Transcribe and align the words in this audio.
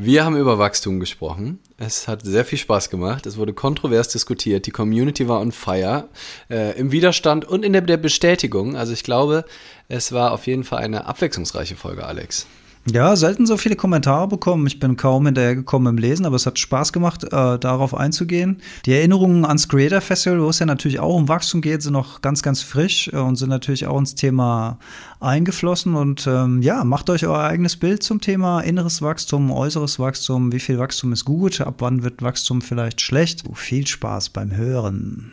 Wir 0.00 0.24
haben 0.24 0.36
über 0.36 0.60
Wachstum 0.60 1.00
gesprochen. 1.00 1.58
Es 1.76 2.06
hat 2.06 2.22
sehr 2.22 2.44
viel 2.44 2.56
Spaß 2.56 2.88
gemacht. 2.88 3.26
Es 3.26 3.36
wurde 3.36 3.52
kontrovers 3.52 4.06
diskutiert. 4.06 4.66
Die 4.66 4.70
Community 4.70 5.26
war 5.26 5.40
on 5.40 5.50
fire. 5.50 6.08
Äh, 6.48 6.78
Im 6.78 6.92
Widerstand 6.92 7.44
und 7.44 7.64
in 7.64 7.72
der, 7.72 7.82
der 7.82 7.96
Bestätigung. 7.96 8.76
Also 8.76 8.92
ich 8.92 9.02
glaube, 9.02 9.44
es 9.88 10.12
war 10.12 10.30
auf 10.30 10.46
jeden 10.46 10.62
Fall 10.62 10.84
eine 10.84 11.06
abwechslungsreiche 11.06 11.74
Folge, 11.74 12.06
Alex. 12.06 12.46
Ja, 12.86 13.16
selten 13.16 13.46
so 13.46 13.56
viele 13.56 13.76
Kommentare 13.76 14.28
bekommen. 14.28 14.66
Ich 14.66 14.80
bin 14.80 14.96
kaum 14.96 15.26
hinterhergekommen 15.26 15.94
im 15.94 15.98
Lesen, 15.98 16.24
aber 16.24 16.36
es 16.36 16.46
hat 16.46 16.58
Spaß 16.58 16.92
gemacht, 16.92 17.24
äh, 17.24 17.58
darauf 17.58 17.94
einzugehen. 17.94 18.62
Die 18.86 18.92
Erinnerungen 18.92 19.44
ans 19.44 19.68
Creator 19.68 20.00
Festival, 20.00 20.40
wo 20.42 20.48
es 20.48 20.58
ja 20.58 20.66
natürlich 20.66 20.98
auch 21.00 21.14
um 21.14 21.28
Wachstum 21.28 21.60
geht, 21.60 21.82
sind 21.82 21.92
noch 21.92 22.22
ganz, 22.22 22.42
ganz 22.42 22.62
frisch 22.62 23.08
äh, 23.12 23.16
und 23.16 23.36
sind 23.36 23.50
natürlich 23.50 23.86
auch 23.86 23.98
ins 23.98 24.14
Thema 24.14 24.78
eingeflossen. 25.20 25.94
Und 25.94 26.26
ähm, 26.26 26.62
ja, 26.62 26.82
macht 26.84 27.10
euch 27.10 27.26
euer 27.26 27.44
eigenes 27.44 27.76
Bild 27.76 28.02
zum 28.02 28.20
Thema 28.20 28.60
inneres 28.60 29.02
Wachstum, 29.02 29.50
äußeres 29.50 29.98
Wachstum. 29.98 30.52
Wie 30.52 30.60
viel 30.60 30.78
Wachstum 30.78 31.12
ist 31.12 31.24
gut? 31.24 31.60
Ab 31.60 31.76
wann 31.78 32.02
wird 32.02 32.22
Wachstum 32.22 32.62
vielleicht 32.62 33.00
schlecht? 33.00 33.44
Viel 33.54 33.86
Spaß 33.86 34.30
beim 34.30 34.56
Hören. 34.56 35.32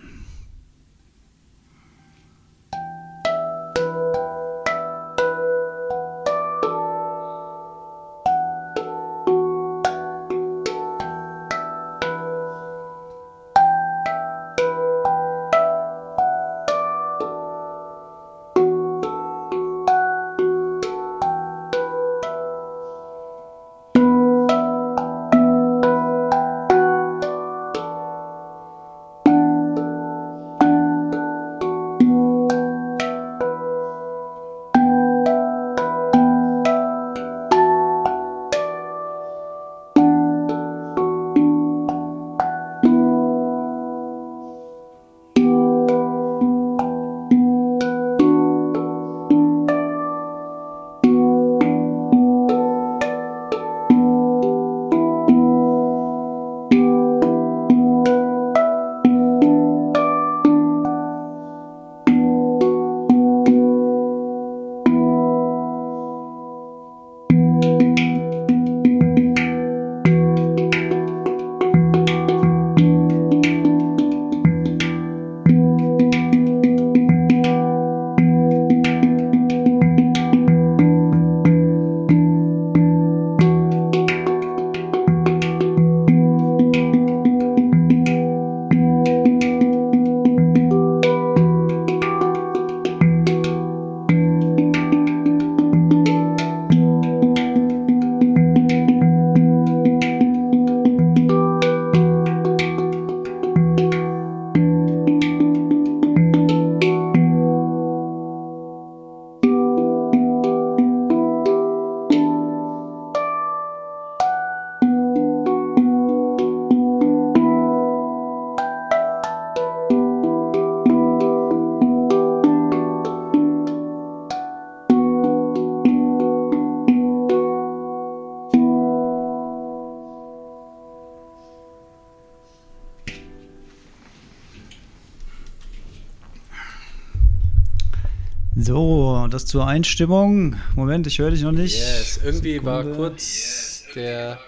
Das 139.36 139.46
zur 139.46 139.68
Einstimmung. 139.68 140.56
Moment, 140.76 141.06
ich 141.08 141.20
höre 141.20 141.32
dich 141.32 141.42
noch 141.42 141.52
nicht. 141.52 141.78
Yes, 141.78 142.20
irgendwie 142.24 142.54
Sekunde. 142.54 142.72
war 142.72 142.96
kurz 142.96 143.84
der 143.94 144.40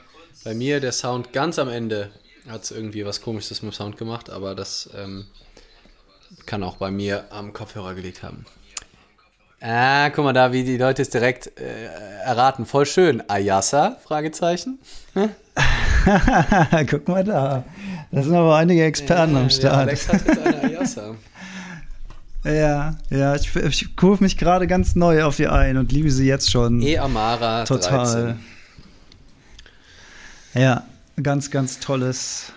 bei 0.46 0.54
mir 0.54 0.80
der 0.80 0.94
Sound 0.94 1.34
ganz 1.34 1.60
am 1.60 1.68
Ende 1.68 2.10
hat 2.50 2.64
es 2.64 2.72
irgendwie 2.72 3.06
was 3.06 3.22
komisches 3.22 3.62
mit 3.62 3.74
dem 3.74 3.76
Sound 3.76 3.98
gemacht, 3.98 4.30
aber 4.30 4.56
das 4.56 4.90
ähm, 4.98 5.26
kann 6.46 6.64
auch 6.64 6.78
bei 6.78 6.90
mir 6.90 7.26
am 7.32 7.52
Kopfhörer 7.52 7.96
gelegt 7.96 8.24
haben. 8.24 8.46
Ah, 9.60 10.10
guck 10.12 10.24
mal 10.24 10.32
da, 10.32 10.54
wie 10.54 10.64
die 10.64 10.78
Leute 10.78 11.02
es 11.02 11.10
direkt 11.10 11.60
äh, 11.60 11.88
erraten. 12.24 12.66
Voll 12.66 12.86
schön. 12.86 13.22
Ayasa? 13.28 13.98
Fragezeichen. 14.06 14.80
guck 16.90 17.08
mal 17.10 17.26
da. 17.26 17.66
Da 18.12 18.24
sind 18.24 18.36
aber 18.36 18.56
einige 18.56 18.86
Experten 18.86 19.36
äh, 19.36 19.40
am 19.40 19.50
Start. 19.50 19.74
Ja, 19.74 19.80
Alex 19.80 20.08
hat 20.08 20.26
jetzt 20.26 20.40
eine 20.40 20.62
Ayasa. 20.62 21.16
Ja, 22.48 22.96
ja, 23.10 23.36
ich, 23.36 23.54
ich 23.56 23.96
kurve 23.98 24.24
mich 24.24 24.38
gerade 24.38 24.68
ganz 24.68 24.96
neu 24.96 25.24
auf 25.24 25.38
ihr 25.40 25.52
ein 25.52 25.76
und 25.76 25.92
liebe 25.92 26.10
sie 26.10 26.26
jetzt 26.26 26.50
schon. 26.50 26.82
E 26.82 26.98
Amara 26.98 27.66
total. 27.66 28.38
13. 28.38 28.40
Ja, 30.54 30.88
ganz, 31.22 31.52
ganz 31.52 31.80
tolles, 31.80 32.54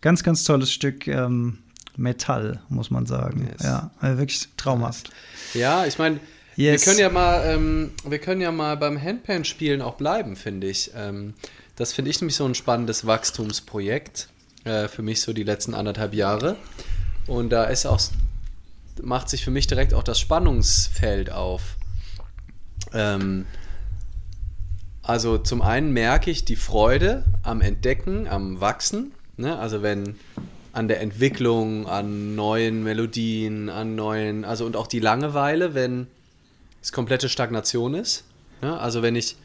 ganz, 0.00 0.22
ganz 0.22 0.44
tolles 0.44 0.72
Stück 0.72 1.08
ähm, 1.08 1.58
Metall, 1.96 2.60
muss 2.68 2.90
man 2.90 3.06
sagen. 3.06 3.48
Yes. 3.52 3.64
Ja, 3.64 3.90
also 4.00 4.18
wirklich 4.18 4.48
traumhaft. 4.56 5.10
Ja, 5.52 5.84
ich 5.84 5.98
meine, 5.98 6.20
yes. 6.54 6.80
wir 6.80 6.92
können 6.92 7.00
ja 7.00 7.10
mal, 7.10 7.42
ähm, 7.44 7.90
wir 8.06 8.18
können 8.20 8.40
ja 8.40 8.52
mal 8.52 8.76
beim 8.76 9.02
Handpan-Spielen 9.02 9.82
auch 9.82 9.96
bleiben, 9.96 10.36
finde 10.36 10.68
ich. 10.68 10.92
Ähm, 10.94 11.34
das 11.74 11.92
finde 11.92 12.10
ich 12.12 12.20
nämlich 12.20 12.36
so 12.36 12.44
ein 12.44 12.54
spannendes 12.54 13.04
Wachstumsprojekt 13.04 14.28
äh, 14.62 14.86
für 14.86 15.02
mich 15.02 15.20
so 15.22 15.32
die 15.32 15.42
letzten 15.42 15.74
anderthalb 15.74 16.14
Jahre. 16.14 16.56
Und 17.26 17.50
da 17.50 17.64
ist 17.64 17.84
auch 17.86 18.00
macht 19.02 19.28
sich 19.28 19.44
für 19.44 19.50
mich 19.50 19.66
direkt 19.66 19.94
auch 19.94 20.02
das 20.02 20.18
Spannungsfeld 20.18 21.30
auf. 21.30 21.76
Ähm, 22.92 23.46
also 25.02 25.38
zum 25.38 25.62
einen 25.62 25.92
merke 25.92 26.30
ich 26.30 26.44
die 26.44 26.56
Freude 26.56 27.24
am 27.42 27.60
Entdecken, 27.60 28.28
am 28.28 28.60
Wachsen. 28.60 29.12
Ne? 29.36 29.58
Also 29.58 29.82
wenn 29.82 30.16
an 30.72 30.88
der 30.88 31.00
Entwicklung, 31.00 31.86
an 31.86 32.34
neuen 32.34 32.82
Melodien, 32.82 33.68
an 33.68 33.94
neuen, 33.94 34.44
also 34.44 34.64
und 34.64 34.76
auch 34.76 34.86
die 34.86 35.00
Langeweile, 35.00 35.74
wenn 35.74 36.06
es 36.80 36.92
komplette 36.92 37.28
Stagnation 37.28 37.94
ist. 37.94 38.24
Ne? 38.62 38.78
Also 38.78 39.02
wenn 39.02 39.16
ich 39.16 39.36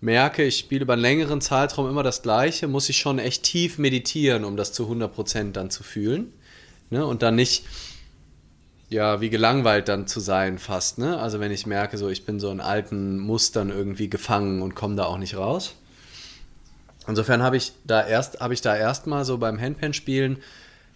merke, 0.00 0.44
ich 0.44 0.58
spiele 0.58 0.82
über 0.82 0.94
einen 0.94 1.02
längeren 1.02 1.40
Zeitraum 1.40 1.88
immer 1.88 2.02
das 2.02 2.22
Gleiche, 2.22 2.68
muss 2.68 2.88
ich 2.88 2.98
schon 2.98 3.18
echt 3.18 3.42
tief 3.42 3.78
meditieren, 3.78 4.44
um 4.44 4.56
das 4.56 4.72
zu 4.72 4.90
100% 4.90 5.52
dann 5.52 5.70
zu 5.70 5.82
fühlen. 5.82 6.32
Ne? 6.90 7.04
Und 7.04 7.22
dann 7.22 7.34
nicht 7.34 7.64
ja, 8.90 9.20
wie 9.20 9.28
gelangweilt 9.28 9.88
dann 9.88 10.06
zu 10.06 10.20
sein 10.20 10.58
fast, 10.58 10.98
ne? 10.98 11.18
Also 11.18 11.40
wenn 11.40 11.52
ich 11.52 11.66
merke, 11.66 11.98
so 11.98 12.08
ich 12.08 12.24
bin 12.24 12.40
so 12.40 12.50
in 12.50 12.60
alten 12.60 13.18
Mustern 13.18 13.68
irgendwie 13.68 14.08
gefangen 14.08 14.62
und 14.62 14.74
komme 14.74 14.96
da 14.96 15.04
auch 15.04 15.18
nicht 15.18 15.36
raus. 15.36 15.74
Insofern 17.06 17.42
habe 17.42 17.56
ich 17.56 17.72
da 17.84 18.06
erst, 18.06 18.40
habe 18.40 18.54
ich 18.54 18.60
da 18.60 18.76
erstmal 18.76 19.24
so 19.24 19.38
beim 19.38 19.60
Handpan-Spielen 19.60 20.38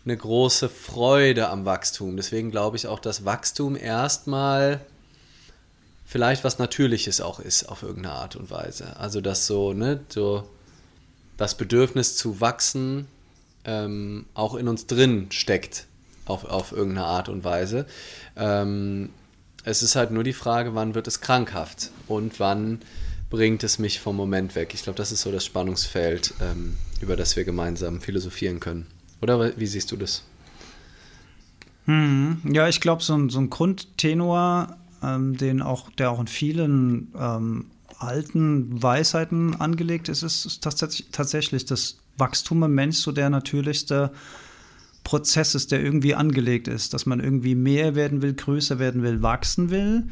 eine 0.05 0.17
große 0.17 0.69
Freude 0.69 1.49
am 1.49 1.65
Wachstum. 1.65 2.17
Deswegen 2.17 2.50
glaube 2.50 2.77
ich 2.77 2.87
auch, 2.87 2.99
dass 2.99 3.25
Wachstum 3.25 3.77
erstmal 3.77 4.81
vielleicht 6.05 6.45
was 6.45 6.59
Natürliches 6.59 7.21
auch 7.21 7.41
ist 7.41 7.69
auf 7.69 7.83
irgendeine 7.83 8.15
Art 8.15 8.37
und 8.37 8.50
Weise. 8.50 8.97
Also 8.99 9.21
dass 9.21 9.47
so, 9.47 9.75
ne, 9.75 10.00
so 10.09 10.49
das 11.37 11.56
Bedürfnis 11.56 12.17
zu 12.17 12.41
wachsen 12.41 13.06
ähm, 13.65 14.27
auch 14.35 14.55
in 14.55 14.69
uns 14.69 14.87
drin 14.87 15.27
steckt 15.31 15.87
auf, 16.27 16.45
auf 16.45 16.73
irgendeine 16.73 17.07
Art 17.07 17.29
und 17.29 17.45
Weise. 17.45 17.87
Ähm, 18.37 19.11
es 19.65 19.83
ist 19.83 19.97
halt 19.97 20.11
nur 20.11 20.25
die 20.25 20.33
Frage, 20.33 20.75
wann 20.75 20.95
wird 20.95 21.07
es 21.07 21.21
krankhaft 21.21 21.91
und 22.09 22.41
wann 22.41 22.81
bringt 23.31 23.65
es 23.65 23.79
mich 23.79 24.01
vom 24.01 24.17
Moment 24.17 24.55
weg? 24.55 24.75
Ich 24.75 24.83
glaube, 24.83 24.97
das 24.97 25.13
ist 25.13 25.23
so 25.23 25.33
das 25.33 25.45
Spannungsfeld, 25.45 26.35
ähm, 26.41 26.77
über 27.01 27.17
das 27.17 27.37
wir 27.37 27.45
gemeinsam 27.45 28.01
philosophieren 28.01 28.61
können. 28.61 28.87
Oder 29.21 29.57
wie 29.57 29.67
siehst 29.67 29.91
du 29.93 29.97
das? 29.97 30.25
Hm, 31.87 32.43
ja, 32.45 32.69
ich 32.69 32.81
glaube, 32.81 33.03
so, 33.03 33.29
so, 33.29 33.41
ein 33.41 33.51
Grundtenor, 33.51 34.77
ähm, 35.03 35.37
den 35.37 35.63
auch, 35.63 35.91
der 35.91 36.11
auch 36.11 36.21
in 36.21 36.27
vielen 36.27 37.13
ähm, 37.19 37.67
alten 37.99 38.83
Weisheiten 38.83 39.61
angelegt 39.61 40.09
ist, 40.09 40.23
ist, 40.23 40.45
ist 40.45 40.63
tatsächlich, 40.63 41.09
tatsächlich 41.11 41.65
das 41.65 41.99
Wachstum 42.19 42.63
im 42.63 42.75
Mensch 42.75 42.99
so 42.99 43.13
der 43.13 43.31
natürlichste 43.31 44.13
Prozess 45.04 45.54
ist, 45.54 45.72
der 45.72 45.82
irgendwie 45.82 46.14
angelegt 46.14 46.69
ist, 46.69 46.94
dass 46.94 47.06
man 47.06 47.20
irgendwie 47.20 47.54
mehr 47.54 47.94
werden 47.94 48.22
will, 48.22 48.34
größer 48.34 48.78
werden 48.78 49.02
will, 49.02 49.22
wachsen 49.22 49.70
will. 49.70 50.08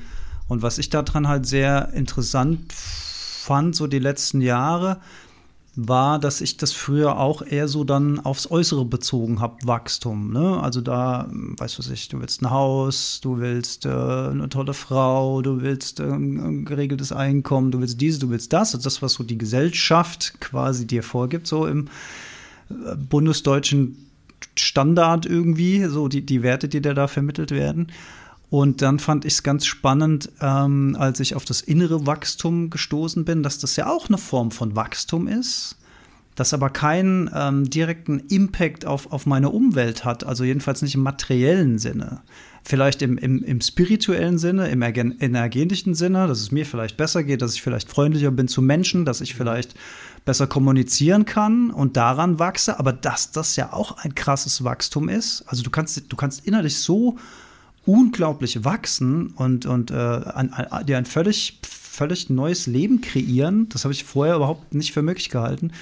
Und 0.48 0.62
was 0.62 0.78
ich 0.78 0.90
daran 0.90 1.28
halt 1.28 1.46
sehr 1.46 1.92
interessant 1.92 2.72
fand, 2.72 3.76
so 3.76 3.86
die 3.86 4.00
letzten 4.00 4.40
Jahre, 4.40 5.00
war, 5.76 6.18
dass 6.18 6.40
ich 6.40 6.56
das 6.56 6.72
früher 6.72 7.18
auch 7.18 7.42
eher 7.42 7.68
so 7.68 7.84
dann 7.84 8.18
aufs 8.20 8.50
Äußere 8.50 8.84
bezogen 8.84 9.40
habe, 9.40 9.56
Wachstum. 9.64 10.32
Ne? 10.32 10.60
Also 10.60 10.80
da, 10.80 11.28
weißt 11.30 11.78
du 11.78 11.92
ich, 11.92 12.08
du 12.08 12.20
willst 12.20 12.42
ein 12.42 12.50
Haus, 12.50 13.20
du 13.22 13.38
willst 13.38 13.86
äh, 13.86 13.90
eine 13.90 14.48
tolle 14.48 14.74
Frau, 14.74 15.42
du 15.42 15.62
willst 15.62 16.00
äh, 16.00 16.04
ein 16.04 16.64
geregeltes 16.64 17.12
Einkommen, 17.12 17.70
du 17.70 17.80
willst 17.80 18.00
dieses, 18.00 18.18
du 18.18 18.30
willst 18.30 18.52
das. 18.52 18.74
Also 18.74 18.84
das, 18.84 19.00
was 19.00 19.14
so 19.14 19.22
die 19.22 19.38
Gesellschaft 19.38 20.40
quasi 20.40 20.86
dir 20.86 21.04
vorgibt, 21.04 21.46
so 21.46 21.66
im 21.66 21.86
äh, 22.68 22.96
bundesdeutschen 22.96 24.09
Standard 24.58 25.26
irgendwie, 25.26 25.84
so 25.84 26.08
die, 26.08 26.24
die 26.24 26.42
Werte, 26.42 26.68
die 26.68 26.80
da 26.80 27.08
vermittelt 27.08 27.50
werden. 27.50 27.88
Und 28.50 28.82
dann 28.82 28.98
fand 28.98 29.24
ich 29.24 29.34
es 29.34 29.42
ganz 29.44 29.64
spannend, 29.64 30.30
ähm, 30.40 30.96
als 30.98 31.20
ich 31.20 31.36
auf 31.36 31.44
das 31.44 31.60
innere 31.60 32.06
Wachstum 32.06 32.68
gestoßen 32.68 33.24
bin, 33.24 33.44
dass 33.44 33.58
das 33.58 33.76
ja 33.76 33.88
auch 33.88 34.08
eine 34.08 34.18
Form 34.18 34.50
von 34.50 34.74
Wachstum 34.74 35.28
ist, 35.28 35.76
das 36.34 36.52
aber 36.52 36.70
keinen 36.70 37.30
ähm, 37.32 37.70
direkten 37.70 38.18
Impact 38.28 38.86
auf, 38.86 39.12
auf 39.12 39.24
meine 39.24 39.50
Umwelt 39.50 40.04
hat, 40.04 40.24
also 40.24 40.42
jedenfalls 40.42 40.82
nicht 40.82 40.96
im 40.96 41.02
materiellen 41.02 41.78
Sinne. 41.78 42.22
Vielleicht 42.64 43.02
im, 43.02 43.18
im, 43.18 43.42
im 43.42 43.60
spirituellen 43.60 44.38
Sinne, 44.38 44.68
im 44.68 44.82
energetischen 44.82 45.94
Sinne, 45.94 46.26
dass 46.26 46.40
es 46.40 46.50
mir 46.50 46.66
vielleicht 46.66 46.96
besser 46.96 47.22
geht, 47.22 47.42
dass 47.42 47.54
ich 47.54 47.62
vielleicht 47.62 47.88
freundlicher 47.88 48.32
bin 48.32 48.48
zu 48.48 48.62
Menschen, 48.62 49.04
dass 49.04 49.20
ich 49.20 49.34
vielleicht 49.34 49.74
besser 50.24 50.46
kommunizieren 50.46 51.24
kann 51.24 51.70
und 51.70 51.96
daran 51.96 52.38
wachse, 52.38 52.78
aber 52.78 52.92
dass 52.92 53.32
das 53.32 53.56
ja 53.56 53.72
auch 53.72 53.98
ein 53.98 54.14
krasses 54.14 54.64
Wachstum 54.64 55.08
ist. 55.08 55.42
Also 55.46 55.62
du 55.62 55.70
kannst, 55.70 56.02
du 56.08 56.16
kannst 56.16 56.46
innerlich 56.46 56.78
so 56.78 57.16
unglaublich 57.86 58.64
wachsen 58.64 59.28
und, 59.28 59.66
und 59.66 59.90
äh, 59.90 59.94
an, 59.94 60.52
an, 60.52 60.86
dir 60.86 60.98
ein 60.98 61.06
völlig, 61.06 61.58
völlig 61.62 62.30
neues 62.30 62.66
Leben 62.66 63.00
kreieren. 63.00 63.68
Das 63.70 63.84
habe 63.84 63.92
ich 63.92 64.04
vorher 64.04 64.36
überhaupt 64.36 64.74
nicht 64.74 64.92
für 64.92 65.02
möglich 65.02 65.30
gehalten. 65.30 65.72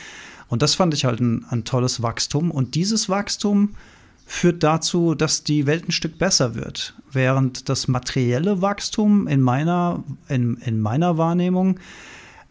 Und 0.49 0.63
das 0.63 0.75
fand 0.75 0.95
ich 0.95 1.05
halt 1.05 1.21
ein, 1.21 1.45
ein 1.51 1.65
tolles 1.65 2.03
Wachstum. 2.03 2.51
Und 2.51 2.75
dieses 2.75 3.09
Wachstum 3.09 3.75
führt 4.25 4.63
dazu, 4.63 5.15
dass 5.15 5.43
die 5.43 5.67
Welt 5.67 5.89
ein 5.89 5.93
Stück 5.93 6.19
besser 6.19 6.55
wird. 6.55 6.95
Während 7.11 7.69
das 7.69 7.89
materielle 7.89 8.63
Wachstum 8.63 9.27
in 9.27 9.41
meiner, 9.41 10.05
in, 10.29 10.57
in 10.59 10.81
meiner 10.81 11.19
Wahrnehmung 11.19 11.81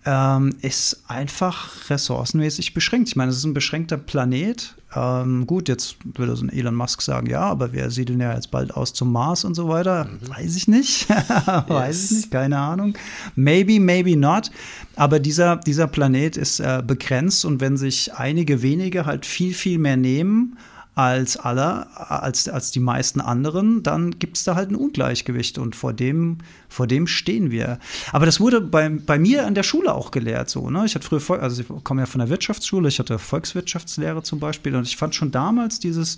ähm, 0.08 0.56
ist 0.62 1.04
einfach 1.10 1.90
ressourcenmäßig 1.90 2.74
beschränkt. 2.74 3.10
Ich 3.10 3.18
meine, 3.18 3.30
es 3.30 3.38
ist 3.38 3.44
ein 3.44 3.54
beschränkter 3.54 3.98
Planet. 3.98 4.74
Ähm, 4.96 5.46
gut, 5.46 5.68
jetzt 5.68 5.98
würde 6.06 6.38
so 6.38 6.46
ein 6.46 6.50
Elon 6.50 6.76
Musk 6.76 7.02
sagen, 7.02 7.28
ja, 7.28 7.42
aber 7.42 7.74
wir 7.74 7.92
siedeln 7.92 8.22
ja 8.22 8.34
jetzt 8.34 8.50
bald 8.50 8.74
aus 8.74 8.94
zum 8.94 9.12
Mars 9.12 9.44
und 9.44 9.54
so 9.54 9.68
weiter. 9.68 10.06
Mhm. 10.06 10.30
Weiß 10.30 10.56
ich 10.56 10.70
nicht. 10.70 11.10
Weiß 11.68 12.06
ich 12.06 12.12
nicht, 12.12 12.32
keine 12.32 12.58
Ahnung. 12.58 12.98
Maybe, 13.36 13.82
maybe 13.82 14.16
not. 14.16 14.50
Aber 14.96 15.20
dieser, 15.20 15.58
dieser 15.58 15.88
Planet 15.88 16.38
ist 16.38 16.62
äh, 16.62 16.82
begrenzt 16.88 17.44
und 17.44 17.60
wenn 17.60 17.76
sich 17.76 18.14
einige 18.14 18.62
wenige 18.62 19.06
halt 19.06 19.26
viel, 19.26 19.54
viel 19.54 19.78
mehr 19.78 19.98
nehmen, 19.98 20.58
als 20.98 21.38
aller, 21.38 21.90
als, 22.10 22.50
als 22.50 22.72
die 22.72 22.80
meisten 22.80 23.22
anderen, 23.22 23.84
dann 23.84 24.18
gibt 24.18 24.36
es 24.36 24.46
da 24.46 24.56
halt 24.56 24.72
ein 24.72 24.76
Ungleichgewicht 24.76 25.60
und 25.60 25.76
vor 25.76 25.94
dem, 25.94 26.40
vor 26.78 26.88
dem 26.88 27.08
stehen 27.08 27.52
wir. 27.52 27.80
Aber 28.12 28.26
das 28.26 28.40
wurde 28.40 28.62
bei, 28.62 28.90
bei 28.90 29.20
mir 29.20 29.46
an 29.46 29.56
der 29.56 29.64
Schule 29.64 29.94
auch 29.94 30.12
gelehrt 30.12 30.50
so. 30.50 30.70
Ne? 30.70 30.86
Ich 30.86 30.96
hatte 30.96 31.20
früher, 31.20 31.42
also 31.42 31.62
ich 31.62 31.68
komme 31.84 32.02
ja 32.02 32.06
von 32.06 32.20
der 32.20 32.30
Wirtschaftsschule, 32.30 32.88
ich 32.88 33.00
hatte 33.00 33.20
Volkswirtschaftslehre 33.20 34.24
zum 34.24 34.40
Beispiel 34.40 34.76
und 34.76 34.88
ich 34.88 34.98
fand 34.98 35.16
schon 35.16 35.32
damals 35.32 35.80
dieses, 35.80 36.18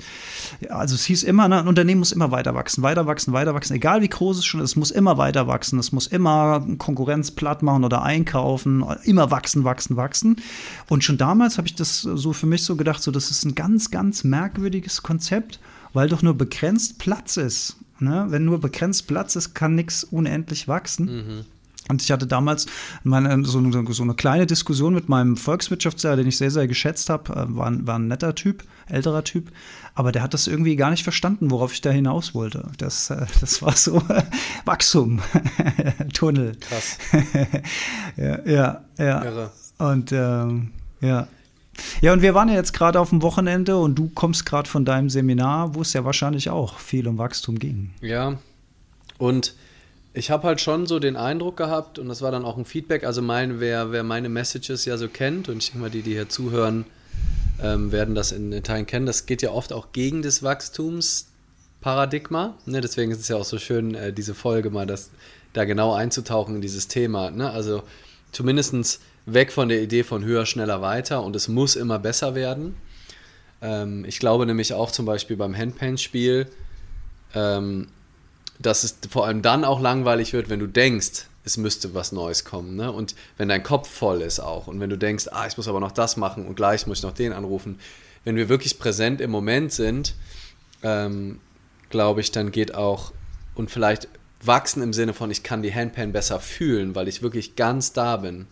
also 0.70 0.96
es 0.96 1.06
hieß 1.06 1.24
immer, 1.24 1.48
ne, 1.48 1.60
ein 1.60 1.68
Unternehmen 1.68 2.00
muss 2.00 2.12
immer 2.12 2.32
weiter 2.32 2.54
wachsen, 2.54 2.84
weiter 2.84 3.08
wachsen, 3.08 3.34
weiter 3.34 3.54
wachsen, 3.54 3.74
egal 3.74 4.02
wie 4.02 4.10
groß 4.10 4.38
es 4.38 4.46
schon 4.46 4.62
ist, 4.62 4.72
es 4.72 4.76
muss 4.76 4.92
immer 4.92 5.18
weiter 5.18 5.48
wachsen, 5.48 5.80
es 5.80 5.92
muss 5.92 6.08
immer 6.08 6.66
Konkurrenz 6.78 7.32
platt 7.32 7.64
machen 7.64 7.84
oder 7.84 8.04
einkaufen, 8.04 8.86
immer 9.04 9.32
wachsen, 9.32 9.64
wachsen, 9.64 9.96
wachsen. 9.96 10.36
Und 10.88 11.04
schon 11.04 11.18
damals 11.18 11.58
habe 11.58 11.68
ich 11.68 11.76
das 11.76 12.02
so 12.02 12.34
für 12.34 12.46
mich 12.46 12.64
so 12.64 12.76
gedacht, 12.76 13.02
so 13.02 13.12
das 13.12 13.32
ist 13.32 13.46
ein 13.46 13.56
ganz, 13.56 13.92
ganz 13.92 14.24
merkwürdiges 14.24 14.70
merkwürdiges 14.70 15.04
Konzept, 15.04 15.60
weil 15.94 16.10
doch 16.10 16.22
nur 16.22 16.36
begrenzt 16.36 17.00
Platz 17.00 17.38
ist. 17.38 17.78
Ne? 18.00 18.28
Wenn 18.30 18.46
nur 18.46 18.60
begrenzt 18.60 19.08
Platz 19.08 19.36
ist, 19.36 19.54
kann 19.54 19.76
nichts 19.76 20.04
unendlich 20.04 20.68
wachsen. 20.68 21.06
Mhm. 21.06 21.46
Und 21.90 22.04
ich 22.04 22.12
hatte 22.12 22.28
damals 22.28 22.68
meine, 23.04 23.44
so, 23.46 23.58
eine, 23.58 23.94
so, 23.94 24.04
eine, 24.04 24.14
kleine 24.14 24.46
Diskussion 24.46 24.94
mit 24.94 25.10
meinem 25.10 25.36
Volkswirtschaftslehrer, 25.36 26.18
den 26.18 26.28
ich 26.28 26.38
sehr, 26.38 26.52
sehr 26.52 26.68
geschätzt 26.68 27.10
habe. 27.10 27.34
Äh, 27.34 27.56
war, 27.56 27.88
war, 27.88 27.98
ein 27.98 28.08
netter 28.08 28.36
Typ, 28.36 28.64
älterer 28.88 29.24
Typ. 29.24 29.52
Aber 29.96 30.12
der 30.12 30.22
hat 30.22 30.36
das 30.36 30.46
irgendwie 30.46 30.76
gar 30.76 30.92
nicht 30.92 31.04
verstanden, 31.04 31.50
worauf 31.50 31.74
ich 31.74 31.82
da 31.82 31.90
hinaus 31.90 32.36
wollte. 32.36 32.70
Das, 32.78 33.10
äh, 33.10 33.26
das 33.42 33.64
war 33.64 33.76
so 33.76 34.04
Wachstum, 34.66 35.20
Tunnel. 36.14 36.58
Krass. 36.60 37.00
ja, 38.18 38.46
ja. 38.46 38.86
ja. 39.00 39.24
Irre. 39.24 39.52
Und 39.80 40.12
ähm, 40.12 40.72
ja. 41.02 41.28
Ja, 42.02 42.14
und 42.14 42.22
wir 42.22 42.34
waren 42.34 42.50
ja 42.50 42.56
jetzt 42.56 42.74
gerade 42.74 43.00
auf 43.00 43.10
dem 43.10 43.22
Wochenende 43.22 43.78
und 43.78 43.96
du 43.96 44.10
kommst 44.14 44.46
gerade 44.46 44.70
von 44.70 44.86
deinem 44.86 45.10
Seminar, 45.10 45.76
wo 45.76 45.82
es 45.82 45.94
ja 45.94 46.06
wahrscheinlich 46.06 46.50
auch 46.50 46.80
viel 46.80 47.08
um 47.08 47.18
Wachstum 47.18 47.60
ging. 47.60 47.92
Ja, 48.02 48.38
und 49.18 49.56
ich 50.14 50.32
habe 50.32 50.48
halt 50.48 50.60
schon 50.60 50.88
so 50.88 51.00
den 51.00 51.16
Eindruck 51.16 51.58
gehabt, 51.58 52.00
und 52.00 52.10
das 52.10 52.22
war 52.22 52.32
dann 52.32 52.46
auch 52.46 52.58
ein 52.58 52.66
Feedback, 52.66 53.04
also 53.04 53.22
mein, 53.22 53.60
wer, 53.60 53.92
wer 53.92 54.04
meine 54.04 54.30
Messages 54.30 54.86
ja 54.86 54.98
so 54.98 55.08
kennt, 55.08 55.50
und 55.50 55.58
ich 55.58 55.68
denke 55.68 55.82
mal, 55.82 55.90
die, 55.90 56.02
die 56.02 56.14
hier 56.14 56.30
zuhören, 56.30 56.86
ähm, 57.62 57.92
werden 57.92 58.16
das 58.16 58.32
in, 58.32 58.64
Teilen 58.64 58.86
kennen, 58.86 59.06
das 59.06 59.26
geht 59.26 59.42
ja 59.42 59.52
oft 59.52 59.74
auch 59.74 59.92
gegen 59.92 60.22
das 60.22 60.44
Wachstumsparadigma. 60.44 62.56
Ne? 62.66 62.82
Deswegen 62.82 63.12
ist 63.12 63.20
es 63.20 63.28
ja 63.28 63.36
auch 63.36 63.46
so 63.46 63.60
schön, 63.60 63.96
äh, 63.96 64.14
diese 64.14 64.34
Folge 64.34 64.70
mal 64.70 64.88
das, 64.88 65.12
da 65.54 65.66
genau 65.66 65.94
einzutauchen 65.94 66.56
in 66.56 66.62
dieses 66.62 66.88
Thema. 66.88 67.32
Ne? 67.32 67.50
Also 67.50 67.84
zumindestens 68.32 69.02
weg 69.34 69.52
von 69.52 69.70
der 69.70 69.82
Idee 69.82 70.04
von 70.04 70.24
höher, 70.24 70.46
schneller, 70.46 70.82
weiter 70.82 71.24
und 71.24 71.36
es 71.36 71.48
muss 71.48 71.76
immer 71.76 72.00
besser 72.00 72.36
werden. 72.36 72.76
Ähm, 73.62 74.06
ich 74.06 74.20
glaube 74.20 74.46
nämlich 74.46 74.74
auch 74.74 74.92
zum 74.92 75.06
Beispiel 75.06 75.38
beim 75.38 75.56
Handpan-Spiel, 75.56 76.48
ähm, 77.36 77.88
dass 78.60 78.84
es 78.84 78.98
vor 79.10 79.26
allem 79.26 79.42
dann 79.42 79.64
auch 79.64 79.80
langweilig 79.80 80.34
wird, 80.34 80.50
wenn 80.50 80.60
du 80.60 80.68
denkst, 80.68 81.26
es 81.46 81.58
müsste 81.58 81.94
was 81.94 82.12
Neues 82.12 82.46
kommen. 82.46 82.76
Ne? 82.76 82.92
Und 82.92 83.16
wenn 83.38 83.48
dein 83.48 83.64
Kopf 83.64 83.90
voll 83.90 84.22
ist 84.22 84.40
auch 84.40 84.68
und 84.68 84.80
wenn 84.80 84.90
du 84.90 84.98
denkst, 84.98 85.28
ah, 85.32 85.48
ich 85.48 85.58
muss 85.58 85.68
aber 85.68 85.80
noch 85.80 85.92
das 85.92 86.18
machen 86.18 86.46
und 86.46 86.56
gleich 86.56 86.86
muss 86.88 87.00
ich 87.00 87.04
noch 87.04 87.14
den 87.14 87.34
anrufen. 87.34 87.80
Wenn 88.24 88.36
wir 88.36 88.50
wirklich 88.50 88.80
präsent 88.80 89.22
im 89.22 89.32
Moment 89.32 89.72
sind, 89.72 90.16
ähm, 90.84 91.40
glaube 91.90 92.22
ich, 92.22 92.32
dann 92.32 92.52
geht 92.52 92.76
auch 92.76 93.14
und 93.56 93.72
vielleicht 93.72 94.08
wachsen 94.44 94.84
im 94.84 94.94
Sinne 94.94 95.14
von, 95.14 95.32
ich 95.32 95.44
kann 95.44 95.62
die 95.62 95.74
Handpan 95.74 96.12
besser 96.12 96.40
fühlen, 96.40 96.96
weil 96.96 97.08
ich 97.08 97.22
wirklich 97.22 97.56
ganz 97.56 97.94
da 97.94 98.18
bin 98.18 98.48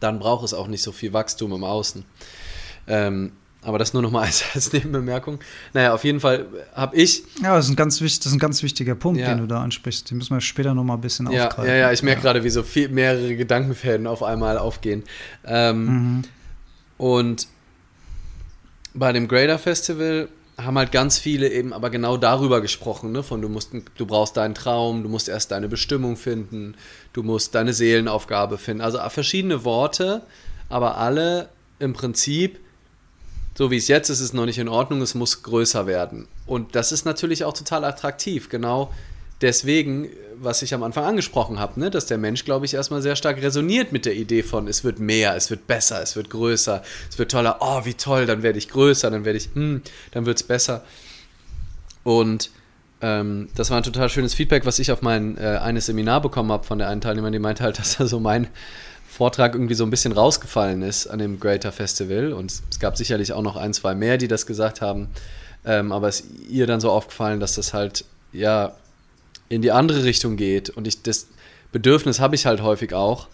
dann 0.00 0.18
braucht 0.18 0.44
es 0.44 0.54
auch 0.54 0.66
nicht 0.66 0.82
so 0.82 0.92
viel 0.92 1.12
Wachstum 1.12 1.52
im 1.52 1.64
Außen. 1.64 2.04
Ähm, 2.86 3.32
aber 3.62 3.78
das 3.78 3.92
nur 3.92 4.02
noch 4.02 4.10
mal 4.10 4.22
als, 4.24 4.44
als 4.54 4.72
Nebenbemerkung. 4.72 5.38
Naja, 5.74 5.92
auf 5.92 6.04
jeden 6.04 6.20
Fall 6.20 6.46
habe 6.74 6.96
ich. 6.96 7.22
Ja, 7.42 7.56
das 7.56 7.66
ist, 7.66 7.72
ein 7.72 7.76
ganz, 7.76 7.98
das 7.98 8.06
ist 8.06 8.32
ein 8.32 8.38
ganz 8.38 8.62
wichtiger 8.62 8.94
Punkt, 8.94 9.20
ja. 9.20 9.28
den 9.28 9.38
du 9.38 9.46
da 9.46 9.62
ansprichst. 9.62 10.10
Den 10.10 10.18
müssen 10.18 10.34
wir 10.34 10.40
später 10.40 10.74
noch 10.74 10.84
mal 10.84 10.94
ein 10.94 11.00
bisschen 11.00 11.30
ja, 11.30 11.48
aufgreifen. 11.48 11.70
Ja, 11.70 11.76
ja, 11.76 11.92
ich 11.92 12.02
merke 12.02 12.20
ja. 12.20 12.22
gerade, 12.22 12.44
wie 12.44 12.50
so 12.50 12.62
viel, 12.62 12.88
mehrere 12.88 13.36
Gedankenfäden 13.36 14.06
auf 14.06 14.22
einmal 14.22 14.58
aufgehen. 14.58 15.02
Ähm, 15.44 15.84
mhm. 15.84 16.22
Und 16.96 17.48
bei 18.94 19.12
dem 19.12 19.28
Grader 19.28 19.58
Festival 19.58 20.28
haben 20.58 20.76
halt 20.76 20.90
ganz 20.90 21.18
viele 21.18 21.48
eben 21.48 21.72
aber 21.72 21.88
genau 21.88 22.16
darüber 22.16 22.60
gesprochen, 22.60 23.12
ne? 23.12 23.22
von 23.22 23.40
du 23.40 23.48
musst, 23.48 23.70
du 23.96 24.06
brauchst 24.06 24.36
deinen 24.36 24.54
Traum, 24.54 25.04
du 25.04 25.08
musst 25.08 25.28
erst 25.28 25.52
deine 25.52 25.68
Bestimmung 25.68 26.16
finden, 26.16 26.74
du 27.12 27.22
musst 27.22 27.54
deine 27.54 27.72
Seelenaufgabe 27.72 28.58
finden. 28.58 28.82
Also 28.82 28.98
verschiedene 29.08 29.64
Worte, 29.64 30.22
aber 30.68 30.98
alle 30.98 31.48
im 31.78 31.92
Prinzip, 31.92 32.58
so 33.56 33.70
wie 33.70 33.76
es 33.76 33.86
jetzt 33.86 34.10
ist, 34.10 34.18
ist 34.18 34.26
es 34.26 34.32
noch 34.32 34.46
nicht 34.46 34.58
in 34.58 34.68
Ordnung, 34.68 35.00
es 35.00 35.14
muss 35.14 35.42
größer 35.42 35.86
werden. 35.86 36.26
Und 36.46 36.74
das 36.74 36.90
ist 36.90 37.04
natürlich 37.04 37.44
auch 37.44 37.54
total 37.54 37.84
attraktiv, 37.84 38.48
genau 38.48 38.92
deswegen, 39.40 40.08
was 40.40 40.62
ich 40.62 40.74
am 40.74 40.82
Anfang 40.82 41.04
angesprochen 41.04 41.58
habe, 41.58 41.80
ne, 41.80 41.90
dass 41.90 42.06
der 42.06 42.18
Mensch, 42.18 42.44
glaube 42.44 42.66
ich, 42.66 42.74
erstmal 42.74 43.02
sehr 43.02 43.16
stark 43.16 43.40
resoniert 43.42 43.92
mit 43.92 44.06
der 44.06 44.14
Idee 44.14 44.42
von, 44.42 44.68
es 44.68 44.84
wird 44.84 44.98
mehr, 44.98 45.36
es 45.36 45.50
wird 45.50 45.66
besser, 45.66 46.02
es 46.02 46.16
wird 46.16 46.30
größer, 46.30 46.82
es 47.10 47.18
wird 47.18 47.30
toller, 47.30 47.58
oh, 47.60 47.84
wie 47.84 47.94
toll, 47.94 48.26
dann 48.26 48.42
werde 48.42 48.58
ich 48.58 48.68
größer, 48.68 49.10
dann 49.10 49.24
werde 49.24 49.38
ich, 49.38 49.50
hm, 49.54 49.82
dann 50.12 50.26
wird 50.26 50.38
es 50.38 50.42
besser. 50.42 50.84
Und 52.04 52.50
ähm, 53.00 53.48
das 53.54 53.70
war 53.70 53.76
ein 53.76 53.82
total 53.82 54.08
schönes 54.08 54.34
Feedback, 54.34 54.66
was 54.66 54.78
ich 54.78 54.90
auf 54.90 55.02
mein 55.02 55.38
äh, 55.38 55.58
eines 55.62 55.86
Seminar 55.86 56.20
bekommen 56.20 56.50
habe 56.50 56.64
von 56.64 56.78
der 56.78 56.88
einen 56.88 57.00
Teilnehmerin, 57.00 57.32
die 57.32 57.38
meinte 57.38 57.62
halt, 57.62 57.78
dass 57.78 58.00
er 58.00 58.06
so 58.06 58.20
mein 58.20 58.48
Vortrag 59.08 59.54
irgendwie 59.54 59.74
so 59.74 59.84
ein 59.84 59.90
bisschen 59.90 60.12
rausgefallen 60.12 60.82
ist 60.82 61.06
an 61.06 61.18
dem 61.18 61.40
Greater 61.40 61.72
Festival. 61.72 62.32
Und 62.32 62.52
es 62.70 62.78
gab 62.78 62.96
sicherlich 62.96 63.32
auch 63.32 63.42
noch 63.42 63.56
ein, 63.56 63.72
zwei 63.72 63.94
mehr, 63.94 64.18
die 64.18 64.28
das 64.28 64.46
gesagt 64.46 64.80
haben. 64.80 65.08
Ähm, 65.64 65.92
aber 65.92 66.08
es 66.08 66.20
ist 66.20 66.48
ihr 66.48 66.66
dann 66.66 66.80
so 66.80 66.90
aufgefallen, 66.90 67.40
dass 67.40 67.54
das 67.54 67.74
halt, 67.74 68.04
ja, 68.32 68.74
in 69.48 69.62
die 69.62 69.72
andere 69.72 70.04
Richtung 70.04 70.36
geht. 70.36 70.70
Und 70.70 70.86
ich, 70.86 71.02
das 71.02 71.28
Bedürfnis 71.72 72.20
habe 72.20 72.34
ich 72.34 72.46
halt 72.46 72.62
häufig 72.62 72.94
auch, 72.94 73.28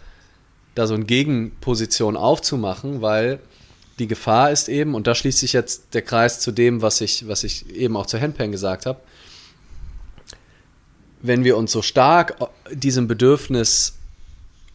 da 0.74 0.86
so 0.86 0.94
eine 0.94 1.04
Gegenposition 1.04 2.16
aufzumachen, 2.16 3.00
weil 3.00 3.38
die 3.98 4.08
Gefahr 4.08 4.50
ist 4.50 4.68
eben, 4.68 4.94
und 4.94 5.06
da 5.06 5.14
schließt 5.14 5.38
sich 5.38 5.52
jetzt 5.52 5.94
der 5.94 6.02
Kreis 6.02 6.40
zu 6.40 6.50
dem, 6.50 6.82
was 6.82 7.00
ich, 7.00 7.28
was 7.28 7.44
ich 7.44 7.70
eben 7.70 7.96
auch 7.96 8.06
zu 8.06 8.20
Handpan 8.20 8.50
gesagt 8.50 8.86
habe, 8.86 9.00
wenn 11.22 11.44
wir 11.44 11.56
uns 11.56 11.72
so 11.72 11.80
stark 11.80 12.36
diesem 12.72 13.06
Bedürfnis 13.06 13.94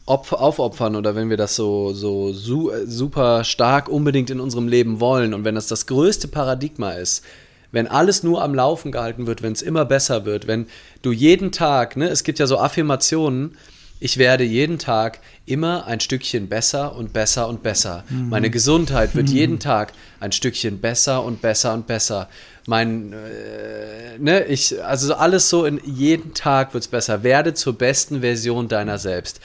aufopfern 0.06 0.96
oder 0.96 1.16
wenn 1.16 1.30
wir 1.30 1.38
das 1.38 1.56
so, 1.56 1.94
so 1.94 2.34
super 2.34 3.44
stark 3.44 3.88
unbedingt 3.88 4.32
in 4.32 4.40
unserem 4.40 4.68
Leben 4.68 5.00
wollen 5.00 5.36
und 5.36 5.44
wenn 5.44 5.54
das 5.54 5.68
das 5.68 5.86
größte 5.86 6.28
Paradigma 6.28 6.94
ist, 6.94 7.24
wenn 7.72 7.88
alles 7.88 8.24
nur 8.24 8.42
am 8.42 8.54
Laufen 8.54 8.92
gehalten 8.92 9.28
wird, 9.28 9.42
wenn 9.42 9.54
es 9.54 9.62
immer 9.62 9.86
besser 9.86 10.26
wird, 10.26 10.48
wenn 10.48 10.68
du 11.02 11.12
jeden 11.12 11.52
Tag, 11.52 11.98
ne, 11.98 12.08
es 12.10 12.24
gibt 12.24 12.40
ja 12.40 12.48
so 12.48 12.58
Affirmationen, 12.58 13.58
ich 14.02 14.18
werde 14.18 14.46
jeden 14.46 14.80
Tag 14.80 15.20
immer 15.46 15.86
ein 15.86 16.00
Stückchen 16.00 16.48
besser 16.48 16.96
und 16.96 17.12
besser 17.12 17.50
und 17.50 17.64
besser. 17.64 18.06
Mhm. 18.10 18.30
Meine 18.30 18.50
Gesundheit 18.50 19.14
wird 19.14 19.28
mhm. 19.28 19.36
jeden 19.36 19.60
Tag 19.60 19.92
ein 20.22 20.32
Stückchen 20.32 20.80
besser 20.80 21.24
und 21.24 21.42
besser 21.42 21.74
und 21.74 21.86
besser. 21.86 22.30
Mein, 22.66 23.12
äh, 23.12 24.18
ne, 24.18 24.46
ich, 24.46 24.82
also 24.84 25.14
alles 25.16 25.50
so 25.50 25.66
in 25.66 25.82
jeden 25.84 26.34
Tag 26.34 26.74
wird 26.74 26.84
es 26.84 26.88
besser. 26.88 27.24
Werde 27.24 27.54
zur 27.54 27.78
besten 27.78 28.22
Version 28.22 28.70
deiner 28.70 29.00
selbst. 29.00 29.42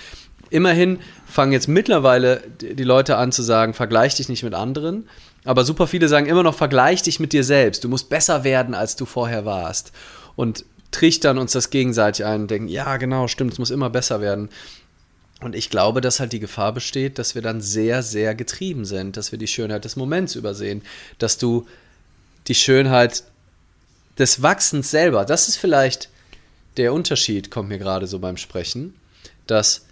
Immerhin 0.50 1.00
fangen 1.26 1.50
jetzt 1.50 1.66
mittlerweile 1.66 2.43
die 2.61 2.85
Leute 2.85 3.16
an 3.16 3.33
zu 3.33 3.43
sagen, 3.43 3.75
vergleich 3.75 4.14
dich 4.14 4.28
nicht 4.28 4.45
mit 4.45 4.54
anderen. 4.54 5.09
Aber 5.45 5.65
super 5.65 5.87
viele 5.87 6.09
sagen 6.09 6.27
immer 6.27 6.43
noch, 6.43 6.55
vergleich 6.55 7.03
dich 7.03 7.21
mit 7.21 7.33
dir 7.33 7.45
selbst. 7.45 7.85
Du 7.85 7.89
musst 7.89 8.09
besser 8.09 8.45
werden, 8.45 8.75
als 8.75 8.97
du 8.97 9.05
vorher 9.05 9.45
warst. 9.45 9.93
Und 10.37 10.65
trichtern 10.91 11.39
uns 11.39 11.53
das 11.53 11.71
gegenseitig 11.71 12.25
ein 12.25 12.43
und 12.43 12.51
denken, 12.51 12.69
ja, 12.69 12.97
genau, 12.97 13.29
stimmt, 13.29 13.53
es 13.53 13.59
muss 13.59 13.71
immer 13.71 13.91
besser 13.91 14.21
werden. 14.21 14.49
Und 15.41 15.55
ich 15.55 15.69
glaube, 15.69 16.01
dass 16.01 16.21
halt 16.21 16.33
die 16.33 16.41
Gefahr 16.41 16.73
besteht, 16.73 17.19
dass 17.19 17.35
wir 17.35 17.43
dann 17.43 17.61
sehr, 17.61 18.03
sehr 18.03 18.35
getrieben 18.35 18.85
sind, 18.85 19.17
dass 19.17 19.33
wir 19.33 19.39
die 19.39 19.49
Schönheit 19.49 19.85
des 19.85 19.97
Moments 19.97 20.37
übersehen, 20.37 20.83
dass 21.19 21.37
du 21.37 21.67
die 22.47 22.55
Schönheit 22.55 23.25
des 24.19 24.43
Wachsens 24.43 24.91
selber, 24.91 25.25
das 25.25 25.49
ist 25.49 25.57
vielleicht 25.57 26.09
der 26.77 26.93
Unterschied, 26.93 27.51
kommt 27.51 27.69
mir 27.69 27.79
gerade 27.79 28.07
so 28.07 28.21
beim 28.21 28.37
Sprechen, 28.37 28.95
dass 29.47 29.87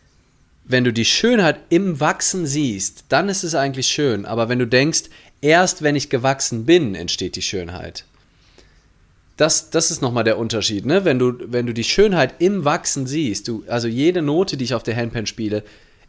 wenn 0.64 0.84
du 0.84 0.92
die 0.92 1.04
Schönheit 1.04 1.58
im 1.70 1.98
Wachsen 1.98 2.46
siehst, 2.46 3.04
dann 3.08 3.28
ist 3.28 3.42
es 3.42 3.54
eigentlich 3.54 3.88
schön. 3.88 4.24
Aber 4.24 4.48
wenn 4.48 4.60
du 4.60 4.66
denkst, 4.66 5.04
erst 5.42 5.82
wenn 5.82 5.96
ich 5.96 6.08
gewachsen 6.08 6.64
bin, 6.64 6.94
entsteht 6.94 7.36
die 7.36 7.42
Schönheit. 7.42 8.04
Das, 9.36 9.70
das 9.70 9.90
ist 9.90 10.00
nochmal 10.00 10.24
der 10.24 10.38
Unterschied, 10.38 10.86
ne? 10.86 11.04
Wenn 11.04 11.18
du, 11.18 11.34
wenn 11.46 11.66
du 11.66 11.74
die 11.74 11.84
Schönheit 11.84 12.34
im 12.38 12.64
Wachsen 12.64 13.06
siehst, 13.06 13.48
du, 13.48 13.64
also 13.66 13.88
jede 13.88 14.22
Note, 14.22 14.56
die 14.56 14.64
ich 14.64 14.74
auf 14.74 14.82
der 14.82 14.96
Handpan 14.96 15.26
spiele, 15.26 15.62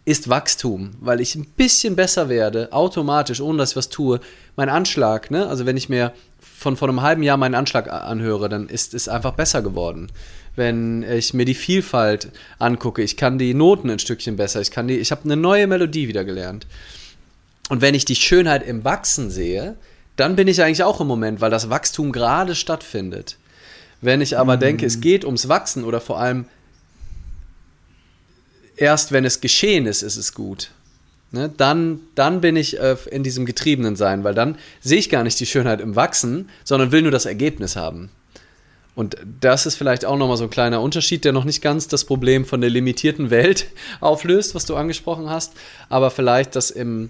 ist 0.05 0.29
Wachstum, 0.29 0.91
weil 0.99 1.21
ich 1.21 1.35
ein 1.35 1.45
bisschen 1.45 1.95
besser 1.95 2.29
werde, 2.29 2.71
automatisch, 2.73 3.41
ohne 3.41 3.57
dass 3.57 3.71
ich 3.71 3.75
was 3.75 3.89
tue. 3.89 4.19
Mein 4.55 4.69
Anschlag, 4.69 5.31
ne? 5.31 5.47
Also 5.47 5.65
wenn 5.65 5.77
ich 5.77 5.89
mir 5.89 6.13
von 6.39 6.77
vor 6.77 6.89
einem 6.89 7.01
halben 7.01 7.23
Jahr 7.23 7.37
meinen 7.37 7.55
Anschlag 7.55 7.91
anhöre, 7.91 8.49
dann 8.49 8.69
ist 8.69 8.93
es 8.93 9.07
einfach 9.07 9.33
besser 9.33 9.61
geworden 9.61 10.09
wenn 10.55 11.03
ich 11.03 11.33
mir 11.33 11.45
die 11.45 11.55
Vielfalt 11.55 12.29
angucke. 12.59 13.01
Ich 13.01 13.17
kann 13.17 13.37
die 13.37 13.53
Noten 13.53 13.89
ein 13.89 13.99
Stückchen 13.99 14.35
besser. 14.35 14.61
Ich 14.61 14.71
kann 14.71 14.87
die, 14.87 14.97
ich 14.97 15.11
habe 15.11 15.23
eine 15.23 15.35
neue 15.35 15.67
Melodie 15.67 16.07
wieder 16.07 16.23
gelernt. 16.23 16.67
Und 17.69 17.81
wenn 17.81 17.95
ich 17.95 18.05
die 18.05 18.15
Schönheit 18.15 18.65
im 18.65 18.83
Wachsen 18.83 19.29
sehe, 19.29 19.75
dann 20.15 20.35
bin 20.35 20.47
ich 20.47 20.61
eigentlich 20.61 20.83
auch 20.83 21.01
im 21.01 21.07
Moment, 21.07 21.41
weil 21.41 21.49
das 21.49 21.69
Wachstum 21.69 22.11
gerade 22.11 22.55
stattfindet. 22.55 23.37
Wenn 24.01 24.21
ich 24.21 24.37
aber 24.37 24.57
mhm. 24.57 24.61
denke, 24.61 24.85
es 24.85 25.01
geht 25.01 25.25
ums 25.25 25.47
Wachsen 25.47 25.83
oder 25.83 26.01
vor 26.01 26.19
allem 26.19 26.45
erst 28.75 29.11
wenn 29.11 29.25
es 29.25 29.41
geschehen 29.41 29.85
ist, 29.85 30.01
ist 30.01 30.17
es 30.17 30.33
gut. 30.33 30.71
Ne, 31.31 31.51
dann, 31.57 31.99
dann 32.13 32.41
bin 32.41 32.55
ich 32.55 32.79
äh, 32.79 32.95
in 33.09 33.23
diesem 33.23 33.47
getriebenen 33.47 33.95
Sein, 33.95 34.23
weil 34.23 34.35
dann 34.35 34.55
sehe 34.81 34.99
ich 34.99 35.09
gar 35.09 35.23
nicht 35.23 35.39
die 35.39 35.47
Schönheit 35.47 35.81
im 35.81 35.95
Wachsen, 35.95 36.47
sondern 36.63 36.91
will 36.91 37.01
nur 37.01 37.11
das 37.11 37.25
Ergebnis 37.25 37.75
haben. 37.75 38.11
Und 38.93 39.17
das 39.41 39.65
ist 39.65 39.73
vielleicht 39.73 40.05
auch 40.05 40.15
nochmal 40.15 40.37
so 40.37 40.43
ein 40.43 40.51
kleiner 40.51 40.79
Unterschied, 40.79 41.25
der 41.25 41.31
noch 41.31 41.45
nicht 41.45 41.63
ganz 41.63 41.87
das 41.87 42.05
Problem 42.05 42.45
von 42.45 42.61
der 42.61 42.69
limitierten 42.69 43.31
Welt 43.31 43.65
auflöst, 43.99 44.53
was 44.53 44.65
du 44.65 44.75
angesprochen 44.75 45.27
hast, 45.27 45.53
aber 45.89 46.11
vielleicht 46.11 46.55
das 46.55 46.69
im, 46.69 47.09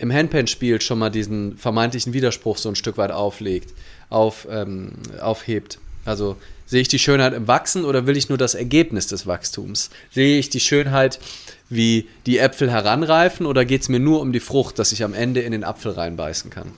im 0.00 0.12
Handpan-Spiel 0.12 0.80
schon 0.80 0.98
mal 0.98 1.10
diesen 1.10 1.56
vermeintlichen 1.58 2.12
Widerspruch 2.12 2.56
so 2.56 2.70
ein 2.70 2.76
Stück 2.76 2.96
weit 2.96 3.10
auflegt, 3.10 3.74
auf, 4.08 4.48
ähm, 4.50 4.92
aufhebt. 5.20 5.78
Also 6.04 6.36
sehe 6.66 6.80
ich 6.80 6.88
die 6.88 6.98
Schönheit 6.98 7.34
im 7.34 7.46
Wachsen 7.46 7.84
oder 7.84 8.06
will 8.06 8.16
ich 8.16 8.28
nur 8.28 8.38
das 8.38 8.54
Ergebnis 8.54 9.06
des 9.06 9.26
Wachstums? 9.26 9.90
Sehe 10.10 10.38
ich 10.38 10.48
die 10.48 10.60
Schönheit, 10.60 11.20
wie 11.68 12.08
die 12.26 12.38
Äpfel 12.38 12.70
heranreifen 12.70 13.44
oder 13.44 13.64
geht 13.64 13.82
es 13.82 13.88
mir 13.88 14.00
nur 14.00 14.20
um 14.20 14.32
die 14.32 14.40
Frucht, 14.40 14.78
dass 14.78 14.92
ich 14.92 15.04
am 15.04 15.12
Ende 15.12 15.40
in 15.40 15.52
den 15.52 15.64
Apfel 15.64 15.92
reinbeißen 15.92 16.50
kann? 16.50 16.72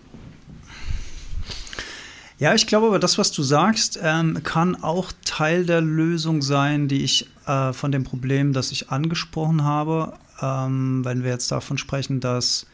Ja, 2.39 2.55
ich 2.55 2.67
glaube 2.67 2.89
aber, 2.89 2.99
das, 2.99 3.19
was 3.19 3.31
du 3.31 3.45
sagst, 3.45 4.01
ähm, 4.03 4.43
kann 4.43 4.75
auch 4.83 5.13
Teil 5.25 5.65
der 5.65 5.81
Lösung 5.81 6.43
sein, 6.43 6.89
die 6.89 7.05
ich 7.05 7.29
äh, 7.47 7.73
von 7.73 7.93
dem 7.93 8.03
Problem, 8.03 8.53
das 8.53 8.73
ich 8.73 8.91
angesprochen 8.91 9.63
habe, 9.63 10.15
ähm, 10.41 11.05
wenn 11.05 11.23
wir 11.23 11.31
jetzt 11.31 11.53
davon 11.53 11.79
sprechen, 11.79 12.19
dass, 12.19 12.67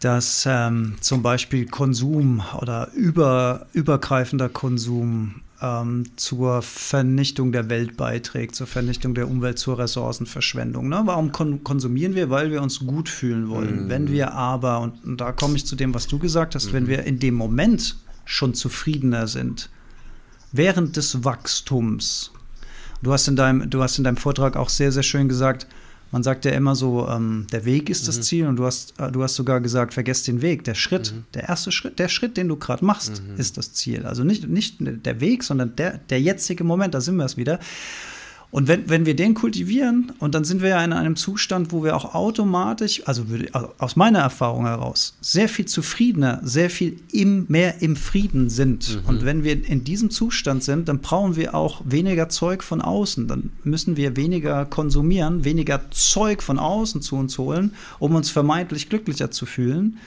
dass 0.00 0.44
ähm, 0.46 0.96
zum 1.00 1.22
Beispiel 1.22 1.66
Konsum 1.66 2.42
oder 2.60 2.90
über, 2.92 3.66
übergreifender 3.72 4.48
Konsum 4.48 5.36
ähm, 5.62 6.04
zur 6.16 6.60
Vernichtung 6.62 7.52
der 7.52 7.70
Welt 7.70 7.96
beiträgt, 7.96 8.54
zur 8.54 8.66
Vernichtung 8.66 9.14
der 9.14 9.28
Umwelt, 9.28 9.58
zur 9.58 9.78
Ressourcenverschwendung. 9.78 10.88
Ne? 10.88 11.02
Warum 11.04 11.32
kon 11.32 11.64
konsumieren 11.64 12.14
wir? 12.14 12.28
Weil 12.28 12.50
wir 12.50 12.62
uns 12.62 12.80
gut 12.80 13.08
fühlen 13.08 13.48
wollen. 13.48 13.84
Mhm. 13.84 13.88
Wenn 13.88 14.08
wir 14.10 14.34
aber, 14.34 14.80
und, 14.80 15.04
und, 15.04 15.20
da 15.20 15.32
komme 15.32 15.56
ich 15.56 15.64
zu 15.64 15.76
dem, 15.76 15.94
was 15.94 16.06
du 16.06 16.18
gesagt 16.18 16.54
hast, 16.54 16.68
mhm. 16.68 16.72
wenn 16.72 16.86
wir 16.88 17.04
in 17.04 17.18
dem 17.18 17.34
Moment 17.34 17.96
schon 18.24 18.54
zufriedener 18.54 19.26
sind, 19.26 19.70
während 20.52 20.96
des 20.96 21.24
Wachstums, 21.24 22.32
du 23.02 23.12
hast 23.12 23.28
in 23.28 23.36
deinem, 23.36 23.70
du 23.70 23.82
hast 23.82 23.96
in 23.96 24.04
deinem 24.04 24.16
Vortrag 24.18 24.56
auch 24.56 24.68
sehr, 24.68 24.92
sehr 24.92 25.02
schön 25.02 25.28
gesagt, 25.28 25.66
man 26.12 26.22
sagt 26.22 26.44
ja 26.44 26.52
immer 26.52 26.76
so, 26.76 27.08
ähm, 27.08 27.46
der 27.52 27.64
Weg 27.64 27.90
ist 27.90 28.02
mhm. 28.02 28.06
das 28.06 28.20
Ziel 28.22 28.46
und 28.46 28.56
du 28.56 28.64
hast, 28.64 28.98
äh, 28.98 29.10
du 29.10 29.22
hast 29.22 29.34
sogar 29.34 29.60
gesagt, 29.60 29.94
vergesst 29.94 30.28
den 30.28 30.42
Weg. 30.42 30.64
Der 30.64 30.74
Schritt, 30.74 31.12
mhm. 31.12 31.24
der 31.34 31.48
erste 31.48 31.72
Schritt, 31.72 31.98
der 31.98 32.08
Schritt, 32.08 32.36
den 32.36 32.48
du 32.48 32.56
gerade 32.56 32.84
machst, 32.84 33.22
mhm. 33.22 33.38
ist 33.38 33.56
das 33.56 33.72
Ziel. 33.72 34.06
Also 34.06 34.24
nicht, 34.24 34.48
nicht 34.48 34.76
der 34.80 35.20
Weg, 35.20 35.42
sondern 35.42 35.74
der, 35.76 35.98
der 35.98 36.20
jetzige 36.20 36.64
Moment, 36.64 36.94
da 36.94 37.00
sind 37.00 37.16
wir 37.16 37.24
es 37.24 37.36
wieder. 37.36 37.58
Und 38.50 38.68
wenn, 38.68 38.88
wenn 38.88 39.06
wir 39.06 39.16
den 39.16 39.34
kultivieren, 39.34 40.12
und 40.18 40.34
dann 40.34 40.44
sind 40.44 40.62
wir 40.62 40.70
ja 40.70 40.84
in 40.84 40.92
einem 40.92 41.16
Zustand, 41.16 41.72
wo 41.72 41.82
wir 41.82 41.96
auch 41.96 42.14
automatisch, 42.14 43.02
also, 43.06 43.24
also 43.52 43.72
aus 43.78 43.96
meiner 43.96 44.20
Erfahrung 44.20 44.66
heraus, 44.66 45.16
sehr 45.20 45.48
viel 45.48 45.66
zufriedener, 45.66 46.40
sehr 46.42 46.70
viel 46.70 47.00
im, 47.12 47.46
mehr 47.48 47.82
im 47.82 47.96
Frieden 47.96 48.48
sind. 48.48 49.02
Mhm. 49.02 49.08
Und 49.08 49.24
wenn 49.24 49.44
wir 49.44 49.68
in 49.68 49.84
diesem 49.84 50.10
Zustand 50.10 50.62
sind, 50.62 50.88
dann 50.88 51.00
brauchen 51.00 51.36
wir 51.36 51.54
auch 51.54 51.82
weniger 51.84 52.28
Zeug 52.28 52.62
von 52.62 52.80
außen. 52.80 53.26
Dann 53.28 53.50
müssen 53.64 53.96
wir 53.96 54.16
weniger 54.16 54.64
konsumieren, 54.64 55.44
weniger 55.44 55.90
Zeug 55.90 56.42
von 56.42 56.58
außen 56.58 57.02
zu 57.02 57.16
uns 57.16 57.36
holen, 57.38 57.74
um 57.98 58.14
uns 58.14 58.30
vermeintlich 58.30 58.88
glücklicher 58.88 59.30
zu 59.30 59.44
fühlen. 59.44 59.98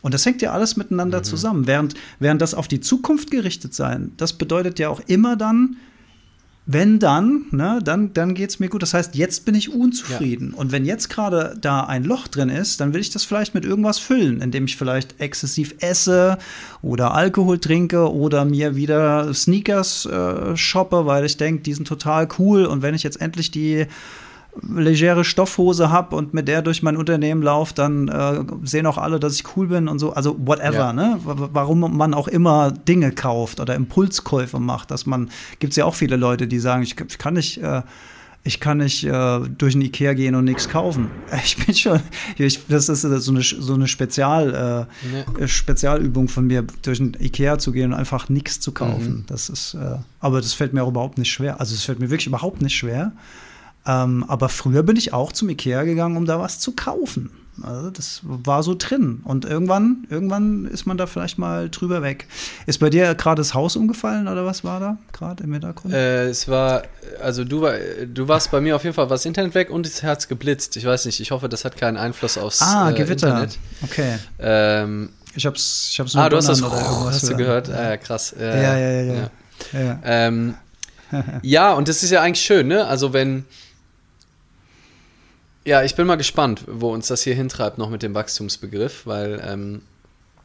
Und 0.00 0.14
das 0.14 0.24
hängt 0.26 0.42
ja 0.42 0.52
alles 0.52 0.76
miteinander 0.76 1.18
mhm. 1.18 1.24
zusammen. 1.24 1.66
Während, 1.66 1.94
während 2.18 2.40
das 2.40 2.54
auf 2.54 2.68
die 2.68 2.80
Zukunft 2.80 3.30
gerichtet 3.30 3.74
sein, 3.74 4.12
das 4.16 4.34
bedeutet 4.34 4.78
ja 4.78 4.90
auch 4.90 5.00
immer 5.06 5.34
dann, 5.34 5.76
wenn 6.66 6.98
dann, 6.98 7.44
ne, 7.50 7.80
dann, 7.84 8.14
dann 8.14 8.34
geht 8.34 8.48
es 8.50 8.58
mir 8.58 8.68
gut. 8.68 8.82
Das 8.82 8.94
heißt, 8.94 9.14
jetzt 9.14 9.44
bin 9.44 9.54
ich 9.54 9.72
unzufrieden. 9.72 10.52
Ja. 10.52 10.58
Und 10.58 10.72
wenn 10.72 10.86
jetzt 10.86 11.10
gerade 11.10 11.56
da 11.60 11.80
ein 11.80 12.04
Loch 12.04 12.26
drin 12.26 12.48
ist, 12.48 12.80
dann 12.80 12.94
will 12.94 13.02
ich 13.02 13.10
das 13.10 13.24
vielleicht 13.24 13.54
mit 13.54 13.66
irgendwas 13.66 13.98
füllen, 13.98 14.40
indem 14.40 14.64
ich 14.64 14.76
vielleicht 14.76 15.20
exzessiv 15.20 15.74
esse 15.80 16.38
oder 16.80 17.12
Alkohol 17.12 17.58
trinke 17.58 18.10
oder 18.10 18.46
mir 18.46 18.76
wieder 18.76 19.34
Sneakers 19.34 20.06
äh, 20.06 20.56
shoppe, 20.56 21.04
weil 21.04 21.26
ich 21.26 21.36
denke, 21.36 21.62
die 21.62 21.74
sind 21.74 21.86
total 21.86 22.28
cool. 22.38 22.64
Und 22.64 22.80
wenn 22.80 22.94
ich 22.94 23.02
jetzt 23.02 23.20
endlich 23.20 23.50
die 23.50 23.86
legere 24.62 25.24
Stoffhose 25.24 25.90
habe 25.90 26.16
und 26.16 26.34
mit 26.34 26.48
der 26.48 26.62
durch 26.62 26.82
mein 26.82 26.96
Unternehmen 26.96 27.42
laufe, 27.42 27.74
dann 27.74 28.08
äh, 28.08 28.44
sehen 28.62 28.86
auch 28.86 28.98
alle, 28.98 29.18
dass 29.18 29.34
ich 29.34 29.56
cool 29.56 29.68
bin 29.68 29.88
und 29.88 29.98
so. 29.98 30.12
Also 30.12 30.36
whatever, 30.38 30.76
ja. 30.76 30.92
ne? 30.92 31.18
Warum 31.24 31.96
man 31.96 32.14
auch 32.14 32.28
immer 32.28 32.70
Dinge 32.70 33.12
kauft 33.12 33.60
oder 33.60 33.74
Impulskäufe 33.74 34.60
macht. 34.60 34.90
Dass 34.90 35.06
man, 35.06 35.30
gibt 35.58 35.72
es 35.72 35.76
ja 35.76 35.84
auch 35.84 35.94
viele 35.94 36.16
Leute, 36.16 36.46
die 36.46 36.58
sagen, 36.58 36.82
ich, 36.82 36.96
ich 37.00 37.18
kann 37.18 37.34
nicht. 37.34 37.62
Äh, 37.62 37.82
ich 38.46 38.60
kann 38.60 38.76
nicht 38.76 39.04
äh, 39.04 39.40
durch 39.56 39.74
ein 39.74 39.80
Ikea 39.80 40.12
gehen 40.12 40.34
und 40.34 40.44
nichts 40.44 40.68
kaufen. 40.68 41.10
Ich 41.44 41.56
bin 41.56 41.74
schon, 41.74 42.00
ich, 42.36 42.60
das 42.68 42.90
ist 42.90 43.00
so 43.00 43.32
eine, 43.32 43.40
so 43.40 43.72
eine 43.72 43.88
Spezial, 43.88 44.86
äh, 45.00 45.40
ja. 45.40 45.48
Spezialübung 45.48 46.28
von 46.28 46.46
mir, 46.46 46.62
durch 46.82 47.00
ein 47.00 47.16
Ikea 47.18 47.58
zu 47.58 47.72
gehen 47.72 47.94
und 47.94 47.98
einfach 47.98 48.28
nichts 48.28 48.60
zu 48.60 48.72
kaufen. 48.72 49.14
Mhm. 49.14 49.24
Das 49.28 49.48
ist, 49.48 49.72
äh, 49.74 49.96
aber 50.20 50.42
das 50.42 50.52
fällt 50.52 50.74
mir 50.74 50.84
auch 50.84 50.88
überhaupt 50.88 51.16
nicht 51.16 51.32
schwer. 51.32 51.58
Also 51.58 51.74
es 51.74 51.84
fällt 51.84 52.00
mir 52.00 52.10
wirklich 52.10 52.26
überhaupt 52.26 52.60
nicht 52.60 52.74
schwer. 52.74 53.12
Ähm, 53.86 54.24
aber 54.28 54.48
früher 54.48 54.82
bin 54.82 54.96
ich 54.96 55.12
auch 55.12 55.32
zum 55.32 55.48
Ikea 55.50 55.84
gegangen, 55.84 56.16
um 56.16 56.24
da 56.24 56.40
was 56.40 56.58
zu 56.58 56.72
kaufen. 56.72 57.30
Also 57.62 57.90
das 57.90 58.20
war 58.24 58.62
so 58.62 58.74
drin. 58.76 59.20
Und 59.24 59.44
irgendwann, 59.44 60.06
irgendwann 60.10 60.64
ist 60.64 60.86
man 60.86 60.96
da 60.96 61.06
vielleicht 61.06 61.38
mal 61.38 61.70
drüber 61.70 62.02
weg. 62.02 62.26
Ist 62.66 62.78
bei 62.78 62.90
dir 62.90 63.14
gerade 63.14 63.40
das 63.40 63.54
Haus 63.54 63.76
umgefallen 63.76 64.26
oder 64.26 64.44
was 64.44 64.64
war 64.64 64.80
da 64.80 64.98
gerade 65.12 65.44
im 65.44 65.52
Hintergrund? 65.52 65.94
Äh, 65.94 66.28
es 66.28 66.48
war, 66.48 66.82
also 67.22 67.44
du, 67.44 67.60
war, 67.60 67.74
du 68.12 68.26
warst 68.26 68.50
bei 68.50 68.60
mir 68.60 68.74
auf 68.74 68.82
jeden 68.82 68.94
Fall 68.94 69.08
was 69.08 69.24
Internet 69.24 69.54
weg 69.54 69.70
und 69.70 69.86
das 69.86 70.02
Herz 70.02 70.26
geblitzt. 70.26 70.76
Ich 70.76 70.84
weiß 70.84 71.04
nicht, 71.06 71.20
ich 71.20 71.30
hoffe, 71.30 71.48
das 71.48 71.64
hat 71.64 71.76
keinen 71.76 71.96
Einfluss 71.96 72.38
aufs 72.38 72.60
ah, 72.60 72.90
äh, 72.90 72.94
Gewitter. 72.94 73.28
Internet. 73.28 73.58
Okay. 73.82 74.18
Ähm, 74.40 75.10
ich 75.36 75.46
hab's, 75.46 75.90
ich 75.92 76.00
hab's 76.00 76.16
Ah, 76.16 76.28
du 76.28 76.36
hast 76.36 76.48
das, 76.48 76.60
hast 76.62 77.28
du 77.28 77.36
gehört? 77.36 77.68
Ja, 77.68 77.92
ah, 77.92 77.96
krass. 77.96 78.34
Ja, 78.38 78.56
ja, 78.56 78.78
ja. 78.78 79.00
ja, 79.00 79.14
ja. 79.14 79.80
ja. 79.80 79.98
Ähm, 80.04 80.54
ja, 81.42 81.72
und 81.74 81.86
das 81.86 82.02
ist 82.02 82.10
ja 82.10 82.20
eigentlich 82.20 82.44
schön, 82.44 82.66
ne? 82.66 82.84
Also 82.86 83.12
wenn 83.12 83.44
ja, 85.64 85.82
ich 85.82 85.94
bin 85.94 86.06
mal 86.06 86.16
gespannt, 86.16 86.64
wo 86.66 86.92
uns 86.92 87.08
das 87.08 87.22
hier 87.22 87.34
hintreibt, 87.34 87.78
noch 87.78 87.90
mit 87.90 88.02
dem 88.02 88.14
Wachstumsbegriff, 88.14 89.06
weil 89.06 89.42
ähm, 89.46 89.82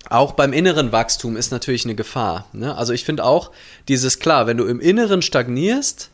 auch 0.09 0.31
beim 0.31 0.53
inneren 0.53 0.91
Wachstum 0.91 1.35
ist 1.35 1.51
natürlich 1.51 1.85
eine 1.85 1.95
Gefahr. 1.95 2.47
Ne? 2.53 2.75
Also 2.75 2.93
ich 2.93 3.03
finde 3.03 3.25
auch 3.25 3.51
dieses 3.87 4.19
klar, 4.19 4.47
wenn 4.47 4.57
du 4.57 4.65
im 4.65 4.79
Inneren 4.79 5.21
stagnierst 5.21 6.09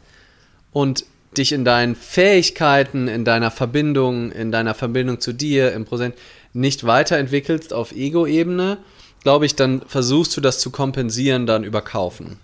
und 0.71 1.05
dich 1.37 1.51
in 1.51 1.65
deinen 1.65 1.95
Fähigkeiten, 1.95 3.07
in 3.07 3.25
deiner 3.25 3.51
Verbindung, 3.51 4.31
in 4.31 4.51
deiner 4.51 4.73
Verbindung 4.73 5.19
zu 5.19 5.33
dir, 5.33 5.73
im 5.73 5.85
Präsent 5.85 6.15
nicht 6.53 6.85
weiterentwickelst 6.85 7.73
auf 7.73 7.91
Ego-Ebene, 7.91 8.77
glaube 9.21 9.45
ich, 9.45 9.55
dann 9.55 9.81
versuchst 9.85 10.35
du 10.35 10.41
das 10.41 10.59
zu 10.59 10.71
kompensieren, 10.71 11.45
dann 11.45 11.63
über 11.63 11.81
Kaufen. 11.81 12.39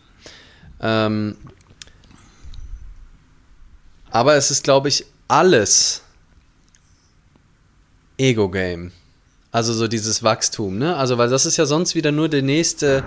Ähm, 0.82 1.38
aber 4.10 4.36
es 4.36 4.51
ist, 4.51 4.63
glaube 4.63 4.89
ich, 4.89 5.06
alles 5.27 6.03
Ego-Game. 8.22 8.92
Also 9.51 9.74
so 9.74 9.88
dieses 9.88 10.24
Wachstum, 10.24 10.78
ne? 10.78 10.96
Also, 10.96 11.18
weil 11.18 11.30
das 11.30 11.46
ist 11.46 11.58
ja 11.58 11.66
sonst 11.66 11.96
wieder 11.96 12.12
nur 12.12 12.30
der 12.30 12.42
nächste. 12.42 13.04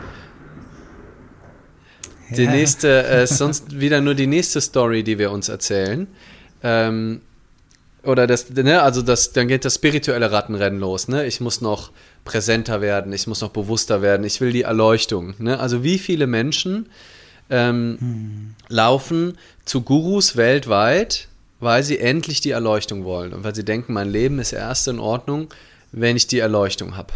Ja. 2.31 2.37
Die 2.37 2.47
nächste, 2.47 3.05
äh, 3.05 3.27
sonst 3.27 3.81
wieder 3.81 4.01
nur 4.01 4.15
die 4.15 4.27
nächste 4.27 4.61
Story, 4.61 5.03
die 5.05 5.19
wir 5.19 5.31
uns 5.31 5.49
erzählen. 5.49 6.07
Ähm, 6.63 7.21
oder 8.03 8.27
das, 8.27 8.51
ne, 8.51 8.83
also 8.83 9.03
das, 9.03 9.33
dann 9.33 9.49
geht 9.49 9.65
das 9.65 9.77
spirituelle 9.77 10.31
Rattenrennen 10.31 10.79
los, 10.79 11.09
ne? 11.09 11.27
Ich 11.27 11.41
muss 11.41 11.61
noch 11.61 11.93
präsenter 12.25 12.81
werden, 12.81 13.13
ich 13.13 13.27
muss 13.27 13.41
noch 13.41 13.51
bewusster 13.51 14.03
werden, 14.03 14.25
ich 14.25 14.41
will 14.41 14.53
die 14.53 14.63
Erleuchtung, 14.63 15.35
ne? 15.39 15.59
Also 15.59 15.83
wie 15.83 15.99
viele 15.99 16.27
Menschen 16.27 16.87
ähm, 17.51 17.97
hm. 17.99 18.55
laufen 18.69 19.39
zu 19.65 19.83
Gurus 19.83 20.37
weltweit, 20.37 21.29
weil 21.65 21.83
sie 21.83 21.99
endlich 21.99 22.41
die 22.41 22.51
Erleuchtung 22.51 23.05
wollen 23.05 23.33
und 23.33 23.43
weil 23.43 23.55
sie 23.55 23.65
denken, 23.65 23.95
mein 23.95 24.09
Leben 24.09 24.39
ist 24.39 24.53
erst 24.53 24.87
in 24.87 24.99
Ordnung, 24.99 25.49
wenn 25.93 26.17
ich 26.17 26.27
die 26.27 26.39
Erleuchtung 26.39 26.97
habe. 26.97 27.13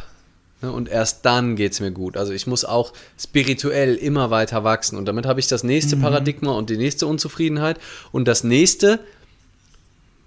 Ne, 0.61 0.73
und 0.73 0.88
erst 0.88 1.25
dann 1.25 1.55
geht 1.55 1.73
es 1.73 1.81
mir 1.81 1.93
gut. 1.93 2.17
Also 2.17 2.33
ich 2.33 2.47
muss 2.47 2.64
auch 2.64 2.93
spirituell 3.19 3.95
immer 3.95 4.31
weiter 4.31 4.64
wachsen. 4.64 4.97
Und 4.97 5.07
damit 5.07 5.26
habe 5.26 5.38
ich 5.38 5.47
das 5.47 5.62
nächste 5.62 5.97
mhm. 5.97 6.00
Paradigma 6.00 6.52
und 6.52 6.69
die 6.71 6.76
nächste 6.76 7.07
Unzufriedenheit. 7.07 7.78
Und 8.11 8.26
das 8.26 8.43
nächste, 8.43 8.99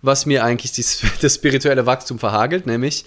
was 0.01 0.25
mir 0.25 0.45
eigentlich 0.45 0.71
die, 0.71 0.85
das 1.21 1.35
spirituelle 1.35 1.85
Wachstum 1.85 2.17
verhagelt, 2.17 2.65
nämlich, 2.65 3.05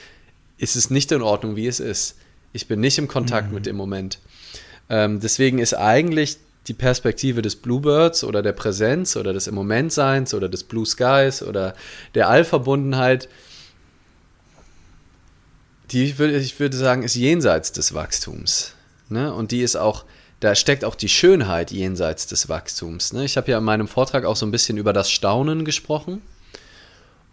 ist 0.58 0.76
es 0.76 0.90
nicht 0.90 1.12
in 1.12 1.22
Ordnung, 1.22 1.56
wie 1.56 1.66
es 1.66 1.80
ist. 1.80 2.16
Ich 2.52 2.68
bin 2.68 2.80
nicht 2.80 2.98
im 2.98 3.08
Kontakt 3.08 3.48
mhm. 3.48 3.54
mit 3.54 3.66
dem 3.66 3.76
Moment. 3.76 4.18
Ähm, 4.90 5.20
deswegen 5.20 5.60
ist 5.60 5.74
eigentlich 5.74 6.36
die 6.66 6.74
Perspektive 6.74 7.42
des 7.42 7.56
Bluebirds 7.56 8.24
oder 8.24 8.42
der 8.42 8.52
Präsenz 8.52 9.16
oder 9.16 9.32
des 9.32 9.46
Im 9.46 9.54
Momentseins 9.54 10.32
oder 10.34 10.48
des 10.48 10.64
Blue 10.64 10.86
Skies 10.86 11.42
oder 11.42 11.74
der 12.14 12.28
Allverbundenheit, 12.28 13.28
die 15.90 16.04
ich 16.04 16.18
würde, 16.18 16.38
ich 16.38 16.58
würde 16.58 16.76
sagen, 16.76 17.02
ist 17.02 17.14
jenseits 17.14 17.72
des 17.72 17.92
Wachstums. 17.92 18.74
Ne? 19.08 19.32
Und 19.32 19.50
die 19.50 19.60
ist 19.60 19.76
auch, 19.76 20.04
da 20.40 20.54
steckt 20.54 20.84
auch 20.84 20.94
die 20.94 21.08
Schönheit 21.08 21.70
jenseits 21.70 22.26
des 22.26 22.48
Wachstums. 22.48 23.12
Ne? 23.12 23.24
Ich 23.24 23.36
habe 23.36 23.50
ja 23.50 23.58
in 23.58 23.64
meinem 23.64 23.88
Vortrag 23.88 24.24
auch 24.24 24.36
so 24.36 24.46
ein 24.46 24.50
bisschen 24.50 24.78
über 24.78 24.92
das 24.92 25.10
Staunen 25.10 25.64
gesprochen. 25.64 26.22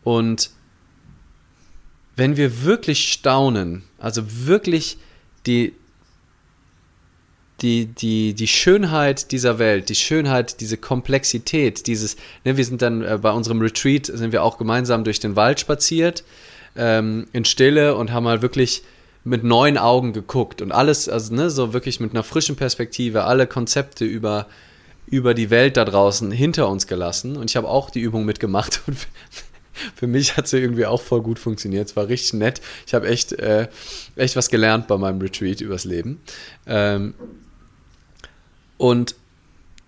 Und 0.04 0.50
wenn 2.16 2.36
wir 2.36 2.64
wirklich 2.64 3.12
staunen, 3.12 3.84
also 3.98 4.24
wirklich 4.46 4.98
die, 5.46 5.74
die, 7.62 7.86
die, 7.86 8.34
die 8.34 8.48
Schönheit 8.48 9.32
dieser 9.32 9.60
Welt, 9.60 9.90
die 9.90 9.96
Schönheit, 9.96 10.60
diese 10.62 10.78
Komplexität, 10.78 11.88
dieses, 11.88 12.16
ne, 12.44 12.58
wir 12.58 12.66
sind 12.66 12.82
dann 12.82 13.04
äh, 13.04 13.20
bei 13.22 13.32
unserem 13.32 13.62
Retreat, 13.62 14.08
sind 14.08 14.32
wir 14.32 14.44
auch 14.44 14.58
gemeinsam 14.58 15.04
durch 15.04 15.20
den 15.20 15.36
Wald 15.36 15.60
spaziert, 15.60 16.24
ähm, 16.76 17.28
in 17.34 17.46
Stille 17.46 17.96
und 17.96 18.12
haben 18.12 18.28
halt 18.28 18.42
wirklich 18.42 18.84
mit 19.24 19.44
neuen 19.44 19.78
Augen 19.78 20.14
geguckt 20.14 20.62
und 20.62 20.72
alles, 20.72 21.08
also 21.08 21.34
ne, 21.36 21.50
so 21.50 21.74
wirklich 21.74 22.00
mit 22.00 22.12
einer 22.12 22.24
frischen 22.24 22.56
Perspektive, 22.56 23.26
alle 23.26 23.46
Konzepte 23.46 24.06
über, 24.06 24.48
über 25.06 25.34
die 25.34 25.50
Welt 25.50 25.78
da 25.78 25.86
draußen 25.86 26.32
hinter 26.32 26.68
uns 26.70 26.88
gelassen. 26.88 27.38
Und 27.38 27.50
ich 27.50 27.56
habe 27.56 27.68
auch 27.68 27.92
die 27.92 28.00
Übung 28.00 28.26
mitgemacht 28.26 28.82
und 28.88 28.98
für 29.96 30.08
mich 30.08 30.38
hat 30.38 30.48
sie 30.48 30.58
irgendwie 30.58 30.86
auch 30.86 31.02
voll 31.02 31.22
gut 31.22 31.38
funktioniert. 31.38 31.90
Es 31.90 31.96
war 31.96 32.08
richtig 32.08 32.34
nett. 32.34 32.62
Ich 32.88 32.94
habe 32.94 33.08
echt, 33.08 33.34
äh, 33.34 33.68
echt 34.16 34.36
was 34.36 34.50
gelernt 34.50 34.88
bei 34.88 34.98
meinem 34.98 35.22
Retreat 35.22 35.62
übers 35.62 35.86
Leben. 35.86 36.20
Ähm, 36.66 37.14
und 38.82 39.14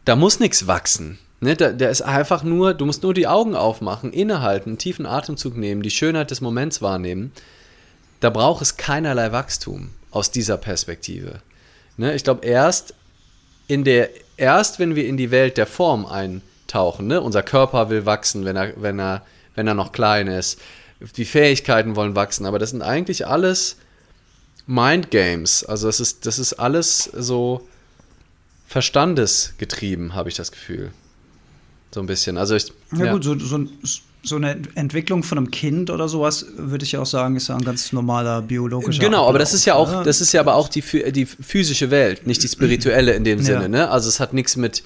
da 0.05 0.15
muss 0.15 0.39
nichts 0.39 0.67
wachsen. 0.67 1.17
Ne, 1.39 1.55
da, 1.55 1.71
der 1.71 1.89
ist 1.89 2.03
einfach 2.03 2.43
nur, 2.43 2.75
du 2.75 2.85
musst 2.85 3.01
nur 3.01 3.15
die 3.15 3.25
Augen 3.25 3.55
aufmachen, 3.55 4.13
innehalten, 4.13 4.69
einen 4.69 4.77
tiefen 4.77 5.07
Atemzug 5.07 5.57
nehmen, 5.57 5.81
die 5.81 5.89
Schönheit 5.89 6.29
des 6.29 6.41
Moments 6.41 6.79
wahrnehmen. 6.79 7.31
Da 8.19 8.29
braucht 8.29 8.61
es 8.61 8.77
keinerlei 8.77 9.31
Wachstum 9.31 9.89
aus 10.11 10.29
dieser 10.29 10.57
Perspektive. 10.57 11.41
Ne, 11.97 12.13
ich 12.13 12.23
glaube, 12.23 12.45
erst 12.45 12.93
in 13.67 13.83
der, 13.83 14.11
erst 14.37 14.77
wenn 14.77 14.95
wir 14.95 15.07
in 15.07 15.17
die 15.17 15.31
Welt 15.31 15.57
der 15.57 15.65
Form 15.65 16.05
eintauchen, 16.05 17.07
ne, 17.07 17.19
unser 17.19 17.41
Körper 17.41 17.89
will 17.89 18.05
wachsen, 18.05 18.45
wenn 18.45 18.55
er, 18.55 18.73
wenn 18.79 18.99
er, 18.99 19.25
wenn 19.55 19.65
er 19.65 19.73
noch 19.73 19.91
klein 19.91 20.27
ist, 20.27 20.61
die 21.17 21.25
Fähigkeiten 21.25 21.95
wollen 21.95 22.15
wachsen, 22.15 22.45
aber 22.45 22.59
das 22.59 22.69
sind 22.69 22.83
eigentlich 22.83 23.25
alles 23.25 23.77
Mind 24.67 25.09
Games. 25.09 25.63
Also 25.65 25.87
das 25.87 25.99
ist, 25.99 26.27
das 26.27 26.37
ist 26.37 26.53
alles 26.53 27.05
so 27.05 27.67
verstandesgetrieben, 28.65 30.13
habe 30.13 30.29
ich 30.29 30.35
das 30.35 30.51
Gefühl. 30.51 30.91
So 31.93 31.99
ein 31.99 32.07
bisschen. 32.07 32.37
Also 32.37 32.55
ich, 32.55 32.71
ja, 32.97 33.05
ja. 33.05 33.13
gut, 33.13 33.23
so, 33.23 33.37
so, 33.37 33.65
so, 34.23 34.35
eine 34.35 34.57
Entwicklung 34.75 35.21
von 35.21 35.37
einem 35.37 35.51
Kind 35.51 35.91
oder 35.91 36.09
sowas, 36.09 36.45
würde 36.57 36.83
ich 36.83 36.97
auch 36.97 37.05
sagen, 37.05 37.35
ist 37.35 37.49
ja 37.49 37.55
ein 37.55 37.63
ganz 37.63 37.91
normaler 37.91 38.41
biologischer. 38.41 38.99
Genau, 38.99 39.17
Ablauf, 39.17 39.29
aber 39.29 39.39
das 39.39 39.53
ist 39.53 39.65
ja 39.65 39.75
auch, 39.75 39.91
ne? 39.91 40.01
das 40.03 40.21
ist 40.21 40.31
ja 40.31 40.41
aber 40.41 40.55
auch 40.55 40.69
die, 40.69 40.81
die 41.11 41.25
physische 41.25 41.91
Welt, 41.91 42.25
nicht 42.25 42.41
die 42.41 42.47
spirituelle 42.47 43.13
in 43.13 43.23
dem 43.23 43.39
ja. 43.39 43.45
Sinne. 43.45 43.69
Ne? 43.69 43.89
Also 43.89 44.09
es 44.09 44.19
hat 44.19 44.33
nichts 44.33 44.55
mit 44.55 44.83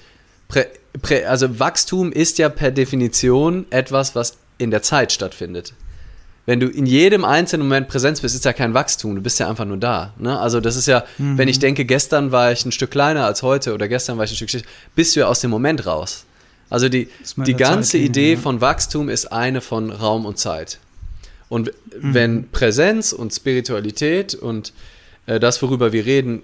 Prä, 0.50 0.66
Prä, 1.02 1.26
also 1.26 1.60
Wachstum 1.60 2.12
ist 2.12 2.40
ja 2.40 2.50
per 2.50 2.72
Definition 2.72 3.66
etwas, 3.70 4.16
was 4.16 4.38
in 4.58 4.72
der 4.72 4.82
Zeit 4.82 5.12
stattfindet 5.12 5.74
wenn 6.48 6.62
du 6.62 6.68
in 6.68 6.86
jedem 6.86 7.26
einzelnen 7.26 7.68
Moment 7.68 7.90
Präsenz 7.90 8.22
bist, 8.22 8.34
ist 8.34 8.46
ja 8.46 8.54
kein 8.54 8.74
Wachstum, 8.74 9.16
du 9.16 9.22
bist 9.22 9.38
ja 9.38 9.50
einfach 9.50 9.66
nur 9.66 9.76
da. 9.76 10.14
Ne? 10.18 10.40
Also 10.40 10.62
das 10.62 10.78
ist 10.78 10.88
ja, 10.88 11.04
mhm. 11.18 11.38
wenn 11.38 11.50
ich 11.50 11.60
denke, 11.60 11.84
gestern 11.84 12.32
war 12.32 12.54
ich 12.54 12.66
ein 12.66 12.72
Stück 12.72 12.90
kleiner 12.90 13.26
als 13.26 13.44
heute 13.44 13.74
oder 13.74 13.90
gestern 13.90 14.18
war 14.18 14.24
ich 14.24 14.32
ein 14.32 14.48
Stück, 14.48 14.64
bist 14.96 15.16
du 15.16 15.20
ja 15.20 15.28
aus 15.28 15.42
dem 15.42 15.52
Moment 15.52 15.86
raus. 15.86 16.24
Also 16.70 16.88
die, 16.88 17.10
die 17.46 17.54
ganze 17.54 17.92
Zeit, 17.92 18.02
Idee 18.02 18.34
ja. 18.34 18.40
von 18.40 18.62
Wachstum 18.62 19.10
ist 19.10 19.26
eine 19.26 19.60
von 19.60 19.92
Raum 19.92 20.26
und 20.26 20.40
Zeit. 20.40 20.80
Und 21.50 21.74
mhm. 22.02 22.14
wenn 22.14 22.50
Präsenz 22.50 23.12
und 23.12 23.34
Spiritualität 23.34 24.34
und 24.34 24.72
äh, 25.26 25.42
das, 25.42 25.62
worüber 25.62 25.92
wir 25.92 26.06
reden, 26.06 26.44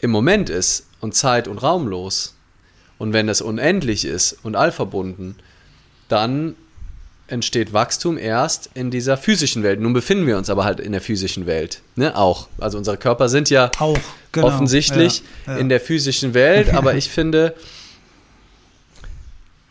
im 0.00 0.10
Moment 0.10 0.50
ist 0.50 0.86
und 1.00 1.14
Zeit 1.14 1.48
und 1.48 1.62
raumlos, 1.62 2.34
und 2.98 3.14
wenn 3.14 3.26
das 3.26 3.40
unendlich 3.40 4.04
ist 4.04 4.38
und 4.42 4.54
allverbunden, 4.54 5.36
dann 6.08 6.56
entsteht 7.28 7.72
Wachstum 7.72 8.18
erst 8.18 8.70
in 8.74 8.90
dieser 8.90 9.16
physischen 9.16 9.62
Welt. 9.62 9.80
Nun 9.80 9.92
befinden 9.92 10.26
wir 10.26 10.38
uns 10.38 10.48
aber 10.48 10.64
halt 10.64 10.80
in 10.80 10.92
der 10.92 11.00
physischen 11.00 11.46
Welt. 11.46 11.82
Ne? 11.96 12.16
Auch. 12.16 12.48
Also 12.58 12.78
unsere 12.78 12.96
Körper 12.96 13.28
sind 13.28 13.50
ja 13.50 13.70
auch, 13.78 13.98
genau. 14.32 14.46
offensichtlich 14.46 15.22
ja, 15.46 15.54
ja. 15.54 15.58
in 15.58 15.68
der 15.68 15.80
physischen 15.80 16.34
Welt, 16.34 16.70
aber 16.70 16.94
ich 16.96 17.10
finde, 17.10 17.54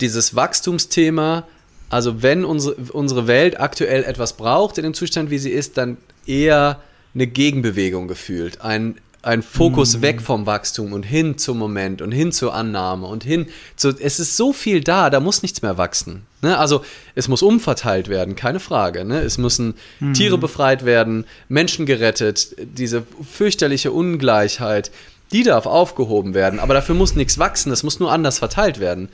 dieses 0.01 0.35
Wachstumsthema, 0.35 1.47
also 1.89 2.21
wenn 2.21 2.43
unsere, 2.43 2.75
unsere 2.91 3.27
Welt 3.27 3.59
aktuell 3.59 4.03
etwas 4.03 4.33
braucht 4.33 4.77
in 4.77 4.83
dem 4.83 4.93
Zustand, 4.93 5.29
wie 5.29 5.37
sie 5.37 5.51
ist, 5.51 5.77
dann 5.77 5.97
eher 6.25 6.81
eine 7.13 7.27
Gegenbewegung 7.27 8.07
gefühlt. 8.07 8.61
Ein 8.61 8.95
ein 9.25 9.41
Fokus 9.41 9.97
mhm. 9.97 10.01
weg 10.03 10.21
vom 10.21 10.45
Wachstum 10.45 10.93
und 10.93 11.03
hin 11.03 11.37
zum 11.37 11.57
Moment 11.57 12.01
und 12.01 12.11
hin 12.11 12.31
zur 12.31 12.53
Annahme 12.53 13.07
und 13.07 13.23
hin 13.23 13.47
zu. 13.75 13.89
Es 13.89 14.19
ist 14.19 14.37
so 14.37 14.53
viel 14.53 14.81
da, 14.81 15.09
da 15.09 15.19
muss 15.19 15.41
nichts 15.41 15.63
mehr 15.63 15.77
wachsen. 15.79 16.21
Ne? 16.43 16.57
Also 16.57 16.83
es 17.15 17.27
muss 17.27 17.41
umverteilt 17.41 18.07
werden, 18.07 18.35
keine 18.35 18.59
Frage. 18.59 19.03
Ne? 19.03 19.21
Es 19.21 19.39
müssen 19.39 19.73
mhm. 19.99 20.13
Tiere 20.13 20.37
befreit 20.37 20.85
werden, 20.85 21.25
Menschen 21.49 21.87
gerettet, 21.87 22.55
diese 22.59 23.03
fürchterliche 23.29 23.91
Ungleichheit, 23.91 24.91
die 25.31 25.41
darf 25.41 25.65
aufgehoben 25.65 26.35
werden. 26.35 26.59
Aber 26.59 26.75
dafür 26.75 26.93
muss 26.93 27.15
nichts 27.15 27.39
wachsen, 27.39 27.71
es 27.71 27.81
muss 27.81 27.99
nur 27.99 28.11
anders 28.11 28.37
verteilt 28.37 28.79
werden. 28.79 29.09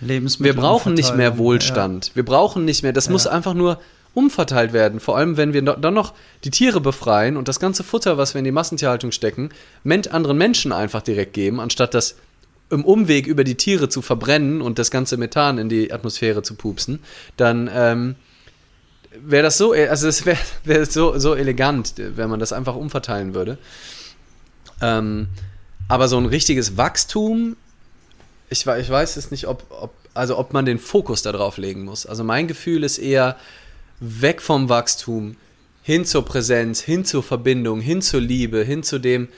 Wir 0.00 0.54
brauchen 0.54 0.94
nicht 0.94 1.14
mehr 1.16 1.38
Wohlstand. 1.38 2.08
Ja. 2.08 2.16
Wir 2.16 2.24
brauchen 2.24 2.64
nicht 2.64 2.82
mehr. 2.82 2.92
Das 2.92 3.06
ja. 3.06 3.12
muss 3.12 3.26
einfach 3.26 3.52
nur 3.52 3.78
umverteilt 4.14 4.72
werden. 4.72 5.00
Vor 5.00 5.16
allem, 5.16 5.36
wenn 5.36 5.52
wir 5.52 5.62
dann 5.62 5.94
noch 5.94 6.14
die 6.44 6.50
Tiere 6.50 6.80
befreien 6.80 7.36
und 7.36 7.48
das 7.48 7.60
ganze 7.60 7.84
Futter, 7.84 8.18
was 8.18 8.34
wir 8.34 8.40
in 8.40 8.44
die 8.44 8.52
Massentierhaltung 8.52 9.12
stecken, 9.12 9.50
anderen 9.84 10.38
Menschen 10.38 10.72
einfach 10.72 11.02
direkt 11.02 11.34
geben, 11.34 11.60
anstatt 11.60 11.94
das 11.94 12.16
im 12.70 12.84
Umweg 12.84 13.26
über 13.26 13.44
die 13.44 13.56
Tiere 13.56 13.88
zu 13.88 14.00
verbrennen 14.00 14.62
und 14.62 14.78
das 14.78 14.90
ganze 14.90 15.16
Methan 15.16 15.58
in 15.58 15.68
die 15.68 15.92
Atmosphäre 15.92 16.42
zu 16.42 16.54
pupsen, 16.54 17.00
dann 17.36 17.68
ähm, 17.72 18.14
wäre 19.20 19.42
das 19.42 19.58
so, 19.58 19.72
also 19.72 20.08
es 20.08 20.24
wäre 20.24 20.38
wär 20.64 20.86
so, 20.86 21.18
so 21.18 21.34
elegant, 21.34 21.94
wenn 21.96 22.30
man 22.30 22.40
das 22.40 22.52
einfach 22.52 22.76
umverteilen 22.76 23.34
würde. 23.34 23.58
Ähm, 24.80 25.28
aber 25.88 26.08
so 26.08 26.16
ein 26.16 26.26
richtiges 26.26 26.76
Wachstum, 26.76 27.56
ich, 28.48 28.66
ich 28.66 28.90
weiß 28.90 29.16
es 29.16 29.30
nicht, 29.30 29.46
ob, 29.48 29.64
ob, 29.70 29.92
also 30.14 30.38
ob 30.38 30.52
man 30.52 30.64
den 30.64 30.78
Fokus 30.78 31.22
darauf 31.22 31.56
legen 31.56 31.84
muss. 31.84 32.06
Also 32.06 32.24
mein 32.24 32.46
Gefühl 32.46 32.84
ist 32.84 32.98
eher 32.98 33.36
weg 34.00 34.42
vom 34.42 34.68
Wachstum, 34.68 35.36
hin 35.82 36.04
zur 36.04 36.24
Präsenz, 36.24 36.80
hin 36.80 37.04
zur 37.04 37.22
Verbindung, 37.22 37.80
hin 37.80 38.02
zur 38.02 38.20
Liebe, 38.20 38.62
hin 38.64 38.82
zu 38.82 38.98
dem, 38.98 39.28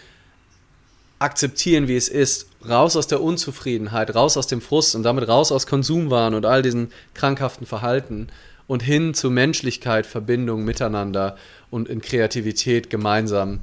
akzeptieren, 1.19 1.89
wie 1.89 1.97
es 1.97 2.09
ist, 2.09 2.49
raus 2.69 2.97
aus 2.97 3.07
der 3.07 3.23
Unzufriedenheit, 3.23 4.15
raus 4.15 4.37
aus 4.37 4.49
dem 4.49 4.61
Frust 4.61 4.95
und 4.95 5.05
damit 5.05 5.29
raus 5.29 5.53
aus 5.53 5.67
Konsumwahn 5.67 6.35
und 6.35 6.47
all 6.47 6.63
diesen 6.63 6.91
krankhaften 7.15 7.67
Verhalten 7.67 8.29
und 8.67 8.83
hin 8.83 9.15
zu 9.15 9.31
Menschlichkeit, 9.31 10.07
Verbindung 10.07 10.65
miteinander 10.65 11.37
und 11.71 11.89
in 11.89 12.01
Kreativität 12.01 12.91
gemeinsam 12.91 13.61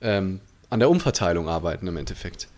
ähm, 0.00 0.40
an 0.70 0.78
der 0.78 0.88
Umverteilung 0.88 1.48
arbeiten 1.48 1.86
im 1.86 1.96
Endeffekt. 1.96 2.48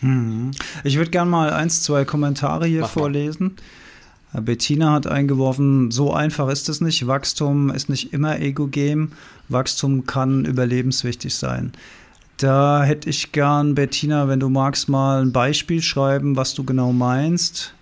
Hm. 0.00 0.52
Ich 0.82 0.96
würde 0.96 1.10
gerne 1.10 1.30
mal 1.30 1.50
eins, 1.50 1.82
zwei 1.82 2.04
Kommentare 2.04 2.66
hier 2.66 2.82
Mach 2.82 2.90
vorlesen. 2.90 3.56
Mal. 3.56 3.62
Bettina 4.32 4.92
hat 4.92 5.06
eingeworfen, 5.06 5.90
so 5.90 6.12
einfach 6.12 6.48
ist 6.48 6.68
es 6.68 6.80
nicht. 6.80 7.06
Wachstum 7.06 7.70
ist 7.70 7.88
nicht 7.88 8.12
immer 8.12 8.38
Ego-Game. 8.38 9.12
Wachstum 9.48 10.06
kann 10.06 10.44
überlebenswichtig 10.44 11.34
sein. 11.34 11.72
Da 12.36 12.84
hätte 12.84 13.10
ich 13.10 13.32
gern, 13.32 13.74
Bettina, 13.74 14.28
wenn 14.28 14.40
du 14.40 14.48
magst, 14.48 14.88
mal 14.88 15.22
ein 15.22 15.32
Beispiel 15.32 15.82
schreiben, 15.82 16.36
was 16.36 16.54
du 16.54 16.64
genau 16.64 16.92
meinst, 16.92 17.74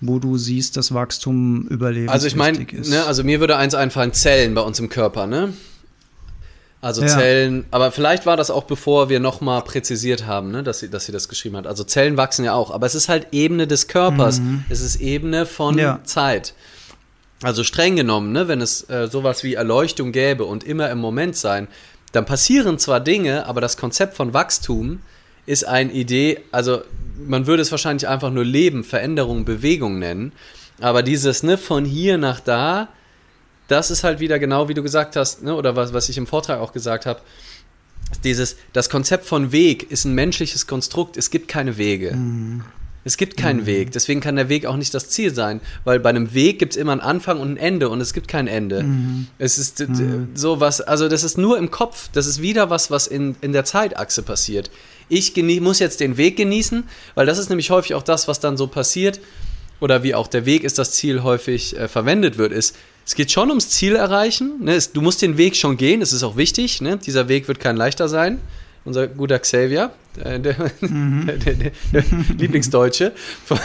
wo 0.00 0.18
du 0.18 0.36
siehst, 0.36 0.76
dass 0.76 0.92
Wachstum 0.92 1.68
überlebenswichtig 1.68 2.10
also 2.10 2.26
ich 2.26 2.36
mein, 2.36 2.56
ist. 2.56 2.90
Ne, 2.90 3.04
also 3.04 3.24
mir 3.24 3.40
würde 3.40 3.56
eins 3.56 3.74
einfallen, 3.74 4.12
Zellen 4.12 4.54
bei 4.54 4.60
uns 4.60 4.78
im 4.80 4.88
Körper, 4.88 5.26
ne? 5.26 5.54
Also 6.84 7.00
ja. 7.00 7.08
Zellen, 7.08 7.64
aber 7.70 7.90
vielleicht 7.92 8.26
war 8.26 8.36
das 8.36 8.50
auch 8.50 8.64
bevor 8.64 9.08
wir 9.08 9.18
nochmal 9.18 9.62
präzisiert 9.62 10.26
haben, 10.26 10.50
ne, 10.50 10.62
dass 10.62 10.80
sie, 10.80 10.90
dass 10.90 11.06
sie 11.06 11.12
das 11.12 11.30
geschrieben 11.30 11.56
hat. 11.56 11.66
Also 11.66 11.82
Zellen 11.82 12.18
wachsen 12.18 12.44
ja 12.44 12.52
auch, 12.52 12.70
aber 12.70 12.84
es 12.84 12.94
ist 12.94 13.08
halt 13.08 13.28
Ebene 13.32 13.66
des 13.66 13.88
Körpers. 13.88 14.40
Mhm. 14.40 14.66
Es 14.68 14.82
ist 14.82 14.96
Ebene 14.96 15.46
von 15.46 15.78
ja. 15.78 16.00
Zeit. 16.04 16.52
Also 17.42 17.64
streng 17.64 17.96
genommen, 17.96 18.32
ne, 18.32 18.48
wenn 18.48 18.60
es 18.60 18.86
äh, 18.90 19.08
sowas 19.10 19.42
wie 19.44 19.54
Erleuchtung 19.54 20.12
gäbe 20.12 20.44
und 20.44 20.62
immer 20.62 20.90
im 20.90 20.98
Moment 20.98 21.36
sein, 21.36 21.68
dann 22.12 22.26
passieren 22.26 22.78
zwar 22.78 23.00
Dinge, 23.00 23.46
aber 23.46 23.62
das 23.62 23.78
Konzept 23.78 24.14
von 24.14 24.34
Wachstum 24.34 25.00
ist 25.46 25.66
eine 25.66 25.90
Idee, 25.90 26.40
also 26.52 26.82
man 27.16 27.46
würde 27.46 27.62
es 27.62 27.70
wahrscheinlich 27.70 28.08
einfach 28.08 28.30
nur 28.30 28.44
Leben, 28.44 28.84
Veränderung, 28.84 29.46
Bewegung 29.46 29.98
nennen. 29.98 30.32
Aber 30.82 31.02
dieses, 31.02 31.42
ne, 31.44 31.56
von 31.56 31.86
hier 31.86 32.18
nach 32.18 32.40
da, 32.40 32.88
das 33.68 33.90
ist 33.90 34.04
halt 34.04 34.20
wieder 34.20 34.38
genau 34.38 34.68
wie 34.68 34.74
du 34.74 34.82
gesagt 34.82 35.16
hast, 35.16 35.42
ne, 35.42 35.54
oder 35.54 35.76
was, 35.76 35.92
was 35.92 36.08
ich 36.08 36.18
im 36.18 36.26
Vortrag 36.26 36.60
auch 36.60 36.72
gesagt 36.72 37.06
habe. 37.06 37.20
Dieses, 38.22 38.56
das 38.72 38.90
Konzept 38.90 39.24
von 39.24 39.50
Weg 39.50 39.90
ist 39.90 40.04
ein 40.04 40.14
menschliches 40.14 40.66
Konstrukt, 40.66 41.16
es 41.16 41.30
gibt 41.30 41.48
keine 41.48 41.78
Wege. 41.78 42.14
Mhm. 42.14 42.64
Es 43.06 43.18
gibt 43.18 43.36
keinen 43.36 43.60
mhm. 43.60 43.66
Weg, 43.66 43.92
deswegen 43.92 44.20
kann 44.20 44.36
der 44.36 44.48
Weg 44.48 44.64
auch 44.64 44.76
nicht 44.76 44.94
das 44.94 45.10
Ziel 45.10 45.34
sein, 45.34 45.60
weil 45.84 46.00
bei 46.00 46.08
einem 46.08 46.32
Weg 46.32 46.58
gibt 46.58 46.72
es 46.72 46.76
immer 46.78 46.92
einen 46.92 47.02
Anfang 47.02 47.38
und 47.38 47.52
ein 47.52 47.56
Ende 47.58 47.90
und 47.90 48.00
es 48.00 48.14
gibt 48.14 48.28
kein 48.28 48.46
Ende. 48.46 48.82
Mhm. 48.82 49.26
Es 49.38 49.58
ist 49.58 49.86
mhm. 49.86 50.28
so 50.34 50.60
was, 50.60 50.80
also 50.80 51.08
das 51.08 51.22
ist 51.22 51.36
nur 51.36 51.58
im 51.58 51.70
Kopf, 51.70 52.08
das 52.12 52.26
ist 52.26 52.40
wieder 52.40 52.70
was, 52.70 52.90
was 52.90 53.06
in, 53.06 53.36
in 53.42 53.52
der 53.52 53.66
Zeitachse 53.66 54.22
passiert. 54.22 54.70
Ich 55.10 55.36
muss 55.60 55.80
jetzt 55.80 56.00
den 56.00 56.16
Weg 56.16 56.36
genießen, 56.36 56.84
weil 57.14 57.26
das 57.26 57.38
ist 57.38 57.50
nämlich 57.50 57.70
häufig 57.70 57.94
auch 57.94 58.02
das, 58.02 58.26
was 58.26 58.40
dann 58.40 58.56
so 58.56 58.68
passiert 58.68 59.20
oder 59.80 60.02
wie 60.02 60.14
auch 60.14 60.26
der 60.26 60.46
Weg 60.46 60.64
ist 60.64 60.78
das 60.78 60.92
Ziel 60.92 61.22
häufig 61.22 61.76
äh, 61.76 61.88
verwendet 61.88 62.38
wird, 62.38 62.52
ist, 62.52 62.74
es 63.06 63.14
geht 63.14 63.30
schon 63.30 63.50
ums 63.50 63.70
Ziel 63.70 63.96
erreichen. 63.96 64.64
Ne? 64.64 64.78
Du 64.92 65.00
musst 65.00 65.22
den 65.22 65.36
Weg 65.36 65.56
schon 65.56 65.76
gehen, 65.76 66.00
das 66.00 66.12
ist 66.12 66.22
auch 66.22 66.36
wichtig. 66.36 66.80
Ne? 66.80 66.96
Dieser 66.96 67.28
Weg 67.28 67.48
wird 67.48 67.60
kein 67.60 67.76
leichter 67.76 68.08
sein 68.08 68.40
unser 68.84 69.08
guter 69.08 69.38
Xavier, 69.38 69.92
äh, 70.22 70.38
der, 70.38 70.70
mhm. 70.80 71.26
der, 71.44 71.54
der, 71.54 71.72
der 71.92 72.04
Lieblingsdeutsche 72.38 73.12
von, 73.44 73.58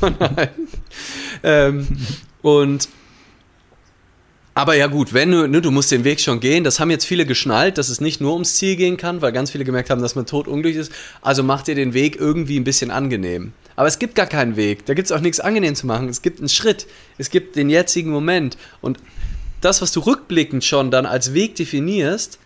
von 0.00 0.16
allen. 0.20 0.68
Ähm, 1.42 1.86
und 2.42 2.88
aber 4.54 4.74
ja 4.74 4.86
gut, 4.86 5.14
wenn 5.14 5.30
du, 5.30 5.48
ne, 5.48 5.62
du 5.62 5.70
musst 5.70 5.90
den 5.90 6.04
Weg 6.04 6.20
schon 6.20 6.38
gehen, 6.38 6.62
das 6.62 6.78
haben 6.78 6.90
jetzt 6.90 7.06
viele 7.06 7.24
geschnallt, 7.24 7.78
dass 7.78 7.88
es 7.88 8.02
nicht 8.02 8.20
nur 8.20 8.34
ums 8.34 8.56
Ziel 8.56 8.76
gehen 8.76 8.98
kann, 8.98 9.22
weil 9.22 9.32
ganz 9.32 9.50
viele 9.50 9.64
gemerkt 9.64 9.88
haben, 9.88 10.02
dass 10.02 10.14
man 10.14 10.26
totunglücklich 10.26 10.76
ist. 10.76 10.92
Also 11.22 11.42
mach 11.42 11.62
dir 11.62 11.74
den 11.74 11.94
Weg 11.94 12.16
irgendwie 12.16 12.60
ein 12.60 12.64
bisschen 12.64 12.90
angenehm. 12.90 13.54
Aber 13.76 13.88
es 13.88 13.98
gibt 13.98 14.14
gar 14.14 14.26
keinen 14.26 14.56
Weg, 14.56 14.86
da 14.86 14.94
gibt 14.94 15.06
es 15.06 15.12
auch 15.12 15.20
nichts 15.20 15.40
angenehm 15.40 15.74
zu 15.74 15.86
machen. 15.86 16.08
Es 16.08 16.22
gibt 16.22 16.38
einen 16.38 16.48
Schritt, 16.48 16.86
es 17.18 17.30
gibt 17.30 17.56
den 17.56 17.70
jetzigen 17.70 18.10
Moment. 18.10 18.56
Und 18.80 18.98
das, 19.60 19.80
was 19.80 19.92
du 19.92 20.00
rückblickend 20.00 20.64
schon 20.64 20.90
dann 20.90 21.06
als 21.06 21.34
Weg 21.34 21.54
definierst, 21.56 22.38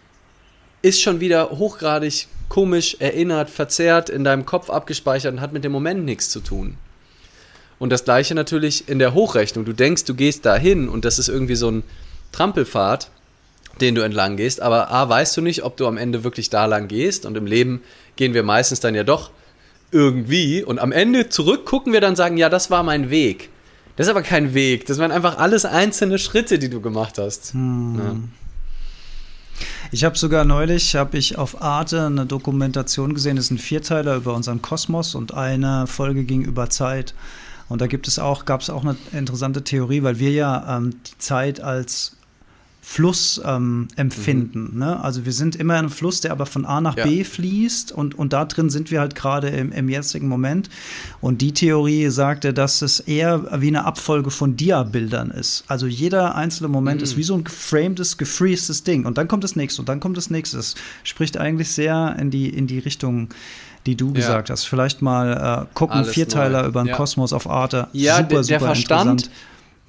ist 0.82 1.00
schon 1.00 1.20
wieder 1.20 1.50
hochgradig 1.50 2.28
komisch, 2.48 2.96
erinnert, 3.00 3.50
verzerrt, 3.50 4.08
in 4.08 4.22
deinem 4.22 4.46
Kopf 4.46 4.70
abgespeichert 4.70 5.32
und 5.32 5.40
hat 5.40 5.52
mit 5.52 5.64
dem 5.64 5.72
Moment 5.72 6.04
nichts 6.04 6.30
zu 6.30 6.40
tun. 6.40 6.76
Und 7.78 7.90
das 7.90 8.04
gleiche 8.04 8.34
natürlich 8.34 8.88
in 8.88 8.98
der 8.98 9.12
Hochrechnung. 9.12 9.64
Du 9.64 9.72
denkst, 9.72 10.04
du 10.04 10.14
gehst 10.14 10.46
dahin 10.46 10.88
und 10.88 11.04
das 11.04 11.18
ist 11.18 11.28
irgendwie 11.28 11.56
so 11.56 11.70
ein 11.70 11.82
Trampelpfad, 12.32 13.10
den 13.80 13.94
du 13.94 14.02
entlang 14.02 14.36
gehst, 14.36 14.62
aber 14.62 14.90
A, 14.90 15.08
weißt 15.08 15.36
du 15.36 15.42
nicht, 15.42 15.62
ob 15.62 15.76
du 15.76 15.86
am 15.86 15.98
Ende 15.98 16.24
wirklich 16.24 16.48
da 16.48 16.64
lang 16.64 16.88
gehst 16.88 17.26
und 17.26 17.36
im 17.36 17.46
Leben 17.46 17.82
gehen 18.16 18.32
wir 18.32 18.42
meistens 18.42 18.80
dann 18.80 18.94
ja 18.94 19.04
doch 19.04 19.30
irgendwie 19.90 20.62
und 20.64 20.79
am 20.79 20.92
Ende 20.92 21.29
zurück 21.29 21.64
gucken 21.66 21.92
wir 21.92 22.01
dann 22.01 22.16
sagen, 22.16 22.37
ja, 22.37 22.49
das 22.49 22.70
war 22.70 22.83
mein 22.83 23.11
Weg. 23.11 23.51
Das 23.96 24.07
ist 24.07 24.11
aber 24.11 24.22
kein 24.22 24.53
Weg, 24.53 24.87
das 24.87 24.99
waren 24.99 25.11
einfach 25.11 25.38
alles 25.38 25.64
einzelne 25.64 26.18
Schritte, 26.18 26.59
die 26.59 26.68
du 26.68 26.81
gemacht 26.81 27.16
hast. 27.18 27.55
Hm. 27.55 27.99
Ja. 27.99 28.16
Ich 29.90 30.05
habe 30.05 30.18
sogar 30.18 30.44
neulich, 30.44 30.96
habe 30.96 31.16
ich 31.16 31.38
auf 31.38 31.62
Arte 31.62 32.07
eine 32.07 32.27
Dokumentation 32.27 33.14
gesehen, 33.14 33.37
das 33.37 33.46
ist 33.46 33.51
ein 33.53 33.59
Vierteiler 33.59 34.16
über 34.16 34.35
unseren 34.35 34.61
Kosmos 34.61 35.14
und 35.14 35.33
eine 35.33 35.87
Folge 35.87 36.25
ging 36.25 36.42
über 36.42 36.68
Zeit. 36.68 37.14
Und 37.68 37.81
da 37.81 37.87
gibt 37.87 38.07
es 38.07 38.18
auch, 38.18 38.44
gab 38.44 38.61
es 38.61 38.70
auch 38.70 38.85
eine 38.85 38.96
interessante 39.12 39.64
Theorie, 39.64 40.03
weil 40.03 40.18
wir 40.18 40.31
ja 40.31 40.77
ähm, 40.77 40.96
die 41.07 41.18
Zeit 41.18 41.61
als 41.61 42.15
Fluss 42.88 43.40
ähm, 43.44 43.88
empfinden. 43.96 44.70
Mhm. 44.72 44.79
Ne? 44.79 45.03
Also 45.03 45.25
wir 45.25 45.33
sind 45.33 45.57
immer 45.57 45.75
in 45.75 45.81
einem 45.81 45.90
Fluss, 45.90 46.20
der 46.20 46.31
aber 46.31 46.46
von 46.46 46.64
A 46.64 46.81
nach 46.81 46.96
ja. 46.96 47.05
B 47.05 47.25
fließt 47.25 47.90
und, 47.90 48.14
und 48.14 48.33
da 48.33 48.44
drin 48.44 48.70
sind 48.70 48.92
wir 48.92 49.01
halt 49.01 49.16
gerade 49.16 49.49
im, 49.49 49.72
im 49.72 49.88
jetzigen 49.88 50.29
Moment. 50.29 50.70
Und 51.20 51.42
die 51.42 51.53
Theorie 51.53 52.09
sagte, 52.11 52.55
dass 52.55 52.83
es 52.83 53.01
eher 53.01 53.61
wie 53.61 53.66
eine 53.66 53.85
Abfolge 53.85 54.31
von 54.31 54.57
Dia-Bildern 54.57 55.33
ist. 55.33 55.64
Also 55.66 55.88
jeder 55.88 56.37
einzelne 56.37 56.68
Moment 56.68 57.01
mhm. 57.01 57.05
ist 57.05 57.16
wie 57.16 57.25
so 57.25 57.35
ein 57.35 57.42
geframedes, 57.42 58.18
gefreeztes 58.18 58.85
Ding. 58.85 59.05
Und 59.05 59.18
dann 59.18 59.27
kommt 59.27 59.42
das 59.42 59.57
nächste 59.57 59.83
und 59.83 59.88
dann 59.88 59.99
kommt 59.99 60.16
das 60.16 60.31
nächste. 60.31 60.57
Das 60.57 60.77
spricht 61.03 61.38
eigentlich 61.38 61.72
sehr 61.72 62.14
in 62.20 62.31
die, 62.31 62.49
in 62.49 62.68
die 62.68 62.79
Richtung 62.79 63.29
die 63.85 63.96
du 63.96 64.09
ja. 64.09 64.14
gesagt 64.14 64.51
hast. 64.51 64.64
Vielleicht 64.64 65.01
mal 65.03 65.64
äh, 65.64 65.75
gucken, 65.75 65.99
Alles 65.99 66.14
Vierteiler 66.14 66.62
neu. 66.62 66.68
über 66.68 66.83
den 66.83 66.88
ja. 66.88 66.96
Kosmos 66.96 67.33
auf 67.33 67.49
Arte. 67.49 67.87
Ja, 67.92 68.16
super, 68.16 68.29
der, 68.29 68.37
der 68.37 68.44
super 68.44 68.66
Verstand 68.66 69.31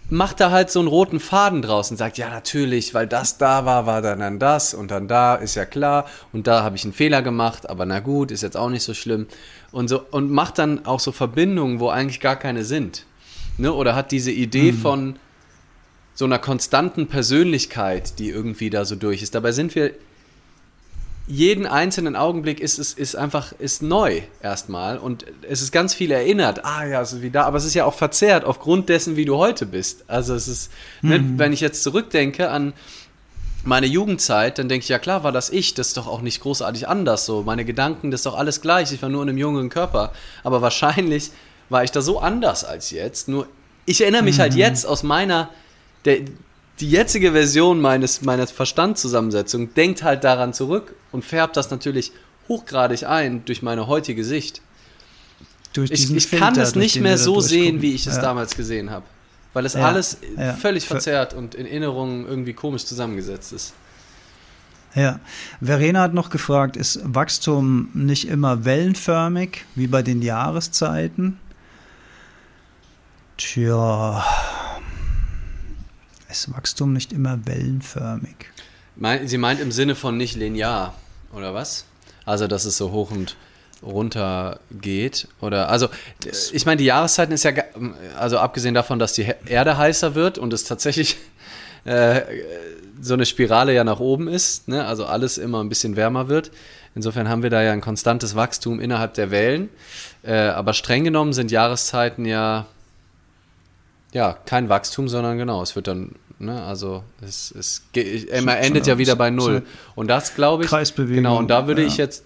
macht 0.10 0.39
da 0.39 0.52
halt 0.52 0.72
so 0.72 0.80
einen 0.80 0.88
roten 0.88 1.20
Faden 1.20 1.62
draus 1.62 1.91
und 1.91 1.98
sagt, 1.98 2.17
ja 2.17 2.30
natürlich, 2.30 2.93
weil 2.93 3.08
das 3.08 3.38
da 3.38 3.65
war, 3.65 3.86
war 3.86 4.02
dann, 4.02 4.20
dann 4.20 4.39
das 4.39 4.74
und 4.74 4.91
dann 4.91 5.08
da, 5.08 5.36
ist 5.36 5.56
ja 5.56 5.65
klar 5.65 6.06
und 6.32 6.48
da 6.48 6.63
habe 6.63 6.76
ich 6.76 6.84
einen 6.84 6.93
Fehler 6.93 7.22
gemacht, 7.22 7.70
aber 7.70 7.86
na 7.86 8.00
gut, 8.00 8.32
ist 8.32 8.41
jetzt 8.41 8.58
auch 8.58 8.70
nicht 8.70 8.84
so 8.84 8.93
schlimm 8.93 9.28
und 9.72 9.89
so 9.89 10.02
und 10.12 10.32
macht 10.32 10.60
dann 10.60 10.86
auch 10.86 11.00
so 11.00 11.12
Verbindungen, 11.12 11.80
wo 11.80 11.89
eigentlich 11.89 12.20
gar 12.20 12.38
keine 12.38 12.63
sind, 12.63 13.06
ne? 13.58 13.74
Oder 13.74 13.96
hat 13.96 14.12
diese 14.12 14.32
Idee 14.32 14.72
mhm. 14.72 14.78
von 14.78 15.20
so 16.13 16.26
einer 16.26 16.39
konstanten 16.39 17.08
Persönlichkeit, 17.08 18.17
die 18.17 18.30
irgendwie 18.30 18.72
da 18.72 18.86
so 18.86 18.96
durch 18.96 19.22
ist. 19.22 19.36
Dabei 19.36 19.52
sind 19.52 19.76
wir 19.76 19.91
jeden 21.28 21.68
einzelnen 21.68 22.16
Augenblick 22.16 22.62
ist 22.62 22.80
es 22.80 22.94
ist 22.94 23.16
einfach 23.16 23.52
ist 23.60 23.82
neu 23.82 24.22
erstmal 24.42 24.98
und 24.98 25.26
es 25.42 25.62
ist 25.62 25.74
ganz 25.74 25.94
viel 25.94 26.12
erinnert. 26.12 26.63
Ah 26.63 26.86
ja, 26.86 27.04
so 27.04 27.22
wie 27.22 27.30
da, 27.30 27.44
aber 27.44 27.58
es 27.58 27.66
ist 27.66 27.74
ja 27.74 27.84
auch 27.84 27.94
verzerrt 27.94 28.46
aufgrund 28.46 28.88
dessen, 28.88 29.18
wie 29.18 29.26
du 29.26 29.36
heute 29.36 29.66
bist. 29.66 30.06
Also 30.08 30.34
es 30.34 30.48
ist, 30.48 30.72
ne, 31.02 31.20
mhm. 31.20 31.32
ne, 31.34 31.40
wenn 31.40 31.54
ich 31.54 31.60
jetzt 31.60 31.84
zurückdenke 31.84 32.50
an 32.50 32.74
meine 33.66 33.88
Jugendzeit, 33.88 34.58
dann 34.58 34.70
denke 34.70 34.84
ich 34.84 34.90
ja 34.90 35.00
klar, 35.00 35.26
war 35.26 35.34
das 35.34 35.50
ich, 35.50 35.74
das 35.74 35.90
ist 35.90 35.98
doch 35.98 36.08
auch 36.08 36.22
nicht 36.22 36.40
großartig 36.40 36.88
anders 36.88 37.26
so. 37.26 37.44
Meine 37.44 37.66
Gedanken, 37.66 38.10
das 38.12 38.20
ist 38.20 38.26
doch 38.26 38.38
alles 38.38 38.62
gleich. 38.62 38.94
Ich 38.94 39.02
war 39.02 39.10
nur 39.10 39.24
in 39.24 39.30
einem 39.30 39.38
jungen 39.38 39.70
Körper, 39.70 40.13
aber 40.46 40.62
wahrscheinlich 40.62 41.32
war 41.68 41.84
ich 41.84 41.92
da 41.92 42.02
so 42.02 42.20
anders 42.20 42.63
als 42.63 42.92
jetzt. 42.92 43.28
Nur 43.28 43.48
ich 43.86 44.00
erinnere 44.00 44.24
mich 44.24 44.40
halt 44.40 44.54
mhm. 44.54 44.62
halt 44.62 44.72
jetzt 44.72 44.86
aus 44.86 45.04
meiner 45.04 45.50
der, 46.06 46.20
die 46.80 46.90
jetzige 46.90 47.32
Version 47.32 47.82
meines, 47.82 48.22
meiner 48.22 48.48
Verstandzusammensetzung 48.48 49.74
denkt 49.74 50.04
halt 50.04 50.24
daran 50.24 50.54
zurück 50.54 50.94
und 51.12 51.26
färbt 51.26 51.58
das 51.58 51.72
natürlich 51.72 52.12
hochgradig 52.48 53.08
ein 53.08 53.44
durch 53.46 53.62
meine 53.62 53.88
heutige 53.88 54.24
Sicht. 54.24 54.62
durch 55.74 55.92
Ich, 55.92 56.13
ich 56.13 56.28
Filter, 56.28 56.46
kann 56.46 56.60
es 56.60 56.76
nicht 56.76 57.02
mehr 57.02 57.18
so 57.18 57.42
sehen, 57.42 57.82
wie 57.82 57.94
ich 57.94 58.08
es 58.08 58.16
ja. 58.16 58.22
damals 58.22 58.56
gesehen 58.56 58.90
habe. 58.90 59.06
Weil 59.54 59.66
es 59.66 59.74
ja, 59.74 59.88
alles 59.88 60.18
ja. 60.38 60.54
völlig 60.54 60.86
verzerrt 60.86 61.34
und 61.34 61.56
in 61.56 61.66
Erinnerungen 61.66 62.28
irgendwie 62.28 62.54
komisch 62.54 62.86
zusammengesetzt 62.86 63.54
ist. 63.54 63.74
Ja, 64.94 65.20
Verena 65.62 66.02
hat 66.02 66.13
noch 66.13 66.30
gefragt, 66.30 66.78
ist 66.78 67.00
Wachstum 67.04 67.90
nicht 67.94 68.28
immer 68.28 68.66
wellenförmig, 68.66 69.66
wie 69.76 69.88
bei 69.88 70.02
den 70.02 70.22
Jahreszeiten? 70.22 71.40
Tja, 73.38 74.24
ist 76.30 76.54
Wachstum 76.54 76.94
nicht 76.94 77.13
immer 77.13 77.46
wellenförmig? 77.46 78.36
Sie 79.26 79.38
meint 79.38 79.60
im 79.60 79.72
Sinne 79.72 79.96
von 79.96 80.18
nicht 80.18 80.36
linear, 80.36 80.96
oder 81.34 81.54
was? 81.54 81.86
Also, 82.26 82.48
dass 82.48 82.66
es 82.66 82.78
so 82.78 82.92
hoch 82.92 83.12
und 83.12 83.38
runter 83.84 84.60
geht 84.72 85.28
oder 85.40 85.70
also 85.70 85.88
ich 86.52 86.66
meine 86.66 86.78
die 86.78 86.86
Jahreszeiten 86.86 87.32
ist 87.32 87.44
ja 87.44 87.52
also 88.18 88.40
abgesehen 88.40 88.74
davon 88.74 88.98
dass 89.00 89.13
die 89.13 89.32
Erde 89.46 89.78
heißer 89.78 90.16
wird 90.16 90.38
und 90.38 90.54
es 90.54 90.63
tatsächlich 90.63 91.18
äh, 91.86 92.22
so 93.00 93.13
eine 93.13 93.26
Spirale 93.26 93.74
ja 93.74 93.84
nach 93.84 94.00
oben 94.00 94.28
ist 94.28 94.68
ne? 94.68 94.86
also 94.86 95.06
alles 95.06 95.38
immer 95.38 95.63
ein 95.63 95.70
bisschen 95.70 95.96
wärmer 95.96 96.28
wird 96.28 96.50
insofern 96.96 97.30
haben 97.30 97.44
wir 97.44 97.52
da 97.52 97.62
ja 97.62 97.72
ein 97.72 97.82
konstantes 97.82 98.36
Wachstum 98.36 98.80
innerhalb 98.80 99.13
der 99.13 99.30
Wellen 99.30 99.70
äh, 100.24 100.34
aber 100.36 100.74
streng 100.74 101.04
genommen 101.04 101.34
sind 101.34 101.52
Jahreszeiten 101.52 102.26
ja 102.26 102.66
ja 104.17 104.38
kein 104.45 104.69
Wachstum 104.69 105.08
sondern 105.08 105.38
genau 105.38 105.62
es 105.62 105.75
wird 105.75 105.88
dann 105.88 106.15
Ne? 106.39 106.63
Also 106.65 107.03
es, 107.19 107.49
es, 107.58 107.82
es 107.95 108.43
man 108.43 108.58
endet 108.58 108.86
ja 108.86 108.99
wieder 108.99 109.15
bei 109.15 109.32
null. 109.32 109.63
Und 109.95 110.08
das 110.08 110.36
glaube 110.36 110.65
ich. 110.65 110.69
Kreisbewegung. 110.69 111.15
Genau, 111.15 111.39
und 111.39 111.47
da 111.47 111.65
würde 111.65 111.82
ja. 111.82 111.88
ich 111.88 111.97
jetzt 111.97 112.25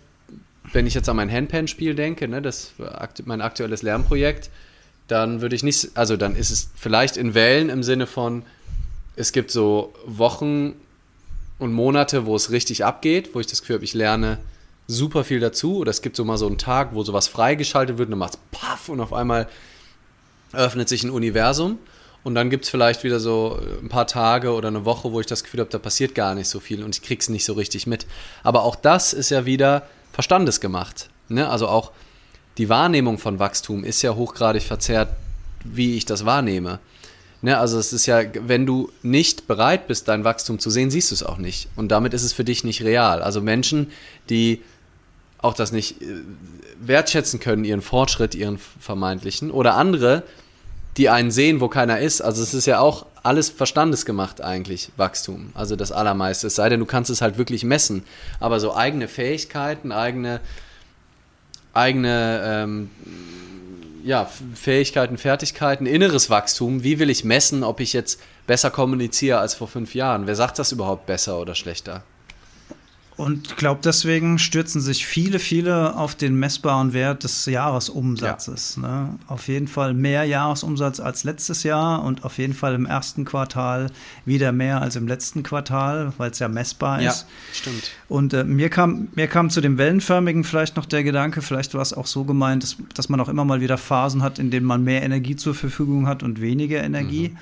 wenn 0.73 0.87
ich 0.87 0.93
jetzt 0.93 1.09
an 1.09 1.15
mein 1.15 1.31
Handpan-Spiel 1.31 1.95
denke, 1.95 2.27
ne, 2.27 2.41
das 2.41 2.73
mein 3.25 3.41
aktuelles 3.41 3.81
Lernprojekt, 3.81 4.49
dann 5.07 5.41
würde 5.41 5.55
ich 5.55 5.63
nicht, 5.63 5.91
also 5.95 6.17
dann 6.17 6.35
ist 6.35 6.51
es 6.51 6.69
vielleicht 6.75 7.17
in 7.17 7.33
Wellen 7.33 7.69
im 7.69 7.83
Sinne 7.83 8.07
von, 8.07 8.43
es 9.15 9.31
gibt 9.31 9.51
so 9.51 9.93
Wochen 10.05 10.73
und 11.59 11.73
Monate, 11.73 12.25
wo 12.25 12.35
es 12.35 12.51
richtig 12.51 12.85
abgeht, 12.85 13.31
wo 13.33 13.39
ich 13.39 13.47
das 13.47 13.61
Gefühl 13.61 13.75
habe, 13.75 13.85
ich 13.85 13.93
lerne 13.93 14.39
super 14.87 15.23
viel 15.23 15.39
dazu. 15.39 15.77
Oder 15.77 15.91
es 15.91 16.01
gibt 16.01 16.15
so 16.15 16.25
mal 16.25 16.37
so 16.37 16.47
einen 16.47 16.57
Tag, 16.57 16.93
wo 16.93 17.03
sowas 17.03 17.27
freigeschaltet 17.27 17.97
wird 17.97 18.07
und 18.07 18.11
dann 18.11 18.19
macht 18.19 18.35
es 18.35 18.39
paff 18.51 18.89
und 18.89 18.99
auf 18.99 19.13
einmal 19.13 19.47
öffnet 20.53 20.89
sich 20.89 21.03
ein 21.03 21.09
Universum. 21.09 21.77
Und 22.23 22.35
dann 22.35 22.49
gibt 22.49 22.65
es 22.65 22.69
vielleicht 22.69 23.03
wieder 23.03 23.19
so 23.19 23.59
ein 23.81 23.89
paar 23.89 24.05
Tage 24.05 24.53
oder 24.53 24.67
eine 24.67 24.85
Woche, 24.85 25.11
wo 25.11 25.19
ich 25.19 25.25
das 25.25 25.43
Gefühl 25.43 25.61
habe, 25.61 25.71
da 25.71 25.79
passiert 25.79 26.13
gar 26.13 26.35
nicht 26.35 26.49
so 26.49 26.59
viel 26.59 26.83
und 26.83 26.95
ich 26.95 27.01
krieg's 27.01 27.29
nicht 27.29 27.45
so 27.45 27.53
richtig 27.53 27.87
mit. 27.87 28.05
Aber 28.43 28.63
auch 28.63 28.75
das 28.75 29.13
ist 29.13 29.31
ja 29.31 29.45
wieder 29.45 29.87
Verstandes 30.11 30.59
gemacht. 30.59 31.09
Ne? 31.29 31.49
Also 31.49 31.67
auch 31.67 31.91
die 32.59 32.69
Wahrnehmung 32.69 33.17
von 33.17 33.39
Wachstum 33.39 33.83
ist 33.83 34.03
ja 34.03 34.13
hochgradig 34.13 34.61
verzerrt, 34.61 35.09
wie 35.63 35.95
ich 35.95 36.05
das 36.05 36.25
wahrnehme. 36.25 36.79
Ne? 37.41 37.57
Also 37.57 37.79
es 37.79 37.91
ist 37.91 38.05
ja, 38.05 38.21
wenn 38.35 38.67
du 38.67 38.91
nicht 39.01 39.47
bereit 39.47 39.87
bist, 39.87 40.07
dein 40.07 40.23
Wachstum 40.23 40.59
zu 40.59 40.69
sehen, 40.69 40.91
siehst 40.91 41.09
du 41.09 41.15
es 41.15 41.23
auch 41.23 41.37
nicht. 41.37 41.69
Und 41.75 41.89
damit 41.89 42.13
ist 42.13 42.23
es 42.23 42.33
für 42.33 42.43
dich 42.43 42.63
nicht 42.63 42.83
real. 42.83 43.23
Also 43.23 43.41
Menschen, 43.41 43.91
die 44.29 44.61
auch 45.39 45.55
das 45.55 45.71
nicht 45.71 46.01
äh, 46.01 46.05
wertschätzen 46.79 47.39
können, 47.39 47.65
ihren 47.65 47.81
Fortschritt, 47.81 48.35
ihren 48.35 48.59
vermeintlichen, 48.79 49.49
oder 49.49 49.75
andere, 49.75 50.23
die 50.97 51.09
einen 51.09 51.31
sehen, 51.31 51.61
wo 51.61 51.67
keiner 51.67 51.99
ist. 51.99 52.21
Also 52.21 52.43
es 52.43 52.53
ist 52.53 52.65
ja 52.65 52.79
auch 52.79 53.05
alles 53.23 53.49
verstandesgemacht 53.49 54.41
eigentlich, 54.41 54.91
Wachstum. 54.97 55.51
Also 55.53 55.75
das 55.75 55.91
Allermeiste. 55.91 56.47
Es 56.47 56.55
sei 56.55 56.69
denn, 56.69 56.79
du 56.79 56.85
kannst 56.85 57.09
es 57.09 57.21
halt 57.21 57.37
wirklich 57.37 57.63
messen. 57.63 58.03
Aber 58.39 58.59
so 58.59 58.75
eigene 58.75 59.07
Fähigkeiten, 59.07 59.91
eigene, 59.91 60.41
eigene 61.73 62.41
ähm, 62.43 62.89
ja, 64.03 64.29
Fähigkeiten, 64.55 65.17
Fertigkeiten, 65.17 65.85
inneres 65.85 66.29
Wachstum. 66.29 66.83
Wie 66.83 66.99
will 66.99 67.09
ich 67.09 67.23
messen, 67.23 67.63
ob 67.63 67.79
ich 67.79 67.93
jetzt 67.93 68.19
besser 68.47 68.71
kommuniziere 68.71 69.39
als 69.39 69.53
vor 69.53 69.67
fünf 69.67 69.95
Jahren? 69.95 70.27
Wer 70.27 70.35
sagt 70.35 70.59
das 70.59 70.71
überhaupt 70.71 71.05
besser 71.05 71.39
oder 71.39 71.55
schlechter? 71.55 72.03
Und 73.17 73.49
ich 73.49 73.55
glaube, 73.55 73.81
deswegen 73.83 74.39
stürzen 74.39 74.81
sich 74.81 75.05
viele, 75.05 75.37
viele 75.37 75.95
auf 75.95 76.15
den 76.15 76.35
messbaren 76.35 76.93
Wert 76.93 77.23
des 77.23 77.45
Jahresumsatzes. 77.45 78.79
Ja. 78.81 78.81
Ne? 78.81 79.19
Auf 79.27 79.47
jeden 79.47 79.67
Fall 79.67 79.93
mehr 79.93 80.23
Jahresumsatz 80.23 80.99
als 80.99 81.23
letztes 81.23 81.63
Jahr 81.63 82.03
und 82.03 82.23
auf 82.23 82.37
jeden 82.37 82.53
Fall 82.53 82.73
im 82.73 82.85
ersten 82.85 83.25
Quartal 83.25 83.91
wieder 84.25 84.51
mehr 84.51 84.81
als 84.81 84.95
im 84.95 85.07
letzten 85.07 85.43
Quartal, 85.43 86.13
weil 86.17 86.31
es 86.31 86.39
ja 86.39 86.47
messbar 86.47 86.99
ist. 87.01 87.03
Ja, 87.03 87.13
stimmt. 87.53 87.91
Und 88.07 88.33
äh, 88.33 88.43
mir, 88.43 88.69
kam, 88.69 89.09
mir 89.13 89.27
kam 89.27 89.49
zu 89.49 89.61
dem 89.61 89.77
Wellenförmigen 89.77 90.43
vielleicht 90.43 90.77
noch 90.77 90.85
der 90.85 91.03
Gedanke, 91.03 91.41
vielleicht 91.41 91.73
war 91.73 91.81
es 91.81 91.93
auch 91.93 92.07
so 92.07 92.23
gemeint, 92.23 92.63
dass, 92.63 92.77
dass 92.95 93.09
man 93.09 93.19
auch 93.19 93.29
immer 93.29 93.45
mal 93.45 93.61
wieder 93.61 93.77
Phasen 93.77 94.23
hat, 94.23 94.39
in 94.39 94.51
denen 94.51 94.65
man 94.65 94.83
mehr 94.83 95.03
Energie 95.03 95.35
zur 95.35 95.53
Verfügung 95.53 96.07
hat 96.07 96.23
und 96.23 96.41
weniger 96.41 96.81
Energie. 96.81 97.29
Mhm. 97.29 97.37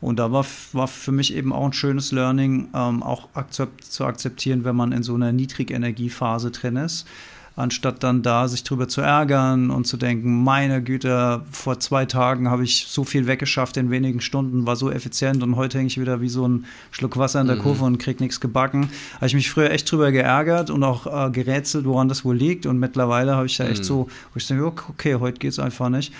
Und 0.00 0.18
da 0.18 0.32
war, 0.32 0.46
war 0.72 0.88
für 0.88 1.12
mich 1.12 1.34
eben 1.34 1.52
auch 1.52 1.66
ein 1.66 1.72
schönes 1.72 2.10
Learning, 2.10 2.68
ähm, 2.74 3.02
auch 3.02 3.28
akzept, 3.34 3.84
zu 3.84 4.04
akzeptieren, 4.04 4.64
wenn 4.64 4.76
man 4.76 4.92
in 4.92 5.02
so 5.02 5.14
einer 5.14 5.32
Niedrigenergiephase 5.32 6.50
drin 6.50 6.76
ist, 6.76 7.06
anstatt 7.54 8.02
dann 8.02 8.22
da 8.22 8.48
sich 8.48 8.64
drüber 8.64 8.88
zu 8.88 9.02
ärgern 9.02 9.70
und 9.70 9.86
zu 9.86 9.98
denken, 9.98 10.42
meine 10.42 10.82
Güte, 10.82 11.42
vor 11.50 11.80
zwei 11.80 12.06
Tagen 12.06 12.48
habe 12.48 12.64
ich 12.64 12.86
so 12.88 13.04
viel 13.04 13.26
weggeschafft 13.26 13.76
in 13.76 13.90
wenigen 13.90 14.22
Stunden, 14.22 14.66
war 14.66 14.76
so 14.76 14.90
effizient 14.90 15.42
und 15.42 15.56
heute 15.56 15.76
hänge 15.76 15.88
ich 15.88 16.00
wieder 16.00 16.22
wie 16.22 16.30
so 16.30 16.48
ein 16.48 16.64
Schluck 16.92 17.18
Wasser 17.18 17.42
in 17.42 17.48
der 17.48 17.56
mhm. 17.56 17.62
Kurve 17.62 17.84
und 17.84 17.98
krieg 17.98 18.20
nichts 18.20 18.40
gebacken. 18.40 18.88
Habe 19.16 19.26
ich 19.26 19.34
mich 19.34 19.50
früher 19.50 19.70
echt 19.70 19.90
drüber 19.90 20.12
geärgert 20.12 20.70
und 20.70 20.82
auch 20.82 21.06
äh, 21.06 21.30
gerätselt, 21.30 21.84
woran 21.84 22.08
das 22.08 22.24
wohl 22.24 22.36
liegt. 22.36 22.64
Und 22.64 22.78
mittlerweile 22.78 23.34
habe 23.34 23.44
ich 23.44 23.58
da 23.58 23.64
echt 23.64 23.82
mhm. 23.82 23.86
so, 23.86 24.08
wo 24.32 24.36
ich 24.36 24.46
denke, 24.46 24.64
okay, 24.64 25.16
heute 25.16 25.38
geht 25.38 25.52
es 25.52 25.58
einfach 25.58 25.90
nicht. 25.90 26.14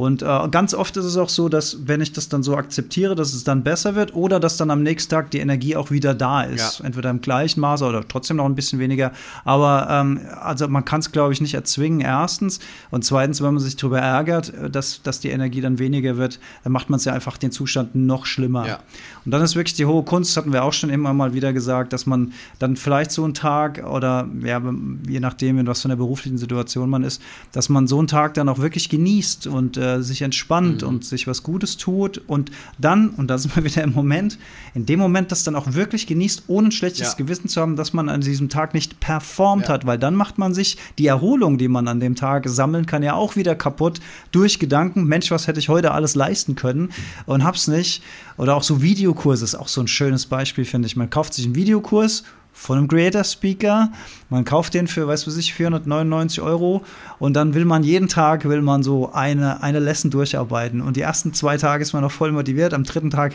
Und 0.00 0.22
äh, 0.22 0.48
ganz 0.50 0.72
oft 0.72 0.96
ist 0.96 1.04
es 1.04 1.18
auch 1.18 1.28
so, 1.28 1.50
dass 1.50 1.86
wenn 1.86 2.00
ich 2.00 2.14
das 2.14 2.30
dann 2.30 2.42
so 2.42 2.56
akzeptiere, 2.56 3.14
dass 3.14 3.34
es 3.34 3.44
dann 3.44 3.62
besser 3.62 3.94
wird 3.96 4.14
oder 4.14 4.40
dass 4.40 4.56
dann 4.56 4.70
am 4.70 4.82
nächsten 4.82 5.10
Tag 5.10 5.30
die 5.30 5.40
Energie 5.40 5.76
auch 5.76 5.90
wieder 5.90 6.14
da 6.14 6.40
ist. 6.40 6.78
Ja. 6.78 6.86
Entweder 6.86 7.10
im 7.10 7.20
gleichen 7.20 7.60
Maße 7.60 7.84
oder 7.84 8.08
trotzdem 8.08 8.38
noch 8.38 8.46
ein 8.46 8.54
bisschen 8.54 8.78
weniger. 8.78 9.12
Aber 9.44 9.88
ähm, 9.90 10.20
also 10.40 10.68
man 10.68 10.86
kann 10.86 11.00
es, 11.00 11.12
glaube 11.12 11.34
ich, 11.34 11.42
nicht 11.42 11.52
erzwingen, 11.52 12.00
erstens. 12.00 12.60
Und 12.90 13.04
zweitens, 13.04 13.42
wenn 13.42 13.52
man 13.52 13.62
sich 13.62 13.76
darüber 13.76 13.98
ärgert, 13.98 14.54
äh, 14.54 14.70
dass, 14.70 15.02
dass 15.02 15.20
die 15.20 15.28
Energie 15.28 15.60
dann 15.60 15.78
weniger 15.78 16.16
wird, 16.16 16.40
dann 16.64 16.72
macht 16.72 16.88
man 16.88 16.96
es 16.96 17.04
ja 17.04 17.12
einfach 17.12 17.36
den 17.36 17.52
Zustand 17.52 17.94
noch 17.94 18.24
schlimmer. 18.24 18.66
Ja. 18.66 18.78
Und 19.26 19.32
dann 19.32 19.42
ist 19.42 19.54
wirklich 19.54 19.74
die 19.74 19.84
hohe 19.84 20.02
Kunst, 20.02 20.34
hatten 20.34 20.54
wir 20.54 20.64
auch 20.64 20.72
schon 20.72 20.88
immer 20.88 21.12
mal 21.12 21.34
wieder 21.34 21.52
gesagt, 21.52 21.92
dass 21.92 22.06
man 22.06 22.32
dann 22.58 22.76
vielleicht 22.76 23.10
so 23.10 23.22
einen 23.22 23.34
Tag 23.34 23.84
oder 23.86 24.26
ja, 24.42 24.62
je 25.06 25.20
nachdem, 25.20 25.58
in 25.58 25.66
was 25.66 25.82
für 25.82 25.88
einer 25.88 25.96
beruflichen 25.96 26.38
Situation 26.38 26.88
man 26.88 27.02
ist, 27.02 27.20
dass 27.52 27.68
man 27.68 27.86
so 27.86 27.98
einen 27.98 28.08
Tag 28.08 28.32
dann 28.32 28.48
auch 28.48 28.60
wirklich 28.60 28.88
genießt 28.88 29.46
und 29.46 29.76
äh, 29.76 29.89
sich 29.98 30.22
entspannt 30.22 30.82
mhm. 30.82 30.88
und 30.88 31.04
sich 31.04 31.26
was 31.26 31.42
Gutes 31.42 31.76
tut 31.76 32.18
und 32.26 32.50
dann, 32.78 33.10
und 33.10 33.28
da 33.28 33.38
sind 33.38 33.54
wir 33.56 33.64
wieder 33.70 33.82
im 33.82 33.92
Moment, 33.92 34.38
in 34.74 34.86
dem 34.86 35.00
Moment 35.00 35.32
das 35.32 35.44
dann 35.44 35.56
auch 35.56 35.74
wirklich 35.74 36.06
genießt, 36.06 36.44
ohne 36.46 36.68
ein 36.68 36.72
schlechtes 36.72 37.08
ja. 37.08 37.14
Gewissen 37.14 37.48
zu 37.48 37.60
haben, 37.60 37.76
dass 37.76 37.92
man 37.92 38.08
an 38.08 38.20
diesem 38.20 38.48
Tag 38.48 38.74
nicht 38.74 39.00
performt 39.00 39.64
ja. 39.64 39.74
hat, 39.74 39.86
weil 39.86 39.98
dann 39.98 40.14
macht 40.14 40.38
man 40.38 40.54
sich 40.54 40.78
die 40.98 41.06
Erholung, 41.06 41.58
die 41.58 41.68
man 41.68 41.88
an 41.88 42.00
dem 42.00 42.14
Tag 42.14 42.48
sammeln 42.48 42.86
kann, 42.86 43.02
ja 43.02 43.14
auch 43.14 43.36
wieder 43.36 43.54
kaputt 43.54 44.00
durch 44.32 44.58
Gedanken, 44.58 45.04
Mensch, 45.04 45.30
was 45.30 45.46
hätte 45.46 45.58
ich 45.58 45.68
heute 45.68 45.92
alles 45.92 46.14
leisten 46.14 46.54
können 46.54 46.90
und 47.26 47.44
hab's 47.44 47.68
nicht. 47.68 48.02
Oder 48.36 48.56
auch 48.56 48.62
so 48.62 48.80
Videokurse 48.80 49.44
ist 49.44 49.54
auch 49.54 49.68
so 49.68 49.80
ein 49.82 49.88
schönes 49.88 50.26
Beispiel, 50.26 50.64
finde 50.64 50.86
ich. 50.86 50.96
Man 50.96 51.10
kauft 51.10 51.34
sich 51.34 51.44
einen 51.44 51.54
Videokurs 51.54 52.24
von 52.52 52.78
einem 52.78 52.88
Creator 52.88 53.24
Speaker. 53.24 53.90
Man 54.28 54.44
kauft 54.44 54.74
den 54.74 54.86
für, 54.86 55.06
weiß 55.06 55.26
was 55.26 55.36
ich, 55.36 55.54
499 55.54 56.40
Euro 56.40 56.84
und 57.18 57.34
dann 57.34 57.54
will 57.54 57.64
man 57.64 57.82
jeden 57.82 58.08
Tag, 58.08 58.44
will 58.48 58.62
man 58.62 58.82
so 58.82 59.12
eine, 59.12 59.62
eine 59.62 59.78
Lesson 59.78 60.10
durcharbeiten. 60.10 60.80
Und 60.80 60.96
die 60.96 61.00
ersten 61.00 61.32
zwei 61.32 61.56
Tage 61.56 61.82
ist 61.82 61.92
man 61.92 62.02
noch 62.02 62.12
voll 62.12 62.32
motiviert, 62.32 62.74
am 62.74 62.84
dritten 62.84 63.10
Tag 63.10 63.34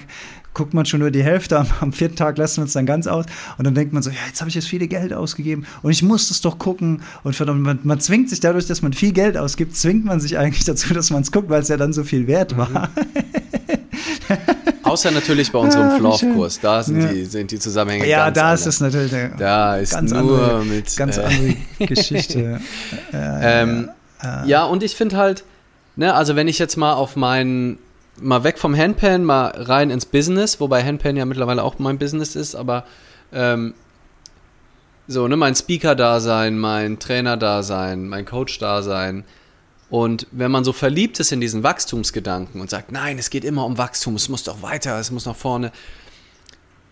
guckt 0.54 0.74
man 0.74 0.86
schon 0.86 1.02
nur 1.02 1.12
die 1.12 1.24
Hälfte, 1.24 1.60
am, 1.60 1.68
am 1.82 1.94
vierten 1.94 2.16
Tag 2.16 2.38
lässt 2.38 2.58
man 2.58 2.68
es 2.68 2.74
dann 2.74 2.86
ganz 2.86 3.08
aus 3.08 3.26
und 3.58 3.66
dann 3.66 3.76
denkt 3.76 3.94
man 3.94 4.02
so, 4.02 4.10
ja, 4.10 4.18
jetzt 4.28 4.40
habe 4.42 4.50
ich 4.50 4.56
jetzt 4.56 4.68
viele 4.68 4.88
Geld 4.88 5.14
ausgegeben 5.14 5.66
und 5.84 5.92
ich 5.92 6.02
muss 6.02 6.30
das 6.30 6.42
doch 6.42 6.58
gucken. 6.58 7.02
Und 7.24 7.36
verdammt, 7.36 7.62
man, 7.62 7.80
man, 7.84 8.00
zwingt 8.00 8.30
sich 8.30 8.40
dadurch, 8.40 8.66
dass 8.66 8.82
man 8.82 8.94
viel 8.94 9.12
Geld 9.12 9.38
ausgibt, 9.38 9.76
zwingt 9.76 10.06
man 10.06 10.20
sich 10.20 10.38
eigentlich 10.38 10.64
dazu, 10.64 10.94
dass 10.94 11.12
man 11.12 11.22
es 11.22 11.32
guckt, 11.32 11.50
weil 11.50 11.62
es 11.62 11.68
ja 11.68 11.78
dann 11.78 11.94
so 11.94 12.04
viel 12.04 12.26
wert 12.28 12.58
war. 12.58 12.70
Mhm. 12.70 12.88
Außer 14.84 15.12
natürlich 15.12 15.52
bei 15.52 15.60
unserem 15.60 15.90
ah, 15.90 15.98
Flaw-Kurs, 15.98 16.60
da 16.60 16.84
sind, 16.84 17.02
ja. 17.02 17.08
die, 17.08 17.26
sind 17.26 17.52
die 17.52 17.60
Zusammenhänge 17.60 18.08
Ja, 18.08 18.32
da 18.32 18.48
anders. 18.48 18.62
ist 18.62 18.68
es 18.68 18.80
natürlich 18.82 19.14
eine 19.14 19.36
da 19.38 19.78
ist 19.78 19.92
ganz 19.94 20.12
nur 20.12 20.20
andere, 20.20 20.66
mit 20.66 20.96
ganz 20.96 21.18
äh, 21.18 21.22
andere 21.22 21.56
Geschichte. 21.88 22.60
ähm, 23.14 23.90
ja, 24.22 24.46
ja, 24.46 24.64
und 24.66 24.84
ich 24.84 24.96
finde 24.96 25.18
halt, 25.18 25.44
ne, 25.96 26.14
also 26.14 26.36
wenn 26.36 26.48
ich 26.48 26.60
jetzt 26.60 26.78
mal 26.78 26.94
auf 26.94 27.16
meinen, 27.16 27.80
mal 28.20 28.44
weg 28.44 28.60
vom 28.60 28.76
Handpan, 28.76 29.24
mal 29.24 29.48
rein 29.56 29.90
ins 29.90 30.06
Business, 30.06 30.60
wobei 30.60 30.84
Handpan 30.84 31.16
ja 31.16 31.26
mittlerweile 31.26 31.64
auch 31.64 31.80
mein 31.80 31.98
Business 31.98 32.36
ist, 32.36 32.56
aber 32.56 32.86
ähm, 33.34 33.74
so, 35.08 35.28
ne, 35.28 35.38
mein 35.38 35.56
Speaker-Dasein, 35.56 36.58
mein 36.58 37.00
Trainer-Dasein, 37.00 38.08
mein 38.08 38.26
Coach-Dasein, 38.26 39.24
und 39.96 40.28
wenn 40.32 40.52
man 40.52 40.66
so 40.66 40.74
verliebt 40.74 41.22
ist 41.22 41.32
in 41.32 41.40
diesen 41.40 41.64
Wachstumsgedanken 41.64 42.60
und 42.60 42.70
sagt, 42.70 42.92
nein, 42.92 43.18
es 43.18 43.30
geht 43.30 43.46
immer 43.46 43.66
um 43.66 43.78
Wachstum, 43.78 44.16
es 44.16 44.28
muss 44.28 44.44
doch 44.44 44.62
weiter, 44.62 45.00
es 45.00 45.10
muss 45.10 45.26
nach 45.26 45.38
vorne, 45.38 45.72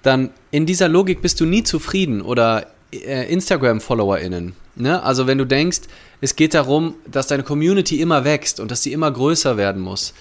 dann 0.03 0.29
in 0.51 0.65
dieser 0.65 0.87
Logik 0.87 1.21
bist 1.21 1.41
du 1.41 1.45
nie 1.45 1.63
zufrieden 1.63 2.21
oder 2.21 2.67
äh, 2.93 3.29
Instagram-FollowerInnen. 3.29 4.55
Ne? 4.77 5.03
Also 5.03 5.27
wenn 5.27 5.37
du 5.37 5.43
denkst, 5.43 5.81
es 6.21 6.37
geht 6.37 6.53
darum, 6.53 6.95
dass 7.05 7.27
deine 7.27 7.43
Community 7.43 7.99
immer 7.99 8.23
wächst 8.23 8.61
und 8.61 8.71
dass 8.71 8.83
sie 8.83 8.93
immer 8.93 9.11
größer 9.11 9.57
werden 9.57 9.81
muss, 9.81 10.13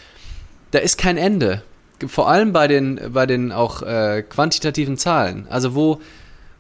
da 0.73 0.81
ist 0.81 0.99
kein 0.99 1.19
Ende. 1.19 1.63
Vor 2.05 2.29
allem 2.29 2.53
bei 2.53 2.67
den, 2.67 3.01
bei 3.13 3.27
den 3.27 3.53
auch 3.53 3.83
äh, 3.83 4.25
quantitativen 4.29 4.97
Zahlen. 4.97 5.47
Also 5.49 5.77
wo, 5.77 6.01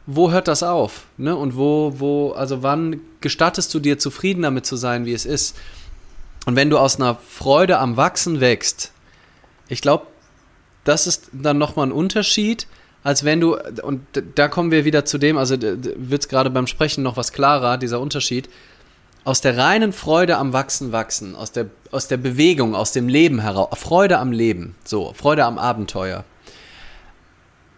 wo 0.06 0.30
hört 0.30 0.46
das 0.46 0.62
auf? 0.62 1.06
Ne? 1.16 1.35
Und 1.35 1.56
wo, 1.56 1.94
wo, 1.96 2.30
also 2.30 2.62
wann 2.62 3.00
gestattest 3.20 3.74
du 3.74 3.80
dir 3.80 3.98
zufrieden 3.98 4.42
damit 4.42 4.66
zu 4.66 4.76
sein, 4.76 5.04
wie 5.04 5.14
es 5.14 5.26
ist? 5.26 5.56
Und 6.46 6.57
wenn 6.57 6.70
du 6.70 6.78
aus 6.78 6.96
einer 6.96 7.16
Freude 7.16 7.78
am 7.78 7.96
Wachsen 7.96 8.40
wächst, 8.40 8.92
ich 9.68 9.81
glaube, 9.81 10.07
das 10.85 11.07
ist 11.07 11.28
dann 11.33 11.59
nochmal 11.59 11.87
ein 11.87 11.92
Unterschied, 11.92 12.66
als 13.05 13.24
wenn 13.24 13.40
du, 13.40 13.57
und 13.83 14.00
da 14.35 14.48
kommen 14.48 14.70
wir 14.70 14.85
wieder 14.85 15.05
zu 15.05 15.18
dem, 15.18 15.37
also 15.37 15.61
wird 15.61 16.22
es 16.22 16.28
gerade 16.28 16.50
beim 16.50 16.66
Sprechen 16.66 17.02
noch 17.02 17.16
was 17.16 17.33
klarer, 17.33 17.78
dieser 17.78 18.00
Unterschied, 18.00 18.48
aus 19.24 19.40
der 19.40 19.57
reinen 19.57 19.92
Freude 19.92 20.37
am 20.37 20.52
Wachsen 20.52 20.92
wachsen, 20.92 21.37
aus 21.37 21.52
der, 21.52 21.66
aus 21.92 22.09
der 22.09 22.16
Bewegung, 22.16 22.74
aus 22.74 22.92
dem 22.92 23.09
Leben 23.09 23.40
heraus, 23.40 23.78
Freude 23.78 24.18
am 24.18 24.33
Leben, 24.33 24.74
so, 24.85 25.12
Freude 25.14 25.44
am 25.44 25.59
Abenteuer. 25.59 26.24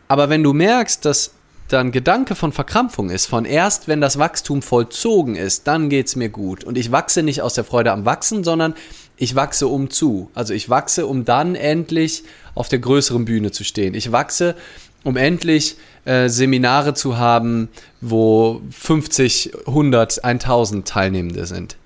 Aber 0.08 0.30
wenn 0.30 0.42
du 0.42 0.52
merkst, 0.52 1.04
dass 1.04 1.33
dann 1.68 1.92
Gedanke 1.92 2.34
von 2.34 2.52
Verkrampfung 2.52 3.10
ist, 3.10 3.26
von 3.26 3.44
erst 3.44 3.88
wenn 3.88 4.00
das 4.00 4.18
Wachstum 4.18 4.62
vollzogen 4.62 5.34
ist, 5.36 5.66
dann 5.66 5.88
geht 5.88 6.06
es 6.06 6.16
mir 6.16 6.28
gut. 6.28 6.64
Und 6.64 6.76
ich 6.76 6.92
wachse 6.92 7.22
nicht 7.22 7.42
aus 7.42 7.54
der 7.54 7.64
Freude 7.64 7.92
am 7.92 8.04
Wachsen, 8.04 8.44
sondern 8.44 8.74
ich 9.16 9.34
wachse 9.34 9.66
um 9.68 9.90
zu. 9.90 10.30
Also 10.34 10.52
ich 10.52 10.68
wachse, 10.68 11.06
um 11.06 11.24
dann 11.24 11.54
endlich 11.54 12.24
auf 12.54 12.68
der 12.68 12.80
größeren 12.80 13.24
Bühne 13.24 13.50
zu 13.50 13.64
stehen. 13.64 13.94
Ich 13.94 14.12
wachse, 14.12 14.56
um 15.04 15.16
endlich 15.16 15.76
äh, 16.04 16.28
Seminare 16.28 16.94
zu 16.94 17.16
haben, 17.18 17.68
wo 18.00 18.60
50, 18.70 19.52
100, 19.66 20.24
1000 20.24 20.86
Teilnehmende 20.86 21.46
sind. 21.46 21.76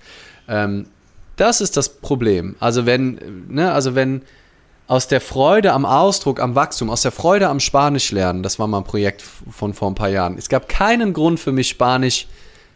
Ähm, 0.48 0.86
das 1.36 1.60
ist 1.60 1.76
das 1.76 1.88
Problem. 1.88 2.56
Also 2.58 2.84
wenn, 2.86 3.46
ne, 3.48 3.72
also 3.72 3.94
wenn 3.94 4.22
aus 4.88 5.07
der 5.07 5.20
Freude 5.20 5.74
am 5.74 5.85
Ausdruck, 5.85 6.40
am 6.40 6.55
Wachstum, 6.55 6.88
aus 6.88 7.03
der 7.03 7.12
Freude 7.12 7.48
am 7.48 7.61
Spanisch 7.61 8.11
lernen, 8.11 8.42
das 8.42 8.59
war 8.59 8.66
mal 8.66 8.79
ein 8.79 8.85
Projekt 8.85 9.22
von 9.22 9.74
vor 9.74 9.90
ein 9.90 9.94
paar 9.94 10.09
Jahren. 10.09 10.37
Es 10.38 10.48
gab 10.48 10.68
keinen 10.68 11.12
Grund 11.12 11.38
für 11.38 11.53
mich, 11.53 11.68
Spanisch 11.68 12.27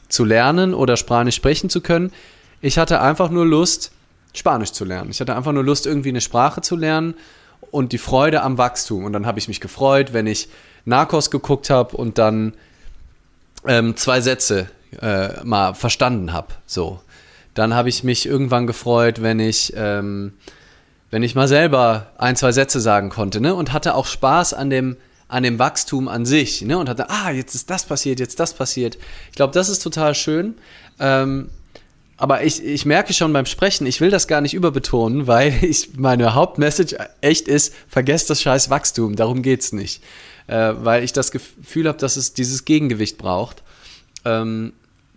zu 0.09 0.25
lernen 0.25 0.75
oder 0.75 0.99
Spanisch 0.99 1.35
sprechen 1.35 1.71
zu 1.71 1.81
können. 1.81 2.13
Ich 2.61 2.77
hatte 2.77 3.01
einfach 3.01 3.31
nur 3.31 3.47
Lust, 3.47 3.93
Spanisch 4.35 4.73
zu 4.73 4.85
lernen. 4.85 5.11
Ich 5.11 5.21
hatte 5.21 5.35
einfach 5.35 5.53
nur 5.53 5.65
Lust, 5.65 5.87
irgendwie 5.87 6.11
eine 6.11 6.21
Sprache 6.21 6.61
zu 6.61 6.77
lernen 6.77 7.15
und 7.71 7.93
die 7.93 7.99
Freude 7.99 8.43
am 8.43 8.59
Wachstum. 8.59 9.05
Und 9.05 9.15
dann 9.15 9.25
habe 9.25 9.39
ich 9.39 9.49
mich 9.49 9.61
gefreut, 9.61 10.13
wenn 10.13 10.27
ich 10.27 10.49
Narcos 10.85 11.31
geguckt 11.31 11.71
habe 11.71 11.97
und 11.97 12.19
dann 12.19 12.53
ähm, 13.67 13.97
zwei 13.97 14.21
Sätze 14.21 14.69
äh, 15.01 15.43
mal 15.45 15.73
verstanden 15.73 16.35
habe. 16.35 16.49
So. 16.67 17.01
Dann 17.55 17.75
habe 17.75 17.89
ich 17.89 18.05
mich 18.05 18.27
irgendwann 18.27 18.67
gefreut, 18.67 19.23
wenn 19.23 19.41
ich 19.41 19.73
ähm, 19.77 20.35
wenn 21.13 21.23
ich 21.23 21.35
mal 21.35 21.47
selber 21.47 22.11
ein, 22.17 22.37
zwei 22.37 22.53
Sätze 22.53 22.81
sagen 22.81 23.11
konnte, 23.11 23.41
ne? 23.41 23.55
Und 23.55 23.75
hatte 23.75 23.95
auch 23.95 24.07
Spaß 24.07 24.55
an 24.55 24.71
dem, 24.71 24.97
an 25.29 25.43
dem 25.43 25.59
Wachstum 25.59 26.09
an 26.09 26.25
sich, 26.25 26.63
ne? 26.63 26.79
Und 26.79 26.89
hatte, 26.89 27.11
ah, 27.11 27.31
jetzt 27.31 27.55
ist 27.55 27.69
das 27.69 27.85
passiert, 27.85 28.19
jetzt 28.19 28.41
das 28.41 28.55
passiert. 28.55 28.97
Ich 29.29 29.37
glaube, 29.37 29.53
das 29.53 29.69
ist 29.69 29.81
total 29.81 30.15
schön. 30.15 30.55
Ähm, 30.99 31.51
aber 32.17 32.45
ich, 32.45 32.65
ich 32.65 32.87
merke 32.87 33.13
schon 33.13 33.31
beim 33.35 33.45
Sprechen, 33.45 33.87
ich 33.87 34.01
will 34.01 34.11
das 34.11 34.27
gar 34.27 34.41
nicht 34.41 34.55
überbetonen, 34.55 35.27
weil 35.27 35.53
ich 35.63 35.99
meine 35.99 36.35
Hauptmessage 36.35 36.97
echt 37.21 37.47
ist, 37.47 37.75
vergesst 37.89 38.31
das 38.31 38.41
scheiß 38.41 38.71
Wachstum, 38.71 39.15
darum 39.15 39.43
geht's 39.43 39.73
nicht. 39.73 40.03
Äh, 40.47 40.73
weil 40.79 41.05
ich 41.05 41.13
das 41.13 41.31
Gefühl 41.31 41.89
habe, 41.89 41.99
dass 41.99 42.17
es 42.17 42.33
dieses 42.33 42.65
Gegengewicht 42.65 43.19
braucht. 43.19 43.63
Ähm, 44.25 44.73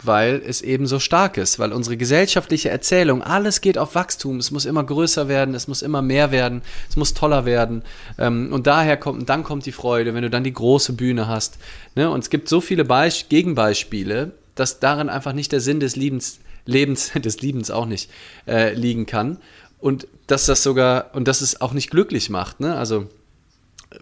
weil 0.08 0.42
es 0.46 0.62
eben 0.62 0.88
so 0.88 1.00
stark 1.00 1.38
ist, 1.38 1.60
weil 1.60 1.74
unsere 1.74 1.98
gesellschaftliche 1.98 2.70
Erzählung, 2.70 3.22
alles 3.22 3.62
geht 3.62 3.78
auf 3.78 3.96
Wachstum, 3.96 4.38
es 4.38 4.52
muss 4.52 4.66
immer 4.66 4.84
größer 4.84 5.28
werden, 5.28 5.56
es 5.56 5.68
muss 5.68 5.82
immer 5.82 6.02
mehr 6.02 6.32
werden, 6.32 6.62
es 6.90 6.96
muss 6.96 7.14
toller 7.14 7.46
werden 7.46 7.84
ähm, 8.18 8.52
und 8.52 8.68
daher 8.68 8.98
kommt, 8.98 9.30
dann 9.30 9.44
kommt 9.44 9.66
die 9.66 9.72
Freude, 9.72 10.14
wenn 10.14 10.24
du 10.24 10.30
dann 10.30 10.44
die 10.44 10.54
große 10.54 10.94
Bühne 10.94 11.28
hast. 11.28 11.58
Ne? 11.96 12.10
Und 12.10 12.22
es 12.22 12.30
gibt 12.30 12.50
so 12.50 12.62
viele 12.62 12.86
Beisp 12.86 13.30
Gegenbeispiele, 13.30 14.32
dass 14.56 14.80
darin 14.80 15.10
einfach 15.10 15.34
nicht 15.34 15.52
der 15.52 15.60
Sinn 15.60 15.80
des 15.80 15.96
Lebens, 15.96 16.40
Lebens 16.66 17.12
des 17.16 17.42
Liebens 17.42 17.72
auch 17.72 17.86
nicht 17.86 18.10
äh, 18.48 18.74
liegen 18.74 19.06
kann 19.06 19.38
und 19.80 20.08
dass 20.28 20.46
das 20.46 20.64
sogar 20.64 21.12
und 21.14 21.28
dass 21.28 21.42
es 21.42 21.62
auch 21.62 21.74
nicht 21.74 21.92
glücklich 21.92 22.30
macht. 22.30 22.60
Ne? 22.60 22.76
Also 22.76 23.08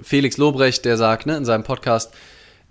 Felix 0.02 0.38
Lobrecht, 0.38 0.86
der 0.86 0.98
sagt 0.98 1.26
ne, 1.26 1.38
in 1.38 1.46
seinem 1.46 1.63
Podcast, 1.63 2.13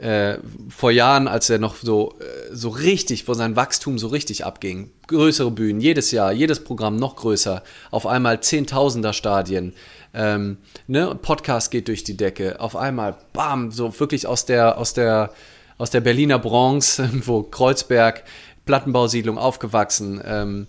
äh, 0.02 0.38
vor 0.68 0.90
Jahren, 0.90 1.28
als 1.28 1.48
er 1.48 1.58
noch 1.58 1.76
so, 1.76 2.16
äh, 2.18 2.54
so 2.54 2.70
richtig, 2.70 3.28
wo 3.28 3.34
sein 3.34 3.54
Wachstum 3.54 3.98
so 3.98 4.08
richtig 4.08 4.44
abging, 4.44 4.90
größere 5.06 5.52
Bühnen, 5.52 5.80
jedes 5.80 6.10
Jahr, 6.10 6.32
jedes 6.32 6.64
Programm 6.64 6.96
noch 6.96 7.14
größer, 7.16 7.62
auf 7.92 8.06
einmal 8.06 8.42
Zehntausender 8.42 9.12
Stadien, 9.12 9.74
ähm, 10.12 10.58
ne, 10.88 11.16
Podcast 11.22 11.70
geht 11.70 11.86
durch 11.86 12.02
die 12.02 12.16
Decke, 12.16 12.60
auf 12.60 12.74
einmal, 12.74 13.16
bam, 13.32 13.70
so 13.70 13.98
wirklich 14.00 14.26
aus 14.26 14.44
der, 14.44 14.76
aus 14.76 14.92
der, 14.92 15.32
aus 15.78 15.90
der 15.90 16.00
Berliner 16.00 16.40
Bronx, 16.40 17.00
wo 17.24 17.44
Kreuzberg, 17.44 18.24
Plattenbausiedlung 18.64 19.38
aufgewachsen 19.38 20.20
ähm, 20.24 20.66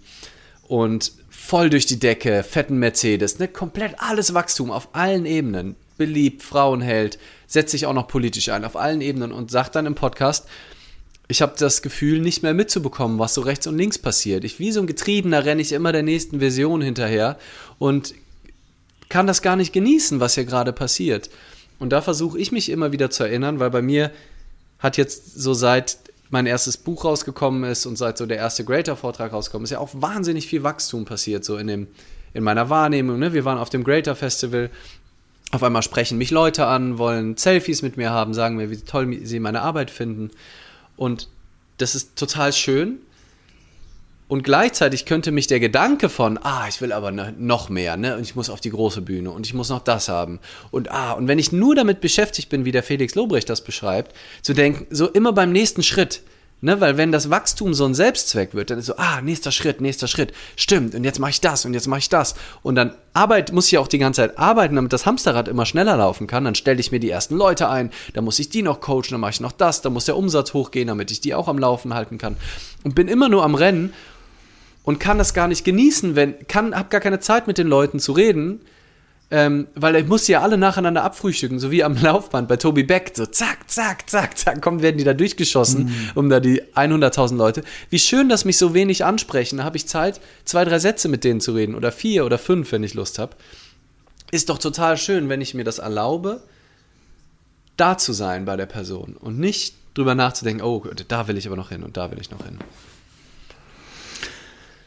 und 0.67 1.12
voll 1.30 1.72
durch 1.72 1.88
die 1.88 2.00
Decke, 2.00 2.43
fetten 2.43 2.78
Mercedes, 2.78 3.39
ne, 3.39 3.48
komplett 3.48 3.96
alles 3.98 4.36
Wachstum 4.36 4.69
auf 4.69 4.89
allen 4.93 5.26
Ebenen, 5.26 5.76
beliebt, 5.98 6.43
Frauenheld, 6.43 7.17
setzt 7.54 7.72
sich 7.72 7.86
auch 7.86 7.94
noch 7.94 8.08
politisch 8.08 8.50
ein 8.50 8.66
auf 8.66 8.76
allen 8.76 9.02
Ebenen 9.02 9.32
und 9.32 9.52
sagt 9.52 9.76
dann 9.76 9.86
im 9.86 9.94
Podcast, 9.94 10.48
ich 11.28 11.42
habe 11.42 11.54
das 11.58 11.84
Gefühl, 11.84 12.20
nicht 12.20 12.42
mehr 12.42 12.56
mitzubekommen, 12.56 13.20
was 13.20 13.36
so 13.36 13.42
rechts 13.42 13.68
und 13.68 13.78
links 13.78 14.00
passiert. 14.00 14.44
Ich 14.44 14.60
wie 14.60 14.72
so 14.72 14.82
ein 14.82 14.88
Getriebener 14.88 15.46
renne 15.46 15.62
ich 15.62 15.72
immer 15.72 15.92
der 15.92 16.04
nächsten 16.04 16.39
Version 16.39 16.82
hinterher 16.82 17.38
und 17.78 18.16
kann 19.08 19.28
das 19.28 19.44
gar 19.44 19.56
nicht 19.56 19.72
genießen, 19.72 20.20
was 20.20 20.34
hier 20.34 20.46
gerade 20.46 20.74
passiert. 20.74 21.30
Und 21.78 21.92
da 21.92 22.02
versuche 22.02 22.39
ich 22.39 22.52
mich 22.52 22.70
immer 22.70 22.92
wieder 22.92 23.12
zu 23.12 23.24
erinnern, 23.24 23.60
weil 23.60 23.70
bei 23.70 23.84
mir 23.84 24.12
hat 24.80 24.98
jetzt 24.98 25.39
so 25.39 25.54
seit 25.54 25.98
mein 26.32 26.48
erstes 26.48 26.78
Buch 26.78 27.06
rausgekommen 27.06 27.70
ist 27.70 27.86
und 27.86 27.98
seit 27.98 28.18
so 28.18 28.26
der 28.26 28.38
erste 28.38 28.66
Greater-Vortrag 28.66 29.32
rausgekommen 29.32 29.66
ist, 29.66 29.72
ja 29.72 29.80
auch 29.80 29.92
wahnsinnig 29.94 30.48
viel 30.48 30.63
Wachstum 30.63 31.06
passiert, 31.06 31.46
so 31.46 31.58
in, 31.58 31.68
dem, 31.68 31.88
in 32.34 32.44
meiner 32.44 32.72
Wahrnehmung. 32.72 33.20
Ne? 33.20 33.34
Wir 33.34 33.46
waren 33.46 33.60
auf 33.60 33.70
dem 33.70 33.84
Greater 33.84 34.16
Festival 34.16 34.72
auf 35.54 35.63
einmal 35.63 35.84
sprechen 35.84 36.18
mich 36.18 36.32
Leute 36.32 36.66
an, 36.66 36.98
wollen 36.98 37.38
Selfies 37.38 37.82
mit 37.82 37.96
mir 37.96 38.10
haben, 38.10 38.34
sagen 38.34 38.56
mir, 38.56 38.72
wie 38.72 38.78
toll 38.78 39.20
sie 39.24 39.39
meine 39.39 39.62
Arbeit 39.62 39.92
finden. 39.92 40.32
Und 40.98 41.30
das 41.78 41.96
ist 41.96 42.16
total 42.16 42.54
schön. 42.54 43.00
Und 44.28 44.44
gleichzeitig 44.44 45.06
könnte 45.06 45.32
mich 45.32 45.46
der 45.46 45.60
Gedanke 45.60 46.10
von, 46.10 46.39
ah, 46.42 46.66
ich 46.68 46.82
will 46.82 46.92
aber 46.92 47.12
noch 47.12 47.70
mehr, 47.70 47.98
ne? 47.98 48.16
Und 48.16 48.24
ich 48.24 48.36
muss 48.36 48.50
auf 48.50 48.62
die 48.62 48.72
große 48.72 49.02
Bühne 49.02 49.30
und 49.30 49.46
ich 49.46 49.54
muss 49.54 49.70
noch 49.70 49.84
das 49.84 50.10
haben. 50.10 50.39
Und 50.72 50.89
ah, 50.89 51.12
und 51.12 51.28
wenn 51.28 51.38
ich 51.38 51.52
nur 51.52 51.76
damit 51.76 52.02
beschäftigt 52.02 52.50
bin, 52.50 52.66
wie 52.66 52.72
der 52.72 52.82
Felix 52.82 53.13
Lobrecht 53.13 53.50
das 53.50 53.63
beschreibt, 53.63 54.16
zu 54.42 54.54
denken, 54.54 54.88
so 54.89 55.08
immer 55.08 55.34
beim 55.34 55.52
nächsten 55.52 55.84
Schritt, 55.84 56.24
Ne, 56.63 56.80
weil 56.80 56.95
wenn 56.95 57.12
das 57.12 57.30
Wachstum 57.30 57.73
so 57.73 57.84
ein 57.84 57.93
Selbstzweck 57.93 58.54
wird, 58.54 58.69
dann 58.69 58.80
ist 58.80 58.86
so, 58.86 58.95
ah, 58.95 59.19
nächster 59.19 59.52
Schritt, 59.52 59.82
nächster 59.82 60.08
Schritt, 60.08 60.32
stimmt, 60.56 60.95
und 60.95 61.04
jetzt 61.04 61.19
mache 61.19 61.32
ich 61.32 61.41
das 61.41 61.65
und 61.65 61.73
jetzt 61.73 61.88
mache 61.88 61.99
ich 61.99 62.08
das. 62.08 62.36
Und 62.62 62.76
dann 62.76 62.95
Arbeit, 63.12 63.52
muss 63.52 63.67
ich 63.67 63.78
auch 63.78 63.89
die 63.89 63.97
ganze 63.97 64.21
Zeit 64.21 64.38
arbeiten, 64.38 64.78
damit 64.78 64.93
das 64.93 65.06
Hamsterrad 65.06 65.49
immer 65.49 65.65
schneller 65.65 65.97
laufen 65.97 66.26
kann. 66.26 66.45
Dann 66.45 66.56
stelle 66.56 66.80
ich 66.80 66.89
mir 66.89 67.02
die 67.02 67.10
ersten 67.10 67.36
Leute 67.36 67.67
ein, 67.67 67.91
dann 68.13 68.23
muss 68.23 68.39
ich 68.39 68.47
die 68.47 68.62
noch 68.62 68.80
coachen, 68.80 69.10
dann 69.12 69.19
mache 69.19 69.32
ich 69.32 69.41
noch 69.41 69.52
das, 69.52 69.82
dann 69.82 69.91
muss 69.91 70.06
der 70.06 70.15
Umsatz 70.15 70.54
hochgehen, 70.54 70.88
damit 70.88 71.12
ich 71.12 71.19
die 71.19 71.36
auch 71.36 71.49
am 71.49 71.58
Laufen 71.58 71.93
halten 71.93 72.17
kann. 72.17 72.38
Und 72.86 72.95
bin 72.95 73.10
immer 73.10 73.28
nur 73.28 73.43
am 73.43 73.56
Rennen 73.56 73.93
und 74.86 75.02
kann 75.02 75.17
das 75.17 75.34
gar 75.34 75.49
nicht 75.49 75.65
genießen, 75.65 76.15
wenn, 76.15 76.47
kann, 76.47 76.73
hab 76.73 76.89
gar 76.89 77.02
keine 77.02 77.19
Zeit 77.19 77.45
mit 77.45 77.58
den 77.58 77.67
Leuten 77.67 77.99
zu 77.99 78.13
reden, 78.13 78.62
ähm, 79.34 79.67
weil 79.74 79.96
ich 79.96 80.06
muss 80.06 80.28
ja 80.28 80.41
alle 80.41 80.60
nacheinander 80.60 81.04
abfrühstücken, 81.04 81.58
so 81.58 81.72
wie 81.72 81.84
am 81.84 81.98
Laufband 82.02 82.48
bei 82.48 82.56
Toby 82.56 82.84
Beck, 82.84 83.13
so 83.15 83.26
zack, 83.26 83.67
zack, 83.67 84.08
zack, 84.08 84.38
zack, 84.38 84.62
kommen, 84.62 84.84
werden 84.84 85.00
die 85.00 85.04
da 85.04 85.15
durchgeschossen, 85.15 85.86
mhm. 85.86 86.12
um 86.13 86.30
da 86.30 86.39
die 86.39 86.62
100.000 86.62 87.36
Leute. 87.36 87.63
Wie 87.89 87.98
schön, 87.98 88.30
dass 88.30 88.46
mich 88.46 88.60
so 88.60 88.76
wenig 88.76 89.04
ansprechen, 89.04 89.58
da 89.58 89.63
habe 89.63 89.76
ich 89.76 89.88
Zeit, 89.88 90.22
zwei, 90.46 90.63
drei 90.65 90.78
Sätze 90.78 91.10
mit 91.10 91.24
denen 91.24 91.41
zu 91.41 91.54
reden 91.54 91.74
oder 91.74 91.91
vier 91.91 92.28
oder 92.28 92.38
fünf, 92.38 92.72
wenn 92.72 92.84
ich 92.84 92.93
Lust 92.93 93.18
habe. 93.18 93.36
Ist 94.30 94.49
doch 94.49 94.60
total 94.60 94.97
schön, 94.97 95.30
wenn 95.30 95.41
ich 95.41 95.55
mir 95.55 95.64
das 95.64 95.80
erlaube, 95.80 96.43
da 97.76 97.97
zu 97.97 98.14
sein 98.14 98.45
bei 98.45 98.55
der 98.55 98.68
Person 98.68 99.18
und 99.20 99.39
nicht 99.39 99.74
drüber 99.95 100.14
nachzudenken, 100.14 100.64
oh, 100.64 100.86
da 101.07 101.28
will 101.28 101.39
ich 101.39 101.47
aber 101.47 101.55
noch 101.55 101.70
hin 101.70 101.82
und 101.82 101.97
da 101.97 102.12
will 102.12 102.22
ich 102.22 102.30
noch 102.30 102.45
hin. 102.45 102.60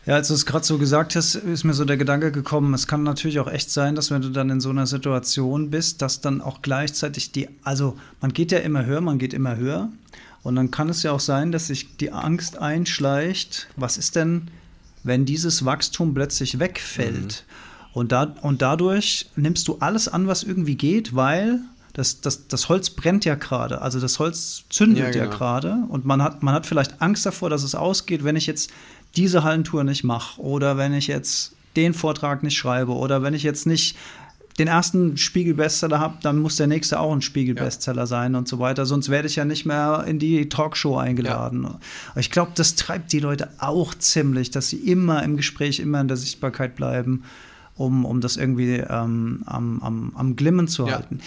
Ja, 0.07 0.15
als 0.15 0.29
du 0.29 0.35
es 0.35 0.47
gerade 0.47 0.65
so 0.65 0.79
gesagt 0.79 1.17
hast, 1.17 1.35
ist 1.35 1.65
mir 1.65 1.75
so 1.75 1.85
der 1.85 1.97
Gedanke 1.97 2.31
gekommen, 2.31 2.73
es 2.75 2.87
kann 2.87 3.03
natürlich 3.03 3.41
auch 3.41 3.51
echt 3.51 3.73
sein, 3.73 3.97
dass 3.97 4.13
wenn 4.13 4.23
du 4.23 4.29
dann 4.29 4.51
in 4.51 4.61
so 4.61 4.71
einer 4.71 4.87
Situation 4.87 5.71
bist, 5.71 6.01
dass 6.01 6.21
dann 6.21 6.41
auch 6.41 6.63
gleichzeitig 6.63 7.33
die, 7.33 7.49
also 7.65 7.97
man 8.21 8.33
geht 8.33 8.53
ja 8.53 8.59
immer 8.59 8.87
höher, 8.87 9.01
man 9.01 9.19
geht 9.19 9.35
immer 9.35 9.57
höher. 9.57 9.91
Und 10.45 10.55
dann 10.55 10.71
kann 10.71 10.89
es 10.89 11.03
ja 11.03 11.11
auch 11.11 11.21
sein, 11.21 11.51
dass 11.51 11.67
sich 11.67 11.97
die 11.97 12.13
Angst 12.13 12.57
einschleicht, 12.57 13.67
was 13.75 13.99
ist 13.99 14.15
denn, 14.15 14.49
wenn 15.03 15.25
dieses 15.25 15.65
Wachstum 15.65 16.15
plötzlich 16.15 16.61
wegfällt? 16.61 17.45
Mhm. 17.45 17.91
Und, 17.93 18.13
da, 18.13 18.35
und 18.43 18.63
dadurch 18.63 19.29
nimmst 19.35 19.67
du 19.67 19.79
alles 19.81 20.07
an, 20.07 20.29
was 20.29 20.45
irgendwie 20.45 20.77
geht, 20.77 21.17
weil 21.17 21.63
das, 21.95 22.21
das, 22.21 22.47
das 22.47 22.69
Holz 22.69 22.91
brennt 22.91 23.25
ja 23.25 23.37
gerade, 23.37 23.81
also 23.81 23.99
das 23.99 24.19
Holz 24.19 24.65
zündet 24.69 24.99
ja, 24.99 25.11
genau. 25.11 25.25
ja 25.25 25.31
gerade 25.31 25.79
und 25.89 26.05
man 26.05 26.23
hat, 26.23 26.43
man 26.43 26.55
hat 26.55 26.67
vielleicht 26.67 27.01
Angst 27.01 27.25
davor, 27.25 27.49
dass 27.49 27.63
es 27.63 27.75
ausgeht, 27.75 28.23
wenn 28.23 28.37
ich 28.37 28.47
jetzt 28.47 28.71
diese 29.17 29.45
Hallentour 29.45 29.85
nicht 29.85 30.05
mache 30.05 30.41
oder 30.41 30.77
wenn 30.77 30.93
ich 30.93 31.07
jetzt 31.07 31.55
den 31.77 31.95
Vortrag 31.95 32.43
nicht 32.43 32.57
schreibe 32.57 32.93
oder 32.93 33.23
wenn 33.23 33.35
ich 33.35 33.43
jetzt 33.43 33.67
nicht 33.67 33.97
den 34.59 34.69
ersten 34.69 35.17
Spiegel-Bestseller 35.17 35.99
habe, 35.99 36.17
dann 36.23 36.39
muss 36.39 36.57
der 36.57 36.67
nächste 36.67 36.99
auch 36.99 37.13
ein 37.13 37.21
Spiegel-Bestseller 37.21 38.03
ja. 38.03 38.07
sein 38.07 38.35
und 38.35 38.49
so 38.49 38.59
weiter. 38.59 38.87
Sonst 38.87 39.11
werde 39.11 39.29
ich 39.29 39.37
ja 39.37 39.45
nicht 39.45 39.67
mehr 39.67 40.05
in 40.07 40.19
die 40.19 40.49
Talkshow 40.49 40.97
eingeladen. 40.97 41.65
Ja. 41.65 41.79
Ich 42.17 42.31
glaube, 42.31 42.53
das 42.55 42.75
treibt 42.75 43.13
die 43.13 43.21
Leute 43.21 43.51
auch 43.59 43.95
ziemlich, 43.95 44.51
dass 44.51 44.71
sie 44.71 44.79
immer 44.79 45.23
im 45.23 45.37
Gespräch, 45.37 45.79
immer 45.79 46.01
in 46.01 46.09
der 46.09 46.17
Sichtbarkeit 46.17 46.75
bleiben, 46.75 47.25
um, 47.77 48.07
um 48.07 48.23
das 48.23 48.39
irgendwie 48.39 48.77
ähm, 48.77 49.43
am, 49.45 49.83
am, 49.83 50.13
am 50.17 50.37
Glimmen 50.37 50.69
zu 50.69 50.87
ja. 50.87 50.95
halten. 50.95 51.21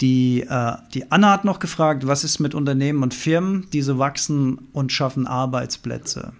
Die, 0.00 0.40
äh, 0.48 0.72
die 0.94 1.10
Anna 1.12 1.32
hat 1.32 1.44
noch 1.44 1.58
gefragt, 1.58 2.06
was 2.06 2.24
ist 2.24 2.38
mit 2.38 2.54
Unternehmen 2.54 3.02
und 3.02 3.12
Firmen, 3.12 3.66
diese 3.72 3.98
wachsen 3.98 4.68
und 4.72 4.90
schaffen 4.90 5.26
Arbeitsplätze? 5.26 6.32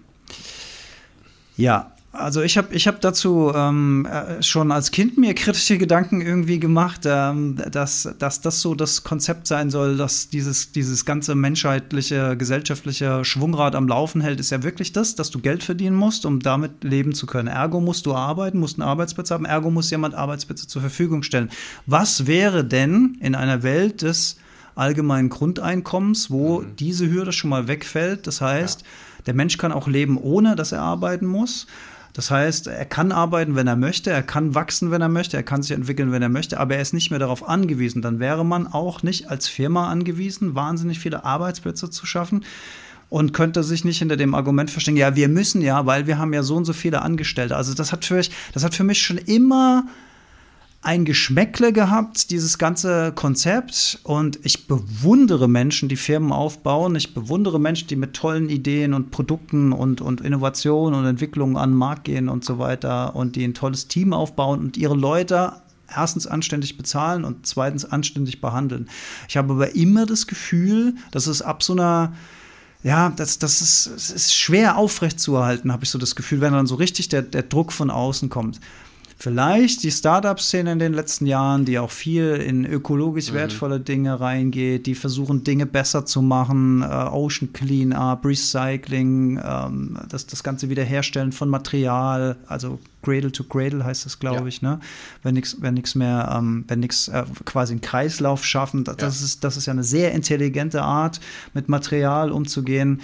Ja, 1.57 1.91
also 2.17 2.41
ich 2.41 2.57
habe 2.57 2.73
ich 2.73 2.87
hab 2.87 3.01
dazu 3.01 3.51
ähm, 3.53 4.05
äh, 4.05 4.41
schon 4.41 4.71
als 4.71 4.91
Kind 4.91 5.17
mir 5.17 5.33
kritische 5.33 5.77
Gedanken 5.77 6.21
irgendwie 6.21 6.59
gemacht, 6.59 7.01
ähm, 7.05 7.57
dass, 7.71 8.09
dass 8.19 8.41
das 8.41 8.61
so 8.61 8.73
das 8.73 9.03
Konzept 9.03 9.47
sein 9.47 9.69
soll, 9.69 9.97
dass 9.97 10.29
dieses, 10.29 10.71
dieses 10.71 11.05
ganze 11.05 11.35
menschheitliche, 11.35 12.37
gesellschaftliche 12.37 13.25
Schwungrad 13.25 13.75
am 13.75 13.87
Laufen 13.87 14.21
hält, 14.21 14.39
ist 14.39 14.51
ja 14.51 14.63
wirklich 14.63 14.93
das, 14.93 15.15
dass 15.15 15.29
du 15.29 15.39
Geld 15.39 15.63
verdienen 15.63 15.95
musst, 15.95 16.25
um 16.25 16.39
damit 16.39 16.83
leben 16.83 17.13
zu 17.13 17.25
können. 17.25 17.49
Ergo 17.49 17.81
musst 17.81 18.05
du 18.05 18.15
arbeiten, 18.15 18.59
musst 18.59 18.79
einen 18.79 18.87
Arbeitsplatz 18.87 19.31
haben, 19.31 19.45
ergo 19.45 19.69
muss 19.69 19.91
jemand 19.91 20.15
Arbeitsplätze 20.15 20.67
zur 20.67 20.81
Verfügung 20.81 21.23
stellen. 21.23 21.49
Was 21.85 22.27
wäre 22.27 22.63
denn 22.63 23.17
in 23.19 23.35
einer 23.35 23.61
Welt 23.61 24.01
des 24.01 24.37
allgemeinen 24.75 25.29
Grundeinkommens, 25.29 26.31
wo 26.31 26.61
mhm. 26.61 26.75
diese 26.77 27.09
Hürde 27.09 27.33
schon 27.33 27.49
mal 27.49 27.67
wegfällt? 27.67 28.27
Das 28.27 28.39
heißt, 28.41 28.81
ja. 28.81 28.87
Der 29.25 29.33
Mensch 29.33 29.57
kann 29.57 29.71
auch 29.71 29.87
leben, 29.87 30.17
ohne 30.17 30.55
dass 30.55 30.71
er 30.71 30.81
arbeiten 30.81 31.25
muss. 31.25 31.67
Das 32.13 32.31
heißt, 32.31 32.67
er 32.67 32.85
kann 32.85 33.11
arbeiten, 33.11 33.55
wenn 33.55 33.67
er 33.67 33.75
möchte, 33.75 34.09
er 34.09 34.23
kann 34.23 34.55
wachsen, 34.55 34.89
wenn 34.89 35.01
er 35.01 35.09
möchte, 35.09 35.35
er 35.35 35.43
kann 35.43 35.61
sich 35.61 35.71
entwickeln, 35.71 36.13
wenn 36.13 36.21
er 36.21 36.29
möchte, 36.29 36.59
aber 36.59 36.75
er 36.75 36.81
ist 36.81 36.93
nicht 36.93 37.09
mehr 37.09 37.19
darauf 37.19 37.47
angewiesen. 37.47 38.01
Dann 38.01 38.19
wäre 38.19 38.45
man 38.45 38.67
auch 38.67 39.03
nicht 39.03 39.29
als 39.29 39.49
Firma 39.49 39.89
angewiesen, 39.89 40.55
wahnsinnig 40.55 40.99
viele 40.99 41.25
Arbeitsplätze 41.25 41.89
zu 41.89 42.05
schaffen 42.05 42.45
und 43.09 43.33
könnte 43.33 43.63
sich 43.63 43.83
nicht 43.83 43.99
hinter 43.99 44.15
dem 44.15 44.33
Argument 44.33 44.71
verstehen, 44.71 44.95
ja, 44.95 45.15
wir 45.15 45.27
müssen 45.27 45.61
ja, 45.61 45.85
weil 45.85 46.07
wir 46.07 46.17
haben 46.17 46.33
ja 46.33 46.41
so 46.41 46.55
und 46.55 46.65
so 46.65 46.73
viele 46.73 47.01
Angestellte. 47.01 47.57
Also 47.57 47.73
das 47.73 47.91
hat 47.91 48.05
für 48.05 48.15
mich, 48.15 48.31
das 48.53 48.63
hat 48.63 48.73
für 48.73 48.85
mich 48.85 49.01
schon 49.01 49.17
immer 49.17 49.85
ein 50.85 51.03
Geschmäckle 51.03 51.73
gehabt, 51.73 52.29
dieses 52.29 52.59
ganze 52.59 53.11
Konzept. 53.11 53.99
Und 54.03 54.39
ich 54.43 54.67
bewundere 54.67 55.49
Menschen, 55.49 55.89
die 55.89 55.95
Firmen 55.95 56.31
aufbauen. 56.31 56.95
Ich 56.95 57.15
bewundere 57.15 57.59
Menschen, 57.59 57.87
die 57.87 57.95
mit 57.95 58.13
tollen 58.13 58.49
Ideen 58.49 58.93
und 58.93 59.09
Produkten 59.09 59.73
und, 59.73 59.99
und 59.99 60.21
Innovationen 60.21 60.99
und 60.99 61.05
Entwicklungen 61.07 61.57
an 61.57 61.71
den 61.71 61.77
Markt 61.77 62.03
gehen 62.03 62.29
und 62.29 62.45
so 62.45 62.59
weiter 62.59 63.15
und 63.15 63.35
die 63.35 63.43
ein 63.43 63.55
tolles 63.55 63.87
Team 63.87 64.13
aufbauen 64.13 64.59
und 64.59 64.77
ihre 64.77 64.95
Leute 64.95 65.53
erstens 65.93 66.27
anständig 66.27 66.77
bezahlen 66.77 67.25
und 67.25 67.47
zweitens 67.47 67.85
anständig 67.85 68.39
behandeln. 68.39 68.87
Ich 69.27 69.37
habe 69.37 69.53
aber 69.53 69.75
immer 69.75 70.05
das 70.05 70.27
Gefühl, 70.27 70.93
dass 71.09 71.25
es 71.25 71.41
ab 71.41 71.63
so 71.63 71.73
einer 71.73 72.13
ja, 72.83 73.09
das, 73.09 73.39
das 73.39 73.61
ist, 73.61 73.87
ist 73.87 74.35
schwer 74.35 74.77
aufrechtzuerhalten, 74.77 75.73
habe 75.73 75.83
ich 75.83 75.89
so 75.89 75.97
das 75.97 76.15
Gefühl, 76.15 76.41
wenn 76.41 76.53
dann 76.53 76.67
so 76.67 76.75
richtig 76.75 77.09
der, 77.09 77.23
der 77.23 77.41
Druck 77.41 77.71
von 77.71 77.89
außen 77.89 78.29
kommt 78.29 78.59
vielleicht 79.17 79.83
die 79.83 79.91
Startup-Szene 79.91 80.73
in 80.73 80.79
den 80.79 80.93
letzten 80.93 81.25
Jahren, 81.25 81.65
die 81.65 81.79
auch 81.79 81.91
viel 81.91 82.35
in 82.35 82.65
ökologisch 82.65 83.31
mhm. 83.31 83.35
wertvolle 83.35 83.79
Dinge 83.79 84.19
reingeht, 84.19 84.85
die 84.85 84.95
versuchen, 84.95 85.43
Dinge 85.43 85.65
besser 85.65 86.05
zu 86.05 86.21
machen, 86.21 86.81
äh, 86.81 86.85
Ocean 86.85 87.53
Cleanup, 87.53 88.25
Recycling, 88.25 89.39
ähm, 89.43 89.97
das, 90.09 90.27
das 90.27 90.43
Ganze 90.43 90.69
wiederherstellen 90.69 91.31
von 91.31 91.49
Material, 91.49 92.35
also 92.47 92.79
Cradle 93.05 93.31
to 93.31 93.43
Cradle 93.43 93.85
heißt 93.85 94.05
das, 94.05 94.19
glaube 94.19 94.41
ja. 94.41 94.47
ich, 94.47 94.61
ne? 94.63 94.79
Wenn 95.21 95.35
nichts 95.35 95.61
wenn 95.61 95.75
nix 95.75 95.93
mehr, 95.93 96.33
ähm, 96.35 96.65
wenn 96.67 96.79
nichts 96.79 97.07
äh, 97.07 97.23
quasi 97.45 97.73
einen 97.73 97.81
Kreislauf 97.81 98.43
schaffen, 98.43 98.83
das, 98.83 98.97
ja. 98.99 99.07
ist, 99.07 99.43
das 99.43 99.57
ist 99.57 99.67
ja 99.67 99.73
eine 99.73 99.83
sehr 99.83 100.11
intelligente 100.13 100.81
Art, 100.81 101.19
mit 101.53 101.69
Material 101.69 102.31
umzugehen. 102.31 103.01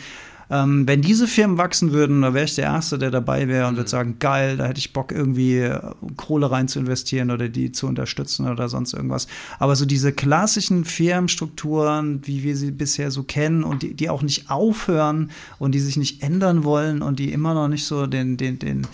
Ähm, 0.52 0.86
wenn 0.86 1.02
diese 1.02 1.28
Firmen 1.28 1.58
wachsen 1.58 1.93
würden, 1.93 2.22
da 2.22 2.34
wäre 2.34 2.43
ich 2.43 2.56
der 2.56 2.66
Erste, 2.66 2.99
der 2.99 3.10
dabei 3.10 3.47
wäre 3.47 3.68
und 3.68 3.74
mhm. 3.74 3.78
würde 3.78 3.89
sagen, 3.89 4.18
geil, 4.20 4.58
da 4.58 4.66
hätte 4.66 4.80
ich 4.80 4.91
Bock, 4.91 5.14
irgendwie 5.14 5.60
äh, 5.60 5.80
Kohle 6.18 6.52
rein 6.52 6.68
zu 6.68 6.80
investieren 6.80 7.32
oder 7.32 7.47
die 7.47 7.72
zu 7.72 7.88
unterstützen 7.88 8.49
oder 8.49 8.68
sonst 8.68 8.93
irgendwas. 8.93 9.28
Aber 9.60 9.78
so 9.78 9.86
diese 9.86 10.12
klassischen 10.12 10.84
Firmenstrukturen, 10.84 12.22
wie 12.26 12.43
wir 12.43 12.58
sie 12.58 12.72
bisher 12.72 13.12
so 13.12 13.24
kennen 13.24 13.64
und 13.64 13.82
die, 13.82 13.93
die 13.93 14.10
auch 14.10 14.24
nicht 14.24 14.52
aufhören 14.52 15.32
und 15.58 15.74
die 15.74 15.80
sich 15.80 15.95
nicht 15.95 16.22
ändern 16.22 16.66
wollen 16.66 17.02
und 17.02 17.20
die 17.20 17.32
immer 17.32 17.54
noch 17.54 17.70
nicht 17.70 17.86
so 17.86 18.06
den, 18.06 18.36
den, 18.36 18.60
den, 18.60 18.86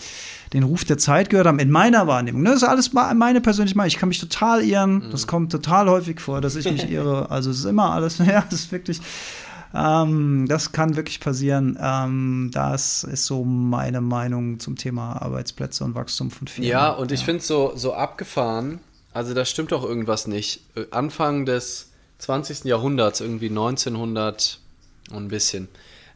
den 0.52 0.62
Ruf 0.62 0.84
der 0.84 0.98
Zeit 0.98 1.28
gehört 1.28 1.48
haben, 1.48 1.58
in 1.58 1.72
meiner 1.72 2.06
Wahrnehmung. 2.06 2.42
Ne, 2.42 2.50
das 2.50 2.62
ist 2.62 2.68
alles 2.68 2.92
meine 2.92 3.40
persönliche 3.40 3.76
Meinung. 3.76 3.88
Ich 3.88 3.98
kann 3.98 4.08
mich 4.08 4.20
total 4.20 4.62
irren. 4.62 5.08
Das 5.10 5.26
mhm. 5.26 5.30
kommt 5.30 5.52
total 5.52 5.90
häufig 5.90 6.20
vor, 6.20 6.40
dass 6.40 6.54
ich 6.54 6.70
mich 6.70 6.88
irre. 6.88 7.32
Also 7.32 7.50
es 7.50 7.58
ist 7.58 7.64
immer 7.64 7.90
alles, 7.90 8.18
ja, 8.26 8.44
das 8.48 8.60
ist 8.60 8.72
wirklich. 8.72 9.00
Ähm, 9.74 10.46
das 10.48 10.72
kann 10.72 10.96
wirklich 10.96 11.20
passieren. 11.20 11.78
Ähm, 11.80 12.50
das 12.52 13.04
ist 13.04 13.26
so 13.26 13.44
meine 13.44 14.00
Meinung 14.00 14.60
zum 14.60 14.76
Thema 14.76 15.20
Arbeitsplätze 15.20 15.84
und 15.84 15.94
Wachstum 15.94 16.30
von 16.30 16.48
Firmen. 16.48 16.70
Ja, 16.70 16.90
und 16.90 17.12
ich 17.12 17.24
finde 17.24 17.40
es 17.40 17.46
so, 17.46 17.72
so 17.76 17.94
abgefahren. 17.94 18.80
Also 19.12 19.34
da 19.34 19.44
stimmt 19.44 19.72
doch 19.72 19.84
irgendwas 19.84 20.26
nicht. 20.26 20.62
Äh, 20.74 20.86
Anfang 20.90 21.44
des 21.44 21.90
20. 22.18 22.64
Jahrhunderts, 22.64 23.20
irgendwie 23.20 23.48
1900 23.48 24.58
und 25.10 25.24
ein 25.24 25.28
bisschen. 25.28 25.68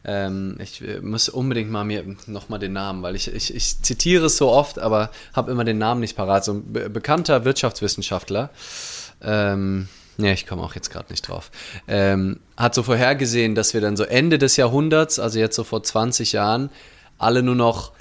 Ähm, 0.05 0.57
ich 0.59 0.81
äh, 0.81 0.99
muss 0.99 1.29
unbedingt 1.29 1.71
mal 1.71 1.85
mir 1.85 2.03
nochmal 2.27 2.59
den 2.59 2.73
Namen, 2.73 3.03
weil 3.03 3.15
ich, 3.15 3.33
ich, 3.33 3.55
ich 3.55 3.81
zitiere 3.81 4.25
es 4.25 4.37
so 4.37 4.49
oft, 4.49 4.79
aber 4.79 5.11
habe 5.33 5.51
immer 5.51 5.63
den 5.63 5.77
Namen 5.77 6.01
nicht 6.01 6.17
parat. 6.17 6.43
So 6.43 6.53
ein 6.53 6.73
be 6.73 6.89
bekannter 6.89 7.45
Wirtschaftswissenschaftler. 7.45 8.49
Ähm, 9.21 9.87
ja, 10.17 10.31
ich 10.31 10.45
komme 10.45 10.61
auch 10.61 10.75
jetzt 10.75 10.91
gerade 10.91 11.11
nicht 11.11 11.27
drauf, 11.27 11.51
ähm, 11.87 12.39
hat 12.55 12.75
so 12.75 12.83
vorhergesehen, 12.83 13.55
dass 13.55 13.73
wir 13.73 13.81
dann 13.81 13.97
so 13.97 14.03
Ende 14.03 14.37
des 14.37 14.57
Jahrhunderts, 14.57 15.19
also 15.19 15.39
jetzt 15.39 15.55
so 15.55 15.63
vor 15.63 15.83
20 15.83 16.33
Jahren, 16.33 16.69
alle 17.17 17.41
nur 17.41 17.55
noch 17.55 17.91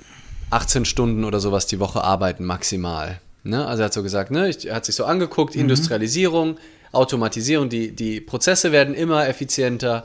18 0.50 0.84
Stunden 0.84 1.24
oder 1.24 1.40
sowas 1.40 1.66
die 1.66 1.80
Woche 1.80 2.04
arbeiten, 2.04 2.44
maximal. 2.44 3.20
Ne? 3.44 3.66
Also 3.66 3.82
er 3.82 3.86
hat 3.86 3.94
so 3.94 4.02
gesagt, 4.02 4.30
ne, 4.30 4.54
er 4.64 4.74
hat 4.74 4.84
sich 4.84 4.94
so 4.94 5.04
angeguckt, 5.04 5.54
mhm. 5.54 5.62
Industrialisierung, 5.62 6.58
Automatisierung, 6.92 7.68
die, 7.68 7.92
die 7.92 8.20
Prozesse 8.20 8.70
werden 8.70 8.94
immer 8.94 9.26
effizienter, 9.26 10.04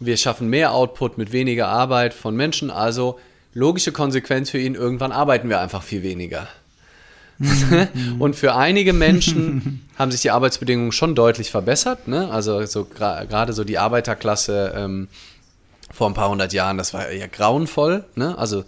wir 0.00 0.16
schaffen 0.16 0.48
mehr 0.48 0.72
Output 0.72 1.16
mit 1.16 1.32
weniger 1.32 1.68
Arbeit 1.68 2.12
von 2.12 2.34
Menschen, 2.34 2.70
also 2.70 3.18
logische 3.52 3.92
Konsequenz 3.92 4.50
für 4.50 4.58
ihn, 4.58 4.74
irgendwann 4.74 5.12
arbeiten 5.12 5.48
wir 5.48 5.60
einfach 5.60 5.84
viel 5.84 6.02
weniger. 6.02 6.48
Mhm. 7.38 8.20
und 8.20 8.36
für 8.36 8.54
einige 8.54 8.92
Menschen 8.92 9.86
haben 9.98 10.10
sich 10.10 10.20
die 10.20 10.30
Arbeitsbedingungen 10.30 10.92
schon 10.92 11.14
deutlich 11.14 11.50
verbessert. 11.50 12.08
Ne? 12.08 12.30
Also 12.30 12.64
so 12.66 12.84
gerade 12.84 13.52
so 13.52 13.64
die 13.64 13.78
Arbeiterklasse 13.78 14.72
ähm, 14.76 15.08
vor 15.92 16.08
ein 16.08 16.14
paar 16.14 16.28
hundert 16.28 16.52
Jahren, 16.52 16.78
das 16.78 16.94
war 16.94 17.10
ja 17.12 17.26
grauenvoll. 17.26 18.04
Ne? 18.14 18.36
Also 18.38 18.64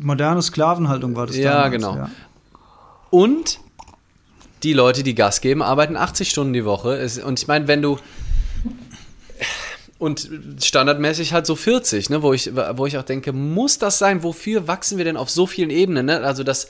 moderne 0.00 0.42
Sklavenhaltung 0.42 1.16
war 1.16 1.26
das. 1.26 1.36
Ja, 1.36 1.68
damals, 1.68 1.72
genau. 1.72 1.96
Ja. 1.96 2.10
Und 3.10 3.60
die 4.62 4.72
Leute, 4.72 5.02
die 5.02 5.14
Gas 5.14 5.40
geben, 5.40 5.62
arbeiten 5.62 5.96
80 5.96 6.30
Stunden 6.30 6.52
die 6.52 6.64
Woche. 6.64 7.06
Und 7.24 7.40
ich 7.40 7.46
meine, 7.46 7.68
wenn 7.68 7.82
du 7.82 7.98
und 9.98 10.30
standardmäßig 10.62 11.32
halt 11.32 11.46
so 11.46 11.56
40, 11.56 12.10
ne, 12.10 12.22
wo 12.22 12.32
ich, 12.32 12.54
wo 12.54 12.86
ich 12.86 12.98
auch 12.98 13.02
denke, 13.02 13.32
muss 13.32 13.78
das 13.78 13.98
sein? 13.98 14.22
Wofür 14.22 14.68
wachsen 14.68 14.96
wir 14.96 15.04
denn 15.04 15.16
auf 15.16 15.28
so 15.28 15.46
vielen 15.46 15.70
Ebenen? 15.70 16.06
Ne? 16.06 16.20
Also 16.20 16.44
das 16.44 16.68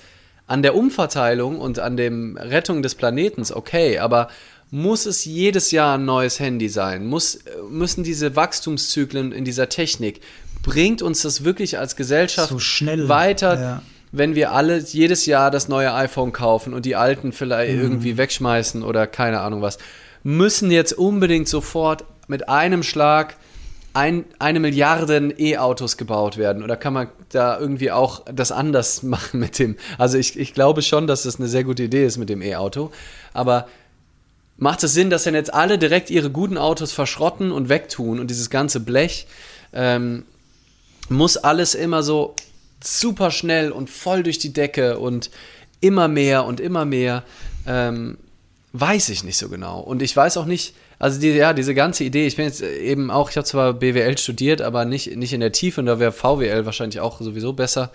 an 0.49 0.62
der 0.62 0.74
Umverteilung 0.74 1.61
und 1.61 1.78
an 1.78 1.96
dem 1.96 2.36
Rettung 2.36 2.82
des 2.82 2.94
Planetens, 2.96 3.53
okay, 3.53 3.99
aber 3.99 4.28
muss 4.70 5.07
es 5.07 5.24
jedes 5.24 5.70
Jahr 5.70 5.96
ein 5.96 6.05
neues 6.05 6.40
Handy 6.40 6.68
sein? 6.68 7.07
Muss, 7.07 7.38
müssen 7.70 8.03
diese 8.03 8.34
Wachstumszyklen 8.34 9.32
in 9.32 9.44
dieser 9.44 9.68
Technik, 9.68 10.20
bringt 10.62 11.03
uns 11.03 11.22
das 11.22 11.44
wirklich 11.44 11.78
als 11.78 11.96
Gesellschaft 11.96 12.49
so 12.49 12.59
schnell, 12.59 13.09
weiter, 13.09 13.61
ja. 13.61 13.82
wenn 14.11 14.34
wir 14.34 14.53
alle 14.53 14.78
jedes 14.78 15.26
Jahr 15.26 15.51
das 15.51 15.68
neue 15.68 15.94
iPhone 15.94 16.32
kaufen 16.32 16.74
und 16.74 16.84
die 16.86 16.96
alten 16.96 17.32
vielleicht 17.32 17.76
mhm. 17.76 17.82
irgendwie 17.82 18.16
wegschmeißen 18.16 18.82
oder 18.82 19.07
keine 19.07 19.40
Ahnung 19.40 19.62
was? 19.62 19.78
Müssen 20.22 20.70
jetzt 20.70 20.92
unbedingt 20.94 21.49
sofort 21.49 22.05
mit 22.26 22.49
einem 22.49 22.82
Schlag 22.82 23.36
ein, 23.95 24.24
eine 24.39 24.61
Milliarde 24.61 25.34
E-Autos 25.39 25.97
gebaut 25.97 26.36
werden? 26.36 26.62
Oder 26.62 26.76
kann 26.76 26.93
man 26.93 27.09
da 27.30 27.59
irgendwie 27.59 27.91
auch 27.91 28.24
das 28.32 28.53
anders 28.53 29.03
machen 29.05 29.41
mit 29.41 29.59
dem? 29.59 29.76
Also 29.97 30.18
ich, 30.18 30.39
ich 30.39 30.55
glaube 30.55 30.82
schon, 30.82 31.07
dass 31.07 31.24
das 31.24 31.36
eine 31.36 31.49
sehr 31.49 31.64
gute 31.64 31.84
Idee 31.84 32.07
ist 32.07 32.18
mit 32.18 32.28
dem 32.28 32.43
E-Auto. 32.43 32.91
Aber 33.32 33.68
macht 34.57 34.82
es 34.82 34.93
Sinn, 34.93 35.11
dass 35.11 35.24
dann 35.24 35.34
jetzt 35.34 35.53
alle 35.53 35.78
direkt 35.78 36.11
ihre 36.11 36.30
guten 36.30 36.59
Autos 36.59 36.93
verschrotten 36.93 37.53
und 37.53 37.68
wegtun 37.68 38.18
und 38.18 38.28
dieses 38.28 38.51
ganze 38.51 38.80
Blech 38.80 39.26
ähm, 39.72 40.24
muss 41.09 41.36
alles 41.36 41.74
immer 41.74 42.03
so 42.03 42.34
super 42.82 43.30
schnell 43.30 43.72
und 43.72 43.91
voll 43.91 44.22
durch 44.22 44.39
die 44.39 44.53
Decke 44.53 44.99
und 44.99 45.30
immer 45.80 46.09
mehr 46.09 46.45
und 46.45 46.61
immer 46.61 46.84
mehr. 46.84 47.24
Ähm, 47.66 48.18
weiß 48.72 49.09
ich 49.09 49.24
nicht 49.24 49.39
so 49.39 49.49
genau. 49.49 49.80
Und 49.80 50.03
ich 50.03 50.14
weiß 50.16 50.36
auch 50.36 50.45
nicht, 50.45 50.74
also 50.99 51.20
die, 51.20 51.30
ja, 51.30 51.53
diese 51.53 51.74
ganze 51.74 52.05
Idee, 52.05 52.26
ich 52.26 52.36
bin 52.36 52.44
jetzt 52.44 52.62
eben 52.62 53.11
auch, 53.11 53.30
ich 53.30 53.36
habe 53.36 53.46
zwar 53.46 53.72
BWL 53.72 54.18
studiert, 54.18 54.61
aber 54.61 54.84
nicht, 54.84 55.16
nicht 55.16 55.32
in 55.32 55.40
der 55.40 55.53
Tiefe 55.53 55.80
und 55.80 55.86
da 55.86 56.01
wäre 56.01 56.12
VWL 56.12 56.66
wahrscheinlich 56.66 57.01
auch 57.01 57.20
sowieso 57.20 57.53
besser. 57.53 57.92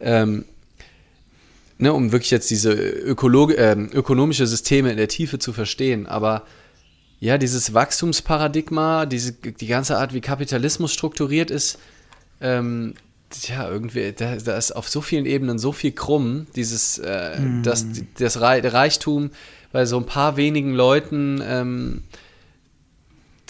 Ähm, 0.00 0.44
ne, 1.78 1.92
um 1.92 2.12
wirklich 2.12 2.30
jetzt 2.30 2.50
diese 2.50 2.72
Ökolog 2.72 3.52
äh, 3.52 3.72
ökonomische 3.72 4.46
Systeme 4.46 4.90
in 4.90 4.96
der 4.96 5.08
Tiefe 5.08 5.38
zu 5.38 5.52
verstehen. 5.52 6.06
Aber 6.06 6.42
ja, 7.20 7.38
dieses 7.38 7.72
Wachstumsparadigma, 7.72 9.06
diese, 9.06 9.32
die 9.32 9.66
ganze 9.66 9.98
Art, 9.98 10.12
wie 10.12 10.20
Kapitalismus 10.20 10.92
strukturiert 10.92 11.50
ist, 11.50 11.78
ähm, 12.40 12.94
ja, 13.44 13.68
irgendwie, 13.68 14.12
da, 14.12 14.36
da, 14.36 14.56
ist 14.56 14.72
auf 14.72 14.88
so 14.88 15.00
vielen 15.00 15.26
Ebenen 15.26 15.58
so 15.58 15.70
viel 15.70 15.92
krumm, 15.92 16.46
dieses, 16.56 16.98
äh, 16.98 17.38
mm. 17.38 17.62
das, 17.62 17.86
das 18.18 18.40
Reichtum 18.40 19.30
bei 19.70 19.86
so 19.86 19.98
ein 19.98 20.06
paar 20.06 20.36
wenigen 20.36 20.74
Leuten 20.74 21.40
ähm, 21.44 22.02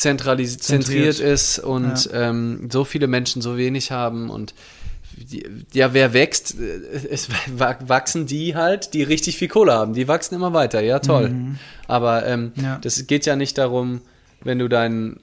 zentralisiert 0.01 0.63
zentriert 0.63 1.21
ist 1.21 1.59
und 1.59 2.07
ja. 2.07 2.31
ähm, 2.31 2.69
so 2.73 2.85
viele 2.85 3.07
Menschen 3.07 3.43
so 3.43 3.57
wenig 3.57 3.91
haben 3.91 4.31
und 4.31 4.55
ja, 5.73 5.93
wer 5.93 6.15
wächst, 6.15 6.59
äh, 6.59 6.81
es 7.11 7.29
wachsen 7.57 8.27
die 8.27 8.57
halt, 8.57 8.95
die 8.95 9.03
richtig 9.03 9.37
viel 9.37 9.49
Kohle 9.49 9.73
haben. 9.73 9.93
Die 9.93 10.09
wachsen 10.09 10.35
immer 10.35 10.53
weiter, 10.53 10.81
ja, 10.81 10.99
toll. 11.01 11.29
Mhm. 11.31 11.59
Aber 11.87 12.27
ähm, 12.27 12.53
ja. 12.57 12.79
das 12.81 13.07
geht 13.07 13.27
ja 13.27 13.37
nicht 13.37 13.59
darum, 13.59 14.01
wenn 14.43 14.59
du 14.59 14.69
dein 14.69 15.17
äh, 15.17 15.19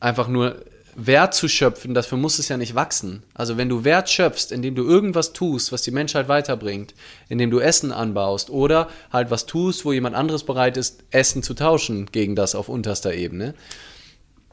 einfach 0.00 0.28
nur 0.28 0.56
Wert 0.96 1.34
zu 1.34 1.48
schöpfen, 1.48 1.94
dafür 1.94 2.18
muss 2.18 2.38
es 2.38 2.48
ja 2.48 2.56
nicht 2.56 2.74
wachsen. 2.74 3.22
Also 3.34 3.56
wenn 3.56 3.68
du 3.68 3.84
Wert 3.84 4.10
schöpfst, 4.10 4.52
indem 4.52 4.74
du 4.74 4.84
irgendwas 4.84 5.32
tust, 5.32 5.72
was 5.72 5.82
die 5.82 5.90
Menschheit 5.90 6.28
weiterbringt, 6.28 6.94
indem 7.28 7.50
du 7.50 7.60
Essen 7.60 7.92
anbaust 7.92 8.50
oder 8.50 8.88
halt 9.12 9.30
was 9.30 9.46
tust, 9.46 9.84
wo 9.84 9.92
jemand 9.92 10.16
anderes 10.16 10.44
bereit 10.44 10.76
ist, 10.76 11.04
Essen 11.10 11.42
zu 11.42 11.54
tauschen 11.54 12.06
gegen 12.12 12.36
das 12.36 12.54
auf 12.54 12.68
unterster 12.68 13.14
Ebene, 13.14 13.54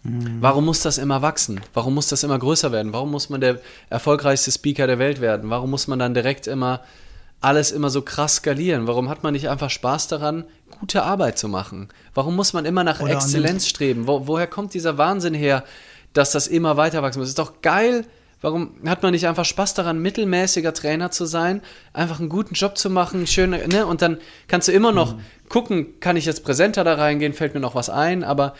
Mhm. 0.04 0.38
Warum 0.42 0.66
muss 0.66 0.82
das 0.82 0.98
immer 0.98 1.22
wachsen? 1.22 1.60
Warum 1.74 1.96
muss 1.96 2.08
das 2.08 2.24
immer 2.24 2.40
größer 2.40 2.72
werden? 2.72 2.94
Warum 2.94 3.12
muss 3.12 3.30
man 3.30 3.42
der 3.42 3.60
erfolgreichste 3.90 4.52
Speaker 4.52 4.88
der 4.88 5.00
Welt 5.00 5.22
werden? 5.22 5.50
Warum 5.50 5.70
muss 5.70 5.88
man 5.88 6.00
dann 6.00 6.14
direkt 6.14 6.48
immer 6.48 6.82
alles 7.42 7.72
immer 7.72 7.90
so 7.90 8.02
krass 8.02 8.36
skalieren? 8.36 8.88
Warum 8.88 9.10
hat 9.10 9.24
man 9.24 9.34
nicht 9.34 9.50
einfach 9.50 9.70
Spaß 9.70 10.08
daran, 10.08 10.46
gute 10.80 11.04
Arbeit 11.04 11.38
zu 11.38 11.48
machen? 11.48 11.90
Warum 12.14 12.36
muss 12.36 12.54
man 12.54 12.66
immer 12.66 12.84
nach 12.84 13.00
Oder 13.00 13.12
Exzellenz 13.12 13.68
streben? 13.68 14.08
Wo, 14.08 14.28
woher 14.28 14.48
kommt 14.48 14.74
dieser 14.74 14.98
Wahnsinn 14.98 15.34
her, 15.34 15.64
dass 16.18 16.32
das 16.32 16.48
immer 16.48 16.78
weiter 16.78 17.02
wachsen 17.02 17.20
muss? 17.20 17.30
Ist 17.30 17.40
doch 17.40 17.62
geil. 17.62 18.06
Warum 18.42 18.76
hat 18.86 19.02
man 19.02 19.14
nicht 19.14 19.28
einfach 19.28 19.46
Spaß 19.46 19.74
daran, 19.74 20.00
mittelmäßiger 20.00 20.74
Trainer 20.74 21.10
zu 21.10 21.26
sein, 21.26 21.62
einfach 21.94 22.20
einen 22.20 22.30
guten 22.30 22.54
Job 22.54 22.78
zu 22.78 22.90
machen, 22.90 23.26
schön, 23.26 23.50
ne? 23.50 23.86
Und 23.88 24.04
dann 24.04 24.20
kannst 24.48 24.68
du 24.68 24.72
immer 24.72 24.92
noch 24.92 25.16
mhm. 25.16 25.22
gucken, 25.50 26.00
kann 26.00 26.18
ich 26.18 26.26
jetzt 26.26 26.44
präsenter 26.44 26.84
da 26.84 26.96
reingehen, 26.96 27.34
fällt 27.34 27.56
mir 27.56 27.60
noch 27.60 27.74
was 27.74 27.90
ein, 27.90 28.24
aber 28.24 28.54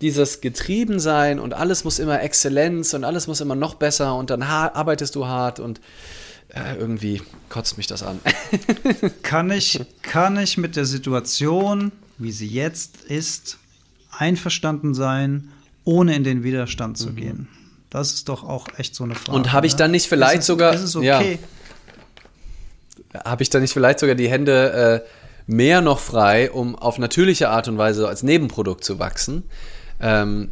dieses 0.00 0.40
Getriebensein 0.40 1.40
und 1.40 1.52
alles 1.52 1.82
muss 1.82 1.98
immer 1.98 2.22
Exzellenz 2.22 2.94
und 2.94 3.04
alles 3.04 3.26
muss 3.26 3.40
immer 3.40 3.56
noch 3.56 3.74
besser 3.74 4.14
und 4.16 4.30
dann 4.30 4.42
arbeitest 4.42 5.16
du 5.16 5.26
hart 5.26 5.58
und 5.58 5.80
äh, 6.48 6.76
irgendwie 6.76 7.22
kotzt 7.48 7.76
mich 7.76 7.86
das 7.86 8.02
an. 8.02 8.20
kann, 9.22 9.50
ich, 9.50 9.80
kann 10.02 10.38
ich 10.38 10.58
mit 10.58 10.76
der 10.76 10.84
Situation, 10.84 11.90
wie 12.18 12.32
sie 12.32 12.48
jetzt 12.48 13.02
ist, 13.04 13.58
einverstanden 14.10 14.94
sein, 14.94 15.50
ohne 15.84 16.14
in 16.14 16.24
den 16.24 16.42
Widerstand 16.42 16.98
zu 16.98 17.10
mhm. 17.10 17.16
gehen? 17.16 17.48
Das 17.90 18.12
ist 18.12 18.28
doch 18.28 18.42
auch 18.42 18.66
echt 18.76 18.94
so 18.94 19.04
eine 19.04 19.14
Frage. 19.14 19.36
Und 19.36 19.52
habe 19.52 19.66
ich 19.66 19.76
dann 19.76 19.92
nicht 19.92 20.08
vielleicht 20.08 20.40
es, 20.40 20.46
sogar. 20.46 20.74
Okay? 20.74 21.38
Ja, 23.12 23.24
habe 23.24 23.42
ich 23.42 23.50
dann 23.50 23.62
nicht 23.62 23.72
vielleicht 23.72 24.00
sogar 24.00 24.16
die 24.16 24.28
Hände 24.28 25.04
äh, 25.04 25.08
mehr 25.46 25.80
noch 25.80 26.00
frei, 26.00 26.50
um 26.50 26.74
auf 26.74 26.98
natürliche 26.98 27.50
Art 27.50 27.68
und 27.68 27.78
Weise 27.78 28.08
als 28.08 28.22
Nebenprodukt 28.22 28.82
zu 28.82 28.98
wachsen? 28.98 29.44
Ähm, 30.00 30.50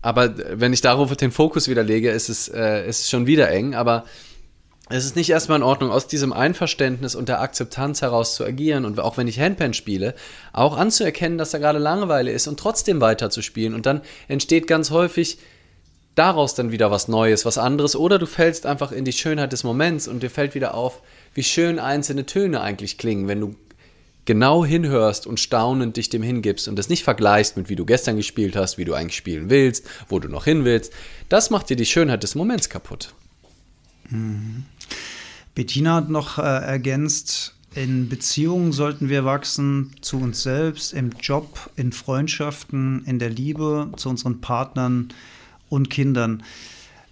aber 0.00 0.34
wenn 0.58 0.72
ich 0.72 0.80
darauf 0.80 1.14
den 1.16 1.32
Fokus 1.32 1.68
wieder 1.68 1.82
lege, 1.82 2.10
ist 2.10 2.28
es, 2.28 2.48
äh, 2.48 2.88
ist 2.88 3.00
es 3.00 3.10
schon 3.10 3.26
wieder 3.26 3.50
eng. 3.50 3.74
Aber 3.74 4.04
es 4.90 5.04
ist 5.04 5.16
nicht 5.16 5.30
erstmal 5.30 5.58
in 5.58 5.62
Ordnung, 5.62 5.90
aus 5.90 6.06
diesem 6.06 6.32
Einverständnis 6.32 7.14
und 7.14 7.28
der 7.28 7.40
Akzeptanz 7.40 8.00
heraus 8.00 8.34
zu 8.34 8.44
agieren 8.44 8.84
und 8.84 8.98
auch 9.00 9.16
wenn 9.16 9.28
ich 9.28 9.38
Handpan 9.38 9.74
spiele, 9.74 10.14
auch 10.52 10.76
anzuerkennen, 10.76 11.38
dass 11.38 11.50
da 11.50 11.58
gerade 11.58 11.78
Langeweile 11.78 12.30
ist 12.30 12.46
und 12.46 12.58
trotzdem 12.58 13.00
weiter 13.00 13.30
zu 13.30 13.42
spielen. 13.42 13.74
Und 13.74 13.86
dann 13.86 14.00
entsteht 14.28 14.66
ganz 14.66 14.90
häufig 14.90 15.38
daraus 16.14 16.54
dann 16.54 16.72
wieder 16.72 16.90
was 16.90 17.08
Neues, 17.08 17.44
was 17.44 17.58
anderes. 17.58 17.96
Oder 17.96 18.18
du 18.18 18.26
fällst 18.26 18.66
einfach 18.66 18.90
in 18.92 19.04
die 19.04 19.12
Schönheit 19.12 19.52
des 19.52 19.62
Moments 19.62 20.08
und 20.08 20.22
dir 20.22 20.30
fällt 20.30 20.54
wieder 20.54 20.74
auf, 20.74 21.02
wie 21.34 21.44
schön 21.44 21.78
einzelne 21.78 22.26
Töne 22.26 22.60
eigentlich 22.60 22.98
klingen, 22.98 23.28
wenn 23.28 23.40
du 23.40 23.54
genau 24.24 24.64
hinhörst 24.64 25.26
und 25.26 25.40
staunend 25.40 25.96
dich 25.96 26.10
dem 26.10 26.22
hingibst 26.22 26.68
und 26.68 26.76
das 26.76 26.90
nicht 26.90 27.02
vergleichst 27.02 27.56
mit 27.56 27.70
wie 27.70 27.76
du 27.76 27.86
gestern 27.86 28.16
gespielt 28.16 28.56
hast, 28.56 28.76
wie 28.76 28.84
du 28.84 28.92
eigentlich 28.92 29.16
spielen 29.16 29.48
willst, 29.48 29.86
wo 30.08 30.18
du 30.18 30.28
noch 30.28 30.44
hin 30.44 30.64
willst, 30.64 30.92
das 31.28 31.50
macht 31.50 31.70
dir 31.70 31.76
die 31.76 31.86
Schönheit 31.86 32.22
des 32.22 32.34
Moments 32.34 32.68
kaputt. 32.68 33.14
Mhm. 34.10 34.64
Bettina 35.54 35.96
hat 35.96 36.08
noch 36.08 36.38
äh, 36.38 36.42
ergänzt, 36.42 37.54
in 37.74 38.08
Beziehungen 38.08 38.72
sollten 38.72 39.08
wir 39.08 39.24
wachsen, 39.24 39.94
zu 40.00 40.18
uns 40.18 40.42
selbst, 40.42 40.92
im 40.94 41.10
Job, 41.20 41.70
in 41.76 41.92
Freundschaften, 41.92 43.04
in 43.04 43.18
der 43.18 43.30
Liebe, 43.30 43.92
zu 43.96 44.08
unseren 44.08 44.40
Partnern 44.40 45.08
und 45.68 45.90
Kindern. 45.90 46.42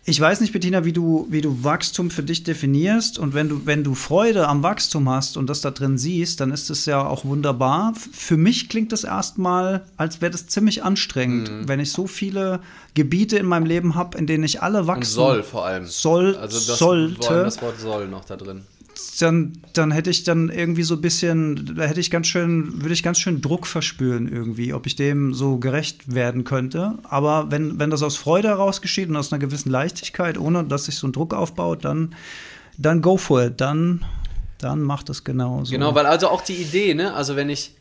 Ich 0.09 0.21
weiß 0.21 0.41
nicht, 0.41 0.53
Bettina, 0.53 0.85
wie 0.85 0.93
du, 0.93 1.27
wie 1.31 1.41
du 1.41 1.65
Wachstum 1.65 2.11
für 2.11 2.23
dich 2.23 2.45
definierst. 2.45 3.19
Und 3.19 3.35
wenn 3.35 3.49
du, 3.49 3.67
wenn 3.67 3.83
du 3.83 3.97
Freude 3.97 4.47
am 4.47 4.63
Wachstum 4.63 5.09
hast 5.09 5.37
und 5.37 5.51
das 5.51 5.63
da 5.63 5.73
drin 5.73 5.99
siehst, 5.99 6.39
dann 6.41 6.53
ist 6.53 6.71
es 6.71 6.87
ja 6.87 7.05
auch 7.05 7.25
wunderbar. 7.25 7.93
Für 8.13 8.37
mich 8.37 8.69
klingt 8.69 8.93
das 8.93 9.03
erstmal, 9.03 9.85
als 9.97 10.21
wäre 10.21 10.31
das 10.31 10.47
ziemlich 10.47 10.85
anstrengend, 10.85 11.51
mhm. 11.51 11.69
wenn 11.69 11.81
ich 11.81 11.91
so 11.91 12.07
viele 12.07 12.61
Gebiete 12.95 13.37
in 13.37 13.47
meinem 13.47 13.67
Leben 13.67 13.97
habe, 13.97 14.17
in 14.17 14.29
denen 14.29 14.45
ich 14.45 14.63
alle 14.63 14.87
wachsen 14.87 15.19
und 15.19 15.27
soll 15.27 15.43
vor 15.43 15.67
allem. 15.67 15.87
Soll, 15.87 16.37
also 16.37 16.57
das 16.57 16.79
sollte. 16.79 17.29
Wollen, 17.29 17.45
das 17.45 17.61
Wort 17.61 17.81
soll 17.81 18.07
noch 18.07 18.25
da 18.25 18.37
drin 18.37 18.63
dann, 19.21 19.59
dann 19.73 19.91
hätte 19.91 20.11
ich 20.11 20.25
dann 20.25 20.49
irgendwie 20.49 20.83
so 20.83 20.95
ein 20.95 21.01
bisschen, 21.01 21.77
da 21.77 21.85
hätte 21.85 22.01
ich 22.01 22.11
ganz 22.11 22.27
schön, 22.27 22.83
würde 22.83 22.95
ich 22.95 23.03
ganz 23.03 23.19
schön 23.19 23.41
Druck 23.41 23.67
verspüren 23.67 24.29
irgendwie, 24.29 24.73
ob 24.73 24.87
ich 24.87 24.97
dem 24.97 25.35
so 25.35 25.59
gerecht 25.59 26.15
werden 26.15 26.45
könnte. 26.45 26.99
Aber 27.05 27.51
wenn, 27.51 27.79
wenn 27.79 27.91
das 27.91 28.03
aus 28.03 28.17
Freude 28.17 28.49
heraus 28.49 28.81
geschieht 28.81 29.09
und 29.09 29.17
aus 29.17 29.33
einer 29.33 29.39
gewissen 29.39 29.71
Leichtigkeit, 29.71 30.39
ohne 30.39 30.65
dass 30.65 30.87
sich 30.87 30.97
so 30.97 31.07
ein 31.07 31.13
Druck 31.13 31.35
aufbaut, 31.35 31.85
dann, 31.85 32.15
dann 32.79 33.03
go 33.03 33.17
for 33.17 33.45
it, 33.45 33.61
dann, 33.61 34.05
dann 34.59 34.83
macht 34.83 35.11
es 35.11 35.25
genau 35.25 35.65
so. 35.65 35.73
Genau, 35.73 35.95
weil 35.95 36.07
also 36.07 36.29
auch 36.29 36.43
die 36.43 36.57
Idee, 36.57 36.95
ne, 36.95 37.15
also 37.15 37.37
wenn 37.37 37.51
ich, 37.51 37.77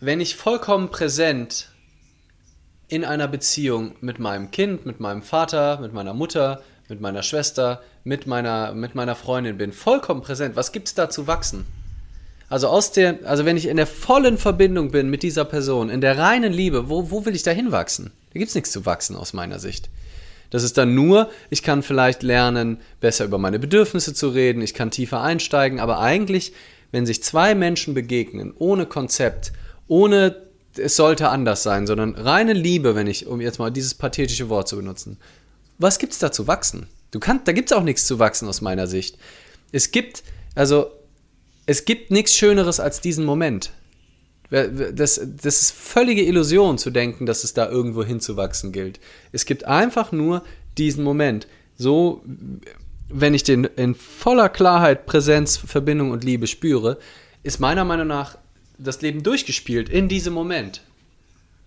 wenn 0.00 0.20
ich 0.20 0.36
vollkommen 0.36 0.90
präsent 0.90 1.68
in 2.88 3.04
einer 3.04 3.28
Beziehung 3.28 3.94
mit 4.00 4.18
meinem 4.18 4.50
Kind, 4.50 4.86
mit 4.86 5.00
meinem 5.00 5.22
Vater, 5.22 5.80
mit 5.80 5.92
meiner 5.92 6.14
Mutter, 6.14 6.62
mit 6.88 7.00
meiner 7.00 7.22
Schwester, 7.22 7.82
mit 8.04 8.26
meiner, 8.26 8.74
mit 8.74 8.94
meiner 8.94 9.14
Freundin 9.14 9.58
bin, 9.58 9.72
vollkommen 9.72 10.22
präsent, 10.22 10.56
was 10.56 10.72
gibt 10.72 10.88
es 10.88 10.94
da 10.94 11.08
zu 11.10 11.26
wachsen? 11.26 11.64
Also 12.48 12.68
aus 12.68 12.92
der, 12.92 13.20
also 13.24 13.46
wenn 13.46 13.56
ich 13.56 13.66
in 13.66 13.78
der 13.78 13.86
vollen 13.86 14.36
Verbindung 14.36 14.90
bin 14.90 15.08
mit 15.08 15.22
dieser 15.22 15.46
Person, 15.46 15.88
in 15.88 16.02
der 16.02 16.18
reinen 16.18 16.52
Liebe, 16.52 16.90
wo, 16.90 17.10
wo 17.10 17.24
will 17.24 17.34
ich 17.34 17.42
da 17.42 17.50
hinwachsen? 17.50 18.12
Da 18.32 18.38
gibt 18.38 18.50
es 18.50 18.54
nichts 18.54 18.72
zu 18.72 18.84
wachsen 18.84 19.16
aus 19.16 19.32
meiner 19.32 19.58
Sicht. 19.58 19.88
Das 20.50 20.62
ist 20.62 20.76
dann 20.76 20.94
nur, 20.94 21.30
ich 21.48 21.62
kann 21.62 21.82
vielleicht 21.82 22.22
lernen, 22.22 22.78
besser 23.00 23.24
über 23.24 23.38
meine 23.38 23.58
Bedürfnisse 23.58 24.12
zu 24.12 24.28
reden, 24.28 24.60
ich 24.60 24.74
kann 24.74 24.90
tiefer 24.90 25.22
einsteigen, 25.22 25.80
aber 25.80 26.00
eigentlich, 26.00 26.52
wenn 26.90 27.06
sich 27.06 27.22
zwei 27.22 27.54
Menschen 27.54 27.94
begegnen, 27.94 28.52
ohne 28.58 28.84
Konzept, 28.84 29.52
ohne 29.88 30.36
es 30.76 30.94
sollte 30.96 31.30
anders 31.30 31.62
sein, 31.62 31.86
sondern 31.86 32.14
reine 32.14 32.52
Liebe, 32.52 32.94
wenn 32.94 33.06
ich, 33.06 33.26
um 33.26 33.40
jetzt 33.40 33.58
mal 33.58 33.70
dieses 33.70 33.94
pathetische 33.94 34.50
Wort 34.50 34.68
zu 34.68 34.76
benutzen, 34.76 35.16
was 35.78 35.98
gibt 35.98 36.12
es 36.12 36.18
da 36.18 36.32
zu 36.32 36.46
wachsen? 36.46 36.86
Du 37.10 37.20
kannst, 37.20 37.46
da 37.46 37.52
gibt 37.52 37.70
es 37.70 37.76
auch 37.76 37.82
nichts 37.82 38.06
zu 38.06 38.18
wachsen 38.18 38.48
aus 38.48 38.60
meiner 38.60 38.86
Sicht. 38.86 39.18
Es 39.70 39.90
gibt, 39.90 40.22
also, 40.54 40.90
es 41.66 41.84
gibt 41.84 42.10
nichts 42.10 42.34
Schöneres 42.34 42.80
als 42.80 43.00
diesen 43.00 43.24
Moment. 43.24 43.70
Das, 44.50 45.18
das 45.18 45.62
ist 45.62 45.72
völlige 45.72 46.22
Illusion 46.22 46.76
zu 46.76 46.90
denken, 46.90 47.24
dass 47.24 47.42
es 47.42 47.54
da 47.54 47.70
irgendwo 47.70 48.04
hinzuwachsen 48.04 48.70
gilt. 48.70 49.00
Es 49.32 49.46
gibt 49.46 49.64
einfach 49.64 50.12
nur 50.12 50.44
diesen 50.76 51.04
Moment. 51.04 51.46
So, 51.78 52.22
wenn 53.08 53.32
ich 53.32 53.44
den 53.44 53.64
in 53.64 53.94
voller 53.94 54.50
Klarheit, 54.50 55.06
Präsenz, 55.06 55.56
Verbindung 55.56 56.10
und 56.10 56.22
Liebe 56.22 56.46
spüre, 56.46 56.98
ist 57.42 57.60
meiner 57.60 57.84
Meinung 57.84 58.06
nach 58.06 58.36
das 58.78 59.00
Leben 59.00 59.22
durchgespielt 59.22 59.88
in 59.88 60.08
diesem 60.08 60.34
Moment. 60.34 60.82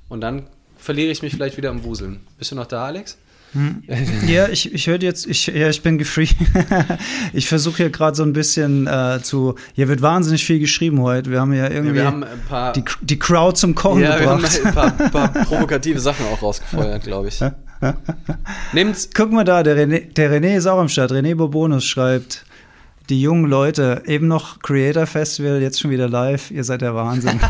Und 0.09 0.21
dann 0.21 0.47
verliere 0.77 1.11
ich 1.11 1.21
mich 1.23 1.33
vielleicht 1.33 1.57
wieder 1.57 1.71
im 1.71 1.83
Wuseln. 1.83 2.21
Bist 2.37 2.51
du 2.51 2.55
noch 2.55 2.67
da, 2.67 2.85
Alex? 2.85 3.17
Hm. 3.55 3.83
Ja, 4.27 4.49
ich, 4.49 4.73
ich 4.73 4.87
höre 4.87 5.01
jetzt, 5.01 5.25
ich, 5.25 5.47
ja, 5.47 5.69
ich 5.69 5.81
bin 5.81 5.97
gefree. 5.97 6.27
ich 7.33 7.47
versuche 7.47 7.77
hier 7.77 7.89
gerade 7.89 8.13
so 8.15 8.23
ein 8.23 8.33
bisschen 8.33 8.85
äh, 8.85 9.19
zu. 9.23 9.55
Hier 9.73 9.87
wird 9.87 10.01
wahnsinnig 10.01 10.43
viel 10.43 10.59
geschrieben 10.59 11.01
heute. 11.01 11.31
Wir 11.31 11.39
haben 11.39 11.53
ja 11.53 11.69
irgendwie 11.69 11.99
ja, 11.99 12.05
haben 12.05 12.25
paar, 12.49 12.73
die, 12.73 12.83
die 13.01 13.17
Crowd 13.17 13.57
zum 13.57 13.73
Kochen 13.73 14.01
ja, 14.01 14.17
gebracht. 14.17 14.61
Wir 14.61 14.75
haben 14.75 14.99
ein 14.99 15.11
paar, 15.11 15.29
paar 15.29 15.29
provokative 15.45 16.01
Sachen 16.01 16.25
auch 16.25 16.41
rausgefeuert, 16.41 17.03
glaube 17.03 17.29
ich. 17.29 17.39
Nehmt's. 18.73 19.09
Guck 19.13 19.31
mal 19.31 19.45
da, 19.45 19.63
der 19.63 19.77
René, 19.77 20.13
der 20.13 20.29
René 20.29 20.57
ist 20.57 20.67
auch 20.67 20.79
am 20.79 20.89
Start. 20.89 21.13
René 21.13 21.33
Bobonus 21.35 21.85
schreibt. 21.85 22.45
Die 23.07 23.21
jungen 23.21 23.45
Leute, 23.45 24.01
eben 24.07 24.27
noch 24.27 24.59
Creator 24.59 25.05
Festival, 25.05 25.61
jetzt 25.61 25.79
schon 25.79 25.91
wieder 25.91 26.09
live, 26.09 26.49
ihr 26.49 26.63
seid 26.63 26.81
der 26.81 26.95
Wahnsinn. 26.95 27.39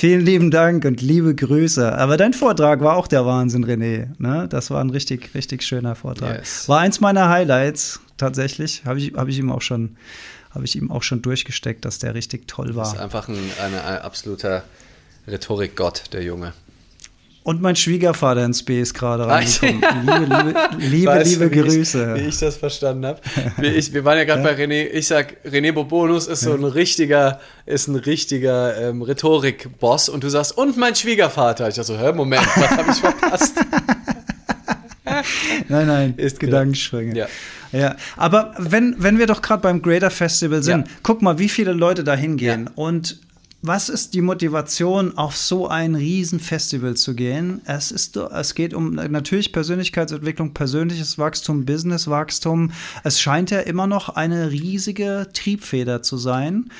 Vielen 0.00 0.22
lieben 0.22 0.50
Dank 0.50 0.86
und 0.86 1.02
liebe 1.02 1.34
Grüße. 1.34 1.92
Aber 1.98 2.16
dein 2.16 2.32
Vortrag 2.32 2.80
war 2.80 2.96
auch 2.96 3.06
der 3.06 3.26
Wahnsinn, 3.26 3.66
René. 3.66 4.08
Ne? 4.16 4.48
Das 4.48 4.70
war 4.70 4.80
ein 4.80 4.88
richtig, 4.88 5.34
richtig 5.34 5.62
schöner 5.62 5.94
Vortrag. 5.94 6.38
Yes. 6.38 6.70
War 6.70 6.78
eins 6.78 7.00
meiner 7.00 7.28
Highlights 7.28 8.00
tatsächlich. 8.16 8.82
Habe 8.86 8.98
ich, 8.98 9.12
hab 9.12 9.28
ich 9.28 9.38
ihm 9.38 9.52
auch 9.52 9.60
schon 9.60 9.98
habe 10.52 10.64
ich 10.64 10.74
ihm 10.74 10.90
auch 10.90 11.02
schon 11.02 11.20
durchgesteckt, 11.20 11.84
dass 11.84 11.98
der 11.98 12.14
richtig 12.14 12.48
toll 12.48 12.74
war. 12.76 12.84
Das 12.84 12.94
ist 12.94 12.98
einfach 12.98 13.28
ein, 13.28 13.36
eine, 13.62 13.84
ein 13.84 13.98
absoluter 13.98 14.64
Rhetorikgott, 15.28 16.04
der 16.14 16.22
Junge. 16.22 16.54
Und 17.50 17.60
mein 17.60 17.74
Schwiegervater 17.74 18.44
ins 18.44 18.62
B 18.62 18.80
ist 18.80 18.94
gerade 18.94 19.26
reingekommen. 19.26 19.82
liebe, 20.06 20.20
liebe, 20.20 20.54
liebe, 20.78 21.10
weißt 21.10 21.32
liebe 21.32 21.50
du, 21.50 21.62
Grüße. 21.62 22.14
Ich, 22.16 22.22
wie 22.22 22.28
ich 22.28 22.38
das 22.38 22.56
verstanden 22.56 23.04
habe. 23.04 23.20
Wir, 23.56 23.92
wir, 23.92 24.04
waren 24.04 24.18
ja 24.18 24.22
gerade 24.22 24.40
ja. 24.40 24.52
bei 24.52 24.54
René. 24.54 24.86
Ich 24.86 25.08
sag, 25.08 25.38
René 25.44 25.72
Bobonus 25.72 26.28
ist 26.28 26.42
so 26.42 26.54
ein 26.54 26.62
richtiger, 26.62 27.40
ist 27.66 27.88
ein 27.88 27.96
richtiger 27.96 28.80
ähm, 28.80 29.02
Rhetorik-Boss. 29.02 30.10
Und 30.10 30.22
du 30.22 30.28
sagst, 30.28 30.56
und 30.56 30.76
mein 30.76 30.94
Schwiegervater. 30.94 31.66
Ich 31.66 31.74
dachte 31.74 31.88
so, 31.88 31.98
hör, 31.98 32.12
Moment, 32.12 32.46
was 32.54 32.70
habe 32.70 32.90
ich 32.92 32.98
verpasst? 32.98 33.56
nein, 35.68 35.88
nein, 35.88 36.14
ist 36.18 36.38
Gedankensprünge. 36.38 37.16
Ja. 37.16 37.26
Ja, 37.72 37.96
aber 38.16 38.54
wenn, 38.58 38.94
wenn 38.98 39.18
wir 39.18 39.26
doch 39.26 39.42
gerade 39.42 39.62
beim 39.62 39.82
Greater 39.82 40.12
Festival 40.12 40.62
sind, 40.62 40.86
ja. 40.86 40.94
guck 41.02 41.20
mal, 41.20 41.40
wie 41.40 41.48
viele 41.48 41.72
Leute 41.72 42.04
da 42.04 42.14
hingehen. 42.14 42.66
Ja. 42.66 42.72
Und 42.76 43.18
was 43.62 43.90
ist 43.90 44.14
die 44.14 44.22
Motivation, 44.22 45.18
auf 45.18 45.36
so 45.36 45.68
ein 45.68 45.94
Riesenfestival 45.94 46.96
zu 46.96 47.14
gehen? 47.14 47.60
Es, 47.66 47.90
ist, 47.90 48.16
es 48.16 48.54
geht 48.54 48.72
um 48.72 48.94
natürlich 48.94 49.52
Persönlichkeitsentwicklung, 49.52 50.54
persönliches 50.54 51.18
Wachstum, 51.18 51.66
Businesswachstum. 51.66 52.72
Es 53.04 53.20
scheint 53.20 53.50
ja 53.50 53.60
immer 53.60 53.86
noch 53.86 54.08
eine 54.08 54.50
riesige 54.50 55.28
Triebfeder 55.34 56.02
zu 56.02 56.16
sein. 56.16 56.70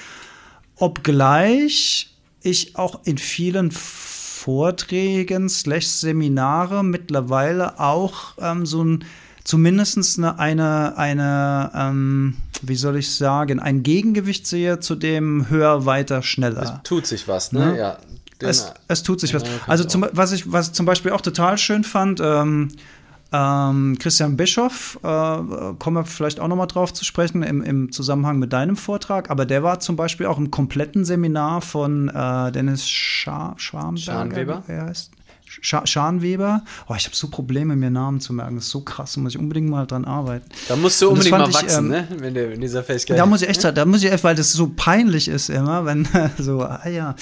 Obgleich 0.76 2.14
ich 2.42 2.76
auch 2.76 3.00
in 3.04 3.18
vielen 3.18 3.70
Vorträgen, 3.70 5.50
slash 5.50 5.86
Seminare 5.86 6.82
mittlerweile 6.82 7.78
auch 7.78 8.38
ähm, 8.40 8.64
so 8.64 8.82
ein 8.82 9.04
zumindest 9.44 10.18
eine, 10.18 10.38
eine, 10.38 10.96
eine 10.96 11.70
ähm, 11.74 12.36
wie 12.62 12.76
soll 12.76 12.96
ich 12.96 13.14
sagen, 13.14 13.60
ein 13.60 13.82
Gegengewicht 13.82 14.46
sehe 14.46 14.80
zu 14.80 14.94
dem 14.94 15.48
höher, 15.48 15.86
weiter, 15.86 16.22
schneller. 16.22 16.62
Es 16.62 16.72
tut 16.84 17.06
sich 17.06 17.26
was, 17.28 17.52
ne? 17.52 17.76
Ja. 17.78 17.98
Es, 18.42 18.72
es, 18.88 19.02
tut 19.02 19.20
sich 19.20 19.34
was. 19.34 19.42
Also 19.66 19.84
zum, 19.84 20.06
was 20.12 20.32
ich 20.32 20.50
was 20.50 20.72
zum 20.72 20.86
Beispiel 20.86 21.12
auch 21.12 21.20
total 21.20 21.58
schön 21.58 21.84
fand, 21.84 22.20
ähm, 22.22 22.68
ähm, 23.32 23.96
Christian 23.98 24.36
Bischoff, 24.36 24.98
äh, 25.02 25.06
kommen 25.06 25.96
wir 25.96 26.04
vielleicht 26.04 26.40
auch 26.40 26.48
nochmal 26.48 26.66
drauf 26.66 26.92
zu 26.92 27.04
sprechen 27.04 27.42
im, 27.42 27.62
im, 27.62 27.92
Zusammenhang 27.92 28.38
mit 28.38 28.52
deinem 28.52 28.76
Vortrag, 28.76 29.30
aber 29.30 29.46
der 29.46 29.62
war 29.62 29.78
zum 29.80 29.96
Beispiel 29.96 30.26
auch 30.26 30.38
im 30.38 30.50
kompletten 30.50 31.04
Seminar 31.04 31.60
von 31.60 32.08
äh, 32.08 32.50
Dennis 32.50 32.88
Scha 32.88 33.54
Schwarmberger, 33.56 34.00
Scharnweber. 34.00 34.62
Er 34.66 34.86
heißt. 34.86 35.12
Scha 35.50 35.84
Scharnweber. 35.84 36.62
Oh, 36.88 36.94
ich 36.96 37.06
habe 37.06 37.16
so 37.16 37.28
Probleme, 37.28 37.74
mir 37.74 37.90
Namen 37.90 38.20
zu 38.20 38.32
merken. 38.32 38.54
Das 38.54 38.66
ist 38.66 38.70
so 38.70 38.82
krass, 38.82 39.14
da 39.14 39.20
muss 39.20 39.34
ich 39.34 39.38
unbedingt 39.38 39.68
mal 39.68 39.84
dran 39.84 40.04
arbeiten. 40.04 40.48
Da 40.68 40.76
musst 40.76 41.02
du 41.02 41.08
unbedingt 41.08 41.36
mal 41.36 41.48
ich, 41.48 41.54
wachsen, 41.54 41.86
ähm, 41.86 41.90
ne? 41.90 42.08
Wenn 42.18 42.34
du 42.34 42.52
in 42.52 42.60
dieser 42.60 42.84
Fähigkeit. 42.84 43.18
Da 43.18 43.26
muss 43.26 43.42
ich 43.42 43.48
echt, 43.48 43.64
da 43.64 43.84
muss 43.84 44.02
ich 44.04 44.12
echt, 44.12 44.22
weil 44.22 44.36
das 44.36 44.52
so 44.52 44.70
peinlich 44.74 45.26
ist 45.26 45.50
immer, 45.50 45.84
wenn 45.84 46.06
so, 46.38 46.62
ah 46.62 46.88
ja. 46.88 47.16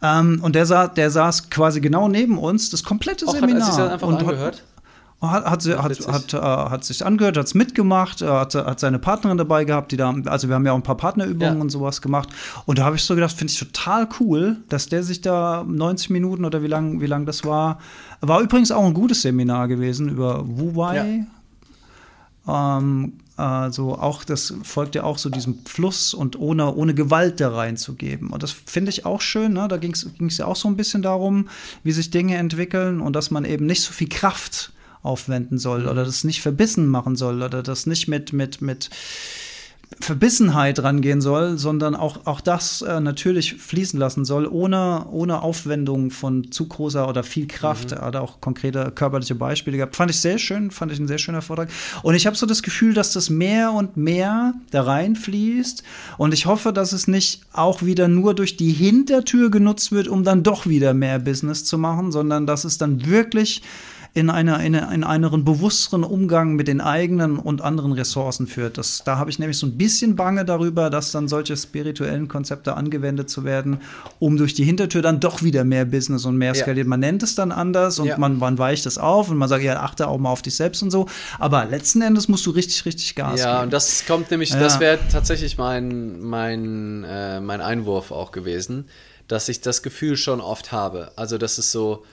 Ähm, 0.00 0.40
und 0.42 0.54
der, 0.54 0.64
sa 0.64 0.86
der 0.86 1.10
saß 1.10 1.50
quasi 1.50 1.80
genau 1.80 2.08
neben 2.08 2.38
uns, 2.38 2.70
das 2.70 2.84
komplette 2.84 3.26
Auch 3.26 3.32
Seminar. 3.34 3.60
Hat 3.60 3.60
er 3.60 3.66
sich 3.66 3.76
das 3.76 3.92
einfach 3.92 4.08
und 4.08 4.16
angehört? 4.16 4.56
Hat, 4.56 4.62
hat, 5.20 5.62
sie, 5.62 5.76
hat, 5.76 6.06
hat, 6.06 6.34
äh, 6.34 6.38
hat 6.38 6.84
sich 6.84 7.04
angehört, 7.04 7.36
hat 7.36 7.46
es 7.46 7.54
mitgemacht, 7.54 8.22
äh, 8.22 8.28
hat, 8.28 8.54
hat 8.54 8.78
seine 8.78 9.00
Partnerin 9.00 9.36
dabei 9.36 9.64
gehabt, 9.64 9.90
die 9.90 9.96
da, 9.96 10.14
also 10.26 10.48
wir 10.48 10.54
haben 10.54 10.64
ja 10.64 10.72
auch 10.72 10.76
ein 10.76 10.84
paar 10.84 10.96
Partnerübungen 10.96 11.56
ja. 11.56 11.60
und 11.60 11.70
sowas 11.70 12.00
gemacht. 12.00 12.28
Und 12.66 12.78
da 12.78 12.84
habe 12.84 12.94
ich 12.94 13.02
so 13.02 13.16
gedacht, 13.16 13.32
finde 13.32 13.52
ich 13.52 13.58
total 13.58 14.08
cool, 14.20 14.58
dass 14.68 14.86
der 14.86 15.02
sich 15.02 15.20
da 15.20 15.64
90 15.66 16.10
Minuten 16.10 16.44
oder 16.44 16.62
wie 16.62 16.68
lang, 16.68 17.00
wie 17.00 17.06
lang 17.06 17.26
das 17.26 17.44
war. 17.44 17.78
War 18.20 18.40
übrigens 18.40 18.70
auch 18.70 18.84
ein 18.84 18.94
gutes 18.94 19.22
Seminar 19.22 19.66
gewesen 19.66 20.08
über 20.08 20.44
Wu 20.46 20.76
Wei. 20.76 21.26
Ja. 22.46 22.78
Ähm, 22.78 23.14
also 23.36 23.96
auch 23.96 24.24
das 24.24 24.54
folgt 24.62 24.94
ja 24.94 25.04
auch 25.04 25.18
so 25.18 25.30
diesem 25.30 25.64
Fluss 25.64 26.14
und 26.14 26.38
ohne, 26.38 26.74
ohne 26.74 26.94
Gewalt 26.94 27.40
da 27.40 27.50
reinzugeben. 27.50 28.30
Und 28.30 28.42
das 28.42 28.52
finde 28.52 28.90
ich 28.90 29.04
auch 29.04 29.20
schön. 29.20 29.52
Ne? 29.52 29.66
Da 29.68 29.76
ging 29.76 29.92
es 29.92 30.38
ja 30.38 30.46
auch 30.46 30.56
so 30.56 30.68
ein 30.68 30.76
bisschen 30.76 31.02
darum, 31.02 31.48
wie 31.82 31.92
sich 31.92 32.10
Dinge 32.10 32.36
entwickeln 32.36 33.00
und 33.00 33.14
dass 33.14 33.30
man 33.30 33.44
eben 33.44 33.66
nicht 33.66 33.82
so 33.82 33.92
viel 33.92 34.08
Kraft 34.08 34.72
aufwenden 35.08 35.58
soll 35.58 35.86
oder 35.88 36.04
das 36.04 36.22
nicht 36.22 36.42
verbissen 36.42 36.86
machen 36.86 37.16
soll 37.16 37.42
oder 37.42 37.62
das 37.62 37.86
nicht 37.86 38.06
mit, 38.08 38.32
mit, 38.32 38.62
mit 38.62 38.90
Verbissenheit 40.00 40.82
rangehen 40.82 41.20
soll, 41.20 41.58
sondern 41.58 41.96
auch, 41.96 42.26
auch 42.26 42.40
das 42.40 42.82
äh, 42.82 43.00
natürlich 43.00 43.54
fließen 43.54 43.98
lassen 43.98 44.24
soll, 44.24 44.46
ohne, 44.46 45.06
ohne 45.10 45.42
Aufwendung 45.42 46.10
von 46.10 46.52
zu 46.52 46.68
großer 46.68 47.08
oder 47.08 47.24
viel 47.24 47.46
Kraft. 47.48 47.90
Mhm. 47.90 47.96
Er 47.96 48.06
hat 48.06 48.16
auch 48.16 48.40
konkrete 48.40 48.92
körperliche 48.94 49.34
Beispiele 49.34 49.78
gehabt. 49.78 49.96
Fand 49.96 50.10
ich 50.10 50.20
sehr 50.20 50.38
schön, 50.38 50.70
fand 50.70 50.92
ich 50.92 51.00
ein 51.00 51.08
sehr 51.08 51.18
schöner 51.18 51.42
Vortrag. 51.42 51.68
Und 52.02 52.14
ich 52.14 52.26
habe 52.26 52.36
so 52.36 52.46
das 52.46 52.62
Gefühl, 52.62 52.94
dass 52.94 53.12
das 53.12 53.28
mehr 53.28 53.72
und 53.72 53.96
mehr 53.96 54.54
da 54.70 54.82
reinfließt. 54.82 55.82
Und 56.16 56.32
ich 56.32 56.46
hoffe, 56.46 56.72
dass 56.72 56.92
es 56.92 57.08
nicht 57.08 57.40
auch 57.52 57.82
wieder 57.82 58.08
nur 58.08 58.34
durch 58.34 58.56
die 58.56 58.72
Hintertür 58.72 59.50
genutzt 59.50 59.90
wird, 59.90 60.06
um 60.06 60.22
dann 60.22 60.42
doch 60.42 60.66
wieder 60.66 60.94
mehr 60.94 61.18
Business 61.18 61.64
zu 61.64 61.76
machen, 61.78 62.12
sondern 62.12 62.46
dass 62.46 62.64
es 62.64 62.78
dann 62.78 63.06
wirklich 63.06 63.62
in, 64.14 64.30
eine, 64.30 64.64
in, 64.64 64.74
in 64.74 65.04
einen 65.04 65.44
bewussteren 65.44 66.02
Umgang 66.02 66.54
mit 66.54 66.68
den 66.68 66.80
eigenen 66.80 67.38
und 67.38 67.60
anderen 67.60 67.92
Ressourcen 67.92 68.46
führt. 68.46 68.78
Das, 68.78 69.02
da 69.04 69.18
habe 69.18 69.30
ich 69.30 69.38
nämlich 69.38 69.58
so 69.58 69.66
ein 69.66 69.76
bisschen 69.76 70.16
Bange 70.16 70.44
darüber, 70.44 70.90
dass 70.90 71.12
dann 71.12 71.28
solche 71.28 71.56
spirituellen 71.56 72.28
Konzepte 72.28 72.74
angewendet 72.74 73.30
zu 73.30 73.44
werden, 73.44 73.80
um 74.18 74.36
durch 74.36 74.54
die 74.54 74.64
Hintertür 74.64 75.02
dann 75.02 75.20
doch 75.20 75.42
wieder 75.42 75.64
mehr 75.64 75.84
Business 75.84 76.24
und 76.24 76.36
mehr 76.36 76.54
skaliert. 76.54 76.86
Ja. 76.86 76.90
Man 76.90 77.00
nennt 77.00 77.22
es 77.22 77.34
dann 77.34 77.52
anders 77.52 77.98
und 77.98 78.06
ja. 78.06 78.18
man, 78.18 78.38
man 78.38 78.58
weicht 78.58 78.86
es 78.86 78.98
auf 78.98 79.30
und 79.30 79.36
man 79.36 79.48
sagt, 79.48 79.62
ja, 79.62 79.80
achte 79.80 80.08
auch 80.08 80.18
mal 80.18 80.30
auf 80.30 80.42
dich 80.42 80.56
selbst 80.56 80.82
und 80.82 80.90
so. 80.90 81.06
Aber 81.38 81.64
letzten 81.66 82.02
Endes 82.02 82.28
musst 82.28 82.46
du 82.46 82.50
richtig, 82.50 82.84
richtig 82.86 83.14
Gas 83.14 83.40
Ja, 83.40 83.54
geben. 83.54 83.64
und 83.64 83.72
das 83.72 84.04
kommt 84.06 84.30
nämlich, 84.30 84.50
ja. 84.50 84.58
das 84.58 84.80
wäre 84.80 84.98
tatsächlich 85.10 85.58
mein, 85.58 86.20
mein, 86.20 87.04
äh, 87.04 87.40
mein 87.40 87.60
Einwurf 87.60 88.10
auch 88.10 88.32
gewesen, 88.32 88.86
dass 89.28 89.48
ich 89.48 89.60
das 89.60 89.82
Gefühl 89.82 90.16
schon 90.16 90.40
oft 90.40 90.72
habe. 90.72 91.12
Also, 91.16 91.38
das 91.38 91.58
ist 91.58 91.70
so, 91.70 92.04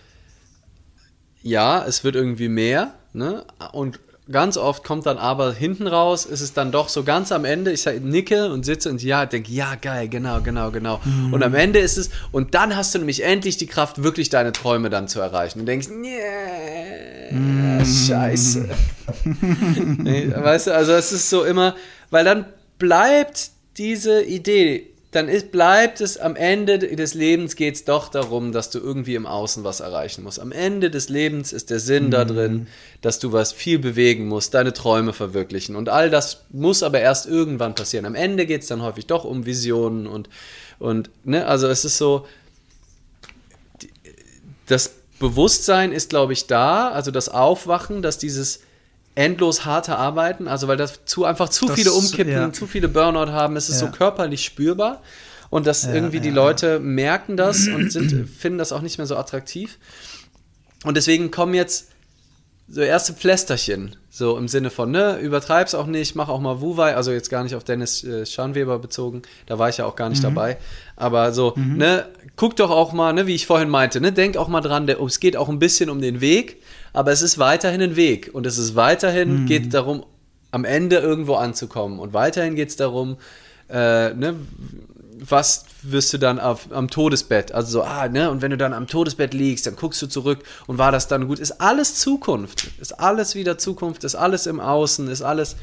ja, 1.45 1.85
es 1.85 2.03
wird 2.03 2.15
irgendwie 2.15 2.49
mehr, 2.49 2.95
ne? 3.13 3.45
Und 3.71 3.99
ganz 4.31 4.57
oft 4.57 4.83
kommt 4.83 5.05
dann 5.05 5.19
aber 5.19 5.53
hinten 5.53 5.85
raus, 5.85 6.25
ist 6.25 6.41
es 6.41 6.53
dann 6.53 6.71
doch 6.71 6.89
so 6.89 7.03
ganz 7.03 7.31
am 7.31 7.45
Ende, 7.45 7.71
ich 7.71 7.83
sag, 7.83 8.01
nicke 8.01 8.51
und 8.51 8.65
sitze 8.65 8.89
und 8.89 9.03
ja, 9.03 9.27
denke, 9.27 9.51
ja, 9.51 9.75
geil, 9.75 10.09
genau, 10.09 10.41
genau, 10.41 10.71
genau. 10.71 10.99
Mhm. 11.05 11.33
Und 11.33 11.43
am 11.43 11.53
Ende 11.53 11.77
ist 11.77 11.97
es, 11.97 12.09
und 12.31 12.55
dann 12.55 12.75
hast 12.75 12.95
du 12.95 12.97
nämlich 12.97 13.23
endlich 13.23 13.57
die 13.57 13.67
Kraft, 13.67 14.01
wirklich 14.01 14.29
deine 14.29 14.53
Träume 14.53 14.89
dann 14.89 15.07
zu 15.07 15.19
erreichen. 15.19 15.59
Und 15.59 15.67
denkst, 15.67 15.89
nee, 15.91 17.31
mhm. 17.31 17.85
scheiße. 17.85 18.67
nee, 19.99 20.33
weißt 20.35 20.67
du, 20.67 20.73
also 20.73 20.93
es 20.93 21.11
ist 21.11 21.29
so 21.29 21.43
immer, 21.43 21.75
weil 22.09 22.25
dann 22.25 22.45
bleibt 22.79 23.51
diese 23.77 24.23
Idee, 24.23 24.94
dann 25.15 25.29
ist, 25.29 25.51
bleibt 25.51 26.01
es 26.01 26.17
am 26.17 26.35
Ende 26.35 26.77
des 26.77 27.13
Lebens 27.13 27.55
geht 27.55 27.75
es 27.75 27.85
doch 27.85 28.09
darum, 28.09 28.51
dass 28.51 28.69
du 28.69 28.79
irgendwie 28.79 29.15
im 29.15 29.25
Außen 29.25 29.63
was 29.63 29.79
erreichen 29.79 30.23
musst. 30.23 30.41
Am 30.41 30.51
Ende 30.51 30.91
des 30.91 31.07
Lebens 31.07 31.53
ist 31.53 31.69
der 31.69 31.79
Sinn 31.79 32.07
mhm. 32.07 32.11
da 32.11 32.25
drin, 32.25 32.67
dass 33.01 33.19
du 33.19 33.31
was 33.31 33.53
viel 33.53 33.79
bewegen 33.79 34.27
musst, 34.27 34.53
deine 34.53 34.73
Träume 34.73 35.13
verwirklichen. 35.13 35.77
Und 35.77 35.87
all 35.87 36.09
das 36.09 36.43
muss 36.51 36.83
aber 36.83 36.99
erst 36.99 37.27
irgendwann 37.27 37.75
passieren. 37.75 38.05
Am 38.05 38.15
Ende 38.15 38.45
geht 38.45 38.63
es 38.63 38.67
dann 38.67 38.81
häufig 38.81 39.07
doch 39.07 39.23
um 39.23 39.45
Visionen 39.45 40.05
und, 40.05 40.27
und 40.79 41.09
ne, 41.23 41.45
also 41.45 41.67
es 41.67 41.85
ist 41.85 41.97
so, 41.97 42.27
das 44.67 44.95
Bewusstsein 45.19 45.93
ist, 45.93 46.09
glaube 46.09 46.33
ich, 46.33 46.47
da, 46.47 46.89
also 46.89 47.09
das 47.09 47.29
Aufwachen, 47.29 48.01
dass 48.01 48.17
dieses 48.17 48.64
endlos 49.15 49.65
harte 49.65 49.97
Arbeiten, 49.97 50.47
also 50.47 50.67
weil 50.67 50.77
das 50.77 51.05
zu 51.05 51.25
einfach 51.25 51.49
zu 51.49 51.67
das, 51.67 51.75
viele 51.75 51.93
umkippen, 51.93 52.33
ja. 52.33 52.53
zu 52.53 52.67
viele 52.67 52.89
Burnout 52.89 53.31
haben, 53.31 53.55
es 53.55 53.69
ist 53.69 53.81
ja. 53.81 53.87
so 53.87 53.91
körperlich 53.91 54.43
spürbar 54.43 55.01
und 55.49 55.65
dass 55.65 55.85
ja, 55.85 55.93
irgendwie 55.93 56.19
die 56.19 56.29
Leute 56.29 56.79
merken 56.79 57.37
das 57.37 57.67
und 57.67 57.91
sind, 57.91 58.29
finden 58.37 58.57
das 58.57 58.71
auch 58.73 58.81
nicht 58.81 58.97
mehr 58.97 59.07
so 59.07 59.15
attraktiv. 59.15 59.77
Und 60.83 60.97
deswegen 60.97 61.31
kommen 61.31 61.53
jetzt 61.53 61.87
so 62.67 62.81
erste 62.81 63.13
Pflästerchen, 63.13 63.95
so 64.09 64.37
im 64.37 64.47
Sinne 64.47 64.69
von, 64.69 64.89
ne, 64.89 65.19
übertreib's 65.19 65.75
auch 65.75 65.85
nicht, 65.85 66.15
mach 66.15 66.29
auch 66.29 66.39
mal 66.39 66.61
Wuwei, 66.61 66.95
also 66.95 67.11
jetzt 67.11 67.29
gar 67.29 67.43
nicht 67.43 67.53
auf 67.55 67.63
Dennis 67.63 68.03
äh, 68.03 68.25
Scharnweber 68.25 68.79
bezogen, 68.79 69.21
da 69.45 69.59
war 69.59 69.69
ich 69.69 69.77
ja 69.77 69.85
auch 69.85 69.95
gar 69.95 70.09
nicht 70.09 70.19
mhm. 70.19 70.33
dabei, 70.33 70.57
aber 70.95 71.31
so, 71.31 71.53
mhm. 71.55 71.77
ne, 71.77 72.07
guck 72.35 72.55
doch 72.55 72.71
auch 72.71 72.91
mal, 72.91 73.13
ne, 73.13 73.27
wie 73.27 73.35
ich 73.35 73.45
vorhin 73.45 73.69
meinte, 73.69 74.01
ne, 74.01 74.11
denk 74.11 74.37
auch 74.37 74.47
mal 74.47 74.61
dran, 74.61 74.87
der, 74.87 74.99
es 75.01 75.19
geht 75.19 75.37
auch 75.37 75.47
ein 75.47 75.59
bisschen 75.59 75.91
um 75.91 76.01
den 76.01 76.21
Weg, 76.21 76.61
aber 76.95 77.11
es 77.11 77.21
ist 77.21 77.37
weiterhin 77.37 77.81
ein 77.81 77.95
Weg 77.95 78.31
und 78.33 78.45
es 78.45 78.57
ist 78.57 78.75
weiterhin, 78.75 79.43
mhm. 79.43 79.45
geht 79.45 79.73
darum, 79.73 80.05
am 80.51 80.65
Ende 80.65 80.97
irgendwo 80.97 81.35
anzukommen 81.35 81.99
und 81.99 82.13
weiterhin 82.13 82.55
geht 82.55 82.69
es 82.69 82.75
darum, 82.75 83.17
äh, 83.69 84.13
ne, 84.13 84.35
was 85.17 85.65
wirst 85.81 86.13
du 86.13 86.17
dann 86.17 86.39
auf, 86.39 86.71
am 86.71 86.89
Todesbett? 86.89 87.51
Also 87.51 87.71
so, 87.71 87.83
ah, 87.83 88.07
ne, 88.07 88.29
und 88.29 88.41
wenn 88.41 88.51
du 88.51 88.57
dann 88.57 88.73
am 88.73 88.87
Todesbett 88.87 89.33
liegst, 89.33 89.65
dann 89.65 89.75
guckst 89.75 90.01
du 90.01 90.07
zurück 90.07 90.39
und 90.67 90.77
war 90.77 90.91
das 90.91 91.07
dann 91.07 91.27
gut? 91.27 91.39
Ist 91.39 91.61
alles 91.61 91.95
Zukunft, 91.95 92.71
ist 92.79 92.99
alles 92.99 93.35
wieder 93.35 93.57
Zukunft, 93.57 94.03
ist 94.03 94.15
alles 94.15 94.47
im 94.47 94.59
Außen, 94.59 95.07
ist 95.07 95.21
alles. 95.21 95.55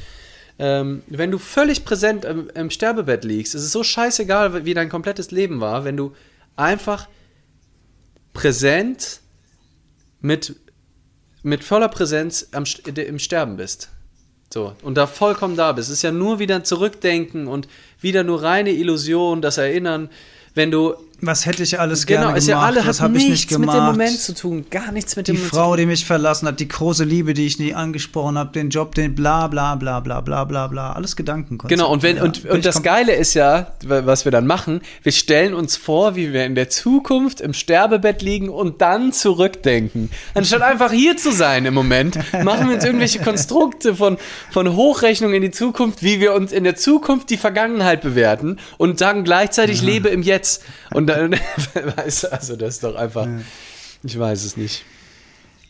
Ähm, 0.58 1.02
wenn 1.06 1.30
du 1.30 1.38
völlig 1.38 1.84
präsent 1.84 2.24
im, 2.24 2.50
im 2.54 2.70
Sterbebett 2.70 3.24
liegst, 3.24 3.54
ist 3.54 3.62
es 3.62 3.72
so 3.72 3.82
scheißegal, 3.82 4.64
wie 4.64 4.74
dein 4.74 4.88
komplettes 4.88 5.30
Leben 5.30 5.60
war, 5.60 5.84
wenn 5.84 5.96
du 5.96 6.12
einfach 6.56 7.08
präsent 8.32 9.20
mit, 10.20 10.56
mit 11.42 11.64
voller 11.64 11.88
Präsenz 11.88 12.48
am, 12.52 12.64
im 12.94 13.18
Sterben 13.18 13.56
bist. 13.56 13.88
So, 14.52 14.74
und 14.82 14.96
da 14.96 15.06
vollkommen 15.06 15.56
da 15.56 15.72
bist. 15.72 15.88
Es 15.88 15.94
ist 15.94 16.02
ja 16.02 16.12
nur 16.12 16.38
wieder 16.38 16.56
ein 16.56 16.64
Zurückdenken 16.64 17.46
und 17.48 17.68
wieder 18.00 18.22
nur 18.22 18.42
reine 18.42 18.70
Illusion, 18.70 19.40
das 19.40 19.56
Erinnern. 19.58 20.10
Wenn 20.54 20.70
du 20.70 20.94
was 21.24 21.46
hätte 21.46 21.62
ich 21.62 21.78
alles 21.78 22.04
genau, 22.04 22.20
gerne 22.20 22.40
gemacht? 22.40 22.48
Ja 22.48 22.60
alle, 22.60 22.84
was 22.84 23.00
habe 23.00 23.16
ich 23.16 23.28
nicht 23.28 23.48
gemacht? 23.48 23.66
mit 23.66 23.74
dem 23.76 23.84
Moment 23.84 24.18
zu 24.18 24.34
tun, 24.34 24.66
gar 24.70 24.90
nichts 24.90 25.14
mit 25.14 25.28
dem 25.28 25.36
Die 25.36 25.42
Frau, 25.42 25.76
die 25.76 25.86
mich 25.86 26.04
verlassen 26.04 26.48
hat, 26.48 26.58
die 26.58 26.66
große 26.66 27.04
Liebe, 27.04 27.32
die 27.32 27.46
ich 27.46 27.60
nie 27.60 27.74
angesprochen 27.74 28.36
habe, 28.36 28.50
den 28.50 28.70
Job, 28.70 28.96
den 28.96 29.14
bla 29.14 29.46
bla 29.46 29.76
bla 29.76 30.00
bla 30.00 30.20
bla 30.20 30.44
bla 30.44 30.66
bla, 30.66 30.92
alles 30.92 31.14
Gedanken. 31.14 31.58
Genau, 31.58 31.92
und 31.92 32.02
wenn 32.02 32.16
ja, 32.16 32.24
und, 32.24 32.44
und 32.44 32.64
das 32.64 32.82
Geile 32.82 33.14
ist 33.14 33.34
ja, 33.34 33.72
was 33.84 34.24
wir 34.24 34.32
dann 34.32 34.48
machen, 34.48 34.80
wir 35.04 35.12
stellen 35.12 35.54
uns 35.54 35.76
vor, 35.76 36.16
wie 36.16 36.32
wir 36.32 36.44
in 36.44 36.56
der 36.56 36.68
Zukunft 36.68 37.40
im 37.40 37.54
Sterbebett 37.54 38.20
liegen 38.20 38.48
und 38.48 38.82
dann 38.82 39.12
zurückdenken. 39.12 40.10
Anstatt 40.34 40.62
einfach 40.62 40.90
hier 40.90 41.16
zu 41.16 41.30
sein 41.30 41.64
im 41.66 41.74
Moment, 41.74 42.18
machen 42.42 42.66
wir 42.66 42.74
uns 42.74 42.84
irgendwelche 42.84 43.20
Konstrukte 43.20 43.94
von, 43.94 44.18
von 44.50 44.74
Hochrechnung 44.74 45.34
in 45.34 45.42
die 45.42 45.52
Zukunft, 45.52 46.02
wie 46.02 46.20
wir 46.20 46.34
uns 46.34 46.50
in 46.50 46.64
der 46.64 46.74
Zukunft 46.74 47.30
die 47.30 47.36
Vergangenheit 47.36 48.00
bewerten 48.00 48.58
und 48.76 48.98
sagen 48.98 49.22
gleichzeitig, 49.22 49.82
mhm. 49.82 49.88
lebe 49.88 50.08
im 50.08 50.22
Jetzt. 50.22 50.64
Und 50.92 51.11
also 52.30 52.56
das 52.56 52.74
ist 52.74 52.84
doch 52.84 52.94
einfach, 52.94 53.26
ja. 53.26 53.40
ich 54.02 54.18
weiß 54.18 54.44
es 54.44 54.56
nicht. 54.56 54.84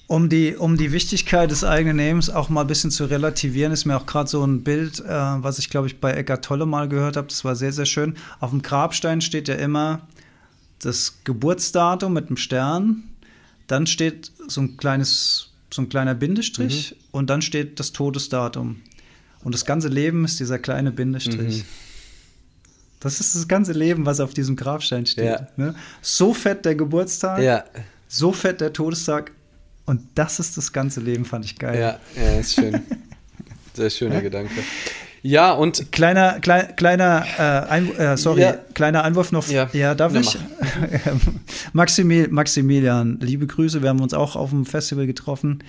Um 0.07 0.29
die, 0.29 0.57
um 0.57 0.77
die 0.77 0.93
Wichtigkeit 0.93 1.51
des 1.51 1.65
eigenen 1.65 1.97
Lebens 1.97 2.29
auch 2.29 2.51
mal 2.51 2.63
ein 2.63 2.67
bisschen 2.67 2.91
zu 2.91 3.07
relativieren, 3.07 3.73
ist 3.73 3.87
mir 3.87 3.97
auch 3.97 4.05
gerade 4.05 4.29
so 4.29 4.45
ein 4.45 4.63
Bild, 4.63 5.01
äh, 5.01 5.07
was 5.09 5.59
ich 5.59 5.71
glaube 5.71 5.87
ich 5.87 6.01
bei 6.01 6.13
Eckart 6.13 6.45
Tolle 6.45 6.67
mal 6.67 6.89
gehört 6.89 7.17
habe, 7.17 7.29
das 7.29 7.45
war 7.45 7.57
sehr, 7.57 7.73
sehr 7.73 7.87
schön. 7.87 8.17
Auf 8.41 8.51
dem 8.51 8.61
Grabstein 8.61 9.21
steht 9.21 9.49
ja 9.49 9.55
immer 9.55 10.07
das 10.81 11.21
Geburtsdatum 11.25 12.13
mit 12.13 12.27
einem 12.27 12.37
Stern, 12.37 13.05
dann 13.69 13.87
steht 13.87 14.33
so 14.49 14.61
ein 14.61 14.77
kleines, 14.77 15.51
so 15.73 15.81
ein 15.81 15.89
kleiner 15.89 16.15
Bindestrich 16.15 16.93
mhm. 16.93 17.07
und 17.13 17.31
dann 17.31 17.41
steht 17.41 17.81
das 17.81 17.93
Todesdatum. 17.93 18.83
Und 19.45 19.55
das 19.55 19.65
ganze 19.65 19.89
Leben 19.89 20.25
ist 20.25 20.39
dieser 20.41 20.59
kleine 20.59 20.93
Bindestrich. 20.93 21.59
Mhm. 21.59 21.92
Das 23.03 23.19
ist 23.19 23.35
das 23.35 23.49
ganze 23.49 23.73
Leben, 23.73 24.07
was 24.07 24.21
auf 24.21 24.33
diesem 24.33 24.55
Grabstein 24.55 25.07
steht. 25.07 25.25
Ja. 25.25 25.49
Ne? 25.57 25.75
So 26.01 26.33
fett 26.33 26.65
der 26.65 26.77
Geburtstag, 26.77 27.43
ja. 27.43 27.65
so 28.07 28.33
fett 28.33 28.61
der 28.61 28.73
Todestag 28.73 29.33
und 29.87 30.03
das 30.15 30.39
ist 30.39 30.57
das 30.57 30.73
ganze 30.73 31.01
Leben, 31.01 31.25
fand 31.25 31.45
ich 31.45 31.59
geil. 31.59 31.79
Ja, 31.79 31.99
ja 32.17 32.39
ist 32.39 32.55
schön. 32.55 32.81
Sehr 33.75 33.91
schöner 33.91 34.21
Gedanke. 34.21 34.53
Ja, 35.23 35.53
und. 35.53 35.91
Kleiner, 35.93 36.41
klein, 36.41 36.77
kleiner, 36.77 37.25
äh, 37.39 37.43
ein, 37.43 37.97
äh, 37.97 38.17
sorry, 38.17 38.43
ja. 38.43 38.53
kleiner 38.75 39.03
Einwurf 39.03 39.33
noch. 39.33 39.49
Ja, 39.49 39.69
ja 39.73 39.95
darf 39.95 40.15
ich? 40.15 40.37
Maximil, 41.73 42.29
Maximilian, 42.29 43.19
liebe 43.21 43.47
Grüße, 43.47 43.83
wir 43.83 43.89
haben 43.89 44.01
uns 44.01 44.15
auch 44.15 44.37
auf 44.37 44.51
dem 44.51 44.67
Festival 44.67 45.07
getroffen. 45.07 45.65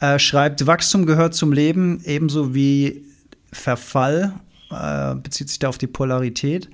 Äh, 0.00 0.18
schreibt, 0.18 0.66
Wachstum 0.66 1.06
gehört 1.06 1.34
zum 1.34 1.52
Leben, 1.52 2.02
ebenso 2.04 2.54
wie 2.54 3.04
Verfall 3.52 4.34
äh, 4.72 5.14
bezieht 5.14 5.48
sich 5.48 5.58
da 5.58 5.68
auf 5.68 5.78
die 5.78 5.86
Polarität. 5.86 6.68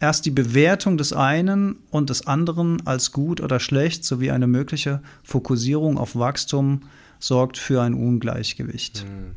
Erst 0.00 0.26
die 0.26 0.30
Bewertung 0.30 0.96
des 0.96 1.12
einen 1.12 1.76
und 1.90 2.08
des 2.08 2.26
anderen 2.26 2.86
als 2.86 3.10
gut 3.12 3.40
oder 3.40 3.58
schlecht 3.58 4.04
sowie 4.04 4.30
eine 4.30 4.46
mögliche 4.46 5.02
Fokussierung 5.24 5.98
auf 5.98 6.14
Wachstum 6.14 6.82
sorgt 7.18 7.58
für 7.58 7.82
ein 7.82 7.94
Ungleichgewicht. 7.94 9.00
Hm. 9.00 9.34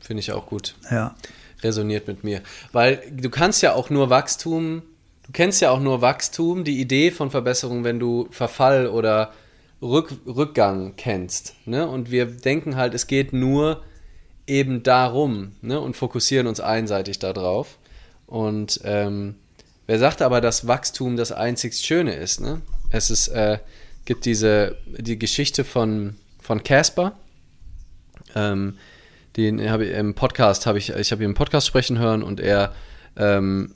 Finde 0.00 0.20
ich 0.20 0.32
auch 0.32 0.46
gut. 0.46 0.74
Ja. 0.90 1.14
Resoniert 1.62 2.08
mit 2.08 2.24
mir. 2.24 2.42
Weil 2.72 3.00
du 3.12 3.30
kannst 3.30 3.62
ja 3.62 3.74
auch 3.74 3.88
nur 3.90 4.10
Wachstum, 4.10 4.82
du 5.24 5.32
kennst 5.32 5.60
ja 5.60 5.70
auch 5.70 5.80
nur 5.80 6.00
Wachstum, 6.00 6.64
die 6.64 6.80
Idee 6.80 7.12
von 7.12 7.30
Verbesserung, 7.30 7.84
wenn 7.84 8.00
du 8.00 8.28
Verfall 8.30 8.88
oder 8.88 9.32
Rück, 9.80 10.12
Rückgang 10.26 10.94
kennst. 10.96 11.54
Ne? 11.64 11.86
Und 11.86 12.10
wir 12.10 12.26
denken 12.26 12.76
halt, 12.76 12.94
es 12.94 13.06
geht 13.06 13.32
nur 13.32 13.82
eben 14.46 14.82
darum 14.82 15.52
ne, 15.60 15.80
und 15.80 15.96
fokussieren 15.96 16.46
uns 16.46 16.60
einseitig 16.60 17.18
darauf. 17.18 17.78
Und 18.26 18.80
ähm, 18.84 19.36
wer 19.86 19.98
sagt 19.98 20.22
aber, 20.22 20.40
dass 20.40 20.66
Wachstum 20.66 21.16
das 21.16 21.32
einzig 21.32 21.74
Schöne 21.76 22.14
ist? 22.14 22.40
Ne? 22.40 22.60
Es 22.90 23.10
ist, 23.10 23.28
äh, 23.28 23.58
gibt 24.06 24.24
diese 24.24 24.76
die 24.86 25.18
Geschichte 25.18 25.64
von 25.64 26.16
von 26.40 26.62
Casper. 26.62 27.12
Ähm, 28.34 28.78
den 29.36 29.68
habe 29.68 29.84
ich 29.84 29.92
im 29.92 30.14
Podcast 30.14 30.64
habe 30.64 30.78
ich 30.78 30.90
ich 30.90 31.12
habe 31.12 31.22
ihn 31.22 31.30
im 31.30 31.34
Podcast 31.34 31.66
sprechen 31.66 31.98
hören 31.98 32.22
und 32.22 32.40
er 32.40 32.72
ähm, 33.16 33.74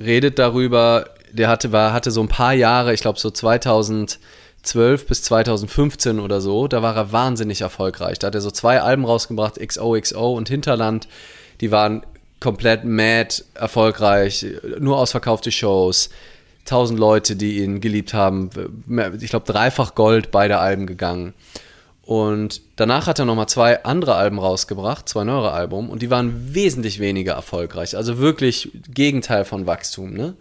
redet 0.00 0.40
darüber. 0.40 1.10
Der 1.30 1.48
hatte 1.48 1.70
war 1.70 1.92
hatte 1.92 2.10
so 2.10 2.20
ein 2.20 2.28
paar 2.28 2.54
Jahre, 2.54 2.92
ich 2.92 3.00
glaube 3.00 3.20
so 3.20 3.30
2000 3.30 4.18
2012 4.62 5.06
bis 5.06 5.22
2015 5.24 6.20
oder 6.20 6.40
so, 6.40 6.68
da 6.68 6.82
war 6.82 6.96
er 6.96 7.12
wahnsinnig 7.12 7.60
erfolgreich. 7.62 8.18
Da 8.18 8.28
hat 8.28 8.34
er 8.34 8.40
so 8.40 8.50
zwei 8.50 8.80
Alben 8.80 9.04
rausgebracht, 9.04 9.58
XOXO 9.58 10.34
und 10.34 10.48
Hinterland. 10.48 11.08
Die 11.60 11.70
waren 11.70 12.04
komplett 12.40 12.84
mad 12.84 13.42
erfolgreich, 13.54 14.46
nur 14.78 14.98
ausverkaufte 14.98 15.52
Shows, 15.52 16.10
tausend 16.64 16.98
Leute, 16.98 17.36
die 17.36 17.58
ihn 17.58 17.80
geliebt 17.80 18.14
haben. 18.14 18.50
Ich 19.20 19.30
glaube, 19.30 19.50
dreifach 19.50 19.94
Gold 19.94 20.30
beide 20.30 20.58
Alben 20.58 20.86
gegangen. 20.86 21.34
Und 22.04 22.60
danach 22.76 23.06
hat 23.06 23.20
er 23.20 23.24
nochmal 23.24 23.48
zwei 23.48 23.84
andere 23.84 24.16
Alben 24.16 24.40
rausgebracht, 24.40 25.08
zwei 25.08 25.22
neuere 25.22 25.52
Alben, 25.52 25.88
und 25.88 26.02
die 26.02 26.10
waren 26.10 26.52
wesentlich 26.54 26.98
weniger 26.98 27.34
erfolgreich. 27.34 27.96
Also 27.96 28.18
wirklich 28.18 28.70
Gegenteil 28.92 29.44
von 29.44 29.66
Wachstum, 29.66 30.12
ne? 30.12 30.34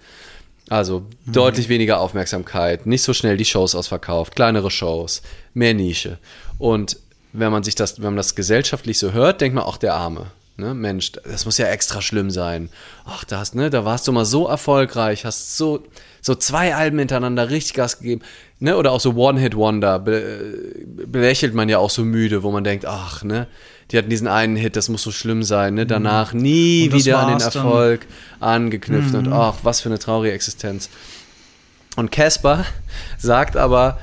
Also 0.72 1.01
mhm. 1.01 1.34
deutlich 1.34 1.67
weniger 1.67 1.99
Aufmerksamkeit, 1.99 2.86
nicht 2.86 3.03
so 3.03 3.13
schnell 3.13 3.36
die 3.36 3.43
Shows 3.43 3.76
ausverkauft, 3.76 4.38
kleinere 4.38 4.72
Shows, 4.72 5.22
mehr 5.53 5.74
Nische. 5.74 6.17
Und 6.59 6.95
wenn 7.34 7.51
man 7.51 7.63
sich 7.63 7.76
das, 7.76 7.97
wenn 7.97 8.05
man 8.05 8.15
das 8.15 8.36
gesellschaftlich 8.36 8.97
so 8.97 9.11
hört, 9.11 9.41
denkt 9.41 9.53
man 9.53 9.65
auch 9.65 9.76
der 9.76 9.95
Arme. 9.95 10.28
Ne? 10.55 10.74
Mensch, 10.74 11.11
das 11.11 11.43
muss 11.43 11.57
ja 11.57 11.67
extra 11.67 12.01
schlimm 12.01 12.32
sein. 12.32 12.69
Ach, 13.03 13.26
da, 13.26 13.39
hast, 13.39 13.53
ne, 13.53 13.69
da 13.69 13.84
warst 13.84 14.07
du 14.07 14.13
mal 14.13 14.24
so 14.24 14.47
erfolgreich, 14.47 15.26
hast 15.26 15.57
so, 15.57 15.84
so 16.22 16.36
zwei 16.36 16.74
Alben 16.74 16.99
hintereinander 16.99 17.49
richtig 17.49 17.74
Gas 17.74 17.99
gegeben. 17.99 18.22
Ne? 18.59 18.78
Oder 18.78 18.93
auch 18.93 19.01
so 19.01 19.15
One-Hit-Wonder 19.15 19.99
be, 19.99 20.74
belächelt 21.05 21.53
man 21.53 21.67
ja 21.67 21.80
auch 21.80 21.89
so 21.89 22.05
müde, 22.05 22.43
wo 22.43 22.51
man 22.51 22.63
denkt, 22.63 22.86
ach, 22.86 23.24
ne, 23.24 23.47
die 23.92 23.98
hatten 23.98 24.10
diesen 24.10 24.28
einen 24.28 24.56
Hit, 24.56 24.76
das 24.76 24.89
muss 24.89 25.04
so 25.04 25.12
schlimm 25.12 25.44
sein, 25.44 25.74
ne? 25.74 25.86
Danach 25.86 26.34
mhm. 26.34 26.42
nie 26.42 26.94
wieder 26.94 27.20
an 27.20 27.38
den 27.38 27.42
Erfolg 27.42 28.08
dann. 28.39 28.50
angeknüpft 28.50 29.12
mhm. 29.12 29.20
und 29.20 29.34
ach, 29.34 29.56
was 29.64 29.82
für 29.82 29.89
eine 29.89 30.00
traurige 30.00 30.34
Existenz. 30.34 30.89
Und 31.98 32.12
Casper 32.12 32.66
sagt 33.18 33.58
aber, 33.58 34.00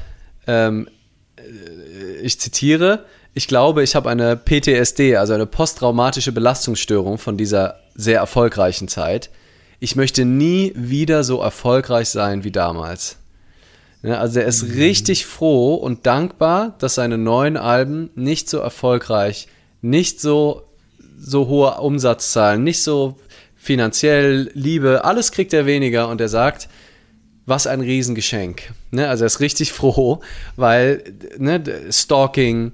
ähm, 0.46 0.88
äh, 1.36 2.20
ich 2.20 2.38
zitiere, 2.38 3.06
ich 3.32 3.48
glaube, 3.48 3.82
ich 3.82 3.94
habe 3.94 4.10
eine 4.10 4.36
PTSD, 4.36 5.16
also 5.16 5.32
eine 5.32 5.46
posttraumatische 5.46 6.32
Belastungsstörung 6.32 7.18
von 7.18 7.38
dieser 7.38 7.76
sehr 7.94 8.18
erfolgreichen 8.18 8.88
Zeit. 8.88 9.30
Ich 9.80 9.96
möchte 9.96 10.24
nie 10.24 10.72
wieder 10.74 11.24
so 11.24 11.40
erfolgreich 11.40 12.08
sein 12.08 12.44
wie 12.44 12.50
damals. 12.50 13.16
Ja, 14.02 14.18
also 14.18 14.40
er 14.40 14.46
ist 14.46 14.64
mhm. 14.64 14.74
richtig 14.74 15.24
froh 15.24 15.74
und 15.74 16.06
dankbar, 16.06 16.74
dass 16.78 16.96
seine 16.96 17.16
neuen 17.16 17.56
Alben 17.56 18.10
nicht 18.14 18.50
so 18.50 18.58
erfolgreich 18.58 19.46
sind 19.46 19.57
nicht 19.80 20.20
so, 20.20 20.62
so 21.18 21.46
hohe 21.48 21.74
Umsatzzahlen, 21.80 22.62
nicht 22.62 22.82
so 22.82 23.18
finanziell, 23.56 24.50
Liebe, 24.54 25.04
alles 25.04 25.32
kriegt 25.32 25.52
er 25.52 25.66
weniger 25.66 26.08
und 26.08 26.20
er 26.20 26.28
sagt, 26.28 26.68
was 27.46 27.66
ein 27.66 27.80
Riesengeschenk. 27.80 28.72
Ne? 28.90 29.08
Also 29.08 29.24
er 29.24 29.26
ist 29.26 29.40
richtig 29.40 29.72
froh, 29.74 30.20
weil 30.56 31.02
ne, 31.38 31.62
Stalking, 31.90 32.72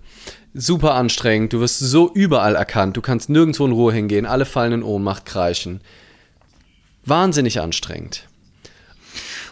super 0.53 0.95
anstrengend, 0.95 1.53
du 1.53 1.61
wirst 1.61 1.81
so 1.81 2.13
überall 2.13 2.55
erkannt, 2.55 2.97
du 2.97 3.03
kannst 3.03 3.29
nirgendwo 3.29 3.67
in 3.67 3.73
Ruhe 3.73 3.93
hingehen, 3.93 4.27
alle 4.27 4.45
fallen 4.45 4.73
in 4.73 4.83
Ohnmacht, 4.83 5.27
kreischen. 5.27 5.81
Wahnsinnig 7.05 7.61
anstrengend. 7.61 8.27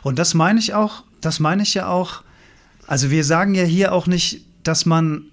Und 0.03 0.19
das 0.19 0.35
meine 0.35 0.59
ich 0.59 0.75
auch, 0.75 1.03
das 1.21 1.41
meine 1.41 1.63
ich 1.63 1.75
ja 1.75 1.89
auch, 1.89 2.23
also 2.87 3.11
wir 3.11 3.25
sagen 3.25 3.55
ja 3.55 3.65
hier 3.65 3.93
auch 3.93 4.07
nicht, 4.07 4.43
dass 4.63 4.87
man 4.87 5.32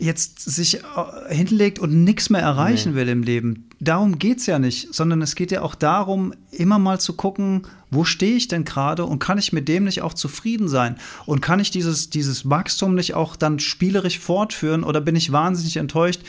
jetzt 0.00 0.40
sich 0.40 0.78
äh, 0.78 1.34
hinlegt 1.34 1.78
und 1.78 2.04
nichts 2.04 2.30
mehr 2.30 2.40
erreichen 2.40 2.92
nee. 2.92 2.96
will 2.96 3.08
im 3.08 3.22
Leben. 3.22 3.68
Darum 3.78 4.18
geht 4.18 4.38
es 4.38 4.46
ja 4.46 4.58
nicht, 4.58 4.94
sondern 4.94 5.22
es 5.22 5.34
geht 5.34 5.52
ja 5.52 5.62
auch 5.62 5.74
darum, 5.74 6.34
immer 6.50 6.78
mal 6.78 7.00
zu 7.00 7.14
gucken, 7.14 7.66
wo 7.90 8.04
stehe 8.04 8.36
ich 8.36 8.48
denn 8.48 8.64
gerade 8.64 9.04
und 9.04 9.18
kann 9.18 9.38
ich 9.38 9.52
mit 9.52 9.68
dem 9.68 9.84
nicht 9.84 10.02
auch 10.02 10.14
zufrieden 10.14 10.68
sein? 10.68 10.96
Und 11.26 11.40
kann 11.40 11.60
ich 11.60 11.70
dieses, 11.70 12.10
dieses 12.10 12.48
Wachstum 12.48 12.94
nicht 12.94 13.14
auch 13.14 13.36
dann 13.36 13.58
spielerisch 13.58 14.18
fortführen 14.18 14.84
oder 14.84 15.00
bin 15.00 15.16
ich 15.16 15.32
wahnsinnig 15.32 15.76
enttäuscht, 15.76 16.20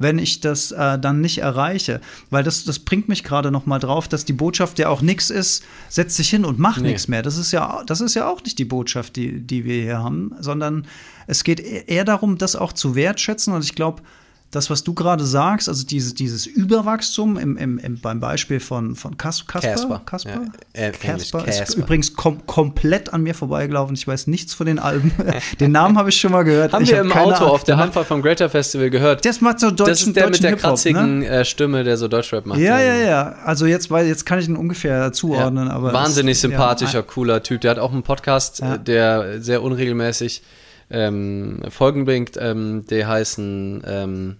wenn 0.00 0.18
ich 0.18 0.40
das 0.40 0.72
äh, 0.72 0.98
dann 0.98 1.20
nicht 1.20 1.38
erreiche. 1.38 2.00
Weil 2.30 2.42
das, 2.42 2.64
das 2.64 2.80
bringt 2.80 3.08
mich 3.08 3.22
gerade 3.22 3.52
noch 3.52 3.66
mal 3.66 3.78
drauf, 3.78 4.08
dass 4.08 4.24
die 4.24 4.32
Botschaft 4.32 4.78
ja 4.78 4.88
auch 4.88 5.02
nichts 5.02 5.30
ist, 5.30 5.62
setz 5.88 6.16
dich 6.16 6.30
hin 6.30 6.44
und 6.44 6.58
mach 6.58 6.78
nee. 6.78 6.88
nichts 6.88 7.06
mehr. 7.06 7.22
Das 7.22 7.36
ist, 7.36 7.52
ja, 7.52 7.84
das 7.86 8.00
ist 8.00 8.14
ja 8.14 8.28
auch 8.28 8.42
nicht 8.42 8.58
die 8.58 8.64
Botschaft, 8.64 9.14
die, 9.14 9.40
die 9.40 9.64
wir 9.64 9.82
hier 9.82 9.98
haben, 9.98 10.32
sondern 10.40 10.86
es 11.26 11.44
geht 11.44 11.60
e-, 11.60 11.84
eher 11.86 12.04
darum, 12.04 12.38
das 12.38 12.56
auch 12.56 12.72
zu 12.72 12.94
wertschätzen. 12.94 13.52
Und 13.52 13.62
ich 13.62 13.74
glaube, 13.74 14.02
das, 14.50 14.68
was 14.68 14.82
du 14.82 14.94
gerade 14.94 15.24
sagst, 15.24 15.68
also 15.68 15.86
diese, 15.86 16.12
dieses 16.12 16.44
Überwachstum 16.44 17.38
im, 17.38 17.56
im, 17.56 17.78
im, 17.78 18.00
beim 18.00 18.18
Beispiel 18.18 18.58
von, 18.58 18.96
von 18.96 19.16
Kas 19.16 19.46
Kasper, 19.46 20.02
Kasper, 20.04 20.30
ja, 20.74 20.82
äh, 20.86 20.90
Kasper 20.90 21.46
ist 21.46 21.74
übrigens 21.74 22.14
kom 22.14 22.44
komplett 22.46 23.12
an 23.12 23.22
mir 23.22 23.34
vorbeigelaufen. 23.34 23.94
Ich 23.94 24.08
weiß 24.08 24.26
nichts 24.26 24.52
von 24.52 24.66
den 24.66 24.80
Alben. 24.80 25.12
den 25.60 25.70
Namen 25.70 25.96
habe 25.96 26.08
ich 26.08 26.18
schon 26.18 26.32
mal 26.32 26.42
gehört. 26.42 26.72
Haben 26.72 26.82
ich 26.82 26.90
wir 26.90 26.98
hab 26.98 27.04
im 27.04 27.12
Auto 27.12 27.44
auf 27.44 27.62
der 27.62 27.76
Handfahrt 27.76 28.08
vom 28.08 28.22
Greater 28.22 28.50
Festival 28.50 28.90
gehört. 28.90 29.24
Das 29.24 29.40
macht 29.40 29.60
so 29.60 29.70
deutschen, 29.70 29.86
Das 29.86 30.02
ist 30.02 30.16
der 30.16 30.30
mit 30.30 30.42
der 30.42 30.56
kratzigen 30.56 31.20
ne? 31.20 31.44
Stimme, 31.44 31.84
der 31.84 31.96
so 31.96 32.08
Deutschrap 32.08 32.44
macht. 32.44 32.58
Ja, 32.58 32.80
ja, 32.80 32.96
ja. 32.96 33.36
Also 33.44 33.66
jetzt, 33.66 33.88
weil 33.92 34.08
jetzt 34.08 34.26
kann 34.26 34.40
ich 34.40 34.48
ihn 34.48 34.56
ungefähr 34.56 35.12
zuordnen. 35.12 35.68
Ja. 35.68 35.74
aber 35.74 35.92
Wahnsinnig 35.92 36.40
sympathischer, 36.40 36.98
ja, 36.98 37.02
cooler 37.02 37.44
Typ. 37.44 37.60
Der 37.60 37.70
hat 37.70 37.78
auch 37.78 37.92
einen 37.92 38.02
Podcast, 38.02 38.60
der 38.84 39.40
sehr 39.40 39.62
unregelmäßig 39.62 40.42
ähm, 40.90 41.60
Folgen 41.68 42.04
bringt, 42.04 42.36
ähm, 42.38 42.84
die 42.88 43.04
heißen 43.06 43.82
ähm, 43.86 44.36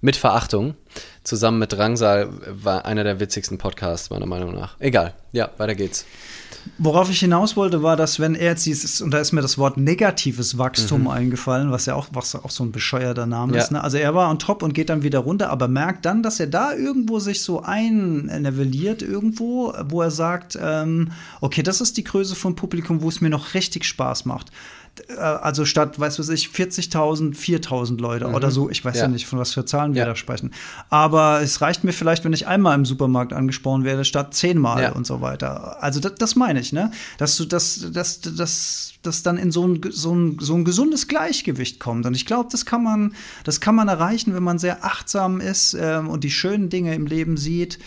Mit 0.00 0.16
Verachtung. 0.16 0.74
Zusammen 1.22 1.58
mit 1.58 1.72
Drangsal 1.72 2.30
war 2.48 2.86
einer 2.86 3.04
der 3.04 3.20
witzigsten 3.20 3.58
Podcasts, 3.58 4.10
meiner 4.10 4.26
Meinung 4.26 4.54
nach. 4.54 4.76
Egal, 4.80 5.14
ja, 5.32 5.50
weiter 5.58 5.74
geht's. 5.74 6.06
Worauf 6.78 7.10
ich 7.10 7.20
hinaus 7.20 7.56
wollte, 7.56 7.82
war, 7.82 7.96
dass 7.96 8.20
wenn 8.20 8.34
er 8.34 8.50
jetzt 8.50 8.66
dieses, 8.66 9.00
und 9.00 9.12
da 9.12 9.18
ist 9.18 9.32
mir 9.32 9.42
das 9.42 9.58
Wort 9.58 9.76
negatives 9.76 10.58
Wachstum 10.58 11.02
mhm. 11.02 11.08
eingefallen, 11.08 11.70
was 11.70 11.86
ja 11.86 11.94
auch, 11.94 12.08
was 12.12 12.34
auch 12.34 12.50
so 12.50 12.64
ein 12.64 12.72
bescheuerter 12.72 13.26
Name 13.26 13.54
ja. 13.54 13.62
ist. 13.62 13.70
Ne? 13.70 13.82
Also 13.82 13.98
er 13.98 14.14
war 14.14 14.30
on 14.30 14.38
top 14.38 14.62
und 14.62 14.72
geht 14.74 14.88
dann 14.88 15.02
wieder 15.02 15.20
runter, 15.20 15.50
aber 15.50 15.68
merkt 15.68 16.04
dann, 16.04 16.22
dass 16.22 16.40
er 16.40 16.46
da 16.46 16.74
irgendwo 16.74 17.18
sich 17.18 17.42
so 17.42 17.62
einnivelliert 17.62 19.02
irgendwo, 19.02 19.72
wo 19.88 20.02
er 20.02 20.10
sagt, 20.10 20.58
ähm, 20.60 21.12
okay, 21.40 21.62
das 21.62 21.80
ist 21.80 21.96
die 21.96 22.04
Größe 22.04 22.34
vom 22.34 22.56
Publikum, 22.56 23.02
wo 23.02 23.08
es 23.08 23.20
mir 23.20 23.30
noch 23.30 23.54
richtig 23.54 23.84
Spaß 23.84 24.24
macht. 24.24 24.50
Äh, 25.08 25.20
also 25.20 25.64
statt, 25.64 25.98
weißt 25.98 26.18
du 26.18 26.32
ich, 26.32 26.48
40.000, 26.48 27.34
4.000 27.36 28.00
Leute 28.00 28.28
mhm. 28.28 28.34
oder 28.34 28.50
so. 28.50 28.70
Ich 28.70 28.84
weiß 28.84 28.96
ja. 28.96 29.02
ja. 29.02 29.08
nicht, 29.08 29.26
von 29.26 29.38
was 29.38 29.52
für 29.52 29.64
Zahlen 29.64 29.94
wir 29.94 30.00
ja. 30.00 30.06
da 30.06 30.16
sprechen. 30.16 30.52
Aber 30.88 31.40
es 31.42 31.60
reicht 31.60 31.84
mir 31.84 31.92
vielleicht, 31.92 32.24
wenn 32.24 32.32
ich 32.32 32.46
einmal 32.46 32.74
im 32.74 32.84
Supermarkt 32.84 33.32
angesprochen 33.32 33.84
werde, 33.84 34.04
statt 34.04 34.34
zehnmal 34.34 34.82
ja. 34.82 34.92
und 34.92 35.06
so 35.06 35.20
weiter. 35.20 35.82
Also 35.82 36.00
das, 36.00 36.14
das 36.16 36.36
meine 36.36 36.60
ich, 36.60 36.72
ne? 36.72 36.90
Dass 37.18 37.36
du 37.36 37.44
das, 37.44 37.86
das, 37.92 38.20
das, 38.20 38.92
das 39.02 39.22
dann 39.22 39.38
in 39.38 39.50
so 39.50 39.66
ein, 39.66 39.80
so 39.90 40.14
ein, 40.14 40.36
so 40.40 40.54
ein 40.54 40.64
gesundes 40.64 41.08
Gleichgewicht 41.08 41.80
kommt. 41.80 42.04
Und 42.04 42.14
ich 42.14 42.26
glaube, 42.26 42.50
das 42.52 42.66
kann 42.66 42.84
man, 42.84 43.14
das 43.44 43.60
kann 43.60 43.74
man 43.74 43.88
erreichen, 43.88 44.34
wenn 44.34 44.42
man 44.42 44.58
sehr 44.58 44.84
achtsam 44.84 45.40
ist 45.40 45.74
ähm, 45.74 46.08
und 46.08 46.22
die 46.22 46.30
schönen 46.30 46.68
Dinge 46.68 46.94
im 46.94 47.06
Leben 47.06 47.38
sieht 47.38 47.78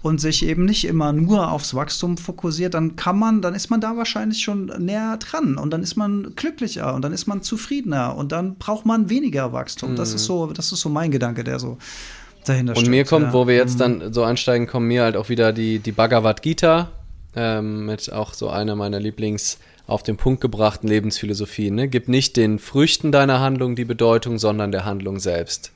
und 0.00 0.20
sich 0.20 0.46
eben 0.46 0.64
nicht 0.64 0.86
immer 0.86 1.12
nur 1.12 1.52
aufs 1.52 1.74
Wachstum 1.74 2.16
fokussiert, 2.16 2.72
dann 2.72 2.96
kann 2.96 3.18
man, 3.18 3.42
dann 3.42 3.54
ist 3.54 3.68
man 3.68 3.82
da 3.82 3.96
wahrscheinlich 3.96 4.42
schon 4.42 4.66
näher 4.78 5.18
dran 5.18 5.58
und 5.58 5.70
dann 5.70 5.82
ist 5.82 5.96
man 5.96 6.34
glücklicher 6.36 6.94
und 6.94 7.02
dann 7.02 7.12
ist 7.12 7.26
man 7.26 7.42
zufriedener 7.42 8.16
und 8.16 8.32
dann 8.32 8.54
braucht 8.56 8.86
man 8.86 9.10
weniger 9.10 9.52
Wachstum. 9.52 9.92
Mhm. 9.92 9.96
Das 9.96 10.14
ist 10.14 10.24
so, 10.24 10.46
das 10.46 10.72
ist 10.72 10.80
so 10.80 10.88
mein 10.88 11.10
Gedanke, 11.10 11.44
der 11.44 11.58
so 11.58 11.76
dahinter 12.46 12.74
steht. 12.74 12.86
Und 12.86 12.90
mir 12.90 13.04
kommt, 13.04 13.26
ja. 13.26 13.32
wo 13.34 13.46
wir 13.46 13.56
jetzt 13.56 13.74
mhm. 13.74 14.00
dann 14.00 14.12
so 14.14 14.22
einsteigen, 14.22 14.66
kommen 14.66 14.88
mir 14.88 15.02
halt 15.02 15.16
auch 15.16 15.28
wieder 15.28 15.52
die, 15.52 15.80
die 15.80 15.92
Bhagavad 15.92 16.40
Gita 16.40 16.88
ähm, 17.36 17.84
mit 17.84 18.10
auch 18.10 18.32
so 18.32 18.48
einer 18.48 18.74
meiner 18.74 18.98
Lieblings- 18.98 19.58
auf 19.86 20.02
den 20.02 20.16
Punkt 20.16 20.40
gebrachten 20.40 20.88
Lebensphilosophie. 20.88 21.70
Ne? 21.70 21.88
Gib 21.88 22.08
nicht 22.08 22.36
den 22.36 22.58
Früchten 22.58 23.12
deiner 23.12 23.40
Handlung 23.40 23.76
die 23.76 23.84
Bedeutung, 23.84 24.38
sondern 24.38 24.72
der 24.72 24.84
Handlung 24.84 25.18
selbst. 25.18 25.72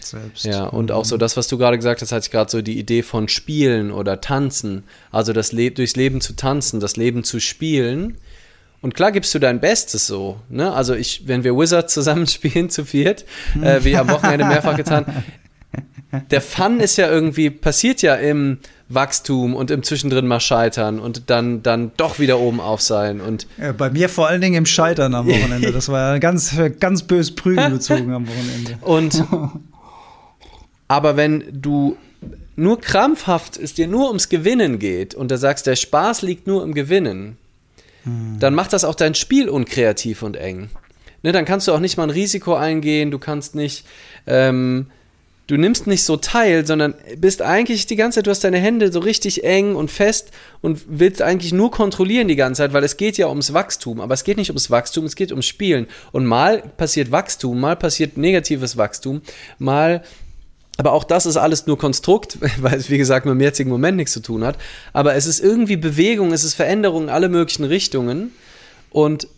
Selbst. 0.00 0.44
Ja, 0.44 0.64
und 0.64 0.90
auch 0.90 1.04
so 1.04 1.16
das, 1.16 1.36
was 1.36 1.46
du 1.46 1.58
gerade 1.58 1.76
gesagt 1.76 2.02
hast, 2.02 2.10
hatte 2.10 2.24
ich 2.24 2.30
gerade 2.30 2.50
so 2.50 2.62
die 2.62 2.78
Idee 2.78 3.02
von 3.02 3.28
Spielen 3.28 3.92
oder 3.92 4.20
Tanzen. 4.20 4.84
Also 5.12 5.32
das 5.32 5.52
Le 5.52 5.70
durchs 5.70 5.94
Leben 5.94 6.20
zu 6.20 6.34
tanzen, 6.34 6.80
das 6.80 6.96
Leben 6.96 7.22
zu 7.22 7.38
spielen. 7.38 8.16
Und 8.80 8.94
klar 8.94 9.12
gibst 9.12 9.34
du 9.34 9.38
dein 9.38 9.60
Bestes 9.60 10.06
so. 10.06 10.40
Ne? 10.48 10.72
Also 10.72 10.94
ich, 10.94 11.28
wenn 11.28 11.44
wir 11.44 11.56
Wizards 11.56 11.94
zusammenspielen 11.94 12.70
zu 12.70 12.84
viert, 12.84 13.24
äh, 13.62 13.84
wie 13.84 13.96
am 13.96 14.08
Wochenende 14.08 14.46
mehrfach 14.46 14.76
getan, 14.76 15.04
der 16.30 16.40
Fun 16.40 16.80
ist 16.80 16.96
ja 16.96 17.08
irgendwie, 17.08 17.50
passiert 17.50 18.02
ja 18.02 18.14
im 18.14 18.58
Wachstum 18.90 19.54
und 19.54 19.70
im 19.70 19.82
Zwischendrin 19.84 20.26
mal 20.26 20.40
scheitern 20.40 20.98
und 20.98 21.30
dann, 21.30 21.62
dann 21.62 21.92
doch 21.96 22.18
wieder 22.18 22.40
oben 22.40 22.60
auf 22.60 22.80
sein. 22.82 23.20
Und 23.20 23.46
ja, 23.56 23.72
bei 23.72 23.88
mir 23.88 24.08
vor 24.08 24.28
allen 24.28 24.40
Dingen 24.40 24.56
im 24.56 24.66
Scheitern 24.66 25.14
am 25.14 25.28
Wochenende. 25.28 25.72
Das 25.72 25.88
war 25.88 26.14
ja 26.14 26.18
ganz, 26.18 26.56
ganz 26.80 27.04
bös 27.04 27.34
Prügel 27.34 27.70
gezogen 27.70 28.12
am 28.12 28.26
Wochenende. 28.26 28.78
Und 28.82 29.24
aber 30.88 31.16
wenn 31.16 31.44
du 31.52 31.96
nur 32.56 32.80
krampfhaft 32.80 33.56
es 33.56 33.74
dir 33.74 33.86
nur 33.86 34.08
ums 34.08 34.28
Gewinnen 34.28 34.80
geht 34.80 35.14
und 35.14 35.30
du 35.30 35.38
sagst, 35.38 35.66
der 35.66 35.76
Spaß 35.76 36.22
liegt 36.22 36.48
nur 36.48 36.64
im 36.64 36.74
Gewinnen, 36.74 37.38
hm. 38.02 38.38
dann 38.40 38.54
macht 38.54 38.72
das 38.72 38.84
auch 38.84 38.96
dein 38.96 39.14
Spiel 39.14 39.48
unkreativ 39.48 40.22
und 40.22 40.36
eng. 40.36 40.68
Ne, 41.22 41.32
dann 41.32 41.44
kannst 41.44 41.68
du 41.68 41.72
auch 41.72 41.80
nicht 41.80 41.96
mal 41.96 42.04
ein 42.04 42.10
Risiko 42.10 42.54
eingehen, 42.54 43.10
du 43.10 43.18
kannst 43.18 43.54
nicht 43.54 43.86
ähm, 44.26 44.86
du 45.50 45.56
nimmst 45.56 45.88
nicht 45.88 46.04
so 46.04 46.16
teil, 46.16 46.64
sondern 46.64 46.94
bist 47.16 47.42
eigentlich 47.42 47.86
die 47.86 47.96
ganze 47.96 48.16
Zeit, 48.16 48.26
du 48.28 48.30
hast 48.30 48.44
deine 48.44 48.58
Hände 48.58 48.92
so 48.92 49.00
richtig 49.00 49.42
eng 49.42 49.74
und 49.74 49.90
fest 49.90 50.30
und 50.60 50.82
willst 50.86 51.22
eigentlich 51.22 51.52
nur 51.52 51.72
kontrollieren 51.72 52.28
die 52.28 52.36
ganze 52.36 52.58
Zeit, 52.58 52.72
weil 52.72 52.84
es 52.84 52.96
geht 52.96 53.18
ja 53.18 53.26
ums 53.26 53.52
Wachstum, 53.52 54.00
aber 54.00 54.14
es 54.14 54.22
geht 54.22 54.36
nicht 54.36 54.50
ums 54.50 54.70
Wachstum, 54.70 55.04
es 55.06 55.16
geht 55.16 55.32
ums 55.32 55.46
Spielen. 55.46 55.88
Und 56.12 56.24
mal 56.24 56.62
passiert 56.76 57.10
Wachstum, 57.10 57.58
mal 57.58 57.74
passiert 57.74 58.16
negatives 58.16 58.76
Wachstum, 58.76 59.22
mal 59.58 60.02
aber 60.76 60.92
auch 60.92 61.04
das 61.04 61.26
ist 61.26 61.36
alles 61.36 61.66
nur 61.66 61.76
Konstrukt, 61.76 62.38
weil 62.60 62.78
es, 62.78 62.88
wie 62.88 62.96
gesagt, 62.96 63.26
mit 63.26 63.34
dem 63.34 63.40
jetzigen 63.40 63.68
Moment 63.68 63.96
nichts 63.96 64.12
zu 64.12 64.20
tun 64.20 64.44
hat. 64.44 64.56
Aber 64.92 65.14
es 65.14 65.26
ist 65.26 65.40
irgendwie 65.40 65.76
Bewegung, 65.76 66.32
es 66.32 66.44
ist 66.44 66.54
Veränderung 66.54 67.04
in 67.04 67.08
alle 67.10 67.28
möglichen 67.28 67.64
Richtungen. 67.64 68.32
Und 68.88 69.28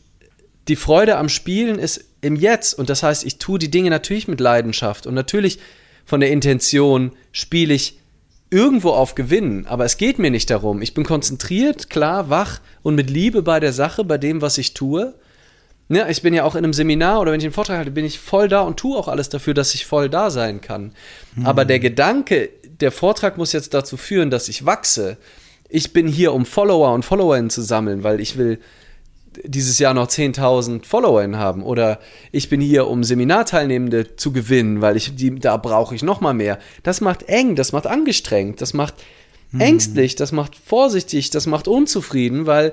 die 0.69 0.77
Freude 0.77 1.17
am 1.17 1.29
Spielen 1.29 1.81
ist 1.81 2.05
im 2.21 2.37
Jetzt. 2.37 2.75
Und 2.75 2.91
das 2.91 3.03
heißt, 3.03 3.25
ich 3.25 3.39
tue 3.39 3.59
die 3.59 3.73
Dinge 3.73 3.91
natürlich 3.91 4.29
mit 4.29 4.39
Leidenschaft. 4.39 5.09
Und 5.09 5.15
natürlich 5.15 5.59
von 6.05 6.21
der 6.21 6.31
Intention 6.31 7.13
spiele 7.33 7.75
ich 7.75 7.99
irgendwo 8.51 8.91
auf 8.91 9.15
Gewinnen, 9.15 9.67
aber 9.67 9.85
es 9.85 9.97
geht 9.97 10.19
mir 10.19 10.31
nicht 10.31 10.51
darum. 10.51 10.83
Ich 10.83 10.93
bin 10.93 11.05
konzentriert, 11.05 11.89
klar, 11.89 12.29
wach 12.29 12.61
und 12.83 12.95
mit 12.95 13.09
Liebe 13.09 13.43
bei 13.43 13.61
der 13.61 13.73
Sache, 13.73 14.05
bei 14.05 14.19
dem, 14.19 14.43
was 14.43 14.59
ich 14.59 14.75
tue. 14.75 15.15
Ja, 15.89 16.09
ich 16.09 16.23
bin 16.23 16.35
ja 16.35 16.45
auch 16.45 16.55
in 16.55 16.65
einem 16.65 16.75
Seminar 16.75 17.21
oder 17.21 17.33
wenn 17.33 17.41
ich 17.41 17.47
einen 17.47 17.55
Vortrag 17.55 17.79
halte, 17.79 17.91
bin 17.91 18.05
ich 18.05 18.19
voll 18.19 18.49
da 18.49 18.61
und 18.61 18.77
tue 18.77 18.97
auch 18.97 19.09
alles 19.09 19.31
dafür, 19.31 19.55
dass 19.55 19.75
ich 19.75 19.87
voll 19.87 20.09
da 20.09 20.31
sein 20.31 20.61
kann. 20.61 20.93
Mhm. 21.35 21.47
Aber 21.47 21.65
der 21.65 21.81
Gedanke, 21.81 22.51
der 22.81 22.93
Vortrag 22.93 23.39
muss 23.39 23.53
jetzt 23.53 23.75
dazu 23.75 23.97
führen, 23.97 24.31
dass 24.31 24.49
ich 24.49 24.67
wachse. 24.67 25.17
Ich 25.69 25.93
bin 25.95 26.07
hier, 26.07 26.35
um 26.35 26.45
Follower 26.45 26.93
und 26.93 27.05
Followerinnen 27.05 27.51
zu 27.51 27.63
sammeln, 27.63 28.05
weil 28.05 28.21
ich 28.21 28.37
will 28.37 28.59
dieses 29.45 29.79
Jahr 29.79 29.95
noch 29.95 30.09
10.000 30.09 30.85
Follower 30.85 31.23
haben 31.37 31.63
oder 31.63 32.01
ich 32.31 32.49
bin 32.49 32.61
hier, 32.61 32.89
um 32.89 33.05
Seminarteilnehmende 33.05 34.17
zu 34.17 34.33
gewinnen, 34.33 34.81
weil 34.81 34.97
ich 34.97 35.15
die, 35.15 35.39
da 35.39 35.57
brauche 35.57 35.95
ich 35.95 36.03
noch 36.03 36.21
mal 36.21 36.35
mehr. 36.35 36.59
Das 36.83 37.01
macht 37.01 37.25
eng, 37.25 37.57
das 37.57 37.73
macht 37.73 37.87
angestrengt, 37.87 38.61
das 38.61 38.75
macht 38.75 38.95
hm. 39.53 39.61
ängstlich, 39.61 40.17
das 40.17 40.33
macht 40.33 40.57
vorsichtig, 40.57 41.31
das 41.31 41.47
macht 41.47 41.69
unzufrieden, 41.69 42.47
weil 42.47 42.73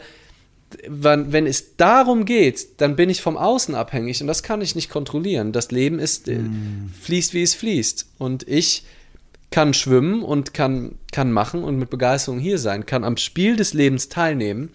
wenn, 0.87 1.31
wenn 1.31 1.47
es 1.47 1.75
darum 1.77 2.25
geht, 2.25 2.81
dann 2.81 2.95
bin 2.95 3.09
ich 3.09 3.21
vom 3.21 3.37
Außen 3.37 3.73
abhängig 3.73 4.21
und 4.21 4.27
das 4.27 4.43
kann 4.43 4.61
ich 4.61 4.75
nicht 4.75 4.89
kontrollieren. 4.89 5.51
Das 5.51 5.71
Leben 5.71 5.99
ist 5.99 6.27
hm. 6.27 6.91
fließt, 7.01 7.33
wie 7.33 7.43
es 7.43 7.55
fließt 7.55 8.07
und 8.17 8.47
ich 8.47 8.83
kann 9.51 9.73
schwimmen 9.73 10.21
und 10.21 10.53
kann, 10.53 10.95
kann 11.11 11.31
machen 11.31 11.63
und 11.63 11.77
mit 11.77 11.89
Begeisterung 11.89 12.39
hier 12.39 12.59
sein, 12.59 12.85
kann 12.85 13.03
am 13.03 13.17
Spiel 13.17 13.55
des 13.55 13.73
Lebens 13.73 14.09
teilnehmen 14.09 14.69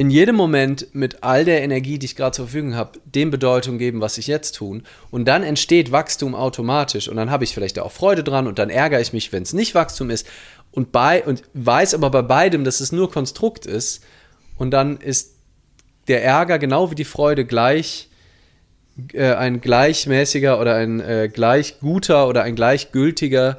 in 0.00 0.08
jedem 0.08 0.34
Moment 0.34 0.94
mit 0.94 1.22
all 1.22 1.44
der 1.44 1.62
Energie, 1.62 1.98
die 1.98 2.06
ich 2.06 2.16
gerade 2.16 2.34
zur 2.34 2.46
Verfügung 2.46 2.74
habe, 2.74 2.98
dem 3.04 3.30
Bedeutung 3.30 3.76
geben, 3.76 4.00
was 4.00 4.16
ich 4.16 4.28
jetzt 4.28 4.52
tun. 4.52 4.84
Und 5.10 5.26
dann 5.26 5.42
entsteht 5.42 5.92
Wachstum 5.92 6.34
automatisch. 6.34 7.06
Und 7.06 7.16
dann 7.16 7.30
habe 7.30 7.44
ich 7.44 7.52
vielleicht 7.52 7.78
auch 7.78 7.92
Freude 7.92 8.24
dran 8.24 8.46
und 8.46 8.58
dann 8.58 8.70
ärgere 8.70 9.02
ich 9.02 9.12
mich, 9.12 9.30
wenn 9.30 9.42
es 9.42 9.52
nicht 9.52 9.74
Wachstum 9.74 10.08
ist. 10.08 10.26
Und, 10.70 10.90
bei, 10.90 11.22
und 11.22 11.42
weiß 11.52 11.92
aber 11.92 12.08
bei 12.08 12.22
beidem, 12.22 12.64
dass 12.64 12.80
es 12.80 12.92
nur 12.92 13.10
Konstrukt 13.10 13.66
ist. 13.66 14.02
Und 14.56 14.70
dann 14.70 14.96
ist 14.96 15.34
der 16.08 16.24
Ärger 16.24 16.58
genau 16.58 16.90
wie 16.90 16.94
die 16.94 17.04
Freude 17.04 17.44
gleich 17.44 18.08
äh, 19.12 19.34
ein 19.34 19.60
gleichmäßiger 19.60 20.58
oder 20.58 20.76
ein 20.76 21.00
äh, 21.00 21.28
gleich 21.30 21.78
guter 21.80 22.26
oder 22.26 22.42
ein 22.42 22.56
gleichgültiger 22.56 23.58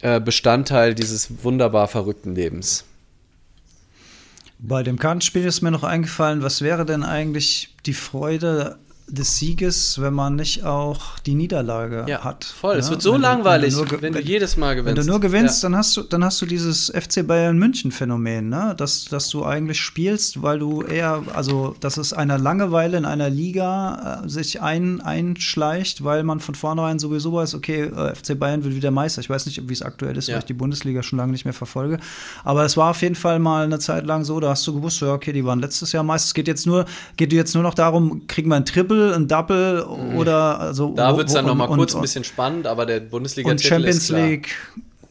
äh, 0.00 0.18
Bestandteil 0.18 0.96
dieses 0.96 1.44
wunderbar 1.44 1.86
verrückten 1.86 2.34
Lebens. 2.34 2.85
Bei 4.58 4.82
dem 4.82 4.98
Kartenspiel 4.98 5.44
ist 5.44 5.60
mir 5.60 5.70
noch 5.70 5.84
eingefallen, 5.84 6.42
was 6.42 6.62
wäre 6.62 6.86
denn 6.86 7.02
eigentlich 7.04 7.74
die 7.84 7.92
Freude 7.92 8.78
des 9.08 9.38
Sieges, 9.38 10.00
wenn 10.00 10.14
man 10.14 10.34
nicht 10.34 10.64
auch 10.64 11.18
die 11.20 11.34
Niederlage 11.34 12.06
ja, 12.08 12.24
hat. 12.24 12.44
Voll, 12.44 12.74
ja? 12.74 12.80
es 12.80 12.90
wird 12.90 13.02
so 13.02 13.14
wenn 13.14 13.20
langweilig, 13.20 13.74
du, 13.74 13.80
wenn, 13.80 13.88
du 13.88 14.02
wenn 14.02 14.12
du 14.14 14.20
jedes 14.20 14.56
Mal 14.56 14.74
gewinnst. 14.74 14.96
Wenn 14.96 15.06
du 15.06 15.10
nur 15.12 15.20
gewinnst, 15.20 15.62
ja. 15.62 15.68
dann 15.68 15.78
hast 15.78 15.96
du, 15.96 16.02
dann 16.02 16.24
hast 16.24 16.42
du 16.42 16.46
dieses 16.46 16.90
FC 16.90 17.24
Bayern 17.24 17.56
München 17.56 17.92
Phänomen, 17.92 18.48
ne? 18.48 18.74
Dass, 18.76 19.04
dass 19.04 19.28
du 19.28 19.44
eigentlich 19.44 19.80
spielst, 19.80 20.42
weil 20.42 20.58
du 20.58 20.82
eher, 20.82 21.22
also 21.34 21.76
dass 21.78 21.98
es 21.98 22.12
einer 22.12 22.36
Langeweile 22.36 22.98
in 22.98 23.04
einer 23.04 23.30
Liga 23.30 24.22
äh, 24.24 24.28
sich 24.28 24.60
ein, 24.60 25.00
einschleicht, 25.00 26.02
weil 26.02 26.24
man 26.24 26.40
von 26.40 26.56
vornherein 26.56 26.98
sowieso 26.98 27.32
weiß, 27.32 27.54
okay, 27.54 27.82
äh, 27.82 28.14
FC 28.14 28.36
Bayern 28.36 28.64
wird 28.64 28.74
wieder 28.74 28.90
Meister. 28.90 29.20
Ich 29.20 29.30
weiß 29.30 29.46
nicht, 29.46 29.68
wie 29.68 29.72
es 29.72 29.82
aktuell 29.82 30.16
ist, 30.16 30.28
weil 30.28 30.38
ich 30.38 30.44
die 30.44 30.54
Bundesliga 30.54 31.04
schon 31.04 31.18
lange 31.18 31.30
nicht 31.30 31.44
mehr 31.44 31.54
verfolge. 31.54 31.98
Aber 32.42 32.64
es 32.64 32.76
war 32.76 32.90
auf 32.90 33.02
jeden 33.02 33.14
Fall 33.14 33.38
mal 33.38 33.64
eine 33.64 33.78
Zeit 33.78 34.04
lang 34.04 34.24
so, 34.24 34.40
da 34.40 34.50
hast 34.50 34.66
du 34.66 34.74
gewusst, 34.74 35.00
ja, 35.00 35.12
okay, 35.12 35.32
die 35.32 35.44
waren 35.44 35.60
letztes 35.60 35.92
Jahr 35.92 36.02
Meister. 36.02 36.26
Es 36.26 36.34
geht 36.34 36.48
jetzt 36.48 36.66
nur, 36.66 36.86
geht 37.16 37.32
jetzt 37.32 37.54
nur 37.54 37.62
noch 37.62 37.74
darum, 37.74 38.26
kriegen 38.26 38.48
wir 38.48 38.56
ein 38.56 38.64
Triple 38.64 38.95
Triple, 38.96 39.14
ein 39.14 39.28
Double 39.28 39.82
oder 40.16 40.60
also. 40.60 40.94
Da 40.94 41.16
wird 41.16 41.28
es 41.28 41.34
dann 41.34 41.46
nochmal 41.46 41.68
kurz 41.68 41.92
und, 41.92 42.00
ein 42.00 42.02
bisschen 42.02 42.24
spannend, 42.24 42.66
aber 42.66 42.86
der 42.86 43.00
Bundesliga 43.00 43.50
und 43.50 43.60
Champions 43.60 44.08
League. 44.08 44.54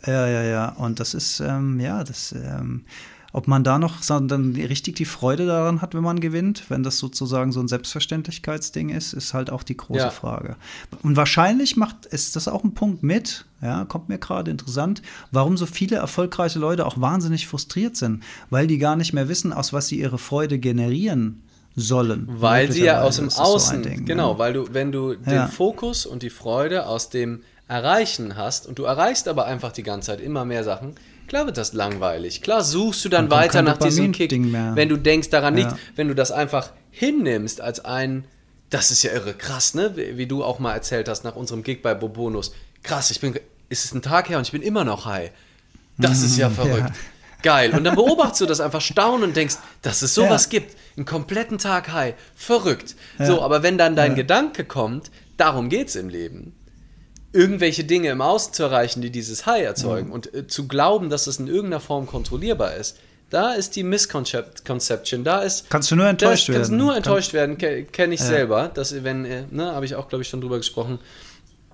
Ja, 0.05 0.27
ja, 0.27 0.43
ja. 0.43 0.69
Und 0.77 0.99
das 0.99 1.13
ist, 1.13 1.39
ähm, 1.39 1.79
ja, 1.79 2.03
das. 2.03 2.33
Ähm, 2.33 2.85
ob 3.33 3.49
man 3.49 3.65
da 3.65 3.79
noch 3.79 3.99
dann 4.05 4.55
richtig 4.55 4.95
die 4.95 5.03
Freude 5.03 5.45
daran 5.45 5.81
hat, 5.81 5.93
wenn 5.93 6.03
man 6.03 6.21
gewinnt, 6.21 6.69
wenn 6.69 6.83
das 6.83 6.99
sozusagen 6.99 7.51
so 7.51 7.59
ein 7.59 7.67
Selbstverständlichkeitsding 7.67 8.87
ist, 8.87 9.11
ist 9.11 9.33
halt 9.33 9.49
auch 9.49 9.63
die 9.63 9.75
große 9.75 9.99
ja. 9.99 10.09
Frage. 10.09 10.55
Und 11.03 11.17
wahrscheinlich 11.17 11.75
macht 11.75 12.05
ist 12.05 12.37
das 12.37 12.47
auch 12.47 12.63
ein 12.63 12.75
Punkt 12.75 13.03
mit, 13.03 13.43
ja, 13.61 13.83
kommt 13.83 14.07
mir 14.07 14.19
gerade 14.19 14.51
interessant, 14.51 15.01
warum 15.33 15.57
so 15.57 15.65
viele 15.65 15.97
erfolgreiche 15.97 16.59
Leute 16.59 16.85
auch 16.85 17.01
wahnsinnig 17.01 17.45
frustriert 17.45 17.97
sind, 17.97 18.23
weil 18.49 18.67
die 18.67 18.77
gar 18.77 18.95
nicht 18.95 19.11
mehr 19.11 19.27
wissen, 19.27 19.51
aus 19.51 19.73
was 19.73 19.89
sie 19.89 19.99
ihre 19.99 20.17
Freude 20.17 20.57
generieren 20.57 21.43
sollen. 21.75 22.27
Weil 22.29 22.71
sie 22.71 22.83
ja 22.83 23.01
aus 23.01 23.17
dem 23.17 23.29
Außen, 23.29 23.83
so 23.83 23.89
Ding, 23.89 24.05
genau, 24.05 24.33
ja. 24.33 24.39
weil 24.39 24.53
du, 24.53 24.73
wenn 24.73 24.91
du 24.91 25.15
den 25.15 25.33
ja. 25.33 25.47
Fokus 25.47 26.05
und 26.05 26.23
die 26.23 26.29
Freude 26.29 26.87
aus 26.87 27.09
dem 27.09 27.43
Erreichen 27.67 28.37
hast 28.37 28.67
und 28.67 28.79
du 28.79 28.83
erreichst 28.83 29.27
aber 29.27 29.45
einfach 29.45 29.71
die 29.71 29.83
ganze 29.83 30.07
Zeit 30.07 30.21
immer 30.21 30.45
mehr 30.45 30.63
Sachen, 30.63 30.95
Klar 31.27 31.47
wird 31.47 31.57
das 31.57 31.73
langweilig. 31.73 32.41
Klar 32.41 32.63
suchst 32.63 33.03
du 33.03 33.09
dann 33.09 33.31
weiter 33.31 33.61
nach 33.61 33.77
diesem 33.77 34.11
Kick, 34.11 34.31
wenn 34.31 34.89
du 34.89 34.97
denkst 34.97 35.29
daran 35.29 35.57
ja. 35.57 35.65
nicht, 35.65 35.77
wenn 35.95 36.07
du 36.07 36.15
das 36.15 36.31
einfach 36.31 36.71
hinnimmst 36.91 37.61
als 37.61 37.83
ein, 37.83 38.25
das 38.69 38.91
ist 38.91 39.03
ja 39.03 39.11
irre, 39.11 39.33
krass, 39.33 39.73
ne? 39.73 39.95
Wie, 39.95 40.27
du 40.27 40.43
auch 40.43 40.59
mal 40.59 40.73
erzählt 40.73 41.07
hast 41.07 41.23
nach 41.23 41.35
unserem 41.35 41.63
Gig 41.63 41.81
bei 41.81 41.93
Bobonus. 41.93 42.53
Krass, 42.83 43.11
ich 43.11 43.21
bin, 43.21 43.33
ist 43.69 43.85
es 43.85 43.93
ein 43.93 44.01
Tag 44.01 44.29
her 44.29 44.37
und 44.37 44.43
ich 44.45 44.51
bin 44.51 44.61
immer 44.61 44.83
noch 44.83 45.05
high. 45.05 45.31
Das 45.97 46.21
ist 46.21 46.37
ja 46.37 46.49
verrückt. 46.51 46.91
Ja. 47.45 47.53
Geil. 47.53 47.71
Und 47.71 47.83
dann 47.83 47.95
beobachtest 47.95 48.41
du 48.41 48.45
das 48.45 48.59
einfach 48.59 48.81
staunen 48.81 49.23
und 49.23 49.35
denkst, 49.35 49.55
dass 49.81 50.01
es 50.01 50.13
sowas 50.13 50.45
ja. 50.45 50.59
gibt. 50.59 50.75
Einen 50.97 51.05
kompletten 51.05 51.57
Tag 51.57 51.91
high. 51.91 52.15
Verrückt. 52.35 52.95
So, 53.19 53.41
aber 53.41 53.63
wenn 53.63 53.77
dann 53.77 53.95
dein 53.95 54.15
Gedanke 54.15 54.65
kommt, 54.65 55.11
darum 55.37 55.69
geht 55.69 55.89
es 55.89 55.95
im 55.95 56.09
Leben 56.09 56.53
irgendwelche 57.35 57.83
Dinge 57.83 58.09
im 58.09 58.21
Außen 58.21 58.53
zu 58.53 58.63
erreichen, 58.63 59.01
die 59.01 59.11
dieses 59.11 59.45
High 59.45 59.63
erzeugen 59.63 60.07
mhm. 60.07 60.13
und 60.13 60.33
äh, 60.33 60.47
zu 60.47 60.67
glauben, 60.67 61.09
dass 61.09 61.27
es 61.27 61.37
in 61.37 61.47
irgendeiner 61.47 61.81
Form 61.81 62.07
kontrollierbar 62.07 62.75
ist. 62.75 62.97
Da 63.29 63.53
ist 63.53 63.75
die 63.75 63.83
Misconception, 63.83 65.23
da 65.23 65.41
ist. 65.41 65.69
Kannst 65.69 65.91
du 65.91 65.95
nur 65.95 66.07
enttäuscht 66.07 66.47
werden. 66.47 66.59
Kannst 66.59 66.71
nur 66.71 66.95
enttäuscht 66.95 67.31
Kann, 67.31 67.59
werden, 67.59 67.91
kenne 67.91 68.13
ich 68.13 68.21
ja. 68.21 68.27
selber. 68.27 68.71
Dass, 68.73 69.03
wenn, 69.03 69.25
äh, 69.25 69.43
ne, 69.51 69.73
habe 69.73 69.85
ich 69.85 69.95
auch, 69.95 70.07
glaube 70.07 70.21
ich, 70.21 70.29
schon 70.29 70.41
drüber 70.41 70.57
gesprochen, 70.57 70.99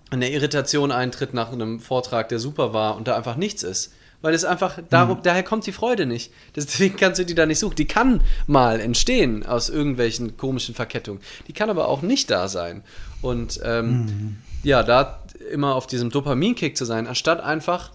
eine 0.10 0.32
Irritation 0.32 0.92
eintritt 0.92 1.34
nach 1.34 1.52
einem 1.52 1.80
Vortrag, 1.80 2.30
der 2.30 2.40
super 2.40 2.74
war 2.74 2.98
und 2.98 3.08
da 3.08 3.16
einfach 3.16 3.36
nichts 3.36 3.64
ist. 3.64 3.94
Weil 4.22 4.36
es 4.36 4.46
einfach, 4.46 4.78
darum, 4.90 5.18
mhm. 5.18 5.24
daher 5.24 5.44
kommt 5.44 5.66
die 5.66 5.72
Freude 5.72 6.06
nicht. 6.06 6.32
Deswegen 6.56 6.96
kannst 6.96 7.20
du 7.20 7.26
die 7.26 7.34
da 7.34 7.46
nicht 7.46 7.60
suchen. 7.60 7.76
Die 7.76 7.86
kann 7.86 8.22
mal 8.46 8.80
entstehen 8.80 9.46
aus 9.46 9.70
irgendwelchen 9.70 10.38
komischen 10.38 10.76
Verkettungen. 10.76 11.22
Die 11.48 11.54
kann 11.54 11.70
aber 11.70 11.88
auch 11.88 12.02
nicht 12.02 12.30
da 12.30 12.48
sein. 12.48 12.84
Und 13.22 13.60
ähm, 13.64 13.92
mhm. 13.92 14.38
ja, 14.64 14.84
da 14.84 15.24
immer 15.52 15.76
auf 15.76 15.88
diesem 15.88 16.12
Dopaminkick 16.12 16.78
zu 16.78 16.86
sein, 16.86 17.08
anstatt 17.08 17.42
einfach. 17.42 17.92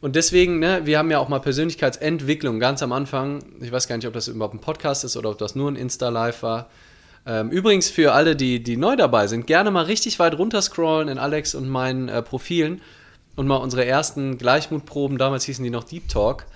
Und 0.00 0.16
deswegen, 0.16 0.58
ne, 0.58 0.80
wir 0.84 0.98
haben 0.98 1.12
ja 1.12 1.20
auch 1.20 1.28
mal 1.28 1.38
Persönlichkeitsentwicklung 1.38 2.58
ganz 2.58 2.82
am 2.82 2.90
Anfang. 2.90 3.44
Ich 3.60 3.70
weiß 3.70 3.86
gar 3.86 3.96
nicht, 3.96 4.06
ob 4.08 4.14
das 4.14 4.26
überhaupt 4.26 4.54
ein 4.54 4.60
Podcast 4.60 5.04
ist 5.04 5.16
oder 5.16 5.30
ob 5.30 5.38
das 5.38 5.54
nur 5.54 5.70
ein 5.70 5.76
Insta-Live 5.76 6.42
war. 6.42 6.68
Ähm, 7.24 7.50
übrigens 7.50 7.88
für 7.88 8.12
alle, 8.12 8.34
die, 8.34 8.60
die 8.60 8.76
neu 8.76 8.96
dabei 8.96 9.28
sind, 9.28 9.46
gerne 9.46 9.70
mal 9.70 9.84
richtig 9.84 10.18
weit 10.18 10.36
runter 10.36 10.60
scrollen 10.60 11.06
in 11.06 11.18
Alex 11.18 11.54
und 11.54 11.68
meinen 11.68 12.08
äh, 12.08 12.20
Profilen 12.20 12.80
und 13.36 13.46
mal 13.46 13.56
unsere 13.56 13.84
ersten 13.84 14.38
Gleichmutproben, 14.38 15.18
damals 15.18 15.44
hießen 15.44 15.64
die 15.64 15.70
noch 15.70 15.84
Deep 15.84 16.08
Talk, 16.08 16.46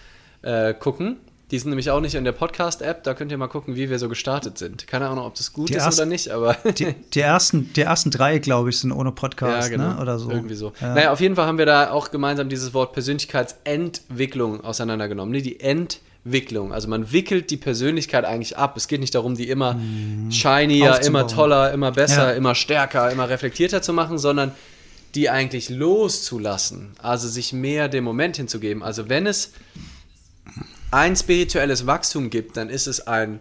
äh, 0.42 0.74
gucken. 0.74 1.18
Die 1.52 1.60
sind 1.60 1.68
nämlich 1.70 1.90
auch 1.90 2.00
nicht 2.00 2.16
in 2.16 2.24
der 2.24 2.32
Podcast-App. 2.32 3.04
Da 3.04 3.14
könnt 3.14 3.30
ihr 3.30 3.38
mal 3.38 3.46
gucken, 3.46 3.76
wie 3.76 3.88
wir 3.88 4.00
so 4.00 4.08
gestartet 4.08 4.58
sind. 4.58 4.88
Keine 4.88 5.06
Ahnung, 5.08 5.24
ob 5.26 5.36
das 5.36 5.52
gut 5.52 5.68
die 5.68 5.74
ist 5.74 5.84
ersten, 5.84 6.00
oder 6.00 6.08
nicht, 6.08 6.28
aber. 6.28 6.54
die, 6.76 6.92
die, 7.14 7.20
ersten, 7.20 7.72
die 7.72 7.82
ersten 7.82 8.10
drei, 8.10 8.40
glaube 8.40 8.70
ich, 8.70 8.80
sind 8.80 8.90
ohne 8.90 9.12
Podcast, 9.12 9.70
ja, 9.70 9.76
genau. 9.76 9.94
ne? 9.94 10.00
oder 10.00 10.18
so. 10.18 10.28
Irgendwie 10.28 10.56
so. 10.56 10.72
Ja. 10.80 10.94
Naja, 10.94 11.12
auf 11.12 11.20
jeden 11.20 11.36
Fall 11.36 11.46
haben 11.46 11.58
wir 11.58 11.66
da 11.66 11.92
auch 11.92 12.10
gemeinsam 12.10 12.48
dieses 12.48 12.74
Wort 12.74 12.92
Persönlichkeitsentwicklung 12.94 14.64
auseinandergenommen. 14.64 15.30
Nee, 15.30 15.40
die 15.40 15.60
Entwicklung. 15.60 16.72
Also 16.72 16.88
man 16.88 17.12
wickelt 17.12 17.52
die 17.52 17.56
Persönlichkeit 17.56 18.24
eigentlich 18.24 18.58
ab. 18.58 18.76
Es 18.76 18.88
geht 18.88 18.98
nicht 18.98 19.14
darum, 19.14 19.36
die 19.36 19.48
immer 19.48 19.74
mhm. 19.74 20.32
shinier, 20.32 21.00
immer 21.04 21.28
toller, 21.28 21.72
immer 21.72 21.92
besser, 21.92 22.32
ja. 22.32 22.36
immer 22.36 22.56
stärker, 22.56 23.12
immer 23.12 23.28
reflektierter 23.28 23.82
zu 23.82 23.92
machen, 23.92 24.18
sondern 24.18 24.50
die 25.16 25.30
eigentlich 25.30 25.70
loszulassen. 25.70 26.92
Also 27.02 27.28
sich 27.28 27.52
mehr 27.52 27.88
dem 27.88 28.04
Moment 28.04 28.36
hinzugeben. 28.36 28.82
Also 28.82 29.08
wenn 29.08 29.26
es 29.26 29.52
ein 30.90 31.16
spirituelles 31.16 31.86
Wachstum 31.86 32.30
gibt, 32.30 32.56
dann 32.56 32.68
ist 32.68 32.86
es 32.86 33.06
ein 33.06 33.40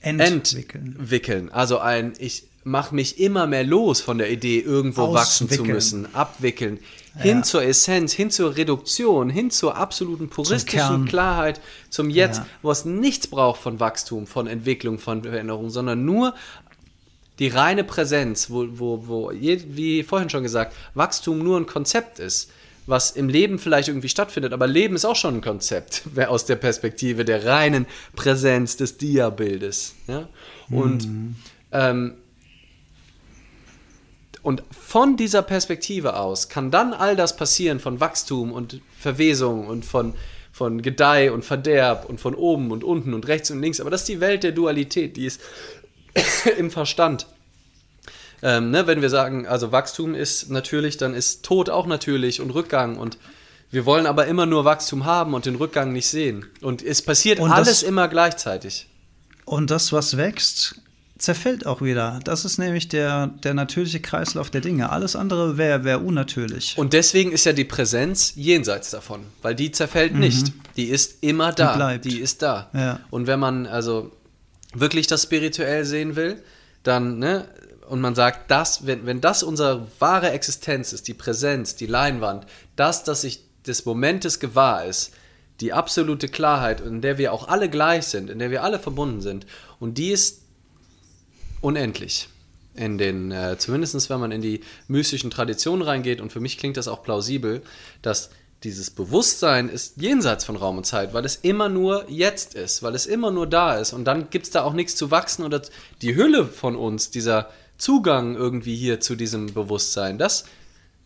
Entwickeln. 0.00 0.96
Entwickeln. 0.98 1.50
Also 1.50 1.78
ein, 1.78 2.12
ich 2.18 2.44
mache 2.64 2.94
mich 2.94 3.18
immer 3.18 3.46
mehr 3.46 3.64
los 3.64 4.00
von 4.00 4.18
der 4.18 4.30
Idee, 4.30 4.60
irgendwo 4.60 5.02
Auswickeln. 5.02 5.14
wachsen 5.14 5.50
zu 5.50 5.64
müssen, 5.64 6.14
abwickeln, 6.14 6.78
ja. 7.16 7.22
hin 7.22 7.44
zur 7.44 7.62
Essenz, 7.62 8.12
hin 8.12 8.30
zur 8.30 8.56
Reduktion, 8.56 9.30
hin 9.30 9.50
zur 9.50 9.76
absoluten 9.76 10.28
puristischen 10.28 10.86
zum 10.86 11.04
Klarheit, 11.06 11.60
zum 11.88 12.10
Jetzt, 12.10 12.38
ja. 12.38 12.46
wo 12.62 12.70
es 12.70 12.84
nichts 12.84 13.26
braucht 13.26 13.60
von 13.60 13.80
Wachstum, 13.80 14.26
von 14.26 14.46
Entwicklung, 14.46 14.98
von 14.98 15.22
Veränderung, 15.22 15.70
sondern 15.70 16.04
nur 16.04 16.34
die 17.40 17.48
reine 17.48 17.82
Präsenz, 17.82 18.50
wo, 18.50 18.68
wo, 18.70 19.08
wo 19.08 19.32
wie 19.32 20.04
vorhin 20.04 20.30
schon 20.30 20.44
gesagt, 20.44 20.76
Wachstum 20.94 21.40
nur 21.40 21.58
ein 21.58 21.66
Konzept 21.66 22.20
ist 22.20 22.50
was 22.90 23.12
im 23.12 23.28
Leben 23.28 23.58
vielleicht 23.58 23.88
irgendwie 23.88 24.08
stattfindet, 24.08 24.52
aber 24.52 24.66
Leben 24.66 24.96
ist 24.96 25.04
auch 25.04 25.16
schon 25.16 25.36
ein 25.36 25.40
Konzept 25.40 26.02
aus 26.26 26.44
der 26.44 26.56
Perspektive 26.56 27.24
der 27.24 27.46
reinen 27.46 27.86
Präsenz 28.14 28.76
des 28.76 28.98
Dia-Bildes. 28.98 29.94
Ja? 30.06 30.28
Und, 30.70 31.08
mhm. 31.08 31.36
ähm, 31.72 32.14
und 34.42 34.62
von 34.70 35.16
dieser 35.16 35.42
Perspektive 35.42 36.16
aus 36.16 36.48
kann 36.48 36.70
dann 36.70 36.92
all 36.92 37.16
das 37.16 37.36
passieren 37.36 37.80
von 37.80 38.00
Wachstum 38.00 38.52
und 38.52 38.80
Verwesung 38.98 39.66
und 39.66 39.84
von, 39.84 40.14
von 40.52 40.82
Gedeih 40.82 41.30
und 41.32 41.44
Verderb 41.44 42.08
und 42.08 42.20
von 42.20 42.34
oben 42.34 42.70
und 42.70 42.82
unten 42.82 43.14
und 43.14 43.28
rechts 43.28 43.50
und 43.50 43.60
links. 43.60 43.80
Aber 43.80 43.90
das 43.90 44.02
ist 44.02 44.08
die 44.08 44.20
Welt 44.20 44.42
der 44.42 44.52
Dualität, 44.52 45.16
die 45.16 45.26
ist 45.26 45.40
im 46.58 46.70
Verstand. 46.70 47.26
Ähm, 48.42 48.70
ne, 48.70 48.86
wenn 48.86 49.02
wir 49.02 49.10
sagen, 49.10 49.46
also 49.46 49.70
Wachstum 49.72 50.14
ist 50.14 50.50
natürlich, 50.50 50.96
dann 50.96 51.14
ist 51.14 51.44
Tod 51.44 51.68
auch 51.68 51.86
natürlich 51.86 52.40
und 52.40 52.50
Rückgang 52.50 52.96
und 52.96 53.18
wir 53.70 53.86
wollen 53.86 54.06
aber 54.06 54.26
immer 54.26 54.46
nur 54.46 54.64
Wachstum 54.64 55.04
haben 55.04 55.34
und 55.34 55.46
den 55.46 55.54
Rückgang 55.54 55.92
nicht 55.92 56.08
sehen. 56.08 56.46
Und 56.60 56.82
es 56.82 57.02
passiert 57.02 57.38
und 57.38 57.52
alles 57.52 57.80
das, 57.80 57.82
immer 57.84 58.08
gleichzeitig. 58.08 58.88
Und 59.44 59.70
das, 59.70 59.92
was 59.92 60.16
wächst, 60.16 60.80
zerfällt 61.18 61.66
auch 61.66 61.80
wieder. 61.80 62.18
Das 62.24 62.44
ist 62.44 62.58
nämlich 62.58 62.88
der, 62.88 63.28
der 63.28 63.54
natürliche 63.54 64.00
Kreislauf 64.00 64.50
der 64.50 64.60
Dinge. 64.60 64.90
Alles 64.90 65.14
andere 65.14 65.56
wäre 65.56 65.84
wär 65.84 66.02
unnatürlich. 66.02 66.74
Und 66.78 66.94
deswegen 66.94 67.30
ist 67.30 67.44
ja 67.44 67.52
die 67.52 67.64
Präsenz 67.64 68.32
jenseits 68.34 68.90
davon, 68.90 69.20
weil 69.42 69.54
die 69.54 69.70
zerfällt 69.70 70.14
mhm. 70.14 70.20
nicht. 70.20 70.52
Die 70.76 70.86
ist 70.86 71.22
immer 71.22 71.52
da. 71.52 71.72
Die, 71.72 71.76
bleibt. 71.76 72.04
die 72.06 72.20
ist 72.20 72.42
da. 72.42 72.70
Ja. 72.72 73.00
Und 73.10 73.26
wenn 73.28 73.38
man 73.38 73.66
also 73.66 74.10
wirklich 74.74 75.06
das 75.06 75.24
spirituell 75.24 75.84
sehen 75.84 76.16
will, 76.16 76.42
dann 76.82 77.18
ne, 77.18 77.48
und 77.88 78.00
man 78.00 78.14
sagt, 78.14 78.50
das, 78.52 78.86
wenn, 78.86 79.04
wenn 79.04 79.20
das 79.20 79.42
unsere 79.42 79.88
wahre 79.98 80.30
Existenz 80.30 80.92
ist, 80.92 81.08
die 81.08 81.14
Präsenz, 81.14 81.74
die 81.74 81.86
Leinwand, 81.86 82.46
das, 82.76 83.02
dass 83.02 83.22
sich 83.22 83.42
des 83.66 83.84
Momentes 83.84 84.38
gewahr 84.38 84.84
ist, 84.84 85.12
die 85.60 85.72
absolute 85.72 86.28
Klarheit, 86.28 86.80
in 86.80 87.02
der 87.02 87.18
wir 87.18 87.32
auch 87.32 87.48
alle 87.48 87.68
gleich 87.68 88.06
sind, 88.06 88.30
in 88.30 88.38
der 88.38 88.52
wir 88.52 88.62
alle 88.62 88.78
verbunden 88.78 89.20
sind, 89.20 89.44
und 89.80 89.98
die 89.98 90.10
ist 90.10 90.42
unendlich. 91.60 92.28
In 92.76 92.96
den, 92.96 93.32
äh, 93.32 93.56
zumindest 93.58 94.08
wenn 94.08 94.20
man 94.20 94.30
in 94.30 94.40
die 94.40 94.60
mystischen 94.86 95.30
Traditionen 95.30 95.82
reingeht, 95.82 96.20
und 96.20 96.32
für 96.32 96.40
mich 96.40 96.58
klingt 96.58 96.76
das 96.76 96.86
auch 96.86 97.02
plausibel, 97.02 97.60
dass 98.02 98.30
dieses 98.62 98.90
Bewusstsein 98.90 99.68
ist 99.68 99.96
jenseits 99.96 100.44
von 100.44 100.56
Raum 100.56 100.78
und 100.78 100.84
Zeit, 100.84 101.14
weil 101.14 101.24
es 101.24 101.36
immer 101.36 101.68
nur 101.68 102.04
jetzt 102.10 102.54
ist, 102.54 102.82
weil 102.82 102.94
es 102.94 103.06
immer 103.06 103.30
nur 103.30 103.46
da 103.46 103.76
ist. 103.76 103.92
Und 103.92 104.04
dann 104.04 104.28
gibt 104.28 104.46
es 104.46 104.50
da 104.50 104.62
auch 104.62 104.74
nichts 104.74 104.96
zu 104.96 105.10
wachsen 105.10 105.44
oder 105.44 105.62
die 106.02 106.14
Hülle 106.14 106.44
von 106.44 106.76
uns, 106.76 107.10
dieser 107.10 107.48
Zugang 107.78 108.36
irgendwie 108.36 108.76
hier 108.76 109.00
zu 109.00 109.16
diesem 109.16 109.54
Bewusstsein. 109.54 110.18
Das 110.18 110.44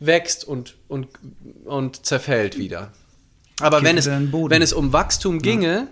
wächst 0.00 0.44
und, 0.44 0.74
und, 0.88 1.09
und 1.64 2.05
zerfällt 2.05 2.59
wieder. 2.59 2.92
Aber 3.61 3.82
wenn 3.84 3.96
es, 3.96 4.07
wenn 4.07 4.62
es 4.62 4.72
um 4.72 4.92
Wachstum 4.92 5.40
ginge, 5.40 5.74
ja. 5.74 5.86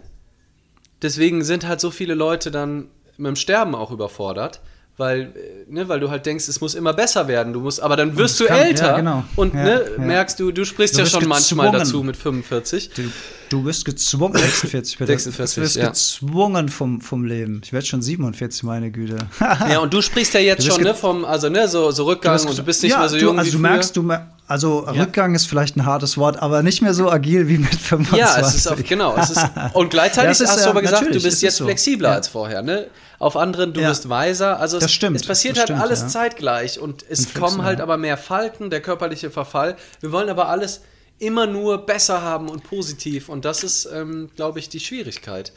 deswegen 1.00 1.44
sind 1.44 1.66
halt 1.66 1.80
so 1.80 1.92
viele 1.92 2.14
Leute 2.14 2.50
dann 2.50 2.88
mit 3.16 3.28
dem 3.28 3.36
Sterben 3.36 3.76
auch 3.76 3.92
überfordert, 3.92 4.60
weil, 4.99 5.32
ne, 5.68 5.88
weil 5.88 6.01
du 6.01 6.11
halt 6.11 6.26
denkst, 6.26 6.49
es 6.49 6.61
muss 6.61 6.74
immer 6.74 6.93
besser 6.93 7.26
werden. 7.26 7.55
Du 7.55 7.61
musst, 7.61 7.80
aber 7.80 7.97
dann 7.97 8.16
wirst 8.18 8.38
du 8.40 8.45
kann, 8.45 8.59
älter 8.59 8.88
ja, 8.88 8.97
genau. 8.97 9.24
und 9.36 9.55
ja, 9.55 9.64
ne, 9.64 9.84
merkst 9.97 10.38
du, 10.38 10.53
du 10.53 10.66
sprichst 10.66 10.97
du 10.97 11.01
ja 11.01 11.07
schon 11.07 11.20
gezwungen. 11.20 11.30
manchmal 11.30 11.72
dazu 11.72 12.03
mit 12.03 12.16
45. 12.16 12.90
Du, 12.90 13.03
du 13.49 13.62
bist 13.62 13.86
gezwungen, 13.86 14.36
46 14.36 14.99
bitte. 14.99 15.12
46, 15.12 15.55
du 15.55 15.61
bist 15.62 15.80
gezwungen 15.80 16.68
vom, 16.68 17.01
vom 17.01 17.24
Leben. 17.24 17.62
Ich 17.64 17.72
werde 17.72 17.86
schon 17.86 18.03
47, 18.03 18.64
meine 18.64 18.90
Güte. 18.90 19.16
ja, 19.40 19.78
und 19.78 19.95
du 19.95 20.03
sprichst 20.03 20.34
ja 20.34 20.40
jetzt 20.40 20.66
schon, 20.66 20.82
ne, 20.82 20.95
vom, 20.95 21.24
also 21.24 21.49
ne, 21.49 21.68
so, 21.68 21.90
so 21.90 22.05
Rückgang 22.05 22.38
und 22.47 22.59
du 22.59 22.62
bist 22.62 22.82
nicht 22.82 22.97
mehr 22.97 23.09
so 23.09 23.16
jung 23.16 23.36
du, 23.36 23.38
also 23.40 23.51
wie 23.51 23.57
du 23.57 23.62
merkst, 23.62 23.97
du, 23.97 24.12
Also 24.47 24.84
ja. 24.86 25.03
Rückgang 25.05 25.34
ist 25.34 25.47
vielleicht 25.47 25.74
ein 25.76 25.86
hartes 25.86 26.18
Wort, 26.18 26.40
aber 26.43 26.62
nicht 26.62 26.82
mehr 26.82 26.93
so 26.93 27.11
agil 27.11 27.49
wie 27.49 27.57
mit 27.57 27.74
25. 27.74 28.18
Ja, 28.18 28.38
es 28.38 28.55
ist 28.55 28.66
auch, 28.66 28.76
genau. 28.76 29.16
Es 29.16 29.30
ist, 29.30 29.43
und 29.72 29.88
gleichzeitig 29.90 30.38
ja, 30.38 30.47
hast 30.47 30.66
du 30.66 30.68
aber 30.68 30.82
gesagt, 30.82 31.14
du 31.14 31.22
bist 31.22 31.40
jetzt 31.40 31.57
so. 31.57 31.64
flexibler 31.64 32.11
ja. 32.11 32.14
als 32.16 32.28
vorher. 32.28 32.61
Ne? 32.61 32.88
Auf 33.23 33.37
anderen, 33.37 33.73
du 33.73 33.81
wirst 33.81 34.09
weiser. 34.09 34.59
Also 34.59 34.79
das 34.79 34.87
es, 34.87 34.93
stimmt, 34.93 35.14
es 35.14 35.25
passiert 35.25 35.57
halt 35.57 35.68
stimmt, 35.68 35.81
alles 35.81 36.09
zeitgleich 36.09 36.81
und 36.81 37.05
es 37.09 37.33
kommen 37.35 37.62
halt 37.62 37.81
aber 37.81 37.97
mehr 37.97 38.16
Falten, 38.16 38.68
der 38.68 38.83
körperliche 38.83 39.31
Verfall. 39.31 39.77
Wir 40.01 40.11
wollen 40.11 40.29
aber 40.29 40.49
alles 40.49 40.81
immer 41.20 41.47
nur 41.47 41.87
besser 41.87 42.23
haben 42.23 42.49
und 42.49 42.64
positiv 42.64 43.29
und 43.29 43.45
das 43.45 43.62
ist, 43.62 43.89
ähm, 43.95 44.29
glaube 44.35 44.59
ich, 44.59 44.70
die 44.70 44.81
Schwierigkeit. 44.81 45.53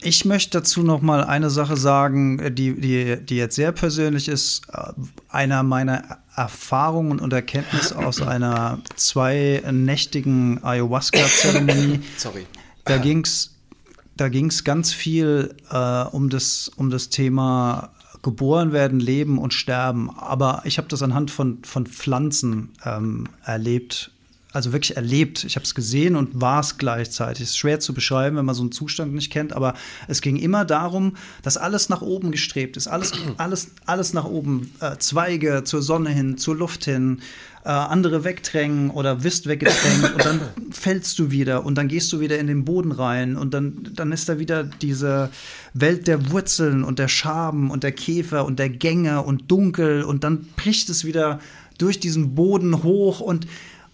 Ich 0.00 0.24
möchte 0.24 0.60
dazu 0.60 0.84
noch 0.84 1.00
mal 1.00 1.24
eine 1.24 1.50
Sache 1.50 1.76
sagen, 1.76 2.54
die, 2.54 2.80
die, 2.80 3.16
die 3.16 3.36
jetzt 3.36 3.56
sehr 3.56 3.72
persönlich 3.72 4.28
ist. 4.28 4.62
Einer 5.28 5.64
meiner 5.64 6.20
Erfahrungen 6.36 7.18
und 7.18 7.32
Erkenntnisse 7.32 7.98
aus 7.98 8.22
einer 8.22 8.78
zweinächtigen 8.94 10.62
Ayahuasca-Zeremonie. 10.62 12.02
Sorry. 12.16 12.46
Da 12.84 12.98
ging 12.98 13.24
es 13.24 13.56
da 14.20 14.28
ging's 14.28 14.64
ganz 14.64 14.92
viel 14.92 15.54
äh, 15.70 16.04
um, 16.04 16.28
das, 16.28 16.70
um 16.76 16.90
das 16.90 17.08
Thema 17.08 17.90
geboren 18.22 18.72
werden, 18.72 19.00
leben 19.00 19.38
und 19.38 19.54
sterben. 19.54 20.10
Aber 20.10 20.60
ich 20.64 20.76
habe 20.76 20.88
das 20.88 21.02
anhand 21.02 21.30
von, 21.30 21.64
von 21.64 21.86
Pflanzen 21.86 22.70
ähm, 22.84 23.28
erlebt 23.44 24.12
also 24.52 24.72
wirklich 24.72 24.96
erlebt. 24.96 25.44
Ich 25.44 25.56
habe 25.56 25.64
es 25.64 25.74
gesehen 25.74 26.16
und 26.16 26.40
war 26.40 26.60
es 26.60 26.76
gleichzeitig. 26.78 27.42
Es 27.44 27.50
ist 27.50 27.58
schwer 27.58 27.80
zu 27.80 27.94
beschreiben, 27.94 28.36
wenn 28.36 28.44
man 28.44 28.54
so 28.54 28.62
einen 28.62 28.72
Zustand 28.72 29.14
nicht 29.14 29.30
kennt, 29.30 29.52
aber 29.52 29.74
es 30.08 30.20
ging 30.20 30.36
immer 30.36 30.64
darum, 30.64 31.16
dass 31.42 31.56
alles 31.56 31.88
nach 31.88 32.02
oben 32.02 32.32
gestrebt 32.32 32.76
ist. 32.76 32.88
Alles, 32.88 33.12
alles, 33.36 33.72
alles 33.86 34.12
nach 34.12 34.24
oben. 34.24 34.72
Äh, 34.80 34.96
Zweige 34.98 35.62
zur 35.64 35.82
Sonne 35.82 36.10
hin, 36.10 36.36
zur 36.36 36.56
Luft 36.56 36.84
hin, 36.84 37.20
äh, 37.64 37.68
andere 37.68 38.24
wegdrängen 38.24 38.90
oder 38.90 39.22
wirst 39.22 39.46
weggedrängt 39.46 40.14
und 40.14 40.24
dann 40.24 40.40
fällst 40.70 41.18
du 41.18 41.30
wieder 41.30 41.64
und 41.64 41.76
dann 41.76 41.88
gehst 41.88 42.12
du 42.12 42.20
wieder 42.20 42.38
in 42.38 42.46
den 42.46 42.64
Boden 42.64 42.92
rein 42.92 43.36
und 43.36 43.52
dann, 43.52 43.90
dann 43.94 44.12
ist 44.12 44.28
da 44.28 44.38
wieder 44.38 44.64
diese 44.64 45.30
Welt 45.74 46.06
der 46.06 46.30
Wurzeln 46.30 46.84
und 46.84 46.98
der 46.98 47.08
Schaben 47.08 47.70
und 47.70 47.82
der 47.82 47.92
Käfer 47.92 48.44
und 48.44 48.58
der 48.58 48.70
Gänge 48.70 49.22
und 49.22 49.50
dunkel 49.50 50.04
und 50.04 50.24
dann 50.24 50.46
bricht 50.56 50.88
es 50.88 51.04
wieder 51.04 51.40
durch 51.78 52.00
diesen 52.00 52.34
Boden 52.34 52.82
hoch 52.82 53.20
und, 53.20 53.46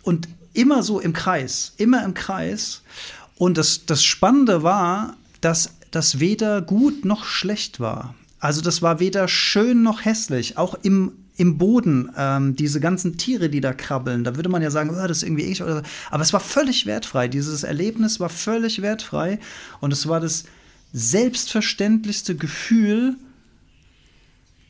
und 0.03 0.29
immer 0.53 0.83
so 0.83 1.01
im 1.01 1.12
Kreis, 1.12 1.73
immer 1.77 2.05
im 2.05 2.14
Kreis. 2.14 2.83
Und 3.37 3.59
das, 3.59 3.87
das 3.87 4.03
Spannende 4.03 4.62
war, 4.62 5.17
dass 5.41 5.71
das 5.91 6.19
weder 6.19 6.62
gut 6.62 7.05
noch 7.05 7.25
schlecht 7.25 7.81
war. 7.81 8.14
Also 8.39 8.61
das 8.61 8.83
war 8.83 9.01
weder 9.01 9.29
schön 9.29 9.83
noch 9.83 10.05
hässlich. 10.05 10.59
Auch 10.59 10.75
im, 10.83 11.12
im 11.37 11.59
Boden, 11.59 12.11
ähm, 12.16 12.57
diese 12.57 12.80
ganzen 12.80 13.18
Tiere, 13.18 13.49
die 13.49 13.61
da 13.61 13.72
krabbeln, 13.72 14.24
da 14.24 14.37
würde 14.37 14.49
man 14.49 14.62
ja 14.62 14.70
sagen, 14.70 14.91
oh, 14.91 15.07
das 15.07 15.18
ist 15.18 15.22
irgendwie 15.22 15.45
eklig. 15.45 15.62
Oder, 15.62 15.82
aber 16.11 16.22
es 16.22 16.32
war 16.32 16.41
völlig 16.41 16.87
wertfrei. 16.87 17.28
Dieses 17.28 17.62
Erlebnis 17.62 18.20
war 18.20 18.28
völlig 18.28 18.82
wertfrei. 18.82 19.39
Und 19.80 19.93
es 19.93 20.09
war 20.09 20.20
das 20.20 20.45
selbstverständlichste 20.93 22.37
Gefühl, 22.37 23.16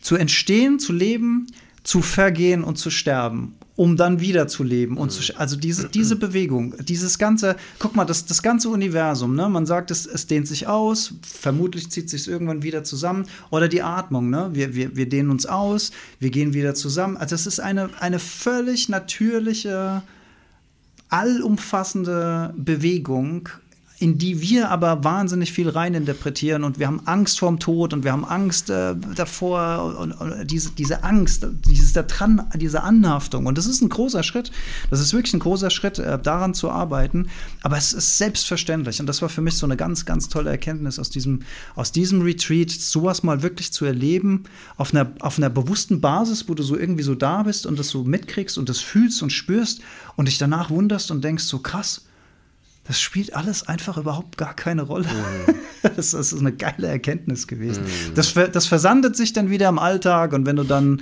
zu 0.01 0.17
entstehen, 0.17 0.79
zu 0.79 0.93
leben, 0.93 1.47
zu 1.83 2.03
vergehen 2.03 2.64
und 2.64 2.77
zu 2.77 2.91
sterben 2.91 3.55
um 3.77 3.97
dann 3.97 4.20
wieder 4.20 4.49
zu 4.49 4.64
leben. 4.64 4.97
Und 4.97 5.12
zu, 5.12 5.39
also 5.39 5.57
diese, 5.57 5.89
diese 5.95 6.16
Bewegung, 6.16 6.74
dieses 6.81 7.18
ganze, 7.18 7.57
guck 7.79 7.95
mal, 7.95 8.05
das, 8.05 8.24
das 8.24 8.43
ganze 8.43 8.70
Universum, 8.70 9.35
ne? 9.35 9.49
man 9.49 9.66
sagt, 9.66 9.91
es, 9.91 10.07
es 10.07 10.27
dehnt 10.27 10.49
sich 10.49 10.66
aus, 10.66 11.14
vermutlich 11.22 11.91
zieht 11.91 12.11
sich 12.11 12.27
irgendwann 12.27 12.62
wieder 12.62 12.83
zusammen. 12.83 13.27
Oder 13.51 13.68
die 13.68 13.83
Atmung, 13.83 14.31
ne? 14.31 14.51
wir, 14.53 14.74
wir, 14.74 14.97
wir 14.97 15.09
dehnen 15.09 15.31
uns 15.31 15.47
aus, 15.47 15.93
wir 16.18 16.31
gehen 16.31 16.55
wieder 16.55 16.74
zusammen. 16.74 17.16
Also 17.16 17.35
es 17.35 17.47
ist 17.47 17.61
eine, 17.61 17.91
eine 18.01 18.18
völlig 18.18 18.89
natürliche, 18.89 20.03
allumfassende 21.09 22.53
Bewegung, 22.57 23.49
in 23.99 24.19
die 24.19 24.43
wir 24.43 24.71
aber 24.71 25.05
wahnsinnig 25.05 25.53
viel 25.53 25.71
reininterpretieren 25.71 26.65
und 26.65 26.79
wir 26.79 26.87
haben 26.87 27.01
Angst 27.07 27.39
vorm 27.39 27.59
Tod 27.59 27.95
und 27.95 28.05
wir 28.05 28.13
haben 28.13 28.27
Angst 28.27 28.69
äh, 28.69 28.95
davor 29.15 29.97
und, 29.99 30.13
und, 30.13 30.51
diese, 30.51 30.71
diese 30.73 31.03
Angst, 31.03 31.47
dieses 31.67 31.95
daran, 31.95 32.47
diese 32.55 32.83
Anhaftung 32.83 33.47
und 33.47 33.57
das 33.57 33.67
ist 33.67 33.81
ein 33.81 33.89
großer 33.89 34.23
Schritt. 34.23 34.51
Das 34.91 35.01
ist 35.01 35.15
wirklich 35.15 35.33
ein 35.33 35.41
großer 35.41 35.71
Schritt, 35.71 35.99
äh, 35.99 36.19
daran 36.19 36.53
zu 36.53 36.71
arbeiten. 36.71 37.29
Aber 37.63 37.79
es 37.79 37.95
ist 37.95 38.19
selbstverständlich 38.19 39.01
und 39.01 39.07
das 39.07 39.23
war 39.23 39.31
für 39.31 39.41
mich 39.41 39.57
so 39.57 39.67
eine 39.67 39.79
ganz, 39.79 40.05
ganz 40.05 40.29
tolle 40.29 40.51
Erkenntnis 40.51 40.99
aus 40.99 41.09
diesem, 41.09 41.41
aus 41.75 41.91
diesem 41.91 42.21
Retreat, 42.21 42.71
sowas 42.71 43.23
mal 43.23 43.43
wirklich 43.43 43.73
zu 43.73 43.87
erleben 43.87 44.45
auf 44.77 44.93
einer, 44.93 45.11
auf 45.21 45.39
einer 45.39 45.49
bewussten 45.49 46.03
Basis, 46.03 46.49
wo 46.49 46.55
du 46.55 46.63
so 46.63 46.77
irgendwie 46.77 47.03
so 47.03 47.15
da 47.15 47.43
bist 47.45 47.65
und 47.65 47.79
das 47.79 47.89
so 47.89 48.05
mitkriegst 48.05 48.59
und 48.59 48.69
das 48.69 48.81
fühlst 48.81 49.23
und 49.23 49.31
spürst 49.31 49.81
und 50.17 50.29
dich 50.29 50.37
danach 50.37 50.69
wunderst 50.69 51.11
und 51.11 51.25
denkst 51.25 51.45
so 51.45 51.61
krass 51.61 52.06
das 52.87 53.01
spielt 53.01 53.34
alles 53.34 53.66
einfach 53.66 53.97
überhaupt 53.97 54.37
gar 54.37 54.55
keine 54.55 54.82
Rolle. 54.82 55.07
Mhm. 55.07 55.55
Das, 55.95 56.11
das, 56.11 56.32
ist 56.32 56.41
eine 56.41 56.53
geile 56.53 56.89
Erkenntnis 56.89 57.47
gewesen. 57.47 57.84
Mhm. 57.84 58.14
Das, 58.16 58.34
das 58.34 58.66
versandet 58.66 59.14
sich 59.14 59.32
dann 59.32 59.51
wieder 59.51 59.68
im 59.68 59.78
Alltag 59.78 60.32
und 60.32 60.45
wenn 60.45 60.57
du 60.57 60.64
dann 60.64 61.01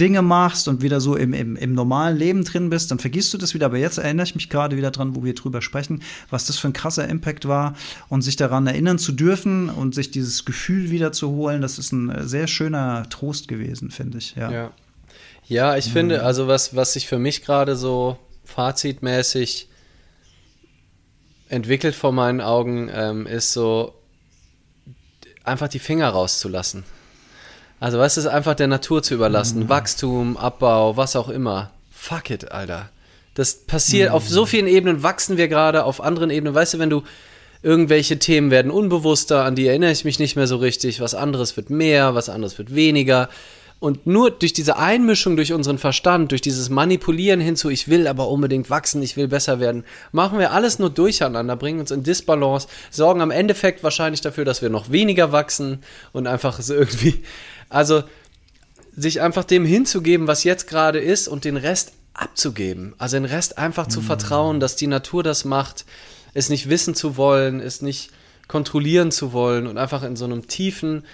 Dinge 0.00 0.20
machst 0.20 0.68
und 0.68 0.82
wieder 0.82 1.00
so 1.00 1.16
im, 1.16 1.32
im, 1.32 1.56
im 1.56 1.74
normalen 1.74 2.16
Leben 2.16 2.44
drin 2.44 2.68
bist, 2.68 2.90
dann 2.90 2.98
vergisst 2.98 3.32
du 3.32 3.38
das 3.38 3.54
wieder. 3.54 3.66
Aber 3.66 3.78
jetzt 3.78 3.98
erinnere 3.98 4.24
ich 4.26 4.34
mich 4.34 4.50
gerade 4.50 4.76
wieder 4.76 4.90
dran, 4.90 5.16
wo 5.16 5.24
wir 5.24 5.34
drüber 5.34 5.62
sprechen, 5.62 6.02
was 6.28 6.46
das 6.46 6.58
für 6.58 6.68
ein 6.68 6.74
krasser 6.74 7.08
Impact 7.08 7.48
war 7.48 7.74
und 8.08 8.22
sich 8.22 8.36
daran 8.36 8.66
erinnern 8.66 8.98
zu 8.98 9.12
dürfen 9.12 9.70
und 9.70 9.94
sich 9.94 10.10
dieses 10.10 10.44
Gefühl 10.44 10.90
wieder 10.90 11.12
zu 11.12 11.30
holen, 11.30 11.62
das 11.62 11.78
ist 11.78 11.92
ein 11.92 12.26
sehr 12.28 12.46
schöner 12.46 13.08
Trost 13.08 13.48
gewesen, 13.48 13.90
finde 13.90 14.18
ich. 14.18 14.34
Ja, 14.34 14.50
ja. 14.50 14.70
ja 15.46 15.76
ich 15.76 15.86
mhm. 15.88 15.92
finde, 15.92 16.22
also 16.24 16.46
was, 16.46 16.76
was 16.76 16.92
sich 16.92 17.06
für 17.06 17.18
mich 17.18 17.42
gerade 17.42 17.74
so 17.74 18.18
fazitmäßig 18.44 19.68
entwickelt 21.48 21.94
vor 21.94 22.12
meinen 22.12 22.40
Augen, 22.40 22.90
ähm, 22.92 23.26
ist 23.26 23.52
so 23.52 23.94
einfach 25.44 25.68
die 25.68 25.78
Finger 25.78 26.08
rauszulassen. 26.08 26.84
Also, 27.78 27.98
was 27.98 28.16
ist 28.16 28.26
einfach 28.26 28.54
der 28.54 28.68
Natur 28.68 29.02
zu 29.02 29.14
überlassen? 29.14 29.64
Mhm. 29.64 29.68
Wachstum, 29.68 30.36
Abbau, 30.36 30.96
was 30.96 31.14
auch 31.14 31.28
immer. 31.28 31.70
Fuck 31.90 32.30
it, 32.30 32.50
Alter. 32.50 32.88
Das 33.34 33.54
passiert, 33.66 34.10
mhm. 34.10 34.14
auf 34.14 34.28
so 34.28 34.46
vielen 34.46 34.66
Ebenen 34.66 35.02
wachsen 35.02 35.36
wir 35.36 35.48
gerade, 35.48 35.84
auf 35.84 36.00
anderen 36.00 36.30
Ebenen. 36.30 36.54
Weißt 36.54 36.74
du, 36.74 36.78
wenn 36.78 36.90
du 36.90 37.02
irgendwelche 37.62 38.18
Themen 38.18 38.50
werden 38.50 38.70
unbewusster, 38.70 39.44
an 39.44 39.56
die 39.56 39.66
erinnere 39.66 39.90
ich 39.90 40.04
mich 40.04 40.18
nicht 40.18 40.36
mehr 40.36 40.46
so 40.46 40.56
richtig, 40.56 41.00
was 41.00 41.14
anderes 41.14 41.56
wird 41.56 41.68
mehr, 41.68 42.14
was 42.14 42.28
anderes 42.28 42.56
wird 42.56 42.74
weniger. 42.74 43.28
Und 43.78 44.06
nur 44.06 44.30
durch 44.30 44.54
diese 44.54 44.78
Einmischung 44.78 45.36
durch 45.36 45.52
unseren 45.52 45.76
Verstand, 45.76 46.30
durch 46.30 46.40
dieses 46.40 46.70
Manipulieren 46.70 47.40
hinzu, 47.40 47.68
ich 47.68 47.88
will 47.88 48.06
aber 48.06 48.28
unbedingt 48.28 48.70
wachsen, 48.70 49.02
ich 49.02 49.18
will 49.18 49.28
besser 49.28 49.60
werden, 49.60 49.84
machen 50.12 50.38
wir 50.38 50.52
alles 50.52 50.78
nur 50.78 50.88
durcheinander, 50.88 51.56
bringen 51.56 51.80
uns 51.80 51.90
in 51.90 52.02
Disbalance, 52.02 52.68
sorgen 52.90 53.20
am 53.20 53.30
Endeffekt 53.30 53.82
wahrscheinlich 53.82 54.22
dafür, 54.22 54.46
dass 54.46 54.62
wir 54.62 54.70
noch 54.70 54.90
weniger 54.90 55.30
wachsen 55.30 55.82
und 56.12 56.26
einfach 56.26 56.60
so 56.62 56.72
irgendwie, 56.72 57.22
also 57.68 58.02
sich 58.96 59.20
einfach 59.20 59.44
dem 59.44 59.66
hinzugeben, 59.66 60.26
was 60.26 60.44
jetzt 60.44 60.68
gerade 60.68 60.98
ist 60.98 61.28
und 61.28 61.44
den 61.44 61.58
Rest 61.58 61.92
abzugeben. 62.14 62.94
Also 62.96 63.18
den 63.18 63.26
Rest 63.26 63.58
einfach 63.58 63.88
zu 63.88 64.00
mhm. 64.00 64.04
vertrauen, 64.04 64.60
dass 64.60 64.76
die 64.76 64.86
Natur 64.86 65.22
das 65.22 65.44
macht, 65.44 65.84
es 66.32 66.48
nicht 66.48 66.70
wissen 66.70 66.94
zu 66.94 67.18
wollen, 67.18 67.60
es 67.60 67.82
nicht 67.82 68.10
kontrollieren 68.48 69.10
zu 69.10 69.32
wollen 69.34 69.66
und 69.66 69.76
einfach 69.76 70.02
in 70.02 70.16
so 70.16 70.24
einem 70.24 70.48
tiefen, 70.48 71.04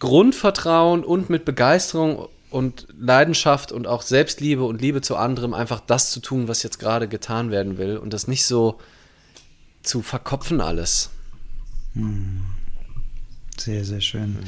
Grundvertrauen 0.00 1.04
und 1.04 1.30
mit 1.30 1.44
Begeisterung 1.44 2.28
und 2.50 2.88
Leidenschaft 2.98 3.70
und 3.70 3.86
auch 3.86 4.02
Selbstliebe 4.02 4.64
und 4.64 4.82
Liebe 4.82 5.02
zu 5.02 5.16
anderem 5.16 5.54
einfach 5.54 5.80
das 5.80 6.10
zu 6.10 6.20
tun, 6.20 6.48
was 6.48 6.64
jetzt 6.64 6.80
gerade 6.80 7.06
getan 7.06 7.50
werden 7.50 7.78
will 7.78 7.96
und 7.96 8.12
das 8.12 8.26
nicht 8.26 8.44
so 8.44 8.80
zu 9.82 10.02
verkopfen 10.02 10.60
alles. 10.60 11.10
Hm. 11.94 12.42
Sehr, 13.56 13.84
sehr 13.84 14.00
schön. 14.00 14.38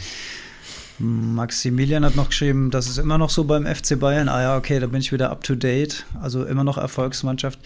Maximilian 0.99 2.05
hat 2.05 2.17
noch 2.17 2.29
geschrieben, 2.29 2.71
das 2.71 2.89
ist 2.89 2.99
immer 2.99 3.19
noch 3.19 3.31
so 3.31 3.45
beim 3.45 3.67
FC 3.67 3.99
Bayern. 3.99 4.29
Ah 4.29 4.43
ja, 4.43 4.57
okay, 4.57 4.79
da 4.81 4.87
bin 4.87 5.01
ich 5.01 5.13
wieder 5.13 5.31
up 5.31 5.43
to 5.45 5.55
date. 5.55 6.07
Also 6.21 6.45
immer 6.45 6.65
noch 6.65 6.79
Erfolgsmannschaft. 6.79 7.59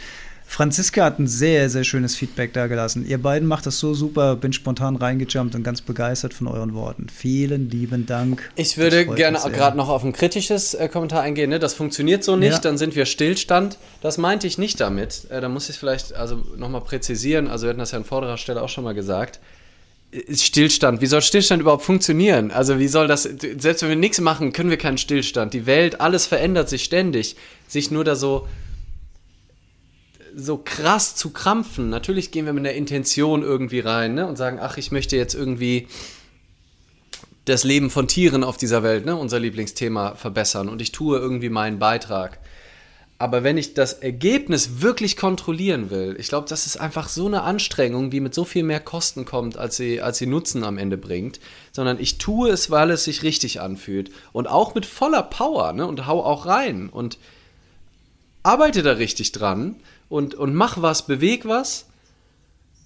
Franziska 0.48 1.05
hat 1.05 1.18
ein 1.18 1.27
sehr, 1.27 1.68
sehr 1.68 1.85
schönes 1.85 2.16
Feedback 2.16 2.52
da 2.55 2.66
gelassen. 2.66 3.05
Ihr 3.06 3.18
beiden 3.18 3.47
macht 3.47 3.66
das 3.66 3.78
so 3.78 3.93
super, 3.94 4.36
bin 4.36 4.52
spontan 4.52 4.97
reingejumpt 4.97 5.55
und 5.55 5.64
ganz 5.64 5.82
begeistert 5.82 6.32
von 6.32 6.47
euren 6.47 6.73
Worten. 6.73 7.09
Vielen 7.14 7.68
lieben 7.68 8.06
Dank. 8.06 8.48
Ich 8.55 8.78
würde 8.78 9.06
gerne 9.06 9.39
gerade 9.52 9.77
noch 9.77 9.89
auf 9.89 10.05
ein 10.05 10.12
kritisches 10.12 10.73
äh, 10.74 10.89
Kommentar 10.89 11.23
eingehen. 11.23 11.51
Ne? 11.51 11.59
Das 11.59 11.74
funktioniert 11.74 12.24
so 12.24 12.36
nicht, 12.36 12.52
ja. 12.52 12.59
dann 12.60 12.78
sind 12.78 12.94
wir 12.94 13.06
Stillstand. 13.06 13.77
Das 14.01 14.18
meinte 14.18 14.47
ich 14.47 14.56
nicht 14.56 14.81
damit. 14.81 15.27
Äh, 15.31 15.40
da 15.40 15.48
muss 15.48 15.68
ich 15.68 15.77
vielleicht 15.77 16.14
also 16.14 16.36
nochmal 16.56 16.81
präzisieren. 16.81 17.48
Also 17.48 17.66
wir 17.66 17.70
hatten 17.70 17.81
das 17.81 17.90
ja 17.90 17.98
an 17.98 18.05
vorderer 18.05 18.39
Stelle 18.39 18.62
auch 18.62 18.70
schon 18.70 18.85
mal 18.85 18.94
gesagt. 18.94 19.40
Ist 20.12 20.44
Stillstand. 20.44 21.02
Wie 21.02 21.06
soll 21.06 21.20
Stillstand 21.20 21.60
überhaupt 21.60 21.82
funktionieren? 21.82 22.52
Also 22.52 22.78
wie 22.78 22.89
soll 22.89 23.09
das, 23.09 23.24
selbst 23.24 23.82
wenn 23.82 23.89
wir 23.89 23.97
nichts 23.97 24.20
machen, 24.20 24.52
können 24.52 24.70
wir 24.70 24.78
keinen 24.78 24.97
Stillstand. 24.97 25.52
Die 25.52 25.66
Welt, 25.66 26.01
alles 26.01 26.27
verändert 26.27 26.68
sich 26.68 26.85
ständig. 26.85 27.36
Sich 27.66 27.90
nur 27.90 28.05
da 28.05 28.14
so 28.14 28.47
so 30.37 30.59
krass 30.63 31.17
zu 31.17 31.31
krampfen. 31.31 31.89
Natürlich 31.89 32.31
gehen 32.31 32.45
wir 32.45 32.53
mit 32.53 32.67
einer 32.67 32.75
Intention 32.75 33.43
irgendwie 33.43 33.81
rein 33.81 34.15
ne? 34.15 34.27
und 34.27 34.37
sagen, 34.37 34.59
ach, 34.61 34.77
ich 34.77 34.93
möchte 34.93 35.17
jetzt 35.17 35.35
irgendwie 35.35 35.89
das 37.47 37.65
Leben 37.65 37.89
von 37.89 38.07
Tieren 38.07 38.45
auf 38.45 38.59
dieser 38.59 38.83
Welt, 38.83 39.07
ne? 39.07 39.17
unser 39.17 39.41
Lieblingsthema, 39.41 40.15
verbessern 40.15 40.69
und 40.69 40.83
ich 40.83 40.93
tue 40.93 41.19
irgendwie 41.19 41.49
meinen 41.49 41.79
Beitrag. 41.79 42.39
Aber 43.19 43.45
wenn 43.45 43.57
ich 43.57 43.73
das 43.73 43.95
Ergebnis 43.95 44.83
wirklich 44.83 45.17
kontrollieren 45.17 45.89
will, 45.89 46.17
ich 46.19 46.29
glaube, 46.29 46.51
das 46.51 46.67
ist 46.67 46.77
einfach 46.77 47.09
so 47.09 47.25
eine 47.25 47.41
Anstrengung, 47.41 48.11
die 48.11 48.21
mit 48.21 48.35
so 48.35 48.45
viel 48.45 48.63
mehr 48.63 48.81
Kosten 48.81 49.25
kommt, 49.25 49.57
als 49.57 49.77
sie, 49.77 50.03
als 50.03 50.19
sie 50.19 50.27
Nutzen 50.27 50.65
am 50.65 50.77
Ende 50.77 50.99
bringt. 50.99 51.41
Sondern 51.73 51.99
ich 51.99 52.19
tue 52.19 52.51
es, 52.51 52.71
weil 52.71 52.91
es 52.91 53.05
sich 53.05 53.23
richtig 53.23 53.63
anfühlt. 53.63 54.11
Und 54.33 54.49
auch 54.49 54.75
mit 54.75 54.85
voller 54.85 55.23
Power, 55.23 55.73
ne? 55.73 55.87
Und 55.87 56.07
hau 56.07 56.23
auch 56.23 56.45
rein. 56.45 56.91
Und 56.91 57.17
arbeite 58.43 58.83
da 58.83 58.93
richtig 58.93 59.33
dran 59.33 59.77
und, 60.09 60.35
und 60.35 60.55
mach 60.55 60.81
was, 60.81 61.07
beweg 61.07 61.47
was. 61.47 61.87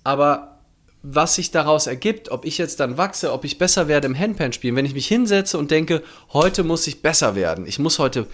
Aber 0.04 0.58
was 1.02 1.36
sich 1.36 1.50
daraus 1.50 1.86
ergibt, 1.86 2.30
ob 2.30 2.44
ich 2.44 2.58
jetzt 2.58 2.80
dann 2.80 2.98
wachse, 2.98 3.32
ob 3.32 3.44
ich 3.44 3.58
besser 3.58 3.88
werde 3.88 4.06
im 4.06 4.18
Handpan 4.18 4.52
spielen, 4.52 4.76
wenn 4.76 4.84
ich 4.84 4.94
mich 4.94 5.08
hinsetze 5.08 5.56
und 5.56 5.70
denke, 5.70 6.02
heute 6.32 6.62
muss 6.62 6.86
ich 6.86 7.02
besser 7.02 7.34
werden. 7.34 7.66
Ich 7.66 7.78
muss 7.78 7.98
heute 7.98 8.26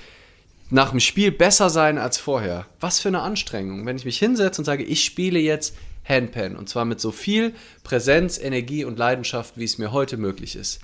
nach 0.70 0.90
dem 0.90 1.00
Spiel 1.00 1.30
besser 1.30 1.70
sein 1.70 1.96
als 1.96 2.18
vorher. 2.18 2.66
Was 2.80 2.98
für 2.98 3.08
eine 3.08 3.22
Anstrengung, 3.22 3.86
wenn 3.86 3.96
ich 3.96 4.04
mich 4.04 4.18
hinsetze 4.18 4.60
und 4.60 4.64
sage, 4.64 4.82
ich 4.82 5.04
spiele 5.04 5.38
jetzt 5.38 5.76
Handpan 6.04 6.56
und 6.56 6.68
zwar 6.68 6.84
mit 6.84 7.00
so 7.00 7.12
viel 7.12 7.54
Präsenz, 7.84 8.38
Energie 8.38 8.84
und 8.84 8.98
Leidenschaft, 8.98 9.58
wie 9.58 9.64
es 9.64 9.78
mir 9.78 9.92
heute 9.92 10.16
möglich 10.16 10.56
ist. 10.56 10.80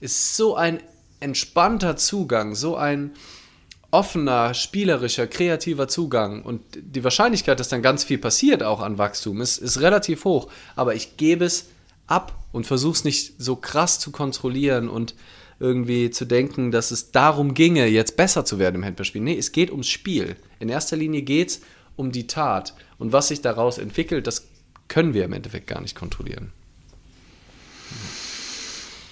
Ist 0.00 0.36
so 0.36 0.54
ein 0.54 0.80
entspannter 1.20 1.96
Zugang, 1.96 2.54
so 2.54 2.76
ein 2.76 3.12
offener, 3.92 4.54
spielerischer, 4.54 5.26
kreativer 5.26 5.86
Zugang 5.86 6.42
und 6.42 6.62
die 6.74 7.04
Wahrscheinlichkeit, 7.04 7.60
dass 7.60 7.68
dann 7.68 7.82
ganz 7.82 8.02
viel 8.02 8.18
passiert 8.18 8.62
auch 8.62 8.80
an 8.80 8.98
Wachstum, 8.98 9.40
ist, 9.40 9.58
ist 9.58 9.80
relativ 9.80 10.24
hoch. 10.24 10.50
Aber 10.74 10.94
ich 10.94 11.18
gebe 11.18 11.44
es 11.44 11.66
ab 12.06 12.34
und 12.52 12.66
versuche 12.66 12.94
es 12.94 13.04
nicht 13.04 13.34
so 13.38 13.54
krass 13.54 14.00
zu 14.00 14.10
kontrollieren 14.10 14.88
und 14.88 15.14
irgendwie 15.60 16.10
zu 16.10 16.24
denken, 16.24 16.72
dass 16.72 16.90
es 16.90 17.12
darum 17.12 17.52
ginge, 17.54 17.86
jetzt 17.86 18.16
besser 18.16 18.44
zu 18.46 18.58
werden 18.58 18.76
im 18.76 18.84
Handballspiel. 18.84 19.20
Nee, 19.20 19.36
es 19.36 19.52
geht 19.52 19.70
ums 19.70 19.88
Spiel. 19.88 20.36
In 20.58 20.70
erster 20.70 20.96
Linie 20.96 21.22
geht 21.22 21.50
es 21.50 21.60
um 21.94 22.12
die 22.12 22.26
Tat. 22.26 22.74
Und 22.98 23.12
was 23.12 23.28
sich 23.28 23.42
daraus 23.42 23.76
entwickelt, 23.76 24.26
das 24.26 24.48
können 24.88 25.12
wir 25.12 25.24
im 25.24 25.34
Endeffekt 25.34 25.66
gar 25.66 25.82
nicht 25.82 25.94
kontrollieren. 25.94 26.50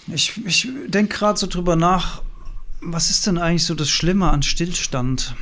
Ich, 0.09 0.45
ich 0.45 0.69
denke 0.87 1.17
gerade 1.17 1.39
so 1.39 1.47
drüber 1.47 1.77
nach, 1.77 2.23
was 2.81 3.11
ist 3.11 3.27
denn 3.27 3.39
eigentlich 3.39 3.65
so 3.65 3.75
das 3.75 3.91
Schlimme 3.91 4.31
an 4.31 4.43
Stillstand? 4.43 5.35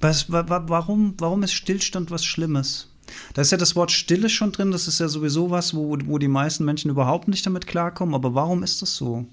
Was, 0.00 0.30
warum, 0.30 1.14
warum 1.18 1.42
ist 1.42 1.52
Stillstand 1.52 2.10
was 2.10 2.24
Schlimmes? 2.24 2.88
Da 3.34 3.42
ist 3.42 3.52
ja 3.52 3.58
das 3.58 3.74
Wort 3.74 3.90
Stille 3.90 4.28
schon 4.28 4.52
drin, 4.52 4.70
das 4.70 4.86
ist 4.86 5.00
ja 5.00 5.08
sowieso 5.08 5.50
was, 5.50 5.74
wo, 5.74 5.96
wo 6.04 6.18
die 6.18 6.28
meisten 6.28 6.64
Menschen 6.64 6.90
überhaupt 6.90 7.28
nicht 7.28 7.44
damit 7.46 7.66
klarkommen. 7.66 8.14
Aber 8.14 8.34
warum 8.34 8.62
ist 8.62 8.82
das 8.82 8.96
so? 8.96 9.26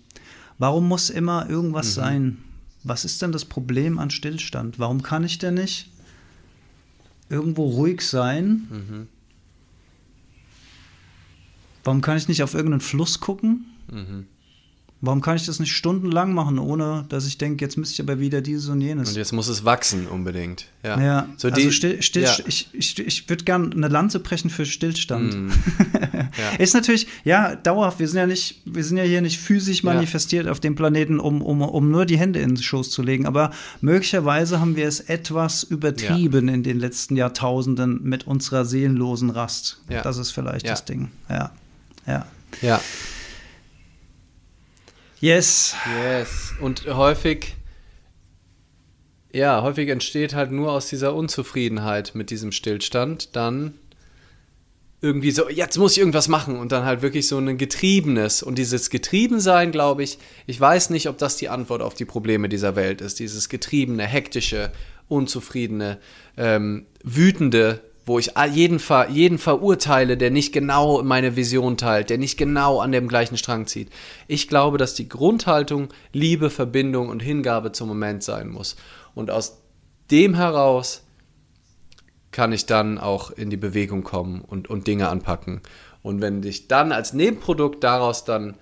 Warum 0.57 0.87
muss 0.87 1.09
immer 1.09 1.49
irgendwas 1.49 1.87
mhm. 1.87 2.01
sein? 2.01 2.37
Was 2.83 3.05
ist 3.05 3.21
denn 3.21 3.31
das 3.31 3.45
Problem 3.45 3.99
an 3.99 4.09
Stillstand? 4.09 4.79
Warum 4.79 5.03
kann 5.03 5.23
ich 5.23 5.37
denn 5.37 5.55
nicht 5.55 5.89
irgendwo 7.29 7.65
ruhig 7.65 8.01
sein? 8.01 8.67
Mhm. 8.69 9.07
Warum 11.83 12.01
kann 12.01 12.17
ich 12.17 12.27
nicht 12.27 12.43
auf 12.43 12.53
irgendeinen 12.53 12.81
Fluss 12.81 13.19
gucken? 13.19 13.65
Mhm. 13.91 14.27
Warum 15.01 15.21
kann 15.21 15.35
ich 15.35 15.45
das 15.45 15.59
nicht 15.59 15.73
stundenlang 15.73 16.33
machen, 16.33 16.57
ohne 16.57 17.05
dass 17.09 17.27
ich 17.27 17.37
denke, 17.37 17.63
jetzt 17.63 17.77
müsste 17.77 17.93
ich 17.93 18.01
aber 18.01 18.19
wieder 18.19 18.41
dieses 18.41 18.69
und 18.69 18.79
jenes? 18.81 19.09
Und 19.09 19.17
jetzt 19.17 19.33
muss 19.33 19.49
es 19.49 19.65
wachsen 19.65 20.07
unbedingt. 20.07 20.67
Ja, 20.83 20.99
ja 20.99 21.29
so 21.35 21.49
also 21.49 21.69
still, 21.69 22.01
still, 22.01 22.23
ja. 22.23 22.35
ich, 22.47 22.69
ich, 22.71 22.97
ich 22.97 23.29
würde 23.29 23.43
gerne 23.43 23.71
eine 23.71 23.89
Lanze 23.89 24.19
brechen 24.19 24.49
für 24.49 24.65
Stillstand. 24.65 25.35
Mm. 25.35 25.49
ja. 26.39 26.55
Ist 26.57 26.73
natürlich, 26.73 27.07
ja, 27.23 27.55
dauerhaft. 27.55 27.99
Wir 27.99 28.07
sind 28.07 28.19
ja 28.19 28.25
nicht, 28.25 28.61
wir 28.65 28.83
sind 28.83 28.97
ja 28.97 29.03
hier 29.03 29.21
nicht 29.21 29.39
physisch 29.39 29.83
manifestiert 29.83 30.47
auf 30.47 30.61
dem 30.61 30.75
Planeten, 30.75 31.19
um, 31.19 31.41
um, 31.41 31.61
um 31.61 31.91
nur 31.91 32.05
die 32.05 32.17
Hände 32.17 32.39
in 32.39 32.55
den 32.55 32.63
Schoß 32.63 32.89
zu 32.89 33.03
legen. 33.03 33.25
Aber 33.25 33.51
möglicherweise 33.81 34.59
haben 34.61 34.75
wir 34.75 34.87
es 34.87 35.01
etwas 35.01 35.63
übertrieben 35.63 36.47
in 36.47 36.63
den 36.63 36.79
letzten 36.79 37.17
Jahrtausenden 37.17 38.01
mit 38.01 38.25
unserer 38.27 38.65
seelenlosen 38.65 39.29
Rast. 39.29 39.81
Das 39.87 40.17
ist 40.17 40.31
vielleicht 40.31 40.67
das 40.67 40.85
Ding. 40.85 41.11
Ja. 41.29 41.51
Ja. 42.07 42.25
Ja. 42.61 42.79
Yes. 45.25 45.75
Yes. 46.03 46.53
Und 46.59 46.85
häufig, 46.85 47.55
ja, 49.33 49.63
häufig 49.63 49.89
entsteht 49.89 50.35
halt 50.35 50.51
nur 50.51 50.71
aus 50.71 50.87
dieser 50.87 51.15
Unzufriedenheit 51.15 52.13
mit 52.13 52.29
diesem 52.29 52.51
Stillstand 52.51 53.35
dann 53.35 53.73
irgendwie 55.01 55.31
so, 55.31 55.49
jetzt 55.49 55.79
muss 55.79 55.93
ich 55.93 55.97
irgendwas 55.97 56.27
machen 56.27 56.57
und 56.57 56.71
dann 56.71 56.85
halt 56.85 57.01
wirklich 57.01 57.27
so 57.27 57.39
ein 57.39 57.57
Getriebenes. 57.57 58.43
Und 58.43 58.59
dieses 58.59 58.91
Getriebensein, 58.91 59.71
glaube 59.71 60.03
ich, 60.03 60.19
ich 60.45 60.61
weiß 60.61 60.91
nicht, 60.91 61.09
ob 61.09 61.17
das 61.17 61.37
die 61.37 61.49
Antwort 61.49 61.81
auf 61.81 61.95
die 61.95 62.05
Probleme 62.05 62.47
dieser 62.47 62.75
Welt 62.75 63.01
ist. 63.01 63.17
Dieses 63.17 63.49
getriebene, 63.49 64.03
hektische, 64.03 64.71
unzufriedene, 65.07 65.97
ähm, 66.37 66.85
wütende, 67.03 67.81
wo 68.05 68.19
ich 68.19 68.33
jeden, 68.51 68.79
ver, 68.79 69.09
jeden 69.09 69.39
verurteile, 69.39 70.15
der 70.15 70.29
nicht 70.29 70.53
genau 70.53 71.01
meine 71.01 71.35
Vision 71.35 71.75
teilt, 71.75 72.09
der 72.09 72.19
nicht 72.19 72.37
genau 72.37 72.79
an 72.79 72.91
dem 72.91 73.07
gleichen 73.07 73.37
Strang 73.37 73.65
zieht. 73.65 73.89
Ich 74.27 74.47
glaube, 74.47 74.77
dass 74.77 74.93
die 74.93 75.09
Grundhaltung 75.09 75.89
Liebe, 76.13 76.49
Verbindung 76.49 77.09
und 77.09 77.21
Hingabe 77.21 77.71
zum 77.71 77.87
Moment 77.87 78.23
sein 78.23 78.49
muss. 78.49 78.75
Und 79.15 79.31
aus 79.31 79.61
dem 80.11 80.35
heraus 80.35 81.03
kann 82.31 82.51
ich 82.51 82.65
dann 82.65 82.99
auch 82.99 83.31
in 83.31 83.49
die 83.49 83.57
Bewegung 83.57 84.03
kommen 84.03 84.41
und, 84.41 84.69
und 84.69 84.87
Dinge 84.87 85.09
anpacken. 85.09 85.61
Und 86.03 86.21
wenn 86.21 86.41
dich 86.41 86.67
dann 86.67 86.91
als 86.91 87.13
Nebenprodukt 87.13 87.83
daraus 87.83 88.25
dann 88.25 88.55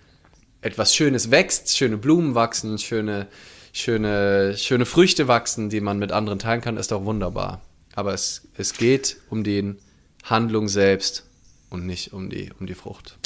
etwas 0.62 0.96
Schönes 0.96 1.32
wächst, 1.32 1.76
schöne 1.76 1.98
Blumen 1.98 2.36
wachsen, 2.36 2.78
schöne, 2.78 3.28
schöne, 3.74 4.56
schöne 4.56 4.86
Früchte 4.86 5.28
wachsen, 5.28 5.70
die 5.70 5.82
man 5.82 6.00
mit 6.00 6.14
anderen 6.14 6.40
teilen 6.40 6.62
kann, 6.62 6.78
ist 6.78 6.92
doch 6.92 7.04
wunderbar. 7.04 7.62
Aber 7.96 8.14
es, 8.14 8.48
es 8.58 8.74
geht 8.74 9.18
um 9.30 9.44
die 9.44 9.76
Handlung 10.24 10.68
selbst 10.68 11.26
und 11.70 11.86
nicht 11.86 12.14
um 12.14 12.30
die, 12.30 12.52
um 12.60 12.68
die 12.68 12.76
Frucht. 12.76 13.18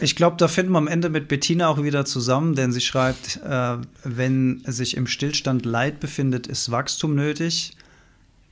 Ich 0.00 0.16
glaube, 0.16 0.36
da 0.38 0.48
finden 0.48 0.72
wir 0.72 0.78
am 0.78 0.88
Ende 0.88 1.08
mit 1.08 1.28
Bettina 1.28 1.68
auch 1.68 1.82
wieder 1.82 2.04
zusammen, 2.04 2.54
denn 2.54 2.72
sie 2.72 2.80
schreibt, 2.80 3.40
äh, 3.44 3.76
wenn 4.02 4.62
sich 4.66 4.96
im 4.96 5.06
Stillstand 5.06 5.64
Leid 5.64 6.00
befindet, 6.00 6.46
ist 6.46 6.70
Wachstum 6.70 7.14
nötig. 7.14 7.76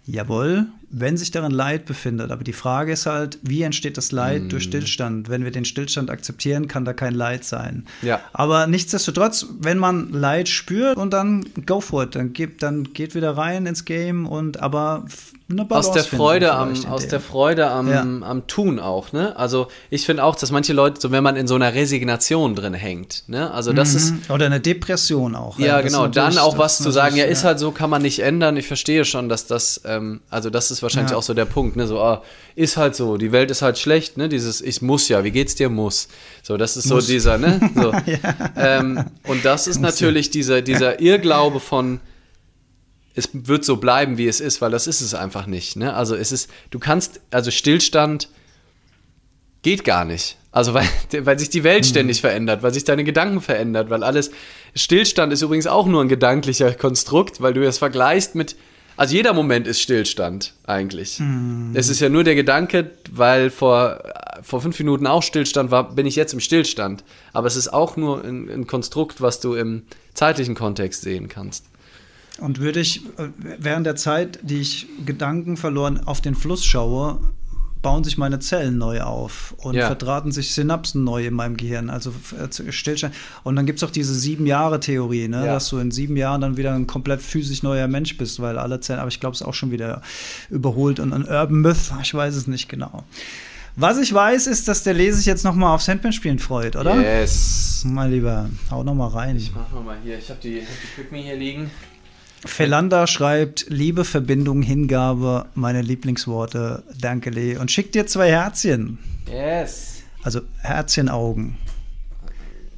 Jawohl, 0.07 0.67
wenn 0.93 1.17
sich 1.17 1.31
darin 1.31 1.51
Leid 1.51 1.87
befindet. 1.87 2.31
Aber 2.31 2.45
die 2.45 2.53
Frage 2.53 2.93
ist 2.93 3.07
halt, 3.07 3.39
wie 3.43 3.63
entsteht 3.63 3.97
das 3.97 4.13
Leid 4.13 4.45
mm. 4.45 4.49
durch 4.51 4.65
Stillstand? 4.65 5.31
Wenn 5.31 5.43
wir 5.43 5.51
den 5.51 5.65
Stillstand 5.65 6.11
akzeptieren, 6.11 6.69
kann 6.69 6.85
da 6.85 6.93
kein 6.93 7.15
Leid 7.15 7.45
sein. 7.45 7.87
Ja. 8.03 8.21
Aber 8.33 8.67
nichtsdestotrotz, 8.67 9.47
wenn 9.59 9.79
man 9.79 10.13
Leid 10.13 10.49
spürt 10.49 10.99
und 10.99 11.13
dann 11.13 11.47
go 11.67 11.81
for 11.81 12.05
it, 12.05 12.15
dann, 12.15 12.35
geht, 12.35 12.63
dann 12.63 12.93
geht 12.93 13.15
wieder 13.15 13.37
rein 13.37 13.65
ins 13.65 13.87
Game 13.87 14.27
und 14.27 14.61
aber 14.61 15.07
eine 15.53 15.65
Balance 15.65 15.89
aus 15.89 15.95
der 15.95 16.05
Freude 16.05 16.53
am 16.53 16.87
aus 16.87 17.09
der 17.09 17.21
Freude 17.21 17.71
am, 17.71 17.91
ja. 17.91 18.01
am 18.01 18.47
Tun 18.47 18.79
auch, 18.79 19.13
ne? 19.13 19.37
Also 19.37 19.69
ich 19.91 20.07
finde 20.07 20.25
auch, 20.25 20.35
dass 20.35 20.51
manche 20.51 20.73
Leute, 20.73 21.01
so 21.01 21.11
wenn 21.11 21.23
man 21.23 21.37
in 21.37 21.47
so 21.47 21.55
einer 21.55 21.75
Resignation 21.75 22.55
drin 22.55 22.75
hängt, 22.75 23.25
ne? 23.27 23.51
Also 23.51 23.73
das 23.73 23.91
mhm. 23.91 23.97
ist 23.97 24.31
oder 24.31 24.47
eine 24.47 24.61
Depression 24.61 25.35
auch. 25.35 25.59
Ja, 25.59 25.67
ja 25.67 25.81
genau. 25.81 26.07
Dann 26.07 26.39
auch 26.39 26.59
was 26.59 26.79
zu 26.79 26.91
sagen, 26.91 27.17
ja, 27.17 27.25
ist 27.25 27.45
halt 27.45 27.59
so, 27.59 27.71
kann 27.71 27.91
man 27.91 28.03
nicht 28.03 28.21
ändern. 28.21 28.57
Ich 28.57 28.67
verstehe 28.67 29.05
schon, 29.05 29.29
dass 29.29 29.47
das, 29.47 29.83
ähm, 29.85 30.21
also 30.31 30.51
das 30.51 30.71
ist 30.71 30.82
wahrscheinlich 30.83 31.13
ja. 31.13 31.17
auch 31.17 31.23
so 31.23 31.35
der 31.35 31.45
Punkt, 31.45 31.77
ne? 31.77 31.87
So, 31.87 32.01
ah, 32.01 32.23
ist 32.55 32.77
halt 32.77 32.95
so, 32.95 33.17
die 33.17 33.33
Welt 33.33 33.51
ist 33.51 33.63
halt 33.63 33.79
schlecht, 33.79 34.17
ne? 34.17 34.29
Dieses 34.29 34.61
ich 34.61 34.83
muss 34.83 35.09
ja, 35.09 35.25
wie 35.25 35.31
geht's 35.31 35.55
dir 35.55 35.69
muss. 35.69 36.09
So, 36.43 36.57
das 36.57 36.77
ist 36.77 36.87
muss. 36.87 37.07
so 37.07 37.13
dieser, 37.13 37.39
ne? 37.39 37.61
So. 37.75 37.93
ja. 37.93 38.53
ähm, 38.57 39.05
und 39.25 39.45
das 39.45 39.67
ist 39.67 39.81
natürlich 39.81 40.31
dieser, 40.31 40.63
dieser 40.63 41.01
Irrglaube 41.01 41.61
von 41.61 42.01
es 43.15 43.29
wird 43.33 43.65
so 43.65 43.77
bleiben, 43.77 44.17
wie 44.19 44.27
es 44.27 44.41
ist, 44.41 44.61
weil 44.61 44.71
das 44.71 44.87
ist 44.87 45.01
es 45.01 45.15
einfach 45.15 45.47
nicht. 45.47 45.77
Ne? 45.77 45.95
Also 45.95 46.17
es 46.17 46.33
ist, 46.33 46.51
du 46.71 46.79
kannst, 46.79 47.21
also 47.31 47.51
Stillstand 47.51 48.29
geht 49.63 49.85
gar 49.85 50.05
nicht. 50.05 50.39
Also 50.51 50.75
weil, 50.75 50.87
weil 51.21 51.39
sich 51.39 51.51
die 51.51 51.65
Welt 51.65 51.85
mhm. 51.85 51.89
ständig 51.89 52.21
verändert, 52.21 52.63
weil 52.63 52.73
sich 52.73 52.85
deine 52.85 53.05
Gedanken 53.05 53.41
verändert, 53.41 53.91
weil 53.91 54.03
alles, 54.03 54.31
Stillstand 54.75 55.33
ist 55.33 55.43
übrigens 55.43 55.67
auch 55.67 55.87
nur 55.87 56.03
ein 56.03 56.09
gedanklicher 56.09 56.73
Konstrukt, 56.75 57.41
weil 57.41 57.55
du 57.55 57.67
es 57.67 57.79
vergleichst 57.79 58.35
mit, 58.35 58.57
also 58.97 59.15
jeder 59.15 59.33
Moment 59.33 59.67
ist 59.67 59.81
Stillstand 59.81 60.55
eigentlich. 60.65 61.19
Mhm. 61.19 61.73
Es 61.75 61.89
ist 61.89 62.01
ja 62.01 62.09
nur 62.09 62.25
der 62.25 62.35
Gedanke, 62.35 62.91
weil 63.11 63.51
vor, 63.51 64.03
vor 64.43 64.61
fünf 64.61 64.79
Minuten 64.79 65.07
auch 65.07 65.23
Stillstand 65.23 65.71
war, 65.71 65.95
bin 65.95 66.07
ich 66.07 66.17
jetzt 66.17 66.33
im 66.33 66.41
Stillstand. 66.41 67.05
Aber 67.33 67.47
es 67.47 67.57
ist 67.57 67.73
auch 67.73 67.97
nur 67.97 68.25
ein, 68.25 68.49
ein 68.49 68.67
Konstrukt, 68.67 69.21
was 69.21 69.41
du 69.41 69.55
im 69.55 69.83
zeitlichen 70.15 70.55
Kontext 70.55 71.03
sehen 71.03 71.29
kannst. 71.29 71.67
Und 72.39 72.61
würde 72.61 72.81
ich 72.81 73.05
äh, 73.19 73.29
während 73.59 73.87
der 73.87 73.97
Zeit, 73.97 74.39
die 74.43 74.61
ich 74.61 74.87
Gedanken 75.05 75.57
verloren 75.57 76.01
auf 76.05 76.21
den 76.21 76.35
Fluss 76.35 76.65
schaue, 76.65 77.21
bauen 77.83 78.05
sich 78.05 78.17
meine 78.17 78.39
Zellen 78.39 78.79
neu 78.79 79.01
auf 79.03 79.55
und 79.59 79.75
ja. 79.75 79.87
verdrahten 79.87 80.31
sich 80.31 80.55
Synapsen 80.55 81.05
neu 81.05 81.27
in 81.27 81.35
meinem 81.35 81.57
Gehirn. 81.57 81.91
Also 81.91 82.15
äh, 82.39 82.73
Stillstand. 82.73 83.15
Und 83.43 83.57
dann 83.57 83.67
gibt 83.67 83.79
es 83.79 83.85
auch 83.85 83.91
diese 83.91 84.15
sieben 84.15 84.47
Jahre 84.47 84.81
Theorie, 84.81 85.29
ne? 85.29 85.47
Ja. 85.47 85.55
dass 85.55 85.69
du 85.69 85.79
in 85.79 85.91
sieben 85.91 86.17
Jahren 86.17 86.41
dann 86.41 86.57
wieder 86.57 86.73
ein 86.75 86.87
komplett 86.87 87.21
physisch 87.21 87.63
neuer 87.63 87.89
Mensch 87.89 88.17
bist, 88.17 88.41
weil 88.41 88.57
alle 88.59 88.81
Zellen, 88.81 89.01
aber 89.01 89.09
ich 89.09 89.21
glaube, 89.21 89.35
es 89.35 89.41
ist 89.41 89.47
auch 89.47 89.55
schon 89.55 89.73
wieder 89.73 90.01
überholt 90.49 91.01
und 91.01 91.13
ein 91.13 91.25
Urban 91.25 91.61
Myth, 91.61 91.93
ich 92.03 92.15
weiß 92.15 92.37
es 92.37 92.47
nicht 92.47 92.69
genau. 92.69 93.05
Was 93.75 93.99
ich 93.99 94.13
weiß, 94.13 94.49
ist, 94.49 94.69
dass 94.69 94.83
der 94.83 94.93
Lese 94.93 95.17
sich 95.17 95.27
jetzt 95.27 95.45
noch 95.45 95.55
mal 95.55 95.75
auf 95.75 95.81
Sandman-Spielen 95.81 96.39
freut, 96.39 96.77
oder? 96.77 97.01
Yes. 97.01 97.85
Mal 97.87 98.11
lieber, 98.11 98.51
hau 98.71 98.85
noch 98.85 98.95
mal 98.95 99.09
rein. 99.09 99.37
Ich 99.37 99.51
mach 99.55 99.71
noch 99.73 99.83
mal 99.83 99.97
hier, 100.05 100.19
ich 100.19 100.29
habe 100.29 100.39
die, 100.43 100.61
hab 100.61 100.67
die 100.69 101.03
Pick 101.03 101.25
hier 101.25 101.37
liegen. 101.37 101.71
Felanda 102.45 103.07
schreibt, 103.07 103.67
Liebe, 103.69 104.05
Verbindung, 104.05 104.63
Hingabe, 104.63 105.47
meine 105.55 105.83
Lieblingsworte, 105.83 106.83
danke 106.99 107.31
Lee. 107.31 107.57
Und 107.57 107.71
schickt 107.71 107.95
dir 107.95 108.07
zwei 108.07 108.31
Herzchen. 108.31 108.99
Yes. 109.31 110.03
Also 110.23 110.41
Herzchenaugen. 110.61 111.57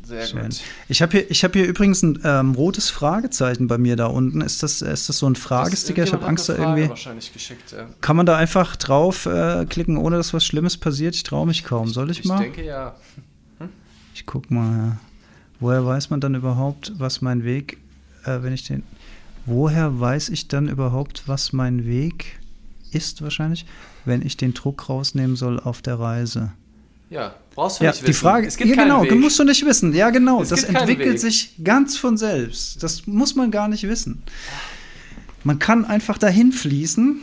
Sehr 0.04 0.26
Schön. 0.26 0.42
gut. 0.42 0.60
Ich 0.88 1.00
habe 1.00 1.18
hier, 1.18 1.28
hab 1.28 1.54
hier 1.54 1.66
übrigens 1.66 2.02
ein 2.02 2.18
ähm, 2.24 2.54
rotes 2.54 2.90
Fragezeichen 2.90 3.66
bei 3.68 3.78
mir 3.78 3.96
da 3.96 4.06
unten. 4.06 4.42
Ist 4.42 4.62
das, 4.62 4.82
ist 4.82 5.08
das 5.08 5.18
so 5.18 5.26
ein 5.26 5.34
Fragesticker? 5.34 6.04
Ich 6.04 6.12
habe 6.12 6.26
Angst, 6.26 6.48
da 6.48 6.56
irgendwie. 6.56 6.88
Wahrscheinlich 6.90 7.32
geschickt, 7.32 7.72
ja. 7.72 7.86
Kann 8.02 8.16
man 8.16 8.26
da 8.26 8.36
einfach 8.36 8.76
drauf 8.76 9.24
äh, 9.24 9.64
klicken, 9.64 9.96
ohne 9.96 10.16
dass 10.16 10.34
was 10.34 10.44
Schlimmes 10.44 10.76
passiert? 10.76 11.14
Ich 11.14 11.22
traue 11.22 11.46
mich 11.46 11.64
kaum. 11.64 11.88
Soll 11.88 12.10
ich, 12.10 12.20
ich 12.20 12.26
mal? 12.26 12.36
Ich 12.36 12.52
denke 12.52 12.64
ja. 12.64 12.94
Hm? 13.58 13.70
Ich 14.14 14.26
guck 14.26 14.50
mal. 14.50 14.98
Woher 15.58 15.86
weiß 15.86 16.10
man 16.10 16.20
dann 16.20 16.34
überhaupt, 16.34 16.92
was 16.98 17.22
mein 17.22 17.44
Weg, 17.44 17.78
äh, 18.24 18.42
wenn 18.42 18.52
ich 18.52 18.64
den. 18.64 18.82
Woher 19.46 20.00
weiß 20.00 20.30
ich 20.30 20.48
dann 20.48 20.68
überhaupt, 20.68 21.24
was 21.26 21.52
mein 21.52 21.86
Weg 21.86 22.38
ist, 22.92 23.22
wahrscheinlich, 23.22 23.66
wenn 24.04 24.22
ich 24.22 24.36
den 24.36 24.54
Druck 24.54 24.88
rausnehmen 24.88 25.36
soll 25.36 25.60
auf 25.60 25.82
der 25.82 25.98
Reise? 25.98 26.52
Ja, 27.10 27.34
brauchst 27.54 27.80
du 27.80 27.84
ja, 27.84 27.90
nicht 27.90 28.02
wissen. 28.02 28.06
Die 28.06 28.18
Frage, 28.18 28.46
es 28.46 28.56
gibt 28.56 28.70
ja, 28.70 28.82
genau, 28.82 29.02
Weg. 29.02 29.14
musst 29.16 29.38
du 29.38 29.44
nicht 29.44 29.64
wissen. 29.64 29.94
Ja, 29.94 30.10
genau. 30.10 30.42
Es 30.42 30.48
das 30.48 30.64
entwickelt 30.64 31.20
sich 31.20 31.52
ganz 31.62 31.96
von 31.96 32.16
selbst. 32.16 32.82
Das 32.82 33.06
muss 33.06 33.36
man 33.36 33.50
gar 33.50 33.68
nicht 33.68 33.86
wissen. 33.86 34.22
Man 35.44 35.58
kann 35.58 35.84
einfach 35.84 36.16
dahin 36.16 36.52
fließen. 36.52 37.20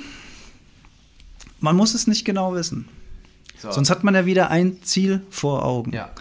Man 1.59 1.75
muss 1.75 1.93
es 1.93 2.07
nicht 2.07 2.23
genau 2.23 2.53
wissen. 2.53 2.87
So. 3.57 3.71
Sonst 3.71 3.89
hat 3.89 4.03
man 4.03 4.15
ja 4.15 4.25
wieder 4.25 4.49
ein 4.49 4.81
Ziel 4.83 5.21
vor 5.29 5.65
Augen. 5.65 5.93
Ja. 5.93 6.11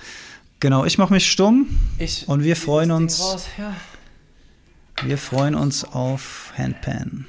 Genau, 0.61 0.85
ich 0.85 0.99
mache 0.99 1.15
mich 1.15 1.31
stumm 1.31 1.67
ich 1.99 2.29
und 2.29 2.43
wir 2.43 2.57
freuen 2.57 2.91
uns. 2.91 3.21
Raus, 3.21 3.47
ja. 3.57 3.75
Wir 5.03 5.17
freuen 5.17 5.55
uns 5.55 5.85
auf 5.85 6.53
Handpan. 6.59 7.25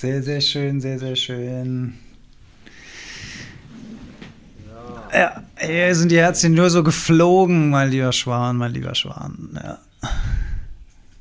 Sehr, 0.00 0.22
sehr 0.22 0.40
schön, 0.40 0.80
sehr, 0.80 0.98
sehr 0.98 1.14
schön. 1.14 1.98
Ja, 5.12 5.42
hier 5.58 5.94
sind 5.94 6.10
die 6.10 6.16
Herzchen 6.16 6.54
nur 6.54 6.70
so 6.70 6.82
geflogen, 6.82 7.68
mein 7.68 7.90
lieber 7.90 8.10
Schwan, 8.10 8.56
mein 8.56 8.72
lieber 8.72 8.94
Schwan. 8.94 9.60
Ja. 9.62 9.78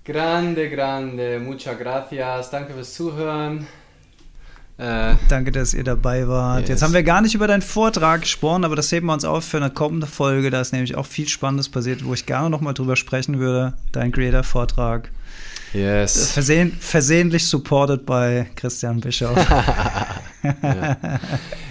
Grande, 0.05 0.69
grande, 0.69 1.41
muchas 1.41 1.77
gracias. 1.77 2.51
Danke 2.51 2.73
fürs 2.73 2.93
Zuhören. 2.93 3.67
Äh, 4.79 5.15
Danke, 5.27 5.51
dass 5.51 5.73
ihr 5.73 5.83
dabei 5.83 6.25
wart. 6.29 6.61
Yes. 6.61 6.69
Jetzt 6.69 6.83
haben 6.83 6.93
wir 6.93 7.03
gar 7.03 7.21
nicht 7.21 7.35
über 7.35 7.47
deinen 7.47 7.61
Vortrag 7.61 8.21
gesprochen, 8.21 8.63
aber 8.63 8.77
das 8.77 8.89
heben 8.93 9.07
wir 9.07 9.13
uns 9.13 9.25
auf 9.25 9.43
für 9.43 9.57
eine 9.57 9.69
kommende 9.69 10.07
Folge. 10.07 10.49
Da 10.51 10.61
ist 10.61 10.71
nämlich 10.71 10.95
auch 10.95 11.05
viel 11.05 11.27
Spannendes 11.27 11.67
passiert, 11.67 12.05
wo 12.05 12.13
ich 12.13 12.25
gerne 12.25 12.49
noch 12.49 12.61
mal 12.61 12.71
drüber 12.71 12.95
sprechen 12.95 13.39
würde. 13.39 13.73
Dein 13.91 14.13
Creator-Vortrag. 14.13 15.11
Yes. 15.73 16.31
Versehen, 16.31 16.71
versehentlich 16.79 17.45
supported 17.45 18.05
bei 18.05 18.49
Christian 18.55 19.01
Bischof. 19.01 19.37
ja. 20.43 20.97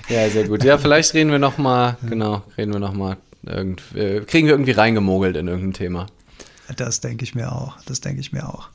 ja. 0.08 0.28
sehr 0.28 0.46
gut. 0.46 0.62
Ja, 0.62 0.76
vielleicht 0.76 1.14
reden 1.14 1.30
wir 1.30 1.38
noch 1.38 1.56
mal, 1.56 1.96
genau, 2.06 2.42
reden 2.58 2.74
wir 2.74 2.78
noch 2.78 2.92
mal, 2.92 3.16
irgend, 3.44 3.80
äh, 3.94 4.20
kriegen 4.20 4.46
wir 4.46 4.52
irgendwie 4.52 4.72
reingemogelt 4.72 5.34
in 5.34 5.48
irgendein 5.48 5.72
Thema. 5.72 6.06
Das 6.76 7.00
denke 7.00 7.24
ich 7.24 7.34
mir 7.34 7.52
auch. 7.52 7.76
Das 7.86 8.00
denke 8.00 8.20
ich 8.20 8.32
mir 8.32 8.48
auch. 8.48 8.68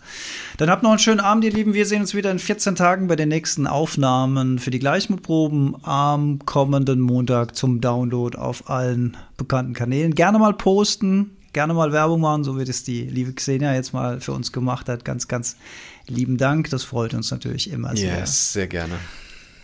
Dann 0.58 0.70
habt 0.70 0.84
noch 0.84 0.90
einen 0.90 1.00
schönen 1.00 1.20
Abend, 1.20 1.44
ihr 1.44 1.52
Lieben. 1.52 1.74
Wir 1.74 1.86
sehen 1.86 2.02
uns 2.02 2.16
wieder 2.16 2.32
in 2.32 2.40
14 2.40 2.76
Tagen 2.76 3.08
bei 3.08 3.16
den 3.16 3.30
nächsten 3.30 3.68
Aufnahmen 3.68 4.60
für 4.60 4.72
die 4.72 4.80
Gleichmutproben 4.80 5.76
am 5.84 6.40
kommenden 6.46 7.00
Montag 7.00 7.56
zum 7.56 7.82
Download 7.82 8.38
auf 8.38 8.70
allen 8.70 9.16
bekannten 9.38 9.74
Kanälen. 9.74 10.16
Gerne 10.16 10.40
mal 10.40 10.54
posten, 10.54 11.38
gerne 11.54 11.74
mal 11.74 11.92
Werbung 11.92 12.22
machen, 12.22 12.44
so 12.44 12.58
wie 12.58 12.66
das 12.66 12.84
die 12.84 13.04
liebe 13.04 13.34
Xenia 13.34 13.74
jetzt 13.74 13.94
mal 13.94 14.20
für 14.20 14.34
uns 14.34 14.52
gemacht 14.52 14.90
hat. 14.90 15.06
Ganz, 15.06 15.28
ganz 15.28 15.56
lieben 16.08 16.38
Dank. 16.38 16.70
Das 16.72 16.84
freut 16.84 17.14
uns 17.14 17.30
natürlich 17.30 17.72
immer 17.72 17.96
sehr. 17.96 18.18
Yes, 18.18 18.54
sehr 18.54 18.68
gerne. 18.68 18.96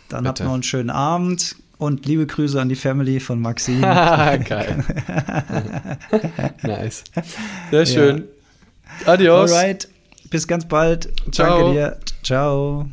Dann 0.07 0.23
Bitte. 0.23 0.29
habt 0.29 0.39
noch 0.41 0.53
einen 0.53 0.63
schönen 0.63 0.89
Abend 0.89 1.55
und 1.79 2.05
liebe 2.05 2.27
Grüße 2.27 2.61
an 2.61 2.69
die 2.69 2.75
Family 2.75 3.19
von 3.19 3.41
Maxine. 3.41 3.81
Geil. 4.47 4.83
nice. 6.61 7.05
Sehr 7.71 7.85
schön. 7.85 8.27
Ja. 9.05 9.13
Adios. 9.13 9.51
Alright. 9.51 9.87
Bis 10.29 10.47
ganz 10.47 10.67
bald. 10.67 11.09
Ciao. 11.31 11.57
Danke 11.57 11.73
dir. 11.73 11.99
Ciao. 12.21 12.85